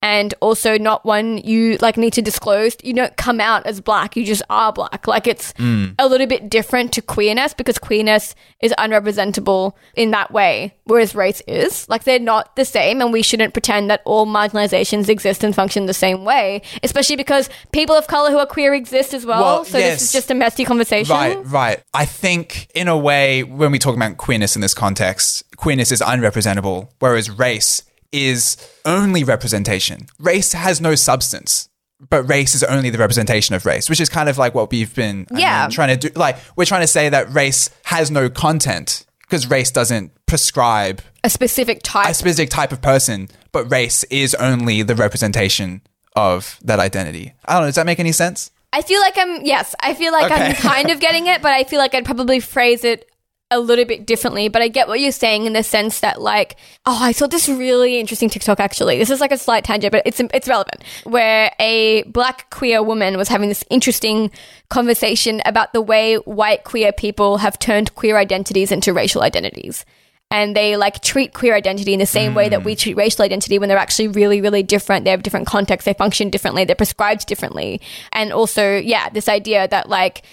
and 0.06 0.34
also 0.40 0.78
not 0.78 1.04
one 1.04 1.38
you 1.38 1.78
like 1.78 1.96
need 1.96 2.12
to 2.12 2.22
disclose. 2.22 2.76
You 2.84 2.94
don't 2.94 3.16
come 3.16 3.40
out 3.40 3.66
as 3.66 3.80
black, 3.80 4.16
you 4.16 4.24
just 4.24 4.42
are 4.48 4.72
black. 4.72 5.08
Like 5.08 5.26
it's 5.26 5.52
mm. 5.54 5.96
a 5.98 6.06
little 6.06 6.28
bit 6.28 6.48
different 6.48 6.92
to 6.92 7.02
queerness 7.02 7.54
because 7.54 7.76
queerness 7.76 8.36
is 8.60 8.72
unrepresentable 8.78 9.72
in 9.96 10.12
that 10.12 10.30
way, 10.30 10.76
whereas 10.84 11.16
race 11.16 11.42
is. 11.48 11.88
Like 11.88 12.04
they're 12.04 12.20
not 12.20 12.54
the 12.54 12.64
same, 12.64 13.00
and 13.00 13.12
we 13.12 13.20
shouldn't 13.20 13.52
pretend 13.52 13.90
that 13.90 14.02
all 14.04 14.26
marginalizations 14.26 15.08
exist 15.08 15.42
and 15.42 15.52
function 15.52 15.86
the 15.86 15.94
same 15.94 16.24
way, 16.24 16.62
especially 16.84 17.16
because 17.16 17.50
people 17.72 17.96
of 17.96 18.06
color 18.06 18.30
who 18.30 18.38
are 18.38 18.46
queer 18.46 18.74
exist 18.74 19.12
as 19.12 19.26
well. 19.26 19.42
Well, 19.42 19.64
so 19.64 19.76
yes. 19.76 19.94
this 19.94 20.02
is 20.04 20.12
just 20.12 20.30
a 20.30 20.34
messy 20.34 20.64
conversation. 20.64 21.16
Right, 21.16 21.44
right. 21.46 21.82
I 21.92 22.04
think, 22.04 22.68
in 22.76 22.86
a 22.86 22.96
way, 22.96 23.42
when 23.42 23.72
we 23.72 23.80
talk 23.80 23.96
about 23.96 24.18
queerness 24.18 24.54
in 24.54 24.62
this 24.62 24.72
context, 24.72 25.42
queerness 25.56 25.90
is 25.90 26.00
unrepresentable, 26.00 26.90
whereas 27.00 27.28
race 27.28 27.82
is 28.16 28.56
only 28.84 29.24
representation. 29.24 30.06
Race 30.18 30.52
has 30.52 30.80
no 30.80 30.94
substance. 30.94 31.68
But 32.10 32.28
race 32.28 32.54
is 32.54 32.62
only 32.62 32.90
the 32.90 32.98
representation 32.98 33.54
of 33.54 33.64
race, 33.64 33.88
which 33.88 34.00
is 34.00 34.10
kind 34.10 34.28
of 34.28 34.36
like 34.36 34.54
what 34.54 34.70
we've 34.70 34.94
been 34.94 35.26
I 35.34 35.38
Yeah. 35.38 35.62
mean, 35.62 35.70
trying 35.70 35.98
to 35.98 36.08
do. 36.10 36.18
Like, 36.18 36.36
we're 36.54 36.66
trying 36.66 36.82
to 36.82 36.86
say 36.86 37.08
that 37.08 37.32
race 37.32 37.70
has 37.84 38.10
no 38.10 38.28
content 38.28 39.06
because 39.22 39.48
race 39.48 39.70
doesn't 39.70 40.12
prescribe 40.26 41.00
A 41.24 41.30
specific 41.30 41.80
type. 41.82 42.10
a 42.10 42.12
specific 42.14 42.50
type 42.50 42.70
of 42.70 42.82
person, 42.82 43.28
but 43.50 43.70
race 43.70 44.04
is 44.10 44.34
only 44.34 44.82
the 44.82 44.94
representation 44.94 45.80
of 46.14 46.58
that 46.62 46.78
identity. 46.80 47.32
I 47.46 47.54
don't 47.54 47.62
know. 47.62 47.68
Does 47.68 47.76
that 47.76 47.86
make 47.86 47.98
any 47.98 48.12
sense? 48.12 48.50
I 48.74 48.82
feel 48.82 49.00
like 49.00 49.16
I'm 49.16 49.42
yes, 49.46 49.74
I 49.80 49.94
feel 49.94 50.12
like 50.12 50.30
I'm 50.30 50.54
kind 50.56 50.90
of 50.90 51.00
getting 51.00 51.28
it, 51.28 51.40
but 51.40 51.52
I 51.52 51.64
feel 51.64 51.78
like 51.78 51.94
I'd 51.94 52.04
probably 52.04 52.40
phrase 52.40 52.84
it 52.84 53.10
a 53.50 53.60
little 53.60 53.84
bit 53.84 54.06
differently. 54.06 54.48
But 54.48 54.62
I 54.62 54.68
get 54.68 54.88
what 54.88 55.00
you're 55.00 55.12
saying 55.12 55.46
in 55.46 55.52
the 55.52 55.62
sense 55.62 56.00
that 56.00 56.20
like, 56.20 56.56
oh, 56.84 56.98
I 57.00 57.12
saw 57.12 57.26
this 57.26 57.48
really 57.48 58.00
interesting 58.00 58.28
TikTok 58.28 58.58
actually. 58.60 58.98
This 58.98 59.10
is 59.10 59.20
like 59.20 59.32
a 59.32 59.38
slight 59.38 59.64
tangent, 59.64 59.92
but 59.92 60.02
it's 60.04 60.20
it's 60.20 60.48
relevant. 60.48 60.82
Where 61.04 61.52
a 61.60 62.02
black 62.04 62.50
queer 62.50 62.82
woman 62.82 63.16
was 63.16 63.28
having 63.28 63.48
this 63.48 63.64
interesting 63.70 64.30
conversation 64.68 65.40
about 65.44 65.72
the 65.72 65.82
way 65.82 66.16
white 66.16 66.64
queer 66.64 66.92
people 66.92 67.38
have 67.38 67.58
turned 67.58 67.94
queer 67.94 68.16
identities 68.16 68.72
into 68.72 68.92
racial 68.92 69.22
identities. 69.22 69.84
And 70.28 70.56
they 70.56 70.76
like 70.76 71.02
treat 71.02 71.32
queer 71.34 71.54
identity 71.54 71.92
in 71.92 72.00
the 72.00 72.06
same 72.06 72.34
way 72.34 72.48
that 72.48 72.64
we 72.64 72.74
mm. 72.74 72.78
treat 72.78 72.96
racial 72.96 73.24
identity 73.24 73.60
when 73.60 73.68
they're 73.68 73.78
actually 73.78 74.08
really, 74.08 74.40
really 74.40 74.64
different. 74.64 75.04
They 75.04 75.12
have 75.12 75.22
different 75.22 75.46
contexts. 75.46 75.84
They 75.84 75.94
function 75.94 76.30
differently. 76.30 76.64
They're 76.64 76.74
prescribed 76.74 77.26
differently. 77.26 77.80
And 78.10 78.32
also, 78.32 78.76
yeah, 78.76 79.08
this 79.08 79.28
idea 79.28 79.68
that 79.68 79.88
like 79.88 80.24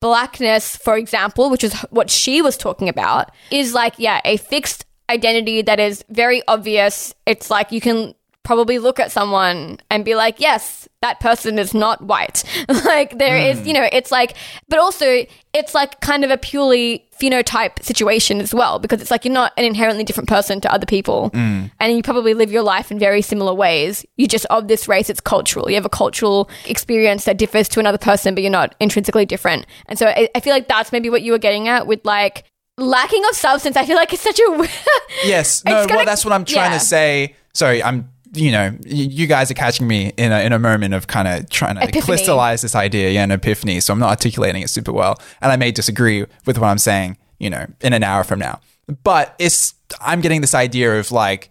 blackness, 0.00 0.76
for 0.76 0.96
example, 0.96 1.50
which 1.50 1.64
is 1.64 1.74
what 1.90 2.10
she 2.10 2.42
was 2.42 2.56
talking 2.56 2.88
about, 2.88 3.30
is 3.50 3.74
like, 3.74 3.94
yeah, 3.98 4.20
a 4.24 4.36
fixed 4.36 4.84
identity 5.10 5.62
that 5.62 5.80
is 5.80 6.04
very 6.10 6.42
obvious. 6.46 7.14
It's 7.26 7.50
like 7.50 7.72
you 7.72 7.80
can 7.80 8.14
probably 8.48 8.78
look 8.78 8.98
at 8.98 9.12
someone 9.12 9.78
and 9.90 10.06
be 10.06 10.14
like, 10.14 10.40
yes, 10.40 10.88
that 11.02 11.20
person 11.20 11.58
is 11.58 11.74
not 11.74 12.00
white. 12.00 12.44
like 12.86 13.18
there 13.18 13.36
is, 13.36 13.58
hmm. 13.60 13.66
you 13.66 13.74
know, 13.74 13.86
it's 13.92 14.10
like, 14.10 14.38
but 14.70 14.78
also 14.78 15.26
it's 15.52 15.74
like 15.74 16.00
kind 16.00 16.24
of 16.24 16.30
a 16.30 16.38
purely 16.38 17.06
phenotype 17.20 17.82
situation 17.82 18.40
as 18.40 18.54
well, 18.54 18.78
because 18.78 19.02
it's 19.02 19.10
like 19.10 19.26
you're 19.26 19.34
not 19.34 19.52
an 19.58 19.66
inherently 19.66 20.02
different 20.02 20.30
person 20.30 20.62
to 20.62 20.72
other 20.72 20.86
people. 20.86 21.28
Hmm. 21.28 21.66
And 21.78 21.94
you 21.94 22.02
probably 22.02 22.32
live 22.32 22.50
your 22.50 22.62
life 22.62 22.90
in 22.90 22.98
very 22.98 23.20
similar 23.20 23.52
ways. 23.52 24.06
You 24.16 24.26
just, 24.26 24.46
of 24.46 24.66
this 24.66 24.88
race, 24.88 25.10
it's 25.10 25.20
cultural. 25.20 25.68
You 25.68 25.74
have 25.74 25.84
a 25.84 25.90
cultural 25.90 26.48
experience 26.64 27.26
that 27.26 27.36
differs 27.36 27.68
to 27.68 27.80
another 27.80 27.98
person, 27.98 28.34
but 28.34 28.42
you're 28.42 28.50
not 28.50 28.74
intrinsically 28.80 29.26
different. 29.26 29.66
And 29.90 29.98
so 29.98 30.06
I, 30.06 30.30
I 30.34 30.40
feel 30.40 30.54
like 30.54 30.68
that's 30.68 30.90
maybe 30.90 31.10
what 31.10 31.20
you 31.20 31.32
were 31.32 31.38
getting 31.38 31.68
at 31.68 31.86
with 31.86 32.02
like, 32.06 32.44
Lacking 32.78 33.24
of 33.28 33.34
substance, 33.34 33.76
I 33.76 33.84
feel 33.84 33.96
like 33.96 34.12
it's 34.12 34.22
such 34.22 34.38
a 34.38 34.68
Yes. 35.24 35.64
No, 35.64 35.84
gonna- 35.84 35.96
well, 35.96 36.04
that's 36.06 36.24
what 36.24 36.32
I'm 36.32 36.44
trying 36.44 36.70
yeah. 36.70 36.78
to 36.78 36.84
say. 36.84 37.34
Sorry, 37.52 37.82
I'm, 37.82 38.08
you 38.34 38.52
know, 38.52 38.76
you 38.84 39.26
guys 39.26 39.50
are 39.50 39.54
catching 39.54 39.86
me 39.86 40.12
in 40.16 40.32
a, 40.32 40.40
in 40.40 40.52
a 40.52 40.58
moment 40.58 40.94
of 40.94 41.06
kind 41.06 41.28
of 41.28 41.48
trying 41.50 41.76
to 41.76 41.82
Epiphany. 41.82 42.02
crystallize 42.02 42.62
this 42.62 42.74
idea, 42.74 43.10
yeah, 43.10 43.24
an 43.24 43.30
epiphany. 43.30 43.80
So 43.80 43.92
I'm 43.92 43.98
not 43.98 44.10
articulating 44.10 44.62
it 44.62 44.70
super 44.70 44.92
well. 44.92 45.20
And 45.40 45.50
I 45.50 45.56
may 45.56 45.70
disagree 45.70 46.24
with 46.44 46.58
what 46.58 46.68
I'm 46.68 46.78
saying, 46.78 47.16
you 47.38 47.50
know, 47.50 47.66
in 47.80 47.92
an 47.92 48.02
hour 48.02 48.24
from 48.24 48.38
now. 48.38 48.60
But 49.02 49.34
it's, 49.38 49.74
I'm 50.00 50.20
getting 50.20 50.40
this 50.40 50.54
idea 50.54 50.98
of 50.98 51.12
like, 51.12 51.50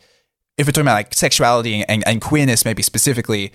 if 0.57 0.65
we're 0.65 0.71
talking 0.71 0.88
about 0.88 0.95
like 0.95 1.13
sexuality 1.13 1.84
and, 1.84 2.07
and 2.07 2.21
queerness, 2.21 2.65
maybe 2.65 2.82
specifically, 2.82 3.53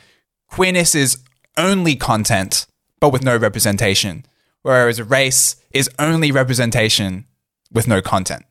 queerness 0.49 0.95
is 0.95 1.19
only 1.57 1.97
content, 1.97 2.67
but 3.01 3.13
with 3.13 3.25
no 3.25 3.37
representation. 3.37 4.25
Whereas 4.63 5.03
race 5.03 5.57
is 5.73 5.91
only 5.99 6.31
representation 6.31 7.27
with 7.73 7.89
no 7.89 8.01
content. 8.01 8.45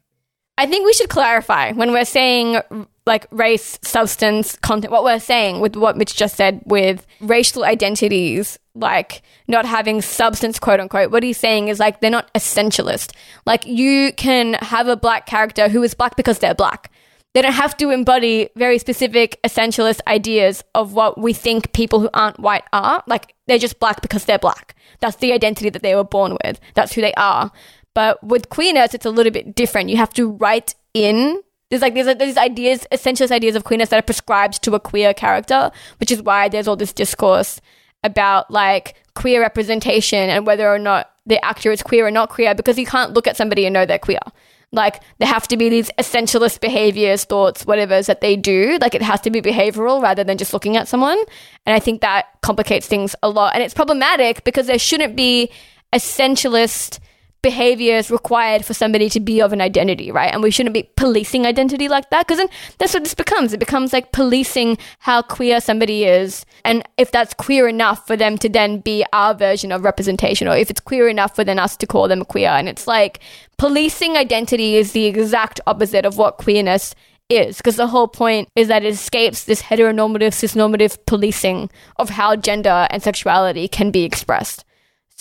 I 0.57 0.65
think 0.65 0.85
we 0.85 0.93
should 0.93 1.09
clarify 1.09 1.71
when 1.71 1.91
we're 1.91 2.05
saying 2.05 2.61
like 3.05 3.25
race, 3.31 3.79
substance, 3.81 4.55
content, 4.57 4.91
what 4.91 5.03
we're 5.03 5.19
saying 5.19 5.59
with 5.59 5.75
what 5.75 5.97
Mitch 5.97 6.15
just 6.15 6.35
said 6.35 6.61
with 6.65 7.05
racial 7.19 7.63
identities, 7.63 8.59
like 8.75 9.21
not 9.47 9.65
having 9.65 10.01
substance, 10.01 10.59
quote 10.59 10.79
unquote. 10.79 11.11
What 11.11 11.23
he's 11.23 11.37
saying 11.37 11.67
is 11.67 11.79
like 11.79 12.01
they're 12.01 12.11
not 12.11 12.33
essentialist. 12.33 13.13
Like 13.45 13.65
you 13.65 14.13
can 14.13 14.53
have 14.55 14.87
a 14.87 14.95
black 14.95 15.25
character 15.25 15.67
who 15.67 15.81
is 15.83 15.93
black 15.93 16.15
because 16.15 16.39
they're 16.39 16.53
black. 16.53 16.91
They 17.33 17.41
don't 17.41 17.53
have 17.53 17.77
to 17.77 17.89
embody 17.91 18.49
very 18.57 18.77
specific 18.77 19.39
essentialist 19.43 20.01
ideas 20.05 20.63
of 20.75 20.93
what 20.93 21.17
we 21.17 21.31
think 21.31 21.71
people 21.71 22.01
who 22.01 22.09
aren't 22.13 22.39
white 22.39 22.65
are. 22.73 23.03
Like 23.07 23.33
they're 23.47 23.57
just 23.57 23.79
black 23.79 24.01
because 24.01 24.25
they're 24.25 24.37
black. 24.37 24.75
That's 24.99 25.17
the 25.17 25.31
identity 25.31 25.69
that 25.69 25.81
they 25.81 25.95
were 25.95 26.03
born 26.03 26.37
with. 26.43 26.59
That's 26.73 26.93
who 26.93 27.01
they 27.01 27.13
are. 27.13 27.51
But 27.93 28.23
with 28.23 28.49
queerness, 28.49 28.93
it's 28.93 29.05
a 29.05 29.09
little 29.09 29.31
bit 29.31 29.55
different. 29.55 29.89
You 29.89 29.97
have 29.97 30.13
to 30.13 30.31
write 30.31 30.75
in. 30.93 31.41
There's 31.71 31.81
like 31.81 31.95
there's 31.95 32.17
these 32.17 32.37
ideas, 32.37 32.85
essentialist 32.91 33.31
ideas 33.31 33.55
of 33.55 33.63
queerness 33.63 33.89
that 33.89 33.97
are 33.97 34.05
prescribed 34.05 34.61
to 34.63 34.75
a 34.75 34.79
queer 34.79 35.13
character, 35.13 35.71
which 36.01 36.11
is 36.11 36.21
why 36.21 36.49
there's 36.49 36.67
all 36.67 36.75
this 36.75 36.91
discourse 36.91 37.61
about 38.03 38.51
like 38.51 38.95
queer 39.15 39.39
representation 39.39 40.29
and 40.29 40.45
whether 40.45 40.69
or 40.69 40.77
not 40.77 41.11
the 41.25 41.43
actor 41.45 41.71
is 41.71 41.81
queer 41.81 42.05
or 42.05 42.11
not 42.11 42.29
queer, 42.29 42.53
because 42.53 42.77
you 42.77 42.85
can't 42.85 43.13
look 43.13 43.25
at 43.25 43.37
somebody 43.37 43.65
and 43.65 43.73
know 43.73 43.85
they're 43.85 43.97
queer. 43.97 44.19
Like 44.73 45.01
there 45.19 45.29
have 45.29 45.47
to 45.47 45.55
be 45.55 45.69
these 45.69 45.89
essentialist 45.97 46.59
behaviors, 46.59 47.23
thoughts, 47.23 47.65
whatever's 47.65 48.07
that 48.07 48.19
they 48.19 48.35
do. 48.35 48.77
Like 48.81 48.93
it 48.93 49.01
has 49.01 49.21
to 49.21 49.29
be 49.29 49.41
behavioral 49.41 50.01
rather 50.01 50.25
than 50.25 50.37
just 50.37 50.53
looking 50.53 50.75
at 50.75 50.89
someone. 50.89 51.19
And 51.65 51.73
I 51.73 51.79
think 51.79 52.01
that 52.01 52.25
complicates 52.41 52.87
things 52.87 53.15
a 53.23 53.29
lot. 53.29 53.53
And 53.53 53.63
it's 53.63 53.73
problematic 53.73 54.43
because 54.43 54.67
there 54.67 54.79
shouldn't 54.79 55.15
be 55.15 55.51
essentialist 55.93 56.99
behaviors 57.41 58.11
required 58.11 58.63
for 58.63 58.73
somebody 58.73 59.09
to 59.09 59.19
be 59.19 59.41
of 59.41 59.53
an 59.53 59.61
identity, 59.61 60.11
right? 60.11 60.31
And 60.31 60.43
we 60.43 60.51
shouldn't 60.51 60.73
be 60.73 60.89
policing 60.95 61.45
identity 61.45 61.87
like 61.87 62.09
that 62.09 62.27
because 62.27 62.37
then 62.37 62.49
that's 62.77 62.93
what 62.93 63.03
this 63.03 63.15
becomes. 63.15 63.53
It 63.53 63.59
becomes 63.59 63.93
like 63.93 64.11
policing 64.11 64.77
how 64.99 65.21
queer 65.21 65.59
somebody 65.59 66.05
is. 66.05 66.45
And 66.63 66.83
if 66.97 67.11
that's 67.11 67.33
queer 67.33 67.67
enough 67.67 68.05
for 68.05 68.15
them 68.15 68.37
to 68.39 68.49
then 68.49 68.79
be 68.79 69.03
our 69.11 69.33
version 69.33 69.71
of 69.71 69.83
representation, 69.83 70.47
or 70.47 70.55
if 70.55 70.69
it's 70.69 70.79
queer 70.79 71.09
enough 71.09 71.35
for 71.35 71.43
then 71.43 71.59
us 71.59 71.75
to 71.77 71.87
call 71.87 72.07
them 72.07 72.25
queer. 72.25 72.49
And 72.49 72.69
it's 72.69 72.87
like 72.87 73.19
policing 73.57 74.17
identity 74.17 74.75
is 74.75 74.91
the 74.91 75.05
exact 75.05 75.59
opposite 75.65 76.05
of 76.05 76.17
what 76.17 76.37
queerness 76.37 76.93
is 77.29 77.57
because 77.57 77.77
the 77.77 77.87
whole 77.87 78.07
point 78.07 78.49
is 78.55 78.67
that 78.67 78.83
it 78.83 78.93
escapes 78.93 79.45
this 79.45 79.61
heteronormative, 79.61 80.33
cisnormative 80.33 80.97
policing 81.05 81.69
of 81.97 82.09
how 82.09 82.35
gender 82.35 82.87
and 82.89 83.01
sexuality 83.01 83.67
can 83.67 83.89
be 83.89 84.03
expressed. 84.03 84.65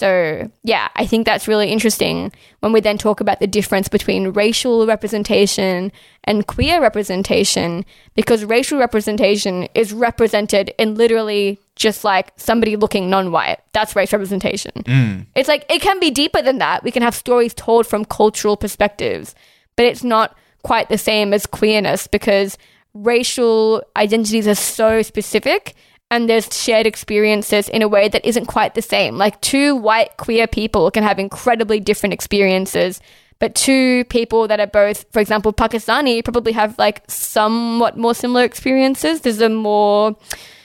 So, 0.00 0.50
yeah, 0.62 0.88
I 0.96 1.04
think 1.04 1.26
that's 1.26 1.46
really 1.46 1.68
interesting 1.68 2.32
when 2.60 2.72
we 2.72 2.80
then 2.80 2.96
talk 2.96 3.20
about 3.20 3.38
the 3.38 3.46
difference 3.46 3.86
between 3.86 4.28
racial 4.28 4.86
representation 4.86 5.92
and 6.24 6.46
queer 6.46 6.80
representation, 6.80 7.84
because 8.14 8.42
racial 8.46 8.78
representation 8.78 9.68
is 9.74 9.92
represented 9.92 10.72
in 10.78 10.94
literally 10.94 11.60
just 11.76 12.02
like 12.02 12.32
somebody 12.36 12.76
looking 12.76 13.10
non 13.10 13.30
white. 13.30 13.58
That's 13.74 13.94
race 13.94 14.10
representation. 14.10 14.72
Mm. 14.84 15.26
It's 15.36 15.50
like 15.50 15.66
it 15.70 15.82
can 15.82 16.00
be 16.00 16.10
deeper 16.10 16.40
than 16.40 16.56
that. 16.56 16.82
We 16.82 16.92
can 16.92 17.02
have 17.02 17.14
stories 17.14 17.52
told 17.52 17.86
from 17.86 18.06
cultural 18.06 18.56
perspectives, 18.56 19.34
but 19.76 19.84
it's 19.84 20.02
not 20.02 20.34
quite 20.62 20.88
the 20.88 20.96
same 20.96 21.34
as 21.34 21.44
queerness 21.44 22.06
because 22.06 22.56
racial 22.94 23.82
identities 23.96 24.48
are 24.48 24.54
so 24.54 25.02
specific 25.02 25.74
and 26.10 26.28
there's 26.28 26.48
shared 26.56 26.86
experiences 26.86 27.68
in 27.68 27.82
a 27.82 27.88
way 27.88 28.08
that 28.08 28.24
isn't 28.24 28.46
quite 28.46 28.74
the 28.74 28.82
same. 28.82 29.16
Like 29.16 29.40
two 29.40 29.76
white 29.76 30.16
queer 30.16 30.46
people 30.46 30.90
can 30.90 31.04
have 31.04 31.18
incredibly 31.18 31.78
different 31.78 32.12
experiences, 32.12 33.00
but 33.38 33.54
two 33.54 34.04
people 34.06 34.48
that 34.48 34.60
are 34.60 34.66
both, 34.66 35.06
for 35.12 35.20
example, 35.20 35.52
Pakistani 35.52 36.22
probably 36.24 36.52
have 36.52 36.76
like 36.78 37.02
somewhat 37.08 37.96
more 37.96 38.14
similar 38.14 38.44
experiences. 38.44 39.20
There's 39.20 39.40
a 39.40 39.48
more 39.48 40.16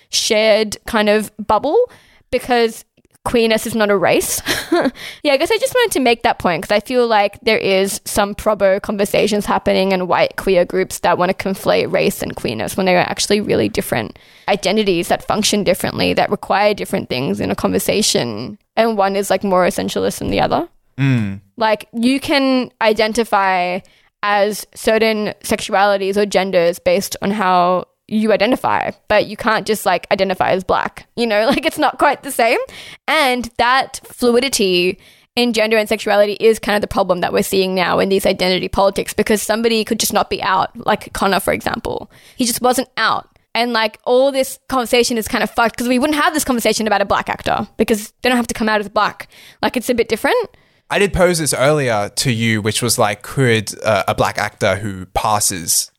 shared 0.09 0.77
kind 0.85 1.09
of 1.09 1.31
bubble 1.37 1.89
because 2.31 2.83
queerness 3.25 3.67
is 3.67 3.75
not 3.75 3.89
a 3.89 3.97
race. 3.97 4.41
yeah, 4.71 5.33
I 5.33 5.37
guess 5.37 5.51
I 5.51 5.57
just 5.57 5.73
wanted 5.73 5.91
to 5.93 5.99
make 5.99 6.23
that 6.23 6.39
point 6.39 6.61
because 6.61 6.75
I 6.75 6.79
feel 6.79 7.07
like 7.07 7.39
there 7.41 7.57
is 7.57 7.99
some 8.05 8.33
probo 8.33 8.81
conversations 8.81 9.45
happening 9.45 9.91
in 9.91 10.07
white 10.07 10.37
queer 10.37 10.63
groups 10.63 10.99
that 10.99 11.17
want 11.17 11.37
to 11.37 11.43
conflate 11.43 11.91
race 11.91 12.21
and 12.21 12.35
queerness 12.35 12.77
when 12.77 12.85
they 12.85 12.95
are 12.95 12.99
actually 12.99 13.41
really 13.41 13.67
different 13.67 14.17
identities 14.47 15.09
that 15.09 15.27
function 15.27 15.63
differently, 15.63 16.13
that 16.13 16.29
require 16.29 16.73
different 16.73 17.09
things 17.09 17.41
in 17.41 17.51
a 17.51 17.55
conversation. 17.55 18.57
And 18.77 18.97
one 18.97 19.15
is 19.17 19.29
like 19.29 19.43
more 19.43 19.65
essentialist 19.65 20.19
than 20.19 20.29
the 20.29 20.39
other. 20.39 20.69
Mm. 20.97 21.41
Like 21.57 21.89
you 21.91 22.19
can 22.19 22.71
identify 22.79 23.79
as 24.23 24.65
certain 24.73 25.33
sexualities 25.43 26.15
or 26.15 26.25
genders 26.25 26.79
based 26.79 27.15
on 27.21 27.31
how 27.31 27.85
you 28.07 28.31
identify, 28.31 28.91
but 29.07 29.27
you 29.27 29.35
can't 29.35 29.65
just 29.65 29.85
like 29.85 30.07
identify 30.11 30.51
as 30.51 30.63
black. 30.63 31.07
You 31.15 31.27
know, 31.27 31.45
like 31.49 31.65
it's 31.65 31.77
not 31.77 31.97
quite 31.97 32.23
the 32.23 32.31
same. 32.31 32.59
And 33.07 33.49
that 33.57 33.99
fluidity 34.03 34.99
in 35.35 35.51
gender 35.51 35.77
and 35.77 35.89
sexuality 35.89 36.33
is 36.39 36.59
kind 36.59 36.75
of 36.75 36.81
the 36.81 36.87
problem 36.87 37.19
that 37.19 37.33
we're 37.33 37.43
seeing 37.43 37.75
now 37.75 37.99
in 37.99 38.09
these 38.09 38.25
identity 38.25 38.69
politics 38.69 39.13
because 39.13 39.41
somebody 39.41 39.83
could 39.83 39.99
just 39.99 40.13
not 40.13 40.29
be 40.29 40.41
out, 40.41 40.75
like 40.85 41.11
Connor, 41.13 41.41
for 41.41 41.51
example. 41.51 42.09
He 42.37 42.45
just 42.45 42.61
wasn't 42.61 42.89
out. 42.95 43.29
And 43.53 43.71
like 43.73 43.99
all 44.03 44.31
this 44.31 44.59
conversation 44.67 45.17
is 45.17 45.27
kind 45.27 45.43
of 45.43 45.49
fucked 45.49 45.75
because 45.75 45.87
we 45.87 45.99
wouldn't 45.99 46.19
have 46.19 46.33
this 46.33 46.43
conversation 46.43 46.87
about 46.87 47.01
a 47.01 47.05
black 47.05 47.29
actor 47.29 47.67
because 47.77 48.13
they 48.21 48.29
don't 48.29 48.37
have 48.37 48.47
to 48.47 48.53
come 48.53 48.69
out 48.69 48.81
as 48.81 48.89
black. 48.89 49.29
Like 49.61 49.77
it's 49.77 49.89
a 49.89 49.95
bit 49.95 50.09
different. 50.09 50.49
I 50.89 50.99
did 50.99 51.13
pose 51.13 51.39
this 51.39 51.53
earlier 51.53 52.09
to 52.09 52.31
you, 52.31 52.61
which 52.61 52.81
was 52.81 52.99
like, 52.99 53.21
could 53.21 53.73
uh, 53.81 54.03
a 54.07 54.13
black 54.13 54.37
actor 54.37 54.75
who 54.75 55.05
passes 55.07 55.91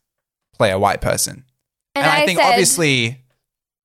play 0.57 0.71
a 0.71 0.79
white 0.79 1.01
person? 1.01 1.43
And, 1.97 2.05
I, 2.05 2.25
think 2.25 2.39
said- 2.39 2.49
obviously, 2.49 3.23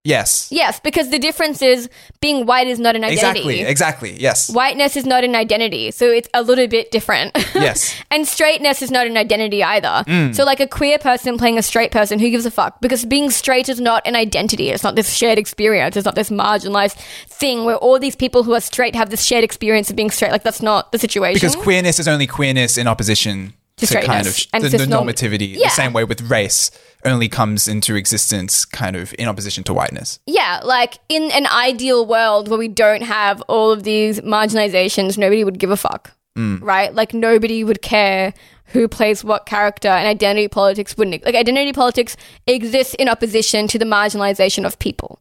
yes, 0.04 0.48
Yes, 0.50 0.80
because 0.80 1.10
the 1.10 1.18
difference 1.18 1.62
is 1.62 1.88
being 2.20 2.44
white 2.46 2.66
is 2.66 2.80
not 2.80 2.96
an 2.96 3.04
identity. 3.04 3.60
exactly, 3.60 3.60
exactly, 3.60 4.20
yes, 4.20 4.50
Whiteness 4.52 4.96
is 4.96 5.06
not 5.06 5.22
an 5.24 5.34
identity, 5.36 5.90
so 5.92 6.06
it's 6.06 6.28
a 6.34 6.42
little 6.42 6.66
bit 6.66 6.90
different. 6.90 7.32
yes. 7.54 7.94
and 8.10 8.26
straightness 8.26 8.82
is 8.82 8.90
not 8.90 9.06
an 9.06 9.16
identity 9.16 9.62
either. 9.62 10.04
Mm. 10.06 10.34
So, 10.34 10.44
like 10.44 10.60
a 10.60 10.66
queer 10.66 10.98
person 10.98 11.38
playing 11.38 11.58
a 11.58 11.62
straight 11.62 11.92
person, 11.92 12.18
who 12.18 12.30
gives 12.30 12.46
a 12.46 12.50
fuck? 12.50 12.80
Because 12.80 13.04
being 13.04 13.30
straight 13.30 13.68
is 13.68 13.80
not 13.80 14.04
an 14.06 14.16
identity. 14.16 14.70
It's 14.70 14.82
not 14.82 14.96
this 14.96 15.14
shared 15.14 15.38
experience. 15.38 15.96
It's 15.96 16.04
not 16.04 16.14
this 16.16 16.30
marginalized 16.30 16.96
thing 17.28 17.64
where 17.64 17.76
all 17.76 17.98
these 17.98 18.16
people 18.16 18.42
who 18.42 18.54
are 18.54 18.60
straight 18.60 18.94
have 18.94 19.10
this 19.10 19.22
shared 19.24 19.44
experience 19.44 19.88
of 19.90 19.96
being 19.96 20.10
straight. 20.10 20.32
Like, 20.32 20.42
that's 20.42 20.62
not 20.62 20.90
the 20.92 20.98
situation. 20.98 21.34
Because 21.34 21.56
queerness 21.56 21.98
is 21.98 22.08
only 22.08 22.26
queerness 22.26 22.76
in 22.76 22.86
opposition 22.88 23.54
To 23.78 23.86
to, 23.86 24.00
kind 24.02 24.26
of 24.26 24.36
and 24.52 24.64
the, 24.64 24.78
the 24.78 24.84
normativity. 24.86 25.56
Yeah. 25.56 25.68
The 25.68 25.74
same 25.74 25.92
way 25.92 26.04
with 26.04 26.22
race 26.22 26.70
only 27.04 27.28
comes 27.28 27.68
into 27.68 27.94
existence 27.94 28.64
kind 28.64 28.96
of 28.96 29.14
in 29.18 29.28
opposition 29.28 29.64
to 29.64 29.74
whiteness. 29.74 30.20
Yeah, 30.26 30.60
like 30.62 30.98
in 31.08 31.30
an 31.32 31.46
ideal 31.46 32.06
world 32.06 32.48
where 32.48 32.58
we 32.58 32.68
don't 32.68 33.02
have 33.02 33.40
all 33.42 33.70
of 33.70 33.82
these 33.82 34.20
marginalizations, 34.20 35.18
nobody 35.18 35.44
would 35.44 35.58
give 35.58 35.70
a 35.70 35.76
fuck, 35.76 36.12
mm. 36.36 36.60
right? 36.62 36.94
Like 36.94 37.14
nobody 37.14 37.64
would 37.64 37.82
care 37.82 38.34
who 38.66 38.88
plays 38.88 39.22
what 39.22 39.46
character, 39.46 39.88
and 39.88 40.06
identity 40.06 40.48
politics 40.48 40.96
wouldn't. 40.96 41.24
Like 41.24 41.34
identity 41.34 41.72
politics 41.72 42.16
exists 42.46 42.94
in 42.94 43.08
opposition 43.08 43.68
to 43.68 43.78
the 43.78 43.84
marginalization 43.84 44.64
of 44.64 44.78
people. 44.78 45.20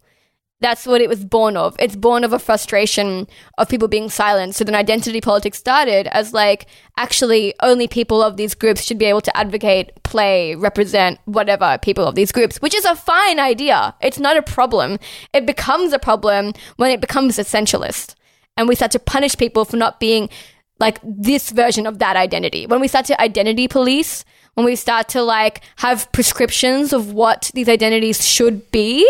That's 0.61 0.85
what 0.85 1.01
it 1.01 1.09
was 1.09 1.25
born 1.25 1.57
of. 1.57 1.75
It's 1.79 1.95
born 1.95 2.23
of 2.23 2.33
a 2.33 2.39
frustration 2.39 3.27
of 3.57 3.67
people 3.67 3.87
being 3.87 4.09
silent. 4.09 4.53
So 4.53 4.63
then 4.63 4.75
identity 4.75 5.19
politics 5.19 5.57
started 5.57 6.07
as 6.15 6.33
like, 6.33 6.67
actually, 6.97 7.55
only 7.61 7.87
people 7.87 8.21
of 8.21 8.37
these 8.37 8.53
groups 8.53 8.83
should 8.83 8.99
be 8.99 9.05
able 9.05 9.21
to 9.21 9.35
advocate, 9.35 9.91
play, 10.03 10.53
represent 10.53 11.19
whatever 11.25 11.79
people 11.81 12.05
of 12.05 12.13
these 12.13 12.31
groups, 12.31 12.61
which 12.61 12.75
is 12.75 12.85
a 12.85 12.95
fine 12.95 13.39
idea. 13.39 13.95
It's 14.01 14.19
not 14.19 14.37
a 14.37 14.43
problem. 14.43 14.99
It 15.33 15.47
becomes 15.47 15.93
a 15.93 15.99
problem 15.99 16.53
when 16.77 16.91
it 16.91 17.01
becomes 17.01 17.37
essentialist. 17.37 18.13
And 18.55 18.67
we 18.67 18.75
start 18.75 18.91
to 18.91 18.99
punish 18.99 19.35
people 19.37 19.65
for 19.65 19.77
not 19.77 19.99
being 19.99 20.29
like 20.79 20.99
this 21.03 21.49
version 21.49 21.87
of 21.87 21.97
that 21.99 22.15
identity. 22.15 22.67
When 22.67 22.81
we 22.81 22.87
start 22.87 23.05
to 23.05 23.19
identity 23.19 23.67
police, 23.67 24.25
when 24.53 24.65
we 24.65 24.75
start 24.75 25.07
to 25.09 25.23
like 25.23 25.61
have 25.77 26.11
prescriptions 26.11 26.93
of 26.93 27.13
what 27.13 27.49
these 27.55 27.69
identities 27.69 28.27
should 28.27 28.69
be, 28.71 29.09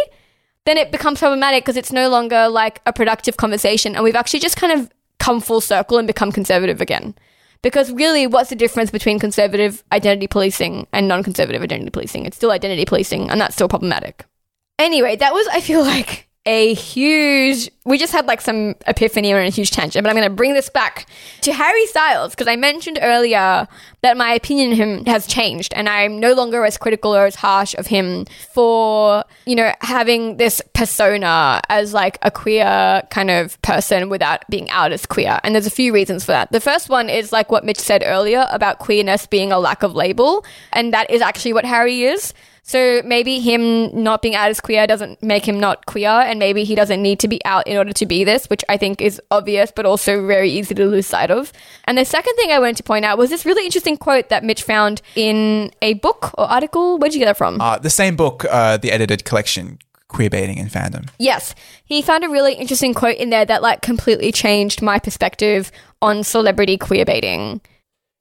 then 0.71 0.77
it 0.77 0.89
becomes 0.89 1.19
problematic 1.19 1.65
because 1.65 1.75
it's 1.75 1.91
no 1.91 2.07
longer 2.07 2.47
like 2.47 2.81
a 2.85 2.93
productive 2.93 3.35
conversation. 3.35 3.93
And 3.93 4.05
we've 4.05 4.15
actually 4.15 4.39
just 4.39 4.55
kind 4.55 4.71
of 4.71 4.89
come 5.19 5.41
full 5.41 5.59
circle 5.59 5.97
and 5.97 6.07
become 6.07 6.31
conservative 6.31 6.79
again. 6.79 7.13
Because 7.61 7.91
really, 7.91 8.25
what's 8.25 8.49
the 8.49 8.55
difference 8.55 8.89
between 8.89 9.19
conservative 9.19 9.83
identity 9.91 10.27
policing 10.27 10.87
and 10.93 11.09
non 11.09 11.23
conservative 11.23 11.61
identity 11.61 11.89
policing? 11.89 12.25
It's 12.25 12.37
still 12.37 12.51
identity 12.51 12.85
policing, 12.85 13.29
and 13.29 13.39
that's 13.39 13.53
still 13.53 13.67
problematic. 13.67 14.25
Anyway, 14.79 15.17
that 15.17 15.33
was, 15.33 15.45
I 15.51 15.59
feel 15.59 15.81
like, 15.81 16.29
a 16.45 16.73
huge. 16.73 17.69
We 17.83 17.97
just 17.97 18.13
had 18.13 18.27
like 18.27 18.41
some 18.41 18.75
epiphany 18.85 19.31
and 19.31 19.47
a 19.47 19.49
huge 19.49 19.71
tangent, 19.71 20.03
but 20.03 20.09
I'm 20.09 20.15
going 20.15 20.29
to 20.29 20.35
bring 20.35 20.53
this 20.53 20.69
back 20.69 21.07
to 21.41 21.51
Harry 21.51 21.87
Styles 21.87 22.31
because 22.31 22.47
I 22.47 22.55
mentioned 22.55 22.99
earlier 23.01 23.67
that 24.01 24.17
my 24.17 24.33
opinion 24.33 24.73
of 24.73 24.77
him 24.77 25.05
has 25.05 25.25
changed 25.25 25.73
and 25.73 25.89
I'm 25.89 26.19
no 26.19 26.33
longer 26.33 26.63
as 26.63 26.77
critical 26.77 27.15
or 27.15 27.25
as 27.25 27.33
harsh 27.33 27.73
of 27.73 27.87
him 27.87 28.25
for, 28.53 29.23
you 29.47 29.55
know, 29.55 29.73
having 29.81 30.37
this 30.37 30.61
persona 30.73 31.59
as 31.69 31.91
like 31.91 32.19
a 32.21 32.29
queer 32.29 33.01
kind 33.09 33.31
of 33.31 33.59
person 33.63 34.09
without 34.09 34.47
being 34.47 34.69
out 34.69 34.91
as 34.91 35.07
queer. 35.07 35.39
And 35.43 35.55
there's 35.55 35.65
a 35.65 35.71
few 35.71 35.91
reasons 35.91 36.23
for 36.23 36.33
that. 36.33 36.51
The 36.51 36.61
first 36.61 36.87
one 36.87 37.09
is 37.09 37.31
like 37.31 37.51
what 37.51 37.65
Mitch 37.65 37.79
said 37.79 38.03
earlier 38.05 38.45
about 38.51 38.77
queerness 38.77 39.25
being 39.25 39.51
a 39.51 39.57
lack 39.57 39.81
of 39.81 39.95
label, 39.95 40.45
and 40.71 40.93
that 40.93 41.09
is 41.09 41.21
actually 41.21 41.53
what 41.53 41.65
Harry 41.65 42.03
is. 42.03 42.33
So 42.63 43.01
maybe 43.03 43.39
him 43.39 44.03
not 44.03 44.21
being 44.21 44.35
out 44.35 44.49
as 44.49 44.59
queer 44.61 44.85
doesn't 44.85 45.21
make 45.23 45.47
him 45.47 45.59
not 45.59 45.87
queer, 45.87 46.09
and 46.09 46.37
maybe 46.37 46.63
he 46.63 46.75
doesn't 46.75 47.01
need 47.01 47.19
to 47.21 47.27
be 47.27 47.43
out 47.43 47.67
in 47.71 47.77
order 47.77 47.93
to 47.93 48.05
be 48.05 48.25
this, 48.25 48.49
which 48.49 48.65
I 48.67 48.75
think 48.75 49.01
is 49.01 49.21
obvious, 49.31 49.71
but 49.71 49.85
also 49.85 50.27
very 50.27 50.51
easy 50.51 50.75
to 50.75 50.85
lose 50.85 51.07
sight 51.07 51.31
of. 51.31 51.53
And 51.85 51.97
the 51.97 52.03
second 52.03 52.35
thing 52.35 52.51
I 52.51 52.59
wanted 52.59 52.75
to 52.77 52.83
point 52.83 53.05
out 53.05 53.17
was 53.17 53.29
this 53.29 53.45
really 53.45 53.63
interesting 53.63 53.95
quote 53.95 54.27
that 54.27 54.43
Mitch 54.43 54.63
found 54.63 55.01
in 55.15 55.71
a 55.81 55.93
book 55.95 56.31
or 56.37 56.51
article. 56.51 56.97
Where'd 56.97 57.13
you 57.13 57.19
get 57.19 57.27
that 57.27 57.37
from? 57.37 57.61
Uh, 57.61 57.77
the 57.77 57.89
same 57.89 58.17
book, 58.17 58.43
uh, 58.51 58.75
the 58.75 58.91
edited 58.91 59.23
collection, 59.23 59.79
Queer 60.09 60.29
Baiting 60.29 60.59
and 60.59 60.69
Fandom. 60.69 61.07
Yes, 61.17 61.55
he 61.85 62.01
found 62.01 62.25
a 62.25 62.29
really 62.29 62.55
interesting 62.55 62.93
quote 62.93 63.15
in 63.15 63.29
there 63.29 63.45
that 63.45 63.61
like 63.61 63.81
completely 63.81 64.33
changed 64.33 64.81
my 64.81 64.99
perspective 64.99 65.71
on 66.01 66.23
celebrity 66.25 66.77
queer 66.77 67.05
baiting. 67.05 67.61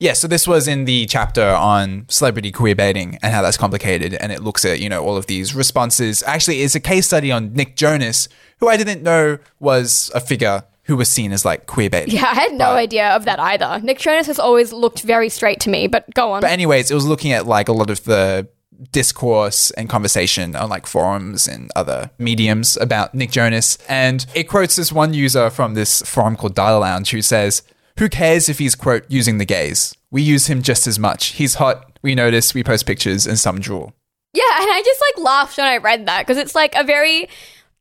Yeah, 0.01 0.15
so 0.15 0.27
this 0.27 0.49
was 0.49 0.67
in 0.67 0.87
the 0.87 1.05
chapter 1.07 1.47
on 1.47 2.07
celebrity 2.09 2.51
queer 2.51 2.75
baiting 2.75 3.19
and 3.23 3.35
how 3.35 3.43
that's 3.43 3.59
complicated, 3.59 4.15
and 4.15 4.33
it 4.33 4.43
looks 4.43 4.65
at 4.65 4.81
you 4.81 4.89
know 4.89 5.05
all 5.05 5.17
of 5.17 5.27
these 5.27 5.55
responses. 5.55 6.23
Actually, 6.27 6.63
it's 6.63 6.75
a 6.75 6.81
case 6.81 7.07
study 7.07 7.31
on 7.31 7.53
Nick 7.53 7.77
Jonas, 7.77 8.27
who 8.61 8.69
I 8.69 8.77
didn't 8.79 9.03
know 9.03 9.39
was 9.59 10.11
a 10.15 10.21
figure 10.21 10.65
who 10.85 10.97
was 10.97 11.09
seen 11.11 11.33
as 11.33 11.45
like 11.45 11.67
queer 11.67 11.91
baiting. 11.91 12.15
Yeah, 12.15 12.25
I 12.31 12.35
had 12.35 12.53
no 12.53 12.71
But- 12.71 12.77
idea 12.79 13.11
of 13.11 13.27
that 13.27 13.39
either. 13.39 13.79
Nick 13.85 13.99
Jonas 13.99 14.27
has 14.27 14.39
always 14.39 14.73
looked 14.73 15.03
very 15.03 15.29
straight 15.29 15.61
to 15.61 15.71
me, 15.71 15.87
but 15.87 16.13
go 16.15 16.33
on. 16.33 16.41
But 16.41 16.51
anyways, 16.51 16.91
it 16.91 16.95
was 16.95 17.05
looking 17.07 17.33
at 17.33 17.47
like 17.47 17.69
a 17.69 17.73
lot 17.73 17.91
of 17.91 18.03
the 18.05 18.49
discourse 18.93 19.71
and 19.73 19.89
conversation 19.91 20.57
on 20.57 20.71
like 20.71 20.87
forums 20.87 21.47
and 21.47 21.71
other 21.77 22.11
mediums 22.19 22.79
about 22.79 23.15
Nick 23.15 23.31
Jonas. 23.31 23.77
And 23.89 24.25
it 24.35 24.45
quotes 24.45 24.77
this 24.77 24.91
one 24.91 25.13
user 25.13 25.51
from 25.51 25.75
this 25.75 26.01
forum 26.03 26.35
called 26.37 26.55
DataLounge 26.57 27.11
who 27.11 27.21
says, 27.21 27.63
Who 28.01 28.09
cares 28.09 28.49
if 28.49 28.59
he's, 28.61 28.75
quote, 28.75 29.05
using 29.11 29.37
the 29.37 29.45
gays? 29.45 29.95
We 30.11 30.23
use 30.23 30.47
him 30.47 30.63
just 30.63 30.87
as 30.87 30.99
much. 30.99 31.33
He's 31.33 31.57
hot. 31.57 31.99
We 32.01 32.15
notice. 32.15 32.55
We 32.55 32.65
post 32.65 32.87
pictures 32.87 33.27
and 33.27 33.39
some 33.39 33.61
drool. 33.61 33.93
Yeah, 34.33 34.57
and 34.59 34.71
I 34.73 34.83
just 34.83 35.03
like 35.03 35.23
laughed 35.23 35.59
when 35.59 35.67
I 35.67 35.77
read 35.77 36.07
that 36.07 36.23
because 36.23 36.39
it's 36.39 36.55
like 36.55 36.75
a 36.77 36.83
very 36.83 37.29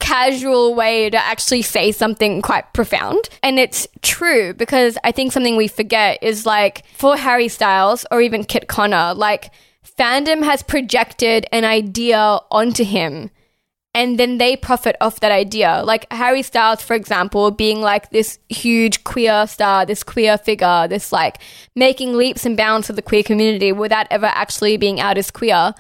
casual 0.02 0.76
way 0.76 1.10
to 1.10 1.18
actually 1.18 1.62
say 1.62 1.94
something 1.94 2.42
quite 2.42 2.74
profound. 2.74 3.30
And 3.42 3.58
it's 3.60 3.88
true 4.02 4.54
because 4.54 4.98
I 5.06 5.14
think 5.14 5.32
something 5.32 5.56
we 5.56 5.70
forget 5.70 6.22
is 6.22 6.46
like 6.46 6.86
for 6.98 7.16
Harry 7.16 7.48
Styles 7.48 8.06
or 8.12 8.20
even 8.20 8.44
Kit 8.44 8.68
Connor, 8.68 9.14
like 9.14 9.52
fandom 9.98 10.44
has 10.44 10.64
projected 10.64 11.46
an 11.54 11.64
idea 11.64 12.40
onto 12.52 12.84
him 12.84 13.32
and 13.94 14.20
then 14.20 14.38
they 14.38 14.56
profit 14.56 14.96
off 15.02 15.20
that 15.20 15.32
idea. 15.32 15.82
Like 15.84 16.12
Harry 16.12 16.44
Styles, 16.44 16.82
for 16.82 16.96
example, 16.96 17.52
being 17.52 17.82
like 17.82 18.12
this 18.12 18.38
huge 18.50 19.04
queer 19.04 19.48
star, 19.48 19.86
this 19.86 20.04
queer 20.04 20.38
figure, 20.38 20.88
this 20.88 21.12
like 21.12 21.40
making 21.76 22.16
leaps 22.16 22.46
and 22.46 22.56
bounds 22.56 22.88
for 22.88 22.94
the 22.94 23.02
queer 23.02 23.24
community 23.24 23.72
without 23.72 24.08
ever 24.12 24.28
actually 24.28 24.78
being 24.78 25.00
out 25.00 25.18
as 25.18 25.32
queer. 25.32 25.74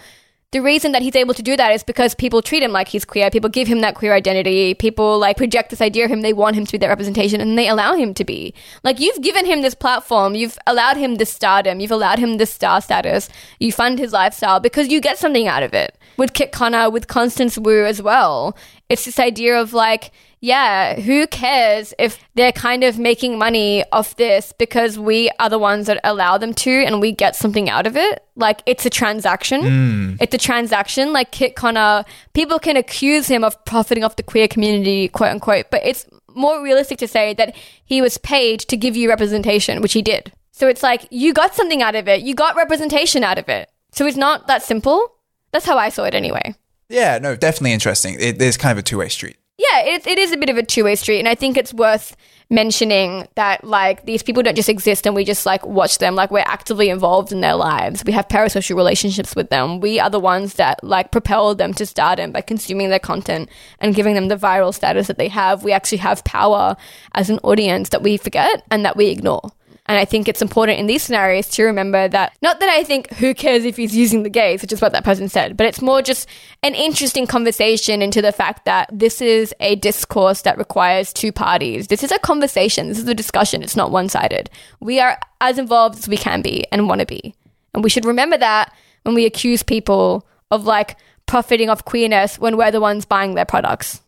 The 0.52 0.64
reason 0.64 0.94
that 0.94 1.04
he's 1.04 1.16
able 1.16 1.36
to 1.36 1.44
do 1.44 1.56
that 1.58 1.74
is 1.74 1.84
because 1.84 2.16
people 2.16 2.42
treat 2.42 2.64
him 2.64 2.72
like 2.72 2.88
he's 2.88 3.06
queer. 3.06 3.30
People 3.30 3.52
give 3.52 3.68
him 3.68 3.82
that 3.82 3.94
queer 3.94 4.16
identity. 4.16 4.74
People 4.74 5.20
like 5.20 5.38
project 5.38 5.70
this 5.70 5.80
idea 5.80 6.06
of 6.06 6.12
him. 6.12 6.22
They 6.22 6.34
want 6.34 6.56
him 6.56 6.66
to 6.66 6.72
be 6.72 6.80
that 6.80 6.88
representation 6.88 7.40
and 7.40 7.56
they 7.56 7.68
allow 7.68 7.94
him 7.94 8.16
to 8.16 8.26
be. 8.26 8.56
Like 8.84 9.00
you've 9.00 9.22
given 9.22 9.46
him 9.46 9.62
this 9.62 9.76
platform. 9.76 10.34
You've 10.34 10.58
allowed 10.66 10.98
him 10.98 11.16
this 11.16 11.32
stardom. 11.32 11.80
You've 11.80 11.92
allowed 11.92 12.18
him 12.18 12.38
this 12.38 12.50
star 12.52 12.82
status. 12.82 13.30
You 13.60 13.72
fund 13.72 14.00
his 14.00 14.12
lifestyle 14.12 14.60
because 14.60 14.88
you 14.88 15.00
get 15.00 15.20
something 15.20 15.48
out 15.48 15.62
of 15.62 15.76
it. 15.76 15.96
With 16.18 16.34
Kit 16.34 16.52
Connor, 16.52 16.90
with 16.90 17.06
Constance 17.06 17.56
Wu 17.56 17.86
as 17.86 18.02
well. 18.02 18.58
It's 18.90 19.06
this 19.06 19.20
idea 19.20 19.62
of 19.62 19.74
like, 19.74 20.10
yeah, 20.42 21.00
who 21.00 21.28
cares 21.28 21.94
if 22.00 22.18
they're 22.36 22.54
kind 22.54 22.84
of 22.84 22.98
making 22.98 23.38
money 23.38 23.84
off 23.92 24.16
this 24.16 24.54
because 24.58 24.98
we 24.98 25.30
are 25.40 25.50
the 25.50 25.60
ones 25.60 25.88
that 25.88 26.00
allow 26.04 26.38
them 26.38 26.54
to 26.54 26.72
and 26.72 27.02
we 27.02 27.12
get 27.12 27.36
something 27.36 27.70
out 27.70 27.86
of 27.86 27.98
it? 27.98 28.24
Like, 28.36 28.62
it's 28.66 28.86
a 28.86 28.90
transaction. 28.90 29.62
Mm. 29.62 30.18
It's 30.22 30.34
a 30.34 30.38
transaction. 30.38 31.12
Like, 31.12 31.32
Kit 31.32 31.56
Connor, 31.56 32.06
people 32.34 32.58
can 32.58 32.78
accuse 32.78 33.28
him 33.28 33.44
of 33.44 33.64
profiting 33.66 34.04
off 34.04 34.16
the 34.16 34.24
queer 34.24 34.48
community, 34.48 35.10
quote 35.10 35.32
unquote, 35.32 35.72
but 35.72 35.86
it's 35.86 36.06
more 36.36 36.64
realistic 36.64 37.00
to 37.00 37.08
say 37.08 37.34
that 37.34 37.56
he 37.84 38.02
was 38.02 38.18
paid 38.18 38.62
to 38.62 38.78
give 38.78 38.96
you 38.96 39.10
representation, 39.10 39.82
which 39.82 39.94
he 39.94 40.02
did. 40.02 40.32
So 40.52 40.68
it's 40.68 40.84
like, 40.84 41.06
you 41.12 41.34
got 41.34 41.54
something 41.54 41.82
out 41.82 41.96
of 41.96 42.08
it. 42.08 42.22
You 42.22 42.34
got 42.34 42.56
representation 42.56 43.24
out 43.24 43.38
of 43.38 43.50
it. 43.50 43.70
So 43.92 44.06
it's 44.06 44.18
not 44.18 44.48
that 44.48 44.64
simple. 44.64 45.16
That's 45.52 45.66
how 45.66 45.78
I 45.78 45.90
saw 45.90 46.06
it 46.06 46.14
anyway. 46.14 46.56
Yeah, 46.88 47.18
no, 47.18 47.36
definitely 47.36 47.74
interesting. 47.74 48.16
It, 48.20 48.40
there's 48.40 48.58
kind 48.58 48.72
of 48.72 48.78
a 48.78 48.84
two 48.84 49.00
way 49.00 49.10
street. 49.10 49.38
Yeah, 49.60 49.82
it, 49.82 50.08
it 50.08 50.18
is 50.18 50.32
a 50.32 50.38
bit 50.38 50.50
of 50.50 50.56
a 50.56 50.64
two 50.64 50.86
way 50.86 50.96
street, 50.96 51.20
and 51.20 51.28
I 51.28 51.36
think 51.36 51.58
it's 51.58 51.74
worth 51.74 52.16
mentioning 52.50 53.28
that 53.36 53.62
like 53.66 54.06
these 54.06 54.24
people 54.24 54.42
don't 54.42 54.56
just 54.56 54.70
exist 54.70 55.06
and 55.06 55.14
we 55.14 55.26
just 55.26 55.46
like 55.46 55.66
watch 55.66 55.98
them. 55.98 56.16
Like 56.16 56.32
we're 56.32 56.40
actively 56.48 56.90
involved 56.90 57.34
in 57.34 57.42
their 57.42 57.56
lives. 57.56 58.06
We 58.06 58.14
have 58.14 58.30
parasocial 58.30 58.78
relationships 58.78 59.36
with 59.36 59.50
them. 59.50 59.82
We 59.82 60.00
are 60.00 60.10
the 60.10 60.20
ones 60.20 60.54
that 60.54 60.82
like 60.82 61.12
propel 61.12 61.54
them 61.56 61.74
to 61.74 61.86
stardom 61.86 62.32
by 62.32 62.40
consuming 62.40 62.90
their 62.90 63.00
content 63.00 63.50
and 63.80 63.94
giving 63.94 64.16
them 64.16 64.30
the 64.30 64.38
viral 64.38 64.74
status 64.74 65.08
that 65.08 65.18
they 65.18 65.28
have. 65.28 65.64
We 65.64 65.74
actually 65.74 66.00
have 66.00 66.24
power 66.24 66.78
as 67.14 67.30
an 67.30 67.40
audience 67.44 67.90
that 67.90 68.02
we 68.02 68.16
forget 68.16 68.66
and 68.72 68.86
that 68.86 68.96
we 68.96 69.08
ignore 69.08 69.52
and 69.90 69.98
I 69.98 70.06
think 70.06 70.28
it's 70.28 70.44
important 70.44 70.78
in 70.78 70.86
these 70.86 71.02
scenarios 71.02 71.48
to 71.50 71.64
remember 71.64 72.08
that 72.08 72.38
not 72.44 72.60
that 72.60 72.70
I 72.70 72.84
think 72.84 73.12
who 73.16 73.34
cares 73.34 73.66
if 73.66 73.76
he's 73.76 73.96
using 73.96 74.22
the 74.22 74.30
gays, 74.30 74.62
which 74.62 74.72
is 74.72 74.82
what 74.82 74.92
that 74.92 75.04
person 75.04 75.28
said, 75.28 75.58
but 75.58 75.66
it's 75.66 75.82
more 75.82 76.04
just 76.04 76.30
an 76.62 76.76
interesting 76.76 77.26
conversation 77.26 78.04
into 78.04 78.22
the 78.22 78.32
fact 78.32 78.66
that 78.66 78.88
this 78.94 79.20
is 79.20 79.52
a 79.60 79.76
discourse 79.78 80.44
that 80.44 80.60
requires 80.60 81.12
two 81.12 81.32
parties. 81.32 81.88
This 81.88 82.04
is 82.04 82.12
a 82.12 82.20
conversation. 82.20 82.88
This 82.88 83.00
is 83.00 83.08
a 83.08 83.16
discussion. 83.16 83.64
It's 83.64 83.76
not 83.76 83.90
one 83.90 84.10
sided. 84.10 84.52
We 84.80 85.00
are 85.00 85.20
as 85.42 85.58
involved 85.58 85.98
as 85.98 86.08
we 86.08 86.18
can 86.18 86.44
be 86.44 86.68
and 86.72 86.88
want 86.88 87.00
to 87.00 87.08
be. 87.08 87.34
And 87.74 87.84
we 87.84 87.90
should 87.90 88.06
remember 88.06 88.38
that 88.38 88.72
when 89.04 89.16
we 89.16 89.26
accuse 89.26 89.64
people 89.64 90.28
of 90.52 90.66
like 90.66 90.98
profiting 91.26 91.68
off 91.68 91.84
queerness 91.84 92.38
when 92.38 92.58
we're 92.58 92.70
the 92.70 92.80
ones 92.80 93.06
buying 93.06 93.34
their 93.34 93.46
products. 93.46 94.02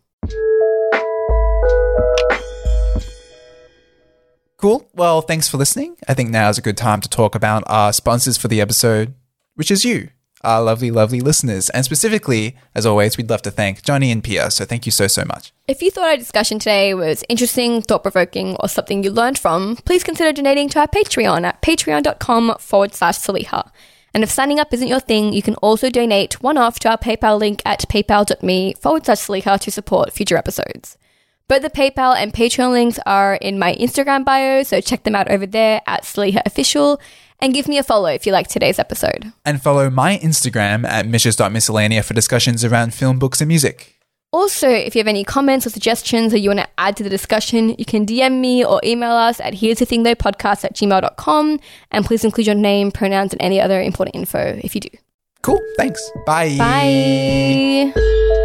Cool. 4.62 4.88
Well, 4.94 5.22
thanks 5.22 5.48
for 5.48 5.56
listening. 5.56 5.96
I 6.06 6.14
think 6.14 6.30
now 6.30 6.48
is 6.48 6.56
a 6.56 6.62
good 6.62 6.76
time 6.76 7.00
to 7.00 7.08
talk 7.08 7.34
about 7.34 7.64
our 7.66 7.92
sponsors 7.92 8.36
for 8.36 8.46
the 8.46 8.60
episode, 8.60 9.12
which 9.56 9.72
is 9.72 9.84
you, 9.84 10.10
our 10.44 10.62
lovely, 10.62 10.92
lovely 10.92 11.20
listeners. 11.20 11.68
And 11.70 11.84
specifically, 11.84 12.56
as 12.72 12.86
always, 12.86 13.16
we'd 13.16 13.28
love 13.28 13.42
to 13.42 13.50
thank 13.50 13.82
Johnny 13.82 14.12
and 14.12 14.22
Pia. 14.22 14.52
So 14.52 14.64
thank 14.64 14.86
you 14.86 14.92
so, 14.92 15.08
so 15.08 15.24
much. 15.24 15.52
If 15.66 15.82
you 15.82 15.90
thought 15.90 16.10
our 16.10 16.16
discussion 16.16 16.60
today 16.60 16.94
was 16.94 17.24
interesting, 17.28 17.82
thought 17.82 18.04
provoking, 18.04 18.54
or 18.60 18.68
something 18.68 19.02
you 19.02 19.10
learned 19.10 19.36
from, 19.36 19.78
please 19.84 20.04
consider 20.04 20.32
donating 20.32 20.68
to 20.68 20.78
our 20.78 20.86
Patreon 20.86 21.42
at 21.42 21.60
patreon.com 21.60 22.54
forward 22.60 22.94
slash 22.94 23.18
Saliha. 23.18 23.68
And 24.14 24.22
if 24.22 24.30
signing 24.30 24.60
up 24.60 24.72
isn't 24.72 24.86
your 24.86 25.00
thing, 25.00 25.32
you 25.32 25.42
can 25.42 25.56
also 25.56 25.90
donate 25.90 26.40
one 26.40 26.56
off 26.56 26.78
to 26.80 26.88
our 26.88 26.98
PayPal 26.98 27.36
link 27.36 27.62
at 27.66 27.80
paypal.me 27.88 28.74
forward 28.74 29.06
slash 29.06 29.22
Saliha 29.22 29.58
to 29.58 29.72
support 29.72 30.12
future 30.12 30.36
episodes. 30.36 30.98
Both 31.52 31.60
the 31.60 31.68
PayPal 31.68 32.16
and 32.16 32.32
Patreon 32.32 32.70
links 32.70 32.98
are 33.04 33.34
in 33.34 33.58
my 33.58 33.74
Instagram 33.74 34.24
bio, 34.24 34.62
so 34.62 34.80
check 34.80 35.02
them 35.02 35.14
out 35.14 35.30
over 35.30 35.44
there 35.44 35.82
at 35.86 36.04
Saliha 36.04 36.40
Official 36.46 36.98
and 37.40 37.52
give 37.52 37.68
me 37.68 37.76
a 37.76 37.82
follow 37.82 38.08
if 38.08 38.24
you 38.24 38.32
like 38.32 38.48
today's 38.48 38.78
episode. 38.78 39.34
And 39.44 39.60
follow 39.60 39.90
my 39.90 40.16
Instagram 40.16 40.86
at 40.86 41.06
mishes.miscellanea 41.06 42.06
for 42.06 42.14
discussions 42.14 42.64
around 42.64 42.94
film, 42.94 43.18
books, 43.18 43.42
and 43.42 43.48
music. 43.48 44.00
Also, 44.32 44.66
if 44.66 44.94
you 44.94 45.00
have 45.00 45.06
any 45.06 45.24
comments 45.24 45.66
or 45.66 45.68
suggestions 45.68 46.32
or 46.32 46.38
you 46.38 46.48
want 46.48 46.60
to 46.60 46.68
add 46.78 46.96
to 46.96 47.02
the 47.02 47.10
discussion, 47.10 47.74
you 47.76 47.84
can 47.84 48.06
DM 48.06 48.40
me 48.40 48.64
or 48.64 48.80
email 48.82 49.12
us 49.12 49.38
at 49.38 49.52
here's 49.52 49.80
the 49.80 49.84
thing 49.84 50.04
though 50.04 50.14
podcast 50.14 50.64
at 50.64 50.74
gmail.com. 50.74 51.60
And 51.90 52.04
please 52.06 52.24
include 52.24 52.46
your 52.46 52.56
name, 52.56 52.90
pronouns, 52.90 53.34
and 53.34 53.42
any 53.42 53.60
other 53.60 53.78
important 53.82 54.16
info 54.16 54.58
if 54.64 54.74
you 54.74 54.80
do. 54.80 54.88
Cool. 55.42 55.60
Thanks. 55.76 56.00
Bye. 56.24 56.56
Bye. 56.56 58.38